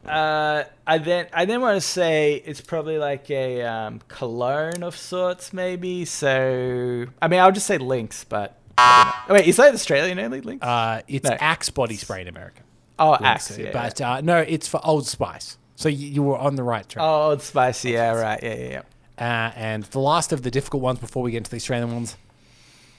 Uh, 0.07 0.65
I 0.85 0.99
then 0.99 1.25
I 1.33 1.45
then 1.45 1.61
want 1.61 1.77
to 1.77 1.81
say 1.81 2.35
it's 2.45 2.61
probably 2.61 2.99
like 2.99 3.31
a 3.31 3.63
um, 3.63 4.01
cologne 4.07 4.83
of 4.83 4.95
sorts, 4.95 5.51
maybe. 5.51 6.05
So 6.05 7.07
I 7.21 7.27
mean, 7.27 7.39
I'll 7.39 7.51
just 7.51 7.65
say 7.65 7.79
Lynx, 7.79 8.23
but 8.23 8.51
I. 8.51 8.64
Oh, 8.77 9.25
wait, 9.29 9.47
is 9.47 9.57
that 9.57 9.73
Australian 9.73 10.19
only 10.19 10.41
Lynx? 10.41 10.63
Uh, 10.65 11.01
it's 11.07 11.29
No. 11.29 11.37
Axe 11.39 11.69
body 11.69 11.95
spray 11.95 12.21
in 12.21 12.27
America. 12.27 12.61
oh, 12.99 13.15
Axe. 13.21 13.57
Yeah, 13.57 13.71
but 13.71 13.99
Uh, 14.01 14.21
no, 14.21 14.37
it's 14.39 14.67
for 14.67 14.79
Old 14.83 15.07
Spice. 15.07 15.57
So 15.75 15.89
you, 15.89 16.07
you 16.07 16.23
were 16.23 16.37
on 16.37 16.55
the 16.55 16.63
right 16.63 16.87
track. 16.87 17.03
oh, 17.03 17.29
Old 17.31 17.41
Spicy. 17.41 17.91
Yeah, 17.91 18.13
right. 18.13 18.41
Yeah, 18.43 18.53
yeah, 18.55 18.69
yeah. 18.69 18.81
Uh, 19.17 19.51
and 19.55 19.83
the 19.85 19.99
last 19.99 20.31
of 20.33 20.41
the 20.43 20.51
difficult 20.51 20.83
ones 20.83 20.99
before 20.99 21.23
we 21.23 21.31
get 21.31 21.37
into 21.37 21.51
the 21.51 21.57
Australian 21.57 21.93
ones 21.93 22.17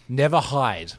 never 0.08 0.40
hide. 0.40 0.94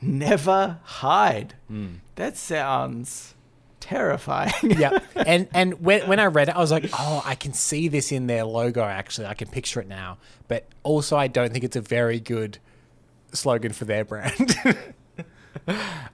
Never 0.00 0.78
hide. 0.82 1.54
Hmm. 1.68 1.96
That 2.16 2.36
sounds 2.36 3.34
terrifying. 3.86 4.52
yeah. 4.62 4.98
And 5.26 5.48
and 5.54 5.80
when, 5.80 6.06
when 6.08 6.20
I 6.20 6.26
read 6.26 6.50
it, 6.50 6.54
I 6.54 6.58
was 6.60 6.70
like, 6.70 6.88
oh, 6.92 7.20
I 7.24 7.34
can 7.34 7.52
see 7.52 7.88
this 7.88 8.12
in 8.12 8.28
their 8.28 8.44
logo, 8.44 8.82
actually. 8.82 9.26
I 9.26 9.34
can 9.34 9.48
picture 9.48 9.80
it 9.80 9.88
now. 9.88 10.18
But 10.46 10.66
also, 10.84 11.16
I 11.16 11.26
don't 11.26 11.52
think 11.52 11.64
it's 11.64 11.74
a 11.74 11.80
very 11.80 12.20
good 12.20 12.58
slogan 13.32 13.72
for 13.72 13.86
their 13.86 14.04
brand. 14.04 14.54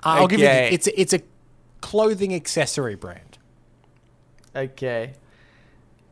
I'll 0.02 0.28
give 0.28 0.40
you 0.40 0.46
the, 0.46 0.72
it's, 0.72 0.86
a, 0.86 1.00
it's 1.00 1.12
a 1.12 1.20
clothing 1.82 2.34
accessory 2.34 2.94
brand. 2.94 3.36
Okay. 4.56 5.12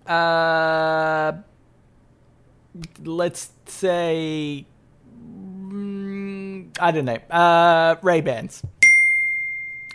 Uh, 0.06 1.32
let's 3.02 3.50
say 3.66 4.66
mm, 5.24 6.76
I 6.78 6.90
don't 6.90 7.04
know. 7.06 7.18
Uh, 7.30 7.96
Ray 8.02 8.20
Bans. 8.20 8.62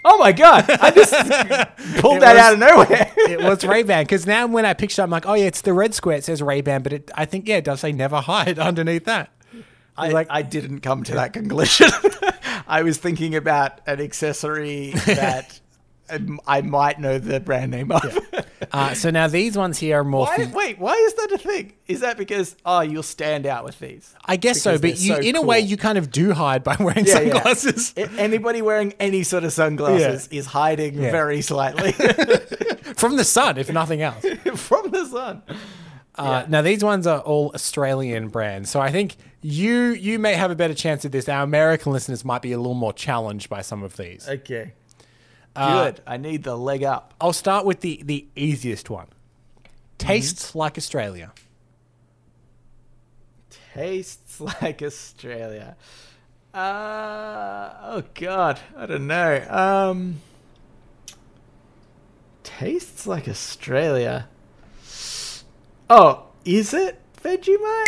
Oh 0.07 0.17
my 0.19 0.31
god! 0.31 0.69
I 0.69 0.91
just 0.91 1.11
pulled 1.99 2.17
It 2.17 2.19
that 2.21 2.33
was- 2.35 2.39
out 2.41 2.53
of 2.53 2.59
nowhere. 2.59 3.11
It 3.27 3.41
was 3.41 3.65
Ray 3.65 3.81
Ban 3.81 4.03
because 4.03 4.27
now 4.27 4.45
when 4.45 4.65
I 4.67 4.73
picture, 4.75 5.01
it, 5.01 5.05
I'm 5.05 5.09
like, 5.09 5.25
oh 5.25 5.33
yeah, 5.33 5.45
it's 5.45 5.61
the 5.61 5.73
red 5.73 5.95
square. 5.95 6.17
It 6.17 6.23
says 6.23 6.43
Ray 6.43 6.61
Ban, 6.61 6.83
but 6.83 6.93
it, 6.93 7.11
I 7.15 7.25
think 7.25 7.47
yeah, 7.47 7.57
it 7.57 7.63
does 7.63 7.79
say 7.79 7.91
never 7.91 8.21
hide 8.21 8.59
underneath 8.69 9.05
that. 9.05 9.31
I, 9.97 10.09
like- 10.09 10.27
I 10.29 10.43
didn't 10.43 10.81
come 10.81 11.03
to 11.05 11.13
that 11.15 11.33
conclusion. 11.33 11.89
I 12.67 12.83
was 12.83 12.97
thinking 12.97 13.35
about 13.35 13.81
an 13.87 13.99
accessory 13.99 14.91
that 15.05 15.59
I 16.47 16.61
might 16.61 16.99
know 16.99 17.17
the 17.19 17.39
brand 17.39 17.71
name 17.71 17.91
of. 17.91 18.17
Uh, 18.71 18.93
so 18.93 19.09
now 19.09 19.27
these 19.27 19.57
ones 19.57 19.77
here 19.79 19.99
are 19.99 20.03
more. 20.03 20.25
Why, 20.25 20.45
for- 20.45 20.55
wait, 20.55 20.79
why 20.79 20.93
is 20.93 21.13
that 21.15 21.31
a 21.33 21.37
thing? 21.37 21.73
Is 21.87 21.99
that 22.01 22.17
because 22.17 22.55
oh 22.65 22.81
you'll 22.81 23.03
stand 23.03 23.45
out 23.45 23.63
with 23.63 23.79
these? 23.79 24.13
I 24.25 24.35
guess 24.37 24.61
so, 24.61 24.77
but 24.77 24.99
you, 24.99 25.15
so 25.15 25.19
in 25.19 25.35
a 25.35 25.41
way, 25.41 25.59
you 25.59 25.77
kind 25.77 25.97
of 25.97 26.11
do 26.11 26.33
hide 26.33 26.63
by 26.63 26.75
wearing 26.79 27.05
Yeah, 27.05 27.19
yeah. 27.21 27.33
sunglasses. 27.33 27.93
A- 27.97 28.09
Anybody 28.19 28.61
wearing 28.61 28.93
any 28.99 29.23
sort 29.23 29.43
of 29.43 29.53
sunglasses 29.53 30.27
is 30.29 30.45
hiding 30.47 30.95
Yeah. 30.95 31.11
very 31.11 31.41
slightly 31.41 31.91
From 32.95 33.17
the 33.17 33.23
sun, 33.25 33.57
if 33.57 33.71
nothing 33.71 34.01
else. 34.01 34.23
from 34.55 34.89
the 34.91 35.05
sun. 35.05 35.43
Uh, 36.15 36.45
Now 36.47 36.61
these 36.61 36.83
ones 36.83 37.05
are 37.07 37.19
all 37.19 37.51
Australian 37.53 38.29
brands, 38.29 38.69
so 38.69 38.79
I 38.79 38.91
think 38.91 39.17
you 39.41 39.89
you 39.91 40.17
may 40.17 40.33
have 40.33 40.49
a 40.49 40.55
better 40.55 40.73
chance 40.73 41.03
at 41.05 41.11
this. 41.11 41.27
Our 41.27 41.43
American 41.43 41.91
listeners 41.91 42.23
might 42.23 42.41
be 42.41 42.51
a 42.53 42.57
little 42.57 42.73
more 42.73 42.93
challenged 42.93 43.49
by 43.49 43.61
some 43.61 43.83
of 43.83 43.97
these. 43.97 44.27
Okay. 44.27 44.73
Uh, 45.55 45.85
Good. 45.85 46.01
I 46.05 46.17
need 46.17 46.43
the 46.43 46.57
leg 46.57 46.83
up. 46.83 47.13
I'll 47.19 47.33
start 47.33 47.65
with 47.65 47.81
the 47.81 48.01
the 48.03 48.25
easiest 48.35 48.89
one. 48.89 49.07
Tastes 49.97 50.53
like 50.55 50.77
Australia. 50.77 51.31
Tastes 53.73 54.39
like 54.61 54.81
Australia. 54.81 55.75
Uh 56.53 57.73
oh 57.83 58.03
god, 58.13 58.59
I 58.77 58.85
don't 58.85 59.07
know. 59.07 59.45
Um 59.49 60.21
Tastes 62.43 63.07
like 63.07 63.27
Australia. 63.27 64.29
Oh, 65.89 66.23
is 66.45 66.73
it 66.73 66.99
Vegemite? 67.21 67.85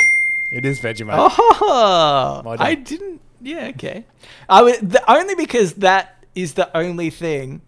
It 0.52 0.66
is 0.66 0.80
Vegemite. 0.80 1.16
Oh. 1.40 2.44
I 2.60 2.76
didn't. 2.76 3.22
Yeah, 3.42 3.68
okay. 3.68 4.06
I 4.50 4.78
the, 4.82 5.04
only 5.10 5.36
because 5.36 5.74
that 5.76 6.17
is 6.38 6.54
the 6.54 6.76
only 6.78 7.10
thing 7.10 7.62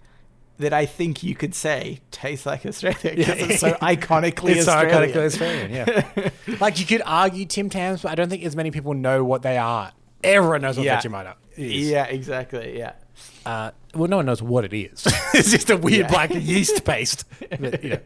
that 0.57 0.73
I 0.73 0.85
think 0.85 1.23
you 1.23 1.35
could 1.35 1.55
say 1.55 1.99
tastes 2.11 2.45
like 2.45 2.65
Australia 2.65 3.15
because 3.15 3.37
it's 3.49 3.59
so 3.61 3.71
iconically 3.81 4.55
It's 4.57 4.65
so 4.65 4.73
Australian. 4.73 5.11
iconically 5.13 5.25
Australian, 5.25 5.71
yeah. 5.71 6.29
like 6.59 6.79
you 6.79 6.85
could 6.85 7.01
argue 7.05 7.45
Tim 7.45 7.69
Tams, 7.69 8.01
but 8.01 8.11
I 8.11 8.15
don't 8.15 8.29
think 8.29 8.43
as 8.43 8.55
many 8.55 8.69
people 8.71 8.93
know 8.93 9.23
what 9.23 9.41
they 9.41 9.57
are. 9.57 9.91
Everyone 10.23 10.61
knows 10.61 10.75
what 10.77 10.85
Yeah. 10.85 10.99
Vegemite 11.01 11.33
is. 11.55 11.89
Yeah, 11.89 12.03
exactly. 12.05 12.77
Yeah. 12.77 12.93
Uh, 13.45 13.71
well, 13.95 14.09
no 14.09 14.17
one 14.17 14.25
knows 14.25 14.41
what 14.41 14.65
it 14.65 14.73
is. 14.73 15.05
it's 15.33 15.49
just 15.51 15.69
a 15.69 15.77
weird 15.77 16.01
Yeah. 16.01 16.07
black 16.11 16.29
yeast 16.33 16.83
paste. 16.83 17.23
But, 17.57 17.81
you 17.83 17.89
know. 17.91 17.99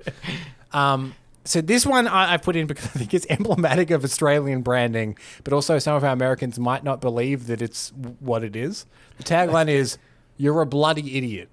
um, 0.80 1.15
so 1.45 1.60
this 1.60 1.85
one 1.88 2.07
I, 2.07 2.34
I 2.35 2.38
put 2.38 2.56
in 2.56 2.68
because 2.68 2.85
I 2.85 2.90
think 2.99 3.14
it's 3.15 3.26
emblematic 3.30 3.90
of 3.90 4.03
Australian 4.03 4.61
branding, 4.61 5.18
but 5.44 5.53
also 5.53 5.80
some 5.80 5.95
of 5.95 6.03
our 6.03 6.11
Americans 6.11 6.60
might 6.60 6.84
not 6.84 7.02
believe 7.02 7.48
that 7.48 7.61
it's 7.64 7.91
what 8.19 8.44
it 8.44 8.56
is. 8.56 8.85
The 9.18 9.23
tagline 9.23 9.68
is 9.69 9.98
"You're 10.38 10.61
a 10.61 10.65
bloody 10.65 11.18
idiot." 11.18 11.49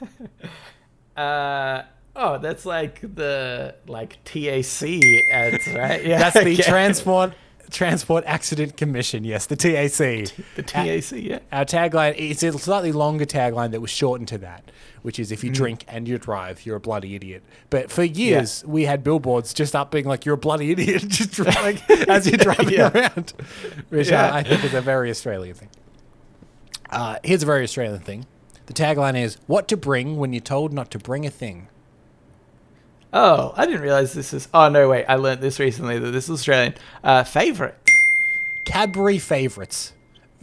Uh 1.16 1.82
oh, 2.14 2.38
that's 2.38 2.66
like 2.66 3.00
the 3.00 3.74
like 3.86 4.18
TAC 4.24 4.82
ads, 5.32 5.66
right? 5.68 6.04
Yeah, 6.04 6.18
That's 6.18 6.34
the 6.34 6.40
okay. 6.52 6.56
Transport 6.56 7.32
Transport 7.70 8.22
Accident 8.26 8.76
Commission. 8.76 9.24
Yes, 9.24 9.46
the 9.46 9.56
TAC. 9.56 9.92
the 10.56 10.62
TAC. 10.62 11.12
Yeah. 11.12 11.38
Our 11.50 11.64
tagline 11.64 12.14
it's 12.18 12.42
a 12.42 12.52
slightly 12.58 12.92
longer 12.92 13.24
tagline 13.24 13.70
that 13.70 13.80
was 13.80 13.90
shortened 13.90 14.28
to 14.28 14.38
that, 14.38 14.70
which 15.02 15.18
is 15.18 15.32
if 15.32 15.42
you 15.42 15.50
drink 15.50 15.86
and 15.88 16.06
you 16.06 16.18
drive, 16.18 16.66
you're 16.66 16.76
a 16.76 16.80
bloody 16.80 17.14
idiot. 17.14 17.42
But 17.70 17.90
for 17.90 18.04
years 18.04 18.62
we 18.66 18.84
had 18.84 19.02
billboards 19.02 19.54
just 19.54 19.74
up 19.74 19.90
being 19.90 20.04
like 20.04 20.26
you're 20.26 20.34
a 20.34 20.38
bloody 20.38 20.72
idiot, 20.72 21.02
just 21.08 21.38
like 21.38 21.88
as 22.10 22.26
you're 22.28 22.36
driving 22.36 22.68
Yeah. 22.74 22.90
around, 22.94 23.32
which 23.88 24.10
Yeah. 24.10 24.26
uh, 24.26 24.34
I 24.36 24.42
think 24.42 24.64
is 24.64 24.74
a 24.74 24.82
very 24.82 25.08
Australian 25.08 25.54
thing. 25.56 25.70
Uh, 26.90 27.18
here's 27.24 27.42
a 27.42 27.46
very 27.46 27.64
Australian 27.64 28.00
thing. 28.00 28.26
The 28.66 28.72
tagline 28.72 29.20
is 29.20 29.38
"What 29.46 29.68
to 29.68 29.76
bring 29.76 30.16
when 30.16 30.32
you're 30.32 30.40
told 30.40 30.72
not 30.72 30.90
to 30.92 30.98
bring 30.98 31.26
a 31.26 31.30
thing." 31.30 31.68
Oh, 33.12 33.54
I 33.56 33.66
didn't 33.66 33.82
realize 33.82 34.12
this 34.12 34.32
is. 34.32 34.48
Oh 34.52 34.68
no, 34.68 34.88
wait! 34.88 35.04
I 35.06 35.16
learned 35.16 35.40
this 35.40 35.58
recently 35.58 35.98
that 35.98 36.10
this 36.10 36.24
is 36.24 36.30
Australian. 36.30 36.74
Uh, 37.02 37.24
favorite. 37.24 37.76
Cadbury 38.66 39.18
favorites, 39.18 39.92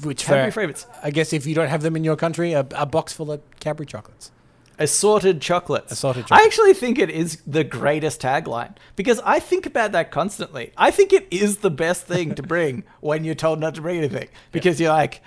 which 0.01 0.23
Cadbury 0.25 0.49
for, 0.49 0.61
favourites. 0.61 0.87
I 1.03 1.11
guess 1.11 1.33
if 1.33 1.45
you 1.45 1.53
don't 1.53 1.67
have 1.67 1.81
them 1.81 1.95
in 1.95 2.03
your 2.03 2.15
country, 2.15 2.53
a, 2.53 2.65
a 2.75 2.85
box 2.85 3.13
full 3.13 3.31
of 3.31 3.41
Cadbury 3.59 3.85
chocolates. 3.85 4.31
Assorted 4.79 5.39
chocolates. 5.39 5.91
Assorted 5.91 6.25
I 6.31 6.43
actually 6.45 6.73
think 6.73 6.97
it 6.97 7.09
is 7.11 7.41
the 7.45 7.63
greatest 7.63 8.21
tagline 8.21 8.75
because 8.95 9.21
I 9.23 9.39
think 9.39 9.67
about 9.67 9.91
that 9.91 10.09
constantly. 10.09 10.71
I 10.75 10.89
think 10.89 11.13
it 11.13 11.27
is 11.29 11.57
the 11.57 11.69
best 11.69 12.07
thing 12.07 12.33
to 12.35 12.41
bring 12.41 12.83
when 13.01 13.23
you're 13.23 13.35
told 13.35 13.59
not 13.59 13.75
to 13.75 13.81
bring 13.81 13.99
anything 13.99 14.29
because 14.51 14.79
you're 14.79 14.91
like, 14.91 15.21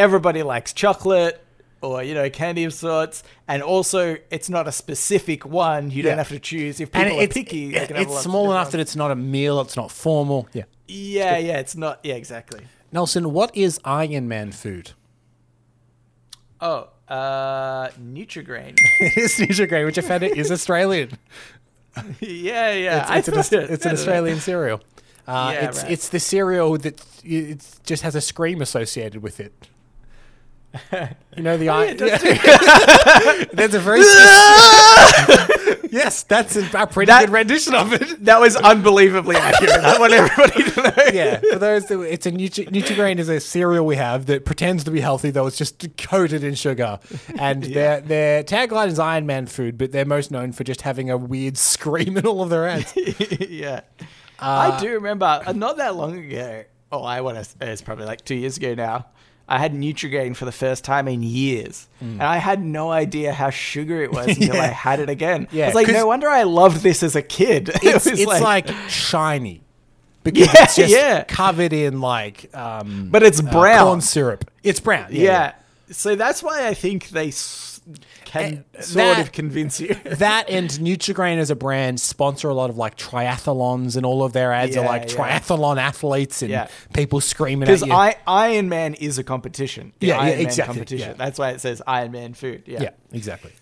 everybody 0.00 0.42
likes 0.42 0.72
chocolate 0.72 1.44
or, 1.82 2.02
you 2.02 2.14
know, 2.14 2.28
candy 2.30 2.64
of 2.64 2.74
sorts. 2.74 3.22
And 3.48 3.62
also, 3.62 4.16
it's 4.30 4.48
not 4.50 4.66
a 4.66 4.72
specific 4.72 5.44
one. 5.46 5.90
You 5.90 5.98
Yeah. 6.02 6.10
don't 6.10 6.18
have 6.18 6.28
to 6.30 6.38
choose. 6.38 6.80
If 6.80 6.90
people 6.92 7.10
and 7.12 7.18
are 7.20 7.22
it's, 7.22 7.34
picky, 7.34 7.74
it- 7.74 7.90
it's 7.90 8.20
small 8.22 8.46
enough 8.50 8.66
ones. 8.66 8.72
that 8.72 8.80
it's 8.80 8.96
not 8.96 9.10
a 9.10 9.16
meal, 9.16 9.60
it's 9.60 9.76
not 9.76 9.90
formal. 9.90 10.48
Yeah. 10.52 10.64
Yeah, 10.88 11.38
yeah, 11.38 11.58
it's 11.58 11.76
not. 11.76 12.00
Yeah, 12.02 12.14
exactly. 12.14 12.62
Nelson, 12.92 13.32
what 13.32 13.54
is 13.56 13.78
Iron 13.84 14.26
Man 14.26 14.50
food? 14.52 14.92
Oh, 16.60 16.88
uh, 17.08 17.88
Nutrigrain. 18.00 18.74
it 19.00 19.16
is 19.16 19.36
Nutrigrain, 19.38 19.84
which 19.86 19.98
I 19.98 20.02
found 20.02 20.22
it 20.22 20.36
is 20.36 20.50
Australian. 20.58 21.10
yeah, 22.20 22.72
yeah. 22.72 23.16
It's, 23.16 23.28
it's 23.28 23.52
an, 23.52 23.62
it- 23.62 23.70
it's 23.70 23.84
an 23.84 23.92
I 23.92 23.94
don't 23.94 23.94
know. 23.94 24.00
Australian 24.00 24.40
cereal. 24.40 24.80
Uh, 25.26 25.50
Yeah, 25.54 25.68
it's 25.68 25.82
right. 25.82 25.92
it's 25.92 26.08
the 26.08 26.18
cereal 26.20 26.76
that 26.78 27.00
it 27.24 27.64
just 27.84 28.02
has 28.02 28.14
a 28.14 28.20
scream 28.20 28.60
associated 28.60 29.22
with 29.22 29.38
it. 29.40 29.52
You 31.36 31.44
know 31.44 31.56
the 31.56 31.68
Oh, 31.70 31.80
yeah, 31.82 31.90
it 31.92 32.00
a 33.74 33.78
very 33.78 34.00
yes, 35.90 36.22
that's 36.24 36.56
a, 36.56 36.68
a 36.76 36.86
pretty 36.86 37.08
That- 37.10 37.26
good 37.26 37.30
rendition 37.32 37.74
of 37.74 37.92
it. 37.92 38.24
That 38.24 38.40
was 38.40 38.56
unbelievably 38.56 39.36
accurate. 39.36 39.72
I 39.72 39.98
want 39.98 40.12
everybody 40.12 40.70
to 40.70 40.82
know. 40.82 40.92
Yeah, 41.12 41.40
for 41.52 41.58
those 41.58 41.86
that 41.86 42.00
it's 42.00 42.26
a 42.26 42.32
Nutri- 42.32 42.68
Nutrigrain 42.68 43.18
is 43.18 43.28
a 43.28 43.40
cereal 43.40 43.86
we 43.86 43.96
have 43.96 44.26
that 44.26 44.44
pretends 44.44 44.84
to 44.84 44.90
be 44.90 45.00
healthy 45.00 45.30
though 45.30 45.46
it's 45.46 45.56
just 45.56 45.86
coated 45.96 46.44
in 46.44 46.54
sugar, 46.54 46.98
and 47.38 47.62
their 47.74 48.00
their 48.00 48.42
tagline 48.44 48.88
is 48.88 48.98
Iron 48.98 49.26
Man 49.26 49.46
food, 49.46 49.78
but 49.78 49.92
they're 49.92 50.04
most 50.04 50.30
known 50.30 50.52
for 50.52 50.64
just 50.64 50.82
having 50.82 51.10
a 51.10 51.16
weird 51.16 51.56
scream 51.58 52.16
in 52.16 52.26
all 52.26 52.42
of 52.42 52.50
their 52.50 52.68
ads. 52.68 52.92
yeah. 53.40 53.80
Uh, 54.38 54.72
I 54.76 54.80
do 54.80 54.90
remember 54.94 55.42
uh, 55.46 55.52
not 55.52 55.76
that 55.78 55.94
long 55.96 56.18
ago. 56.18 56.64
Oh, 56.92 57.02
I 57.02 57.20
want 57.20 57.42
to. 57.44 57.54
It's 57.70 57.82
probably 57.82 58.06
like 58.06 58.24
two 58.24 58.34
years 58.34 58.56
ago 58.56 58.74
now. 58.74 59.06
I 59.50 59.58
had 59.58 59.74
Nutrigrain 59.74 60.36
for 60.36 60.44
the 60.44 60.52
first 60.52 60.84
time 60.84 61.08
in 61.08 61.22
years, 61.22 61.88
Mm. 62.02 62.12
and 62.12 62.22
I 62.22 62.36
had 62.36 62.62
no 62.62 62.90
idea 62.90 63.32
how 63.32 63.50
sugar 63.50 64.02
it 64.02 64.12
was 64.12 64.26
until 64.36 64.54
Yeah. 64.54 64.62
I 64.62 64.66
had 64.68 65.00
it 65.00 65.10
again. 65.10 65.48
Yeah, 65.50 65.64
I 65.64 65.68
was 65.68 65.74
like, 65.74 65.88
no 65.88 66.06
wonder 66.06 66.28
I 66.28 66.44
loved 66.44 66.82
this 66.82 67.02
as 67.02 67.16
a 67.16 67.22
kid. 67.22 67.68
It 67.82 67.82
It's, 67.82 68.08
was 68.08 68.20
it's 68.20 68.40
like, 68.42 68.68
shiny. 68.88 69.62
Because 70.22 70.46
Yeah, 70.54 70.62
it's 70.64 70.76
just 70.76 70.92
yeah. 70.92 71.24
covered 71.24 71.72
in 71.72 72.00
like 72.00 72.54
um, 72.54 73.08
but 73.10 73.22
it's 73.22 73.40
uh, 73.40 73.50
brown. 73.50 73.86
corn 73.86 74.00
syrup. 74.02 74.50
It's 74.62 74.78
brown. 74.78 75.08
Yeah. 75.10 75.22
yeah. 75.22 75.52
So 75.90 76.14
that's 76.14 76.42
why 76.42 76.68
I 76.68 76.74
think 76.74 77.08
they 77.08 77.28
s- 77.28 77.80
can 78.30 78.64
Eh, 78.74 78.80
sort 78.80 78.94
that- 78.96 79.20
of 79.20 79.32
convince 79.32 79.80
you. 79.80 79.94
That 80.04 80.48
and 80.48 80.70
Nutrigrain 80.70 81.38
as 81.38 81.50
a 81.50 81.56
brand 81.56 82.00
sponsor 82.00 82.48
a 82.48 82.54
lot 82.54 82.70
of 82.70 82.76
like 82.78 82.96
triathlons 82.96 83.96
and 83.96 84.06
all 84.06 84.22
of 84.22 84.32
their 84.32 84.52
ads 84.52 84.76
are 84.76 84.82
Yeah, 84.84 84.88
like 84.88 85.10
yeah. 85.10 85.16
triathlon 85.38 85.78
athletes 85.78 86.42
and 86.42 86.50
Yeah. 86.50 86.68
people 86.94 87.20
screaming 87.20 87.66
Because 87.66 87.82
at 87.82 87.88
you. 87.88 87.94
I 87.94 88.16
Iron 88.26 88.68
Man 88.68 88.94
is 88.94 89.18
a 89.18 89.24
competition. 89.24 89.92
The 90.00 90.08
Yeah, 90.08 90.14
yeah, 90.14 90.20
Iron 90.22 90.36
Man 90.38 90.46
exactly, 90.46 90.74
competition. 90.74 91.08
yeah. 91.10 91.14
That's 91.14 91.38
why 91.38 91.50
it 91.50 91.60
says 91.60 91.82
Iron 91.86 92.12
Man 92.12 92.34
food. 92.34 92.62
Yeah. 92.66 92.82
yeah, 92.82 92.90
exactly. 93.12 93.52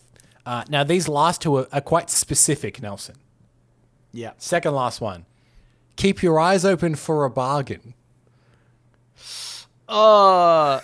Uh, 0.44 0.64
now 0.68 0.84
these 0.84 1.08
last 1.08 1.40
two 1.42 1.56
are, 1.56 1.68
are 1.72 1.80
quite 1.80 2.10
specific, 2.10 2.80
Nelson. 2.82 3.16
Yeah. 4.12 4.32
Second 4.38 4.74
last 4.74 5.00
one. 5.00 5.26
Keep 5.96 6.22
your 6.22 6.38
eyes 6.40 6.64
open 6.64 6.94
for 6.94 7.24
a 7.24 7.30
bargain. 7.30 7.94
Uh, 9.88 10.80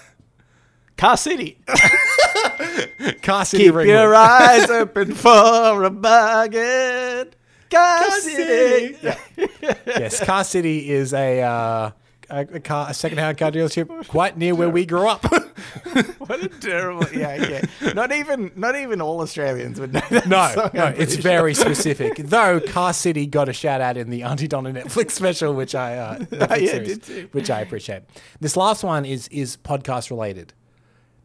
Car 1.04 1.18
City. 1.18 1.58
Car 3.20 3.44
City 3.44 3.64
Keep 3.64 3.74
Ringwood. 3.74 3.88
your 3.88 4.14
eyes 4.14 4.70
open 4.70 5.12
for 5.12 5.84
a 5.84 5.90
bargain. 5.90 7.28
Car, 7.70 8.10
City. 8.22 8.96
yes, 9.86 10.24
Car 10.24 10.44
City 10.44 10.88
is 10.90 11.12
a 11.12 11.42
uh, 11.42 11.90
a, 12.30 12.60
car, 12.60 12.88
a 12.88 12.94
second-hand 12.94 13.36
car 13.36 13.52
dealership 13.52 14.08
quite 14.08 14.38
near 14.38 14.54
where 14.54 14.70
we 14.70 14.86
grew 14.86 15.06
up. 15.06 15.22
What 16.20 16.42
a 16.42 16.48
terrible. 16.48 17.06
Yeah, 17.12 17.36
yeah. 17.82 17.92
Not 17.92 18.10
even, 18.10 18.50
not 18.56 18.74
even 18.74 19.02
all 19.02 19.20
Australians 19.20 19.78
would 19.78 19.92
know 19.92 20.00
that. 20.08 20.26
no, 20.26 20.52
song, 20.54 20.70
no, 20.72 20.84
I'm 20.84 20.94
it's 20.96 21.16
very 21.16 21.52
specific. 21.52 22.16
Though 22.16 22.60
Car 22.60 22.94
City 22.94 23.26
got 23.26 23.50
a 23.50 23.52
shout 23.52 23.82
out 23.82 23.98
in 23.98 24.08
the 24.08 24.22
Aunty 24.22 24.48
Donna 24.48 24.72
Netflix 24.72 25.10
special, 25.10 25.52
which 25.52 25.74
I 25.74 25.98
uh, 25.98 26.18
Netflix 26.20 26.60
yeah, 26.62 26.70
series, 26.70 26.88
did 26.88 27.02
too. 27.02 27.28
which 27.32 27.50
I 27.50 27.60
appreciate. 27.60 28.04
This 28.40 28.56
last 28.56 28.82
one 28.82 29.04
is 29.04 29.28
is 29.28 29.58
podcast 29.58 30.08
related. 30.08 30.54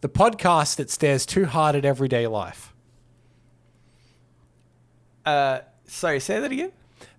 The 0.02 0.10
podcast 0.10 0.78
that 0.78 0.90
stares 0.90 1.26
too 1.26 1.46
hard 1.46 1.76
at 1.76 1.84
everyday 1.84 2.26
life. 2.26 2.74
Uh, 5.26 5.60
sorry, 5.86 6.22
say 6.22 6.40
that 6.40 6.52
again. 6.52 6.72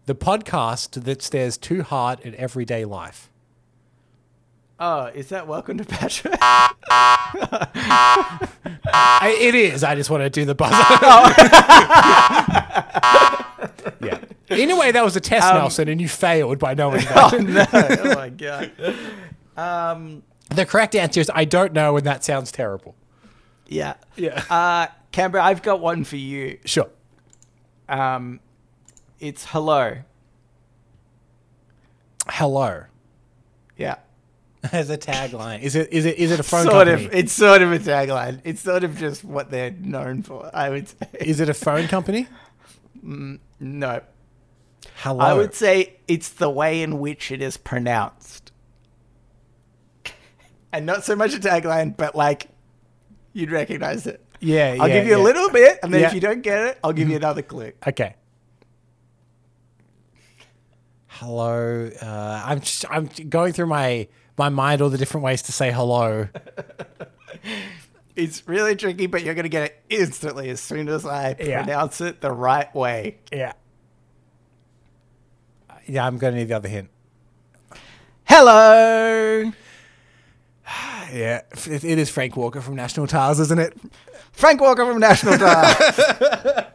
The 0.07 0.15
podcast 0.15 1.05
that 1.05 1.20
stares 1.20 1.59
too 1.59 1.82
hard 1.82 2.20
at 2.20 2.35
everyday 2.35 2.86
life. 2.86 3.28
Oh, 4.78 5.07
is 5.07 5.28
that 5.28 5.47
Welcome 5.47 5.77
to 5.77 5.85
Patrick? 5.85 6.39
I, 6.40 6.70
it 9.39 9.55
is. 9.55 9.85
I 9.85 9.94
just 9.94 10.09
want 10.09 10.23
to 10.23 10.31
do 10.31 10.47
the 10.47 10.55
buzzer. 10.55 10.74
yeah. 14.01 14.20
In 14.48 14.70
a 14.70 14.77
way, 14.77 14.90
that 14.90 15.05
was 15.05 15.16
a 15.16 15.20
test, 15.20 15.52
Nelson, 15.52 15.89
and 15.89 16.01
you 16.01 16.09
failed 16.09 16.59
by 16.59 16.73
knowing 16.73 17.05
that. 17.05 17.35
oh 17.35 17.36
no! 17.36 17.66
Oh 17.73 18.15
my 18.15 18.31
god. 18.31 18.73
Um, 19.55 20.23
The 20.51 20.66
correct 20.66 20.94
answer 20.94 21.20
is 21.20 21.31
I 21.35 21.44
don't 21.44 21.72
know, 21.72 21.97
and 21.97 22.06
that 22.06 22.24
sounds 22.24 22.51
terrible. 22.52 22.94
yeah. 23.68 23.94
Yeah. 24.16 24.43
Uh, 24.51 24.89
Cambo, 25.12 25.40
I've 25.40 25.62
got 25.62 25.81
one 25.81 26.05
for 26.05 26.16
you. 26.16 26.59
Sure. 26.64 26.89
Um, 27.89 28.40
it's 29.18 29.47
hello. 29.47 29.98
Hello. 32.28 32.85
Yeah. 33.77 33.97
As 34.72 34.90
a 34.90 34.98
tagline, 34.98 35.62
is 35.62 35.74
it 35.74 35.90
is 35.90 36.05
it 36.05 36.18
is 36.18 36.31
it 36.31 36.39
a 36.39 36.43
phone 36.43 36.64
sort 36.64 36.86
company? 36.86 37.06
of. 37.06 37.14
It's 37.14 37.32
sort 37.32 37.62
of 37.62 37.72
a 37.72 37.78
tagline. 37.78 38.40
It's 38.44 38.60
sort 38.60 38.85
of 38.85 38.98
just 38.98 39.24
what 39.24 39.51
they're 39.51 39.70
known 39.70 40.22
for. 40.22 40.51
I 40.52 40.68
would 40.68 40.86
say. 40.89 40.97
Is 41.18 41.40
it 41.40 41.48
a 41.48 41.55
phone 41.66 41.89
company? 41.89 42.27
mm, 43.02 43.39
No. 43.59 44.02
Hello. 44.97 45.20
I 45.24 45.32
would 45.32 45.55
say 45.55 45.97
it's 46.06 46.28
the 46.28 46.51
way 46.51 46.82
in 46.82 46.98
which 46.98 47.31
it 47.32 47.40
is 47.40 47.56
pronounced. 47.56 48.49
And 50.72 50.86
not 50.86 51.05
so 51.05 51.16
much 51.16 51.34
a 51.34 51.38
tagline, 51.38 51.97
but 51.97 52.14
like 52.14 52.48
you'd 53.32 53.51
recognize 53.51 54.06
it. 54.06 54.24
yeah, 54.40 54.76
I'll 54.80 54.88
yeah, 54.88 54.94
give 54.94 55.05
you 55.06 55.10
yeah. 55.16 55.22
a 55.22 55.24
little 55.24 55.51
bit, 55.51 55.78
and 55.82 55.92
then 55.92 56.01
Yeah. 56.02 56.09
if 56.09 56.14
you 56.14 56.20
don't 56.20 56.42
get 56.42 56.59
it, 56.66 56.78
I'll 56.84 56.92
give 56.92 57.09
you 57.09 57.16
another 57.16 57.42
clue. 57.42 57.72
Okay. 57.86 58.14
Hello. 61.09 61.90
Uh, 62.01 62.42
I'm 62.47 62.60
just, 62.60 62.84
I'm 62.90 63.06
going 63.28 63.52
through 63.52 63.66
my 63.66 64.09
my 64.38 64.48
mind 64.48 64.80
all 64.80 64.88
the 64.88 64.97
different 64.98 65.24
ways 65.24 65.42
to 65.42 65.52
say 65.52 65.70
hello. 65.72 66.28
It's 68.16 68.47
really 68.47 68.74
tricky, 68.76 69.06
but 69.06 69.22
you're 69.22 69.34
going 69.34 69.44
to 69.44 69.48
get 69.48 69.62
it 69.62 69.82
instantly 69.88 70.51
as 70.51 70.60
soon 70.60 70.88
as 70.88 71.06
I 71.06 71.36
Yeah. 71.38 71.62
pronounce 71.62 72.01
it 72.02 72.20
the 72.20 72.32
right 72.32 72.74
way. 72.74 73.18
Yeah. 73.32 73.52
Yeah, 75.86 76.06
I'm 76.06 76.18
going 76.18 76.34
to 76.34 76.40
need 76.40 76.48
the 76.48 76.55
other 76.55 76.68
hint. 76.68 76.90
Hello! 78.24 79.52
Yeah, 81.12 81.40
it, 81.66 81.82
it 81.82 81.98
is 81.98 82.09
Frank 82.09 82.36
Walker 82.36 82.60
from 82.60 82.76
National 82.76 83.09
Tyres, 83.09 83.40
isn't 83.40 83.59
it? 83.59 83.76
Frank 84.30 84.60
Walker 84.60 84.86
from 84.86 85.01
National 85.01 85.36
Tyre. 85.36 86.72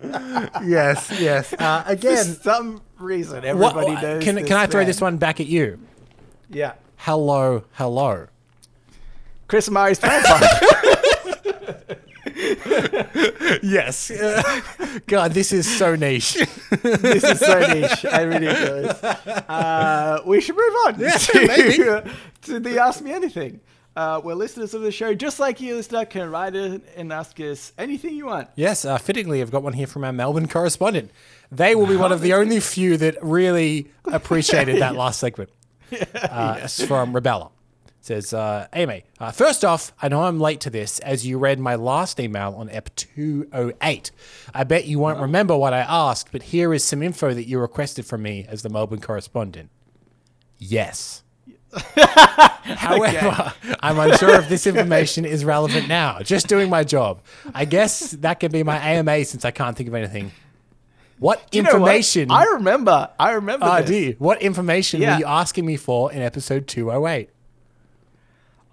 yes, 0.64 1.12
yes. 1.18 1.52
Uh, 1.58 1.82
For 1.82 1.92
again, 1.92 2.24
some 2.24 2.82
reason, 2.98 3.36
what, 3.58 3.76
everybody 3.76 4.00
knows 4.00 4.22
can 4.22 4.36
this 4.36 4.46
can 4.46 4.56
I 4.56 4.66
throw 4.66 4.82
man. 4.82 4.86
this 4.86 5.00
one 5.00 5.16
back 5.16 5.40
at 5.40 5.46
you? 5.46 5.80
Yeah. 6.48 6.74
Hello, 6.98 7.64
hello. 7.72 8.28
Chris 9.48 9.68
Murray's 9.68 9.98
pants 9.98 10.28
Yes. 13.62 14.10
God, 15.06 15.32
this 15.32 15.52
is 15.52 15.66
so 15.78 15.94
niche. 15.96 16.34
this 16.82 17.24
is 17.24 17.40
so 17.40 17.58
niche 17.60 18.04
and 18.04 18.30
ridiculous. 18.30 19.02
Uh, 19.02 20.20
we 20.26 20.40
should 20.40 20.56
move 20.56 20.74
on 20.86 20.98
Yeah, 21.00 21.10
to, 21.16 21.46
maybe. 21.46 22.10
to 22.42 22.60
the 22.60 22.78
Ask 22.80 23.02
Me 23.02 23.12
Anything. 23.12 23.60
Uh, 23.96 24.20
where 24.20 24.34
listeners 24.34 24.74
of 24.74 24.82
the 24.82 24.90
show, 24.90 25.14
just 25.14 25.38
like 25.38 25.60
you, 25.60 25.76
listener, 25.76 26.04
can 26.04 26.28
write 26.28 26.56
in 26.56 26.82
and 26.96 27.12
ask 27.12 27.38
us 27.38 27.72
anything 27.78 28.16
you 28.16 28.26
want. 28.26 28.48
yes, 28.56 28.84
uh, 28.84 28.98
fittingly, 28.98 29.40
I've 29.40 29.52
got 29.52 29.62
one 29.62 29.72
here 29.74 29.86
from 29.86 30.02
our 30.02 30.12
Melbourne 30.12 30.48
correspondent. 30.48 31.12
They 31.52 31.76
will 31.76 31.86
be 31.86 31.94
one 31.94 32.10
of 32.10 32.20
the 32.20 32.32
only 32.34 32.58
few 32.58 32.96
that 32.96 33.16
really 33.22 33.86
appreciated 34.06 34.80
that 34.82 34.96
last 34.96 35.20
segment. 35.20 35.50
Uh, 35.92 36.58
It's 36.64 36.84
from 36.84 37.12
Rebella. 37.12 37.50
Says, 38.04 38.34
uh, 38.34 38.66
Amy, 38.74 39.04
uh, 39.18 39.32
first 39.32 39.64
off, 39.64 39.90
I 40.02 40.08
know 40.08 40.24
I'm 40.24 40.38
late 40.38 40.60
to 40.60 40.68
this 40.68 40.98
as 40.98 41.26
you 41.26 41.38
read 41.38 41.58
my 41.58 41.74
last 41.74 42.20
email 42.20 42.54
on 42.54 42.68
EP 42.68 42.94
208. 42.94 44.10
I 44.52 44.64
bet 44.64 44.84
you 44.84 44.98
won't 44.98 45.18
remember 45.20 45.56
what 45.56 45.72
I 45.72 45.78
asked, 45.78 46.30
but 46.30 46.42
here 46.42 46.74
is 46.74 46.84
some 46.84 47.02
info 47.02 47.32
that 47.32 47.48
you 47.48 47.58
requested 47.58 48.04
from 48.04 48.20
me 48.22 48.44
as 48.46 48.60
the 48.60 48.68
Melbourne 48.68 49.00
correspondent. 49.00 49.70
Yes. 50.58 51.22
However, 51.96 53.54
I'm 53.80 53.98
unsure 53.98 54.34
if 54.34 54.50
this 54.50 54.66
information 54.66 55.24
is 55.24 55.42
relevant 55.42 55.88
now. 55.88 56.18
Just 56.20 56.46
doing 56.46 56.68
my 56.68 56.84
job. 56.84 57.22
I 57.54 57.64
guess 57.64 58.10
that 58.10 58.38
can 58.38 58.52
be 58.52 58.62
my 58.62 58.76
AMA 58.76 59.24
since 59.24 59.46
I 59.46 59.50
can't 59.50 59.74
think 59.78 59.88
of 59.88 59.94
anything. 59.94 60.30
What 61.18 61.42
You 61.52 61.62
know 61.62 61.70
what? 61.70 61.76
information? 61.76 62.30
I 62.30 62.44
remember. 62.52 63.08
I 63.18 63.30
remember. 63.32 63.64
Oh, 63.66 63.80
this. 63.80 63.90
you? 63.90 64.16
What 64.18 64.42
information 64.42 65.00
Yeah. 65.00 65.14
were 65.14 65.20
you 65.20 65.26
asking 65.26 65.64
me 65.64 65.76
for 65.78 66.12
in 66.12 66.20
episode 66.20 66.66
208? 66.66 67.30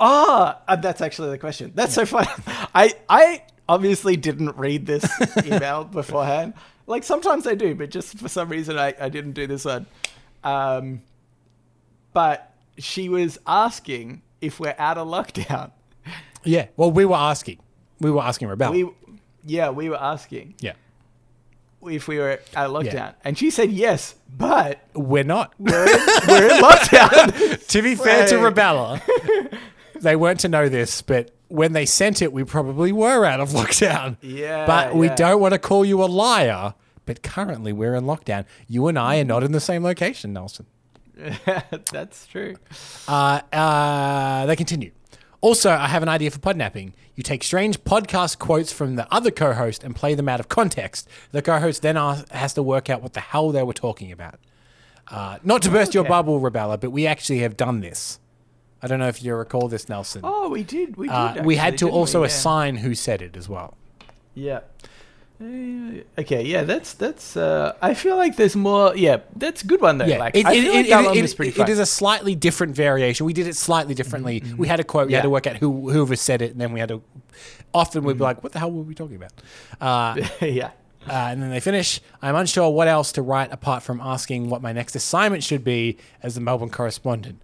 Oh, 0.03 0.55
uh, 0.67 0.75
that's 0.77 0.99
actually 0.99 1.29
the 1.29 1.37
question. 1.37 1.71
That's 1.75 1.93
so 1.93 2.05
funny. 2.05 2.27
I 2.75 2.93
I 3.07 3.43
obviously 3.69 4.17
didn't 4.17 4.57
read 4.57 4.85
this 4.85 5.05
email 5.45 5.83
beforehand. 5.85 6.55
Like 6.87 7.03
sometimes 7.03 7.45
I 7.47 7.55
do, 7.55 7.75
but 7.75 7.91
just 7.91 8.17
for 8.17 8.27
some 8.27 8.49
reason 8.49 8.77
I, 8.77 8.93
I 8.99 9.09
didn't 9.09 9.33
do 9.33 9.47
this 9.47 9.63
one. 9.63 9.85
Um, 10.43 11.03
but 12.13 12.53
she 12.77 13.07
was 13.09 13.37
asking 13.45 14.23
if 14.41 14.59
we're 14.59 14.75
out 14.77 14.97
of 14.97 15.07
lockdown. 15.07 15.71
Yeah. 16.43 16.67
Well, 16.75 16.91
we 16.91 17.05
were 17.05 17.15
asking. 17.15 17.59
We 17.99 18.09
were 18.09 18.23
asking 18.23 18.47
Rebel. 18.47 18.71
We, 18.71 18.89
yeah, 19.45 19.69
we 19.69 19.89
were 19.89 20.01
asking 20.01 20.55
yeah. 20.59 20.73
if 21.85 22.07
we 22.07 22.17
were 22.17 22.39
out 22.55 22.65
of 22.67 22.71
lockdown, 22.71 22.93
Yeah. 22.93 23.11
and 23.23 23.37
she 23.37 23.51
said 23.51 23.71
yes, 23.71 24.15
but 24.35 24.83
We're 24.95 25.23
not. 25.23 25.53
we're 25.59 25.83
in, 25.83 25.99
we're 26.27 26.49
in 26.49 26.61
lockdown. 26.61 27.67
to 27.67 27.81
be 27.81 27.95
fair 27.95 28.27
to. 28.27 28.35
Rebella, 28.35 29.01
they 30.01 30.15
weren't 30.15 30.39
to 30.41 30.47
know 30.49 30.69
this, 30.69 31.01
but 31.01 31.31
when 31.47 31.73
they 31.73 31.85
sent 31.85 32.21
it, 32.21 32.31
we 32.33 32.43
probably 32.43 32.91
were 32.91 33.25
out 33.25 33.39
of 33.39 33.49
lockdown. 33.59 34.17
Yeah, 34.21 34.65
But 34.65 34.95
we 34.95 35.07
yeah. 35.07 35.15
don't 35.15 35.41
want 35.41 35.53
to 35.53 35.59
call 35.59 35.83
you 35.85 36.03
a 36.03 36.05
liar. 36.05 36.73
But 37.05 37.23
currently, 37.23 37.73
we're 37.73 37.95
in 37.95 38.05
lockdown. 38.05 38.45
You 38.67 38.87
and 38.87 38.97
I 38.97 39.19
are 39.19 39.25
not 39.25 39.43
in 39.43 39.51
the 39.51 39.59
same 39.59 39.83
location, 39.83 40.33
Nelson. 40.33 40.65
that's 41.91 42.27
true. 42.27 42.55
Uh, 43.07 43.41
uh, 43.51 44.45
they 44.45 44.55
continue. 44.55 44.91
Also, 45.41 45.71
I 45.71 45.87
have 45.87 46.03
an 46.03 46.09
idea 46.09 46.29
for 46.31 46.37
podnapping. 46.39 46.93
You 47.15 47.23
take 47.23 47.43
strange 47.43 47.83
podcast 47.83 48.37
quotes 48.37 48.71
from 48.71 48.95
the 48.95 49.11
other 49.13 49.31
co 49.31 49.53
host 49.53 49.83
and 49.83 49.95
play 49.95 50.13
them 50.13 50.29
out 50.29 50.39
of 50.39 50.47
context. 50.47 51.07
The 51.31 51.41
co 51.41 51.59
host 51.59 51.81
then 51.81 51.97
ask, 51.97 52.29
has 52.29 52.53
to 52.53 52.63
work 52.63 52.89
out 52.89 53.01
what 53.01 53.13
the 53.13 53.19
hell 53.19 53.51
they 53.51 53.63
were 53.63 53.73
talking 53.73 54.11
about. 54.11 54.39
Uh, 55.07 55.39
not 55.43 55.63
to 55.63 55.69
burst 55.71 55.93
your 55.93 56.03
bubble, 56.05 56.39
Rebella, 56.39 56.79
but 56.79 56.91
we 56.91 57.05
actually 57.07 57.39
have 57.39 57.57
done 57.57 57.81
this. 57.81 58.19
I 58.83 58.87
don't 58.87 58.99
know 58.99 59.07
if 59.07 59.21
you 59.23 59.35
recall 59.35 59.67
this, 59.67 59.87
Nelson. 59.89 60.21
Oh, 60.23 60.49
we 60.49 60.63
did. 60.63 60.97
We 60.97 61.07
did. 61.07 61.13
Uh, 61.13 61.41
we 61.43 61.55
had 61.55 61.77
to 61.79 61.89
also 61.89 62.21
we? 62.21 62.23
Yeah. 62.27 62.33
assign 62.33 62.75
who 62.77 62.95
said 62.95 63.21
it 63.21 63.37
as 63.37 63.47
well. 63.47 63.77
Yeah. 64.33 64.61
Uh, 65.39 66.01
Okay, 66.19 66.43
yeah, 66.43 66.63
that's 66.63 66.93
that's. 66.93 67.35
Uh, 67.35 67.73
I 67.81 67.93
feel 67.95 68.15
like 68.15 68.35
there's 68.35 68.55
more. 68.55 68.95
Yeah, 68.95 69.17
that's 69.35 69.63
a 69.63 69.67
good 69.67 69.81
one 69.81 69.97
though. 69.97 70.05
Yeah, 70.05 70.19
like 70.19 70.35
it, 70.35 70.45
I 70.45 70.53
it- 70.53 70.61
feel 70.63 70.73
like 70.73 70.85
it- 70.85 70.89
that 70.89 71.03
it- 71.03 71.07
one 71.07 71.17
it- 71.17 71.21
was 71.21 71.33
pretty 71.33 71.49
it 71.51 71.55
fun. 71.55 71.69
is 71.69 71.79
a 71.79 71.85
slightly 71.85 72.35
different 72.35 72.75
variation. 72.75 73.25
We 73.25 73.33
did 73.33 73.47
it 73.47 73.55
slightly 73.55 73.93
differently. 73.95 74.43
We 74.57 74.67
had 74.67 74.79
a 74.79 74.83
quote. 74.83 75.07
We 75.07 75.13
had 75.13 75.23
to 75.23 75.29
work 75.29 75.47
out 75.47 75.57
who 75.57 75.89
whoever 75.89 76.15
said 76.15 76.41
it, 76.41 76.51
and 76.51 76.61
then 76.61 76.73
we 76.73 76.79
had 76.79 76.89
to. 76.89 77.01
Often 77.73 78.03
we'd 78.03 78.17
be 78.17 78.23
like, 78.23 78.43
"What 78.43 78.51
the 78.51 78.59
hell 78.59 78.71
were 78.71 78.83
we 78.83 78.93
talking 78.93 79.15
about?" 79.15 79.31
Uh, 79.79 80.21
yeah. 80.45 80.71
uh, 81.07 81.11
and 81.11 81.41
then 81.41 81.49
they 81.49 81.59
finish. 81.59 82.01
I'm 82.21 82.35
unsure 82.35 82.69
what 82.69 82.87
else 82.87 83.11
to 83.13 83.21
write 83.23 83.51
apart 83.51 83.81
from 83.83 83.99
asking 83.99 84.49
what 84.49 84.61
my 84.61 84.73
next 84.73 84.95
assignment 84.95 85.43
should 85.43 85.63
be 85.63 85.97
as 86.21 86.35
the 86.35 86.41
Melbourne 86.41 86.69
correspondent. 86.69 87.41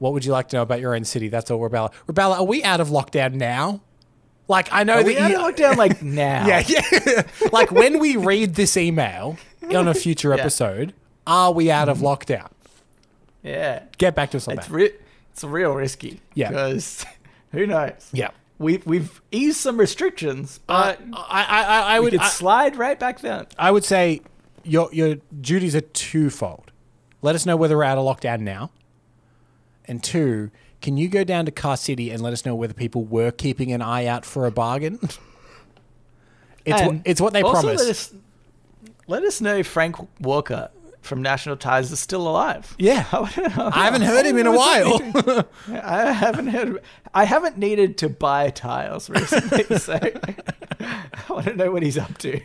What 0.00 0.14
would 0.14 0.24
you 0.24 0.32
like 0.32 0.48
to 0.48 0.56
know 0.56 0.62
about 0.62 0.80
your 0.80 0.94
own 0.94 1.04
city? 1.04 1.28
That's 1.28 1.50
all, 1.50 1.60
Rebella. 1.60 1.92
Rebella, 2.08 2.38
are 2.38 2.44
we 2.44 2.64
out 2.64 2.80
of 2.80 2.88
lockdown 2.88 3.34
now? 3.34 3.82
Like 4.48 4.72
I 4.72 4.82
know 4.82 4.94
Are 4.94 4.96
that 5.02 5.06
we 5.06 5.16
out 5.18 5.30
you, 5.30 5.36
of 5.36 5.54
lockdown 5.54 5.76
like 5.76 6.02
now? 6.02 6.46
yeah, 6.46 6.64
yeah. 6.66 7.22
like 7.52 7.70
when 7.70 7.98
we 8.00 8.16
read 8.16 8.54
this 8.54 8.76
email 8.76 9.36
on 9.62 9.86
a 9.86 9.94
future 9.94 10.32
episode, 10.38 10.94
are 11.26 11.52
we 11.52 11.70
out 11.70 11.88
of 11.88 11.98
mm-hmm. 11.98 12.06
lockdown? 12.06 12.50
yeah. 13.42 13.84
Get 13.98 14.14
back 14.16 14.30
to 14.32 14.38
us 14.38 14.48
on 14.48 14.58
It's 14.58 14.66
that. 14.66 14.72
re- 14.72 14.92
it's 15.32 15.44
real 15.44 15.74
risky. 15.74 16.20
Yeah. 16.34 16.48
Because 16.48 17.04
who 17.52 17.66
knows? 17.66 18.08
yeah. 18.12 18.30
We've 18.58 18.84
we've 18.86 19.20
eased 19.30 19.58
some 19.58 19.78
restrictions, 19.78 20.60
uh, 20.68 20.72
I, 20.72 21.04
but 21.04 21.16
I, 21.28 21.44
I, 21.44 21.80
I 21.96 22.00
we 22.00 22.04
would 22.04 22.12
could 22.12 22.20
I, 22.20 22.28
slide 22.28 22.76
right 22.76 22.98
back 22.98 23.20
down. 23.20 23.46
I 23.58 23.70
would 23.70 23.84
say 23.84 24.22
your 24.64 24.88
your 24.92 25.16
duties 25.40 25.76
are 25.76 25.80
twofold. 25.80 26.72
Let 27.22 27.34
us 27.34 27.46
know 27.46 27.56
whether 27.56 27.76
we're 27.76 27.84
out 27.84 27.98
of 27.98 28.04
lockdown 28.04 28.40
now. 28.40 28.70
And 29.86 30.02
two, 30.02 30.50
can 30.80 30.96
you 30.96 31.08
go 31.08 31.24
down 31.24 31.46
to 31.46 31.50
Car 31.50 31.76
City 31.76 32.10
and 32.10 32.22
let 32.22 32.32
us 32.32 32.46
know 32.46 32.54
whether 32.54 32.74
people 32.74 33.04
were 33.04 33.30
keeping 33.30 33.72
an 33.72 33.82
eye 33.82 34.06
out 34.06 34.24
for 34.24 34.46
a 34.46 34.50
bargain? 34.50 34.98
it's 36.64 36.82
what, 36.82 36.96
it's 37.04 37.20
what 37.20 37.32
they 37.32 37.42
promised. 37.42 37.84
Let 37.84 37.90
us, 37.90 38.14
let 39.06 39.24
us 39.24 39.40
know 39.40 39.56
if 39.56 39.66
Frank 39.66 39.96
Walker 40.20 40.70
from 41.02 41.22
National 41.22 41.56
Tyres 41.56 41.90
is 41.90 41.98
still 42.00 42.28
alive. 42.28 42.74
yeah. 42.78 43.06
I, 43.12 43.70
I 43.74 43.84
haven't 43.84 44.02
heard 44.02 44.26
him 44.26 44.38
in 44.38 44.46
a 44.46 44.52
while. 44.56 45.00
I 45.68 46.12
haven't 46.12 46.48
heard. 46.48 46.82
I 47.14 47.24
haven't 47.24 47.58
needed 47.58 47.98
to 47.98 48.08
buy 48.08 48.50
tiles 48.50 49.08
recently, 49.10 49.78
so 49.78 49.98
I 50.80 51.04
want 51.28 51.46
to 51.46 51.56
know 51.56 51.70
what 51.70 51.82
he's 51.82 51.98
up 51.98 52.16
to. 52.18 52.40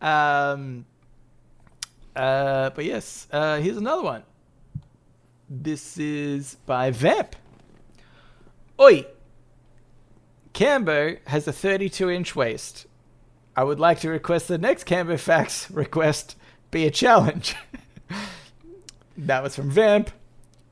Um. 0.00 0.86
Uh. 2.14 2.70
But 2.70 2.84
yes. 2.84 3.26
Uh. 3.30 3.58
Here's 3.58 3.76
another 3.76 4.02
one. 4.02 4.22
This 5.48 5.96
is 5.98 6.56
by 6.66 6.90
Vamp. 6.90 7.34
Oi. 8.80 9.06
Cambo 10.52 11.18
has 11.26 11.46
a 11.48 11.52
32 11.52 12.10
inch 12.10 12.36
waist. 12.36 12.86
I 13.56 13.64
would 13.64 13.80
like 13.80 14.00
to 14.00 14.10
request 14.10 14.48
the 14.48 14.58
next 14.58 14.86
Cambo 14.86 15.18
Facts 15.18 15.70
request 15.70 16.36
be 16.70 16.86
a 16.86 16.90
challenge. 16.90 17.56
that 19.16 19.42
was 19.42 19.56
from 19.56 19.70
Vamp, 19.70 20.10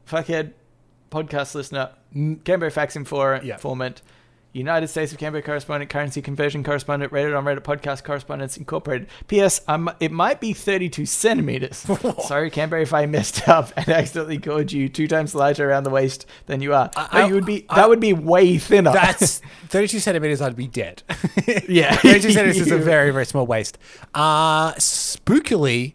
fuckhead, 0.09 0.53
podcast 1.11 1.55
listener, 1.55 1.91
Cambo 2.15 2.71
Facts 2.71 2.97
Infor- 2.97 3.43
Yeah. 3.43 3.55
informant, 3.55 4.03
United 4.59 4.89
States 4.89 5.13
of 5.13 5.19
Cambo 5.19 5.45
correspondent, 5.45 5.91
currency 5.91 6.23
conversion 6.23 6.65
correspondent, 6.65 7.13
Reddit 7.13 7.37
on 7.37 7.45
Reddit 7.45 7.61
podcast 7.61 8.05
correspondence 8.05 8.57
incorporated. 8.57 9.09
P.S. 9.29 9.61
I'm, 9.69 9.89
it 10.01 10.13
might 10.13 10.41
be 10.41 10.53
32 10.53 11.05
centimeters. 11.07 11.77
Sorry, 12.27 12.51
Cambo, 12.51 12.81
if 12.81 12.95
I 12.95 13.07
messed 13.07 13.49
up 13.49 13.73
and 13.77 13.89
accidentally 13.91 14.39
called 14.39 14.73
you 14.73 14.89
two 14.89 15.07
times 15.09 15.35
larger 15.35 15.69
around 15.69 15.85
the 15.85 15.91
waist 15.91 16.27
than 16.47 16.61
you 16.63 16.75
are. 16.75 16.91
I- 16.97 17.27
you 17.27 17.35
would 17.35 17.47
be. 17.47 17.67
I- 17.69 17.77
that 17.77 17.89
would 17.89 18.01
be 18.01 18.13
way 18.13 18.59
thinner. 18.59 18.93
That's 18.93 19.39
32 19.69 19.99
centimeters, 20.01 20.41
I'd 20.41 20.57
be 20.57 20.67
dead. 20.69 21.03
yeah. 21.69 21.97
32 21.97 22.33
centimeters 22.33 22.61
is 22.61 22.71
a 22.71 22.79
very, 22.79 23.11
very 23.11 23.27
small 23.27 23.47
waist. 23.47 23.79
Uh, 24.15 24.73
spookily, 24.75 25.95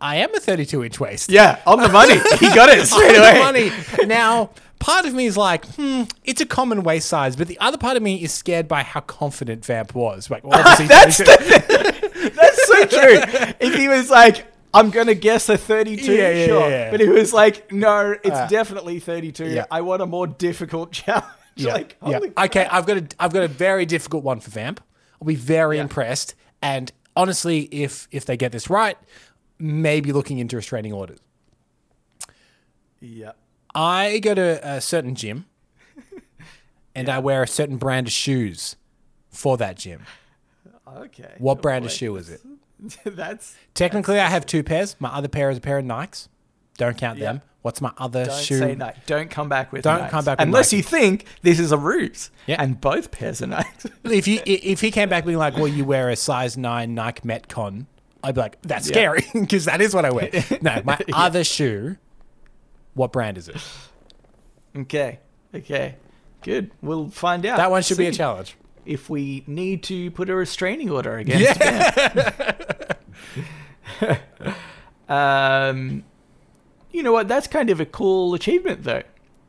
I 0.00 0.16
am 0.16 0.34
a 0.34 0.40
32 0.40 0.84
inch 0.84 1.00
waist. 1.00 1.30
Yeah, 1.30 1.60
on 1.66 1.80
the 1.80 1.88
money. 1.88 2.14
He 2.38 2.48
got 2.54 2.68
it 2.68 2.86
straight 2.86 3.16
On 3.16 3.20
away. 3.20 3.68
the 3.68 3.78
money. 3.98 4.06
Now, 4.06 4.50
part 4.78 5.06
of 5.06 5.14
me 5.14 5.26
is 5.26 5.36
like, 5.36 5.64
hmm, 5.74 6.02
it's 6.24 6.40
a 6.40 6.46
common 6.46 6.82
waist 6.82 7.08
size, 7.08 7.36
but 7.36 7.48
the 7.48 7.58
other 7.58 7.78
part 7.78 7.96
of 7.96 8.02
me 8.02 8.22
is 8.22 8.32
scared 8.32 8.68
by 8.68 8.82
how 8.82 9.00
confident 9.00 9.64
Vamp 9.64 9.94
was. 9.94 10.30
Like, 10.30 10.44
well, 10.44 10.58
obviously 10.66 10.86
That's 10.86 11.16
32 11.18 12.30
That's 12.30 12.66
so 12.66 12.84
true. 12.86 13.54
If 13.60 13.74
he 13.74 13.88
was 13.88 14.10
like, 14.10 14.46
I'm 14.72 14.90
gonna 14.90 15.14
guess 15.14 15.48
a 15.48 15.56
32, 15.56 16.12
Yeah, 16.12 16.30
yeah, 16.30 16.46
sure. 16.46 16.68
yeah. 16.70 16.90
But 16.90 17.00
he 17.00 17.08
was 17.08 17.32
like, 17.32 17.70
no, 17.72 18.10
it's 18.12 18.30
Uh, 18.30 18.46
definitely 18.48 18.98
32. 18.98 19.46
yeah. 19.48 19.66
I 19.70 19.80
want 19.82 20.02
a 20.02 20.06
more 20.06 20.26
difficult 20.26 20.92
challenge. 21.00 21.24
Yeah, 21.56 21.74
like, 21.74 21.96
Okay, 22.02 22.66
I've 22.68 22.84
got 22.84 22.96
a 22.96 23.06
I've 23.20 23.32
got 23.32 23.44
a 23.44 23.48
very 23.48 23.86
difficult 23.86 24.24
one 24.24 24.40
for 24.40 24.50
Vamp. 24.50 24.80
I'll 25.22 25.26
be 25.26 25.36
very 25.36 25.78
impressed. 25.78 26.34
And 26.60 26.90
honestly, 27.14 27.60
if 27.70 28.08
if 28.10 28.24
they 28.24 28.36
get 28.36 28.50
this 28.50 28.68
right, 28.68 28.98
maybe 29.60 30.10
looking 30.12 30.38
into 30.40 30.56
restraining 30.56 30.92
orders. 30.92 31.20
Yeah. 33.00 33.32
I 33.74 34.18
go 34.20 34.34
to 34.34 34.60
a 34.66 34.80
certain 34.80 35.14
gym, 35.14 35.46
and 36.94 37.08
I 37.08 37.18
wear 37.18 37.42
a 37.42 37.48
certain 37.48 37.76
brand 37.76 38.06
of 38.06 38.12
shoes 38.12 38.76
for 39.30 39.56
that 39.56 39.76
gym. 39.76 40.02
Okay. 40.96 41.34
What 41.38 41.60
brand 41.62 41.84
of 41.84 41.90
shoe 41.90 42.14
is 42.16 42.28
it? 42.30 42.40
That's 43.04 43.56
Technically, 43.74 44.20
I 44.20 44.28
have 44.28 44.46
two 44.46 44.62
pairs. 44.62 44.94
My 45.00 45.08
other 45.08 45.28
pair 45.28 45.50
is 45.50 45.58
a 45.58 45.60
pair 45.60 45.78
of 45.78 45.84
Nikes. 45.84 46.28
Don't 46.76 46.96
count 46.96 47.18
Yeah. 47.18 47.32
them. 47.34 47.42
What's 47.62 47.80
my 47.80 47.92
other 47.96 48.26
don't 48.26 48.42
shoe? 48.42 48.58
say 48.58 48.74
Nike. 48.74 49.00
Don't 49.06 49.30
come 49.30 49.48
back 49.48 49.72
with 49.72 49.82
Don't 49.84 50.00
Nikes. 50.02 50.10
come 50.10 50.24
back 50.26 50.38
with 50.38 50.46
unless 50.48 50.66
Nike. 50.70 50.76
you 50.76 50.82
think 50.82 51.24
this 51.42 51.58
is 51.58 51.72
a 51.72 51.78
ruse. 51.78 52.30
Yeah. 52.46 52.62
And 52.62 52.78
both 52.80 53.10
pairs 53.10 53.40
are 53.42 53.46
Nikes. 53.46 53.90
If 54.12 54.28
you 54.28 54.40
if 54.44 54.80
he 54.82 54.90
came 54.90 55.08
back 55.08 55.24
being 55.24 55.38
like, 55.38 55.56
"Well, 55.56 55.66
you 55.68 55.84
wear 55.86 56.10
a 56.10 56.16
size 56.16 56.58
nine 56.58 56.94
Nike 56.94 57.22
Metcon," 57.26 57.86
I'd 58.22 58.34
be 58.34 58.42
like, 58.42 58.60
"That's 58.62 58.86
Yeah. 58.88 58.92
scary," 58.92 59.24
because 59.32 59.64
that 59.64 59.80
is 59.80 59.94
what 59.94 60.04
I 60.04 60.10
wear. 60.10 60.30
No, 60.60 60.82
my 60.84 60.98
other 61.14 61.42
shoe. 61.42 61.96
What 62.94 63.12
brand 63.12 63.38
is 63.38 63.48
it? 63.48 63.56
okay. 64.76 65.18
Okay. 65.54 65.96
Good. 66.42 66.70
We'll 66.82 67.08
find 67.08 67.44
out. 67.46 67.56
That 67.58 67.70
one 67.70 67.82
should 67.82 67.98
be 67.98 68.06
a 68.06 68.12
challenge. 68.12 68.56
If 68.86 69.08
we 69.08 69.44
need 69.46 69.82
to 69.84 70.10
put 70.10 70.28
a 70.28 70.34
restraining 70.34 70.90
order 70.90 71.16
against 71.16 71.58
Yeah. 71.60 72.92
Um, 75.08 76.04
you 76.90 77.02
know 77.02 77.12
what? 77.12 77.28
That's 77.28 77.46
kind 77.46 77.68
of 77.70 77.78
a 77.80 77.84
cool 77.86 78.32
achievement, 78.34 78.84
though. 78.84 79.02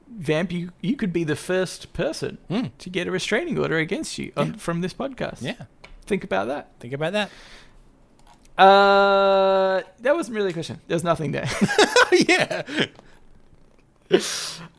Vamp, 0.10 0.52
you, 0.52 0.72
you 0.82 0.96
could 0.96 1.14
be 1.14 1.24
the 1.24 1.36
first 1.36 1.94
person 1.94 2.38
Hmm. 2.50 2.66
to 2.80 2.90
get 2.90 3.08
a 3.08 3.12
restraining 3.12 3.58
order 3.58 3.78
against 3.78 4.18
you 4.18 4.32
on, 4.36 4.56
from 4.56 4.82
this 4.82 4.94
podcast. 4.94 5.42
Yeah. 5.42 5.66
Think 6.06 6.24
about 6.24 6.48
that. 6.48 6.72
Think 6.80 6.94
about 6.94 7.14
that. 7.14 7.30
Uh, 8.62 9.82
that 10.02 10.16
wasn't 10.16 10.36
really 10.36 10.50
a 10.52 10.54
question. 10.54 10.80
There's 10.88 11.04
nothing 11.04 11.32
there. 11.32 11.50
yeah. 12.12 12.64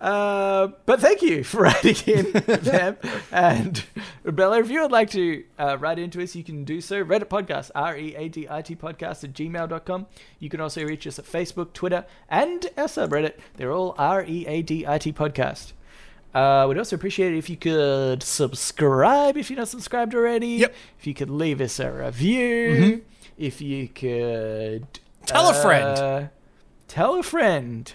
Uh, 0.00 0.68
but 0.86 1.00
thank 1.00 1.20
you 1.22 1.42
for 1.42 1.62
writing 1.62 1.96
in, 2.06 2.32
Vamp. 2.32 3.04
And 3.32 3.84
Bella, 4.24 4.60
if 4.60 4.70
you 4.70 4.82
would 4.82 4.92
like 4.92 5.10
to 5.10 5.44
uh, 5.58 5.76
write 5.78 5.98
into 5.98 6.22
us, 6.22 6.34
you 6.36 6.44
can 6.44 6.64
do 6.64 6.80
so. 6.80 7.04
Reddit 7.04 7.24
podcast, 7.26 7.70
R 7.74 7.96
E 7.96 8.14
A 8.16 8.28
D 8.28 8.46
I 8.48 8.62
T 8.62 8.76
podcast 8.76 9.24
at 9.24 9.32
gmail.com. 9.32 10.06
You 10.38 10.48
can 10.48 10.60
also 10.60 10.84
reach 10.84 11.06
us 11.06 11.18
at 11.18 11.24
Facebook, 11.24 11.72
Twitter, 11.72 12.04
and 12.28 12.66
our 12.76 12.84
subreddit. 12.86 13.34
They're 13.56 13.72
all 13.72 13.94
R 13.98 14.24
E 14.24 14.46
A 14.46 14.62
D 14.62 14.86
I 14.86 14.98
T 14.98 15.12
podcast. 15.12 15.72
Uh, 16.34 16.66
we'd 16.68 16.76
also 16.78 16.94
appreciate 16.96 17.32
it 17.32 17.38
if 17.38 17.48
you 17.48 17.56
could 17.56 18.22
subscribe 18.22 19.38
if 19.38 19.48
you're 19.48 19.58
not 19.58 19.68
subscribed 19.68 20.14
already. 20.14 20.48
Yep. 20.48 20.74
If 20.98 21.06
you 21.06 21.14
could 21.14 21.30
leave 21.30 21.60
us 21.62 21.80
a 21.80 21.90
review. 21.90 23.02
If 23.38 23.60
you 23.60 23.88
could 23.88 24.86
Tell 25.24 25.48
a 25.48 25.54
friend. 25.54 25.98
uh, 25.98 26.24
Tell 26.88 27.18
a 27.18 27.22
friend 27.22 27.92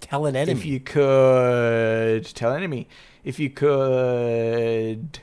Tell 0.00 0.26
an 0.26 0.34
enemy. 0.36 0.58
if 0.58 0.64
you 0.66 0.80
could 0.80 2.24
tell 2.34 2.50
an 2.52 2.56
enemy. 2.58 2.88
If 3.24 3.38
you 3.38 3.50
could 3.50 5.20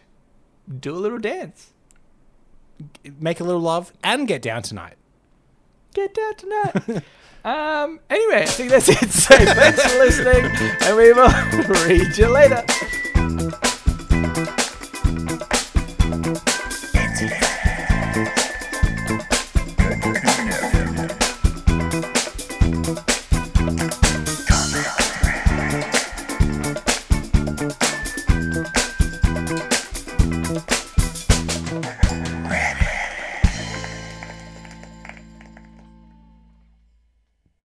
do 0.79 0.93
a 0.93 0.99
little 0.99 1.17
dance. 1.17 1.71
Make 3.19 3.39
a 3.39 3.43
little 3.43 3.61
love 3.61 3.91
and 4.03 4.27
get 4.27 4.41
down 4.41 4.61
tonight. 4.61 4.95
get 5.93 6.13
down 6.13 6.35
tonight. 6.35 7.03
Um 7.45 8.01
anyway 8.09 8.41
i 8.41 8.45
think 8.45 8.71
that's 8.71 8.89
it. 8.89 8.97
So 9.09 9.37
thanks 9.37 9.81
for 9.81 9.99
listening 9.99 10.51
and 10.81 10.97
we 10.97 11.13
will 11.13 11.29
read 11.87 12.17
you 12.17 12.27
later 12.27 12.61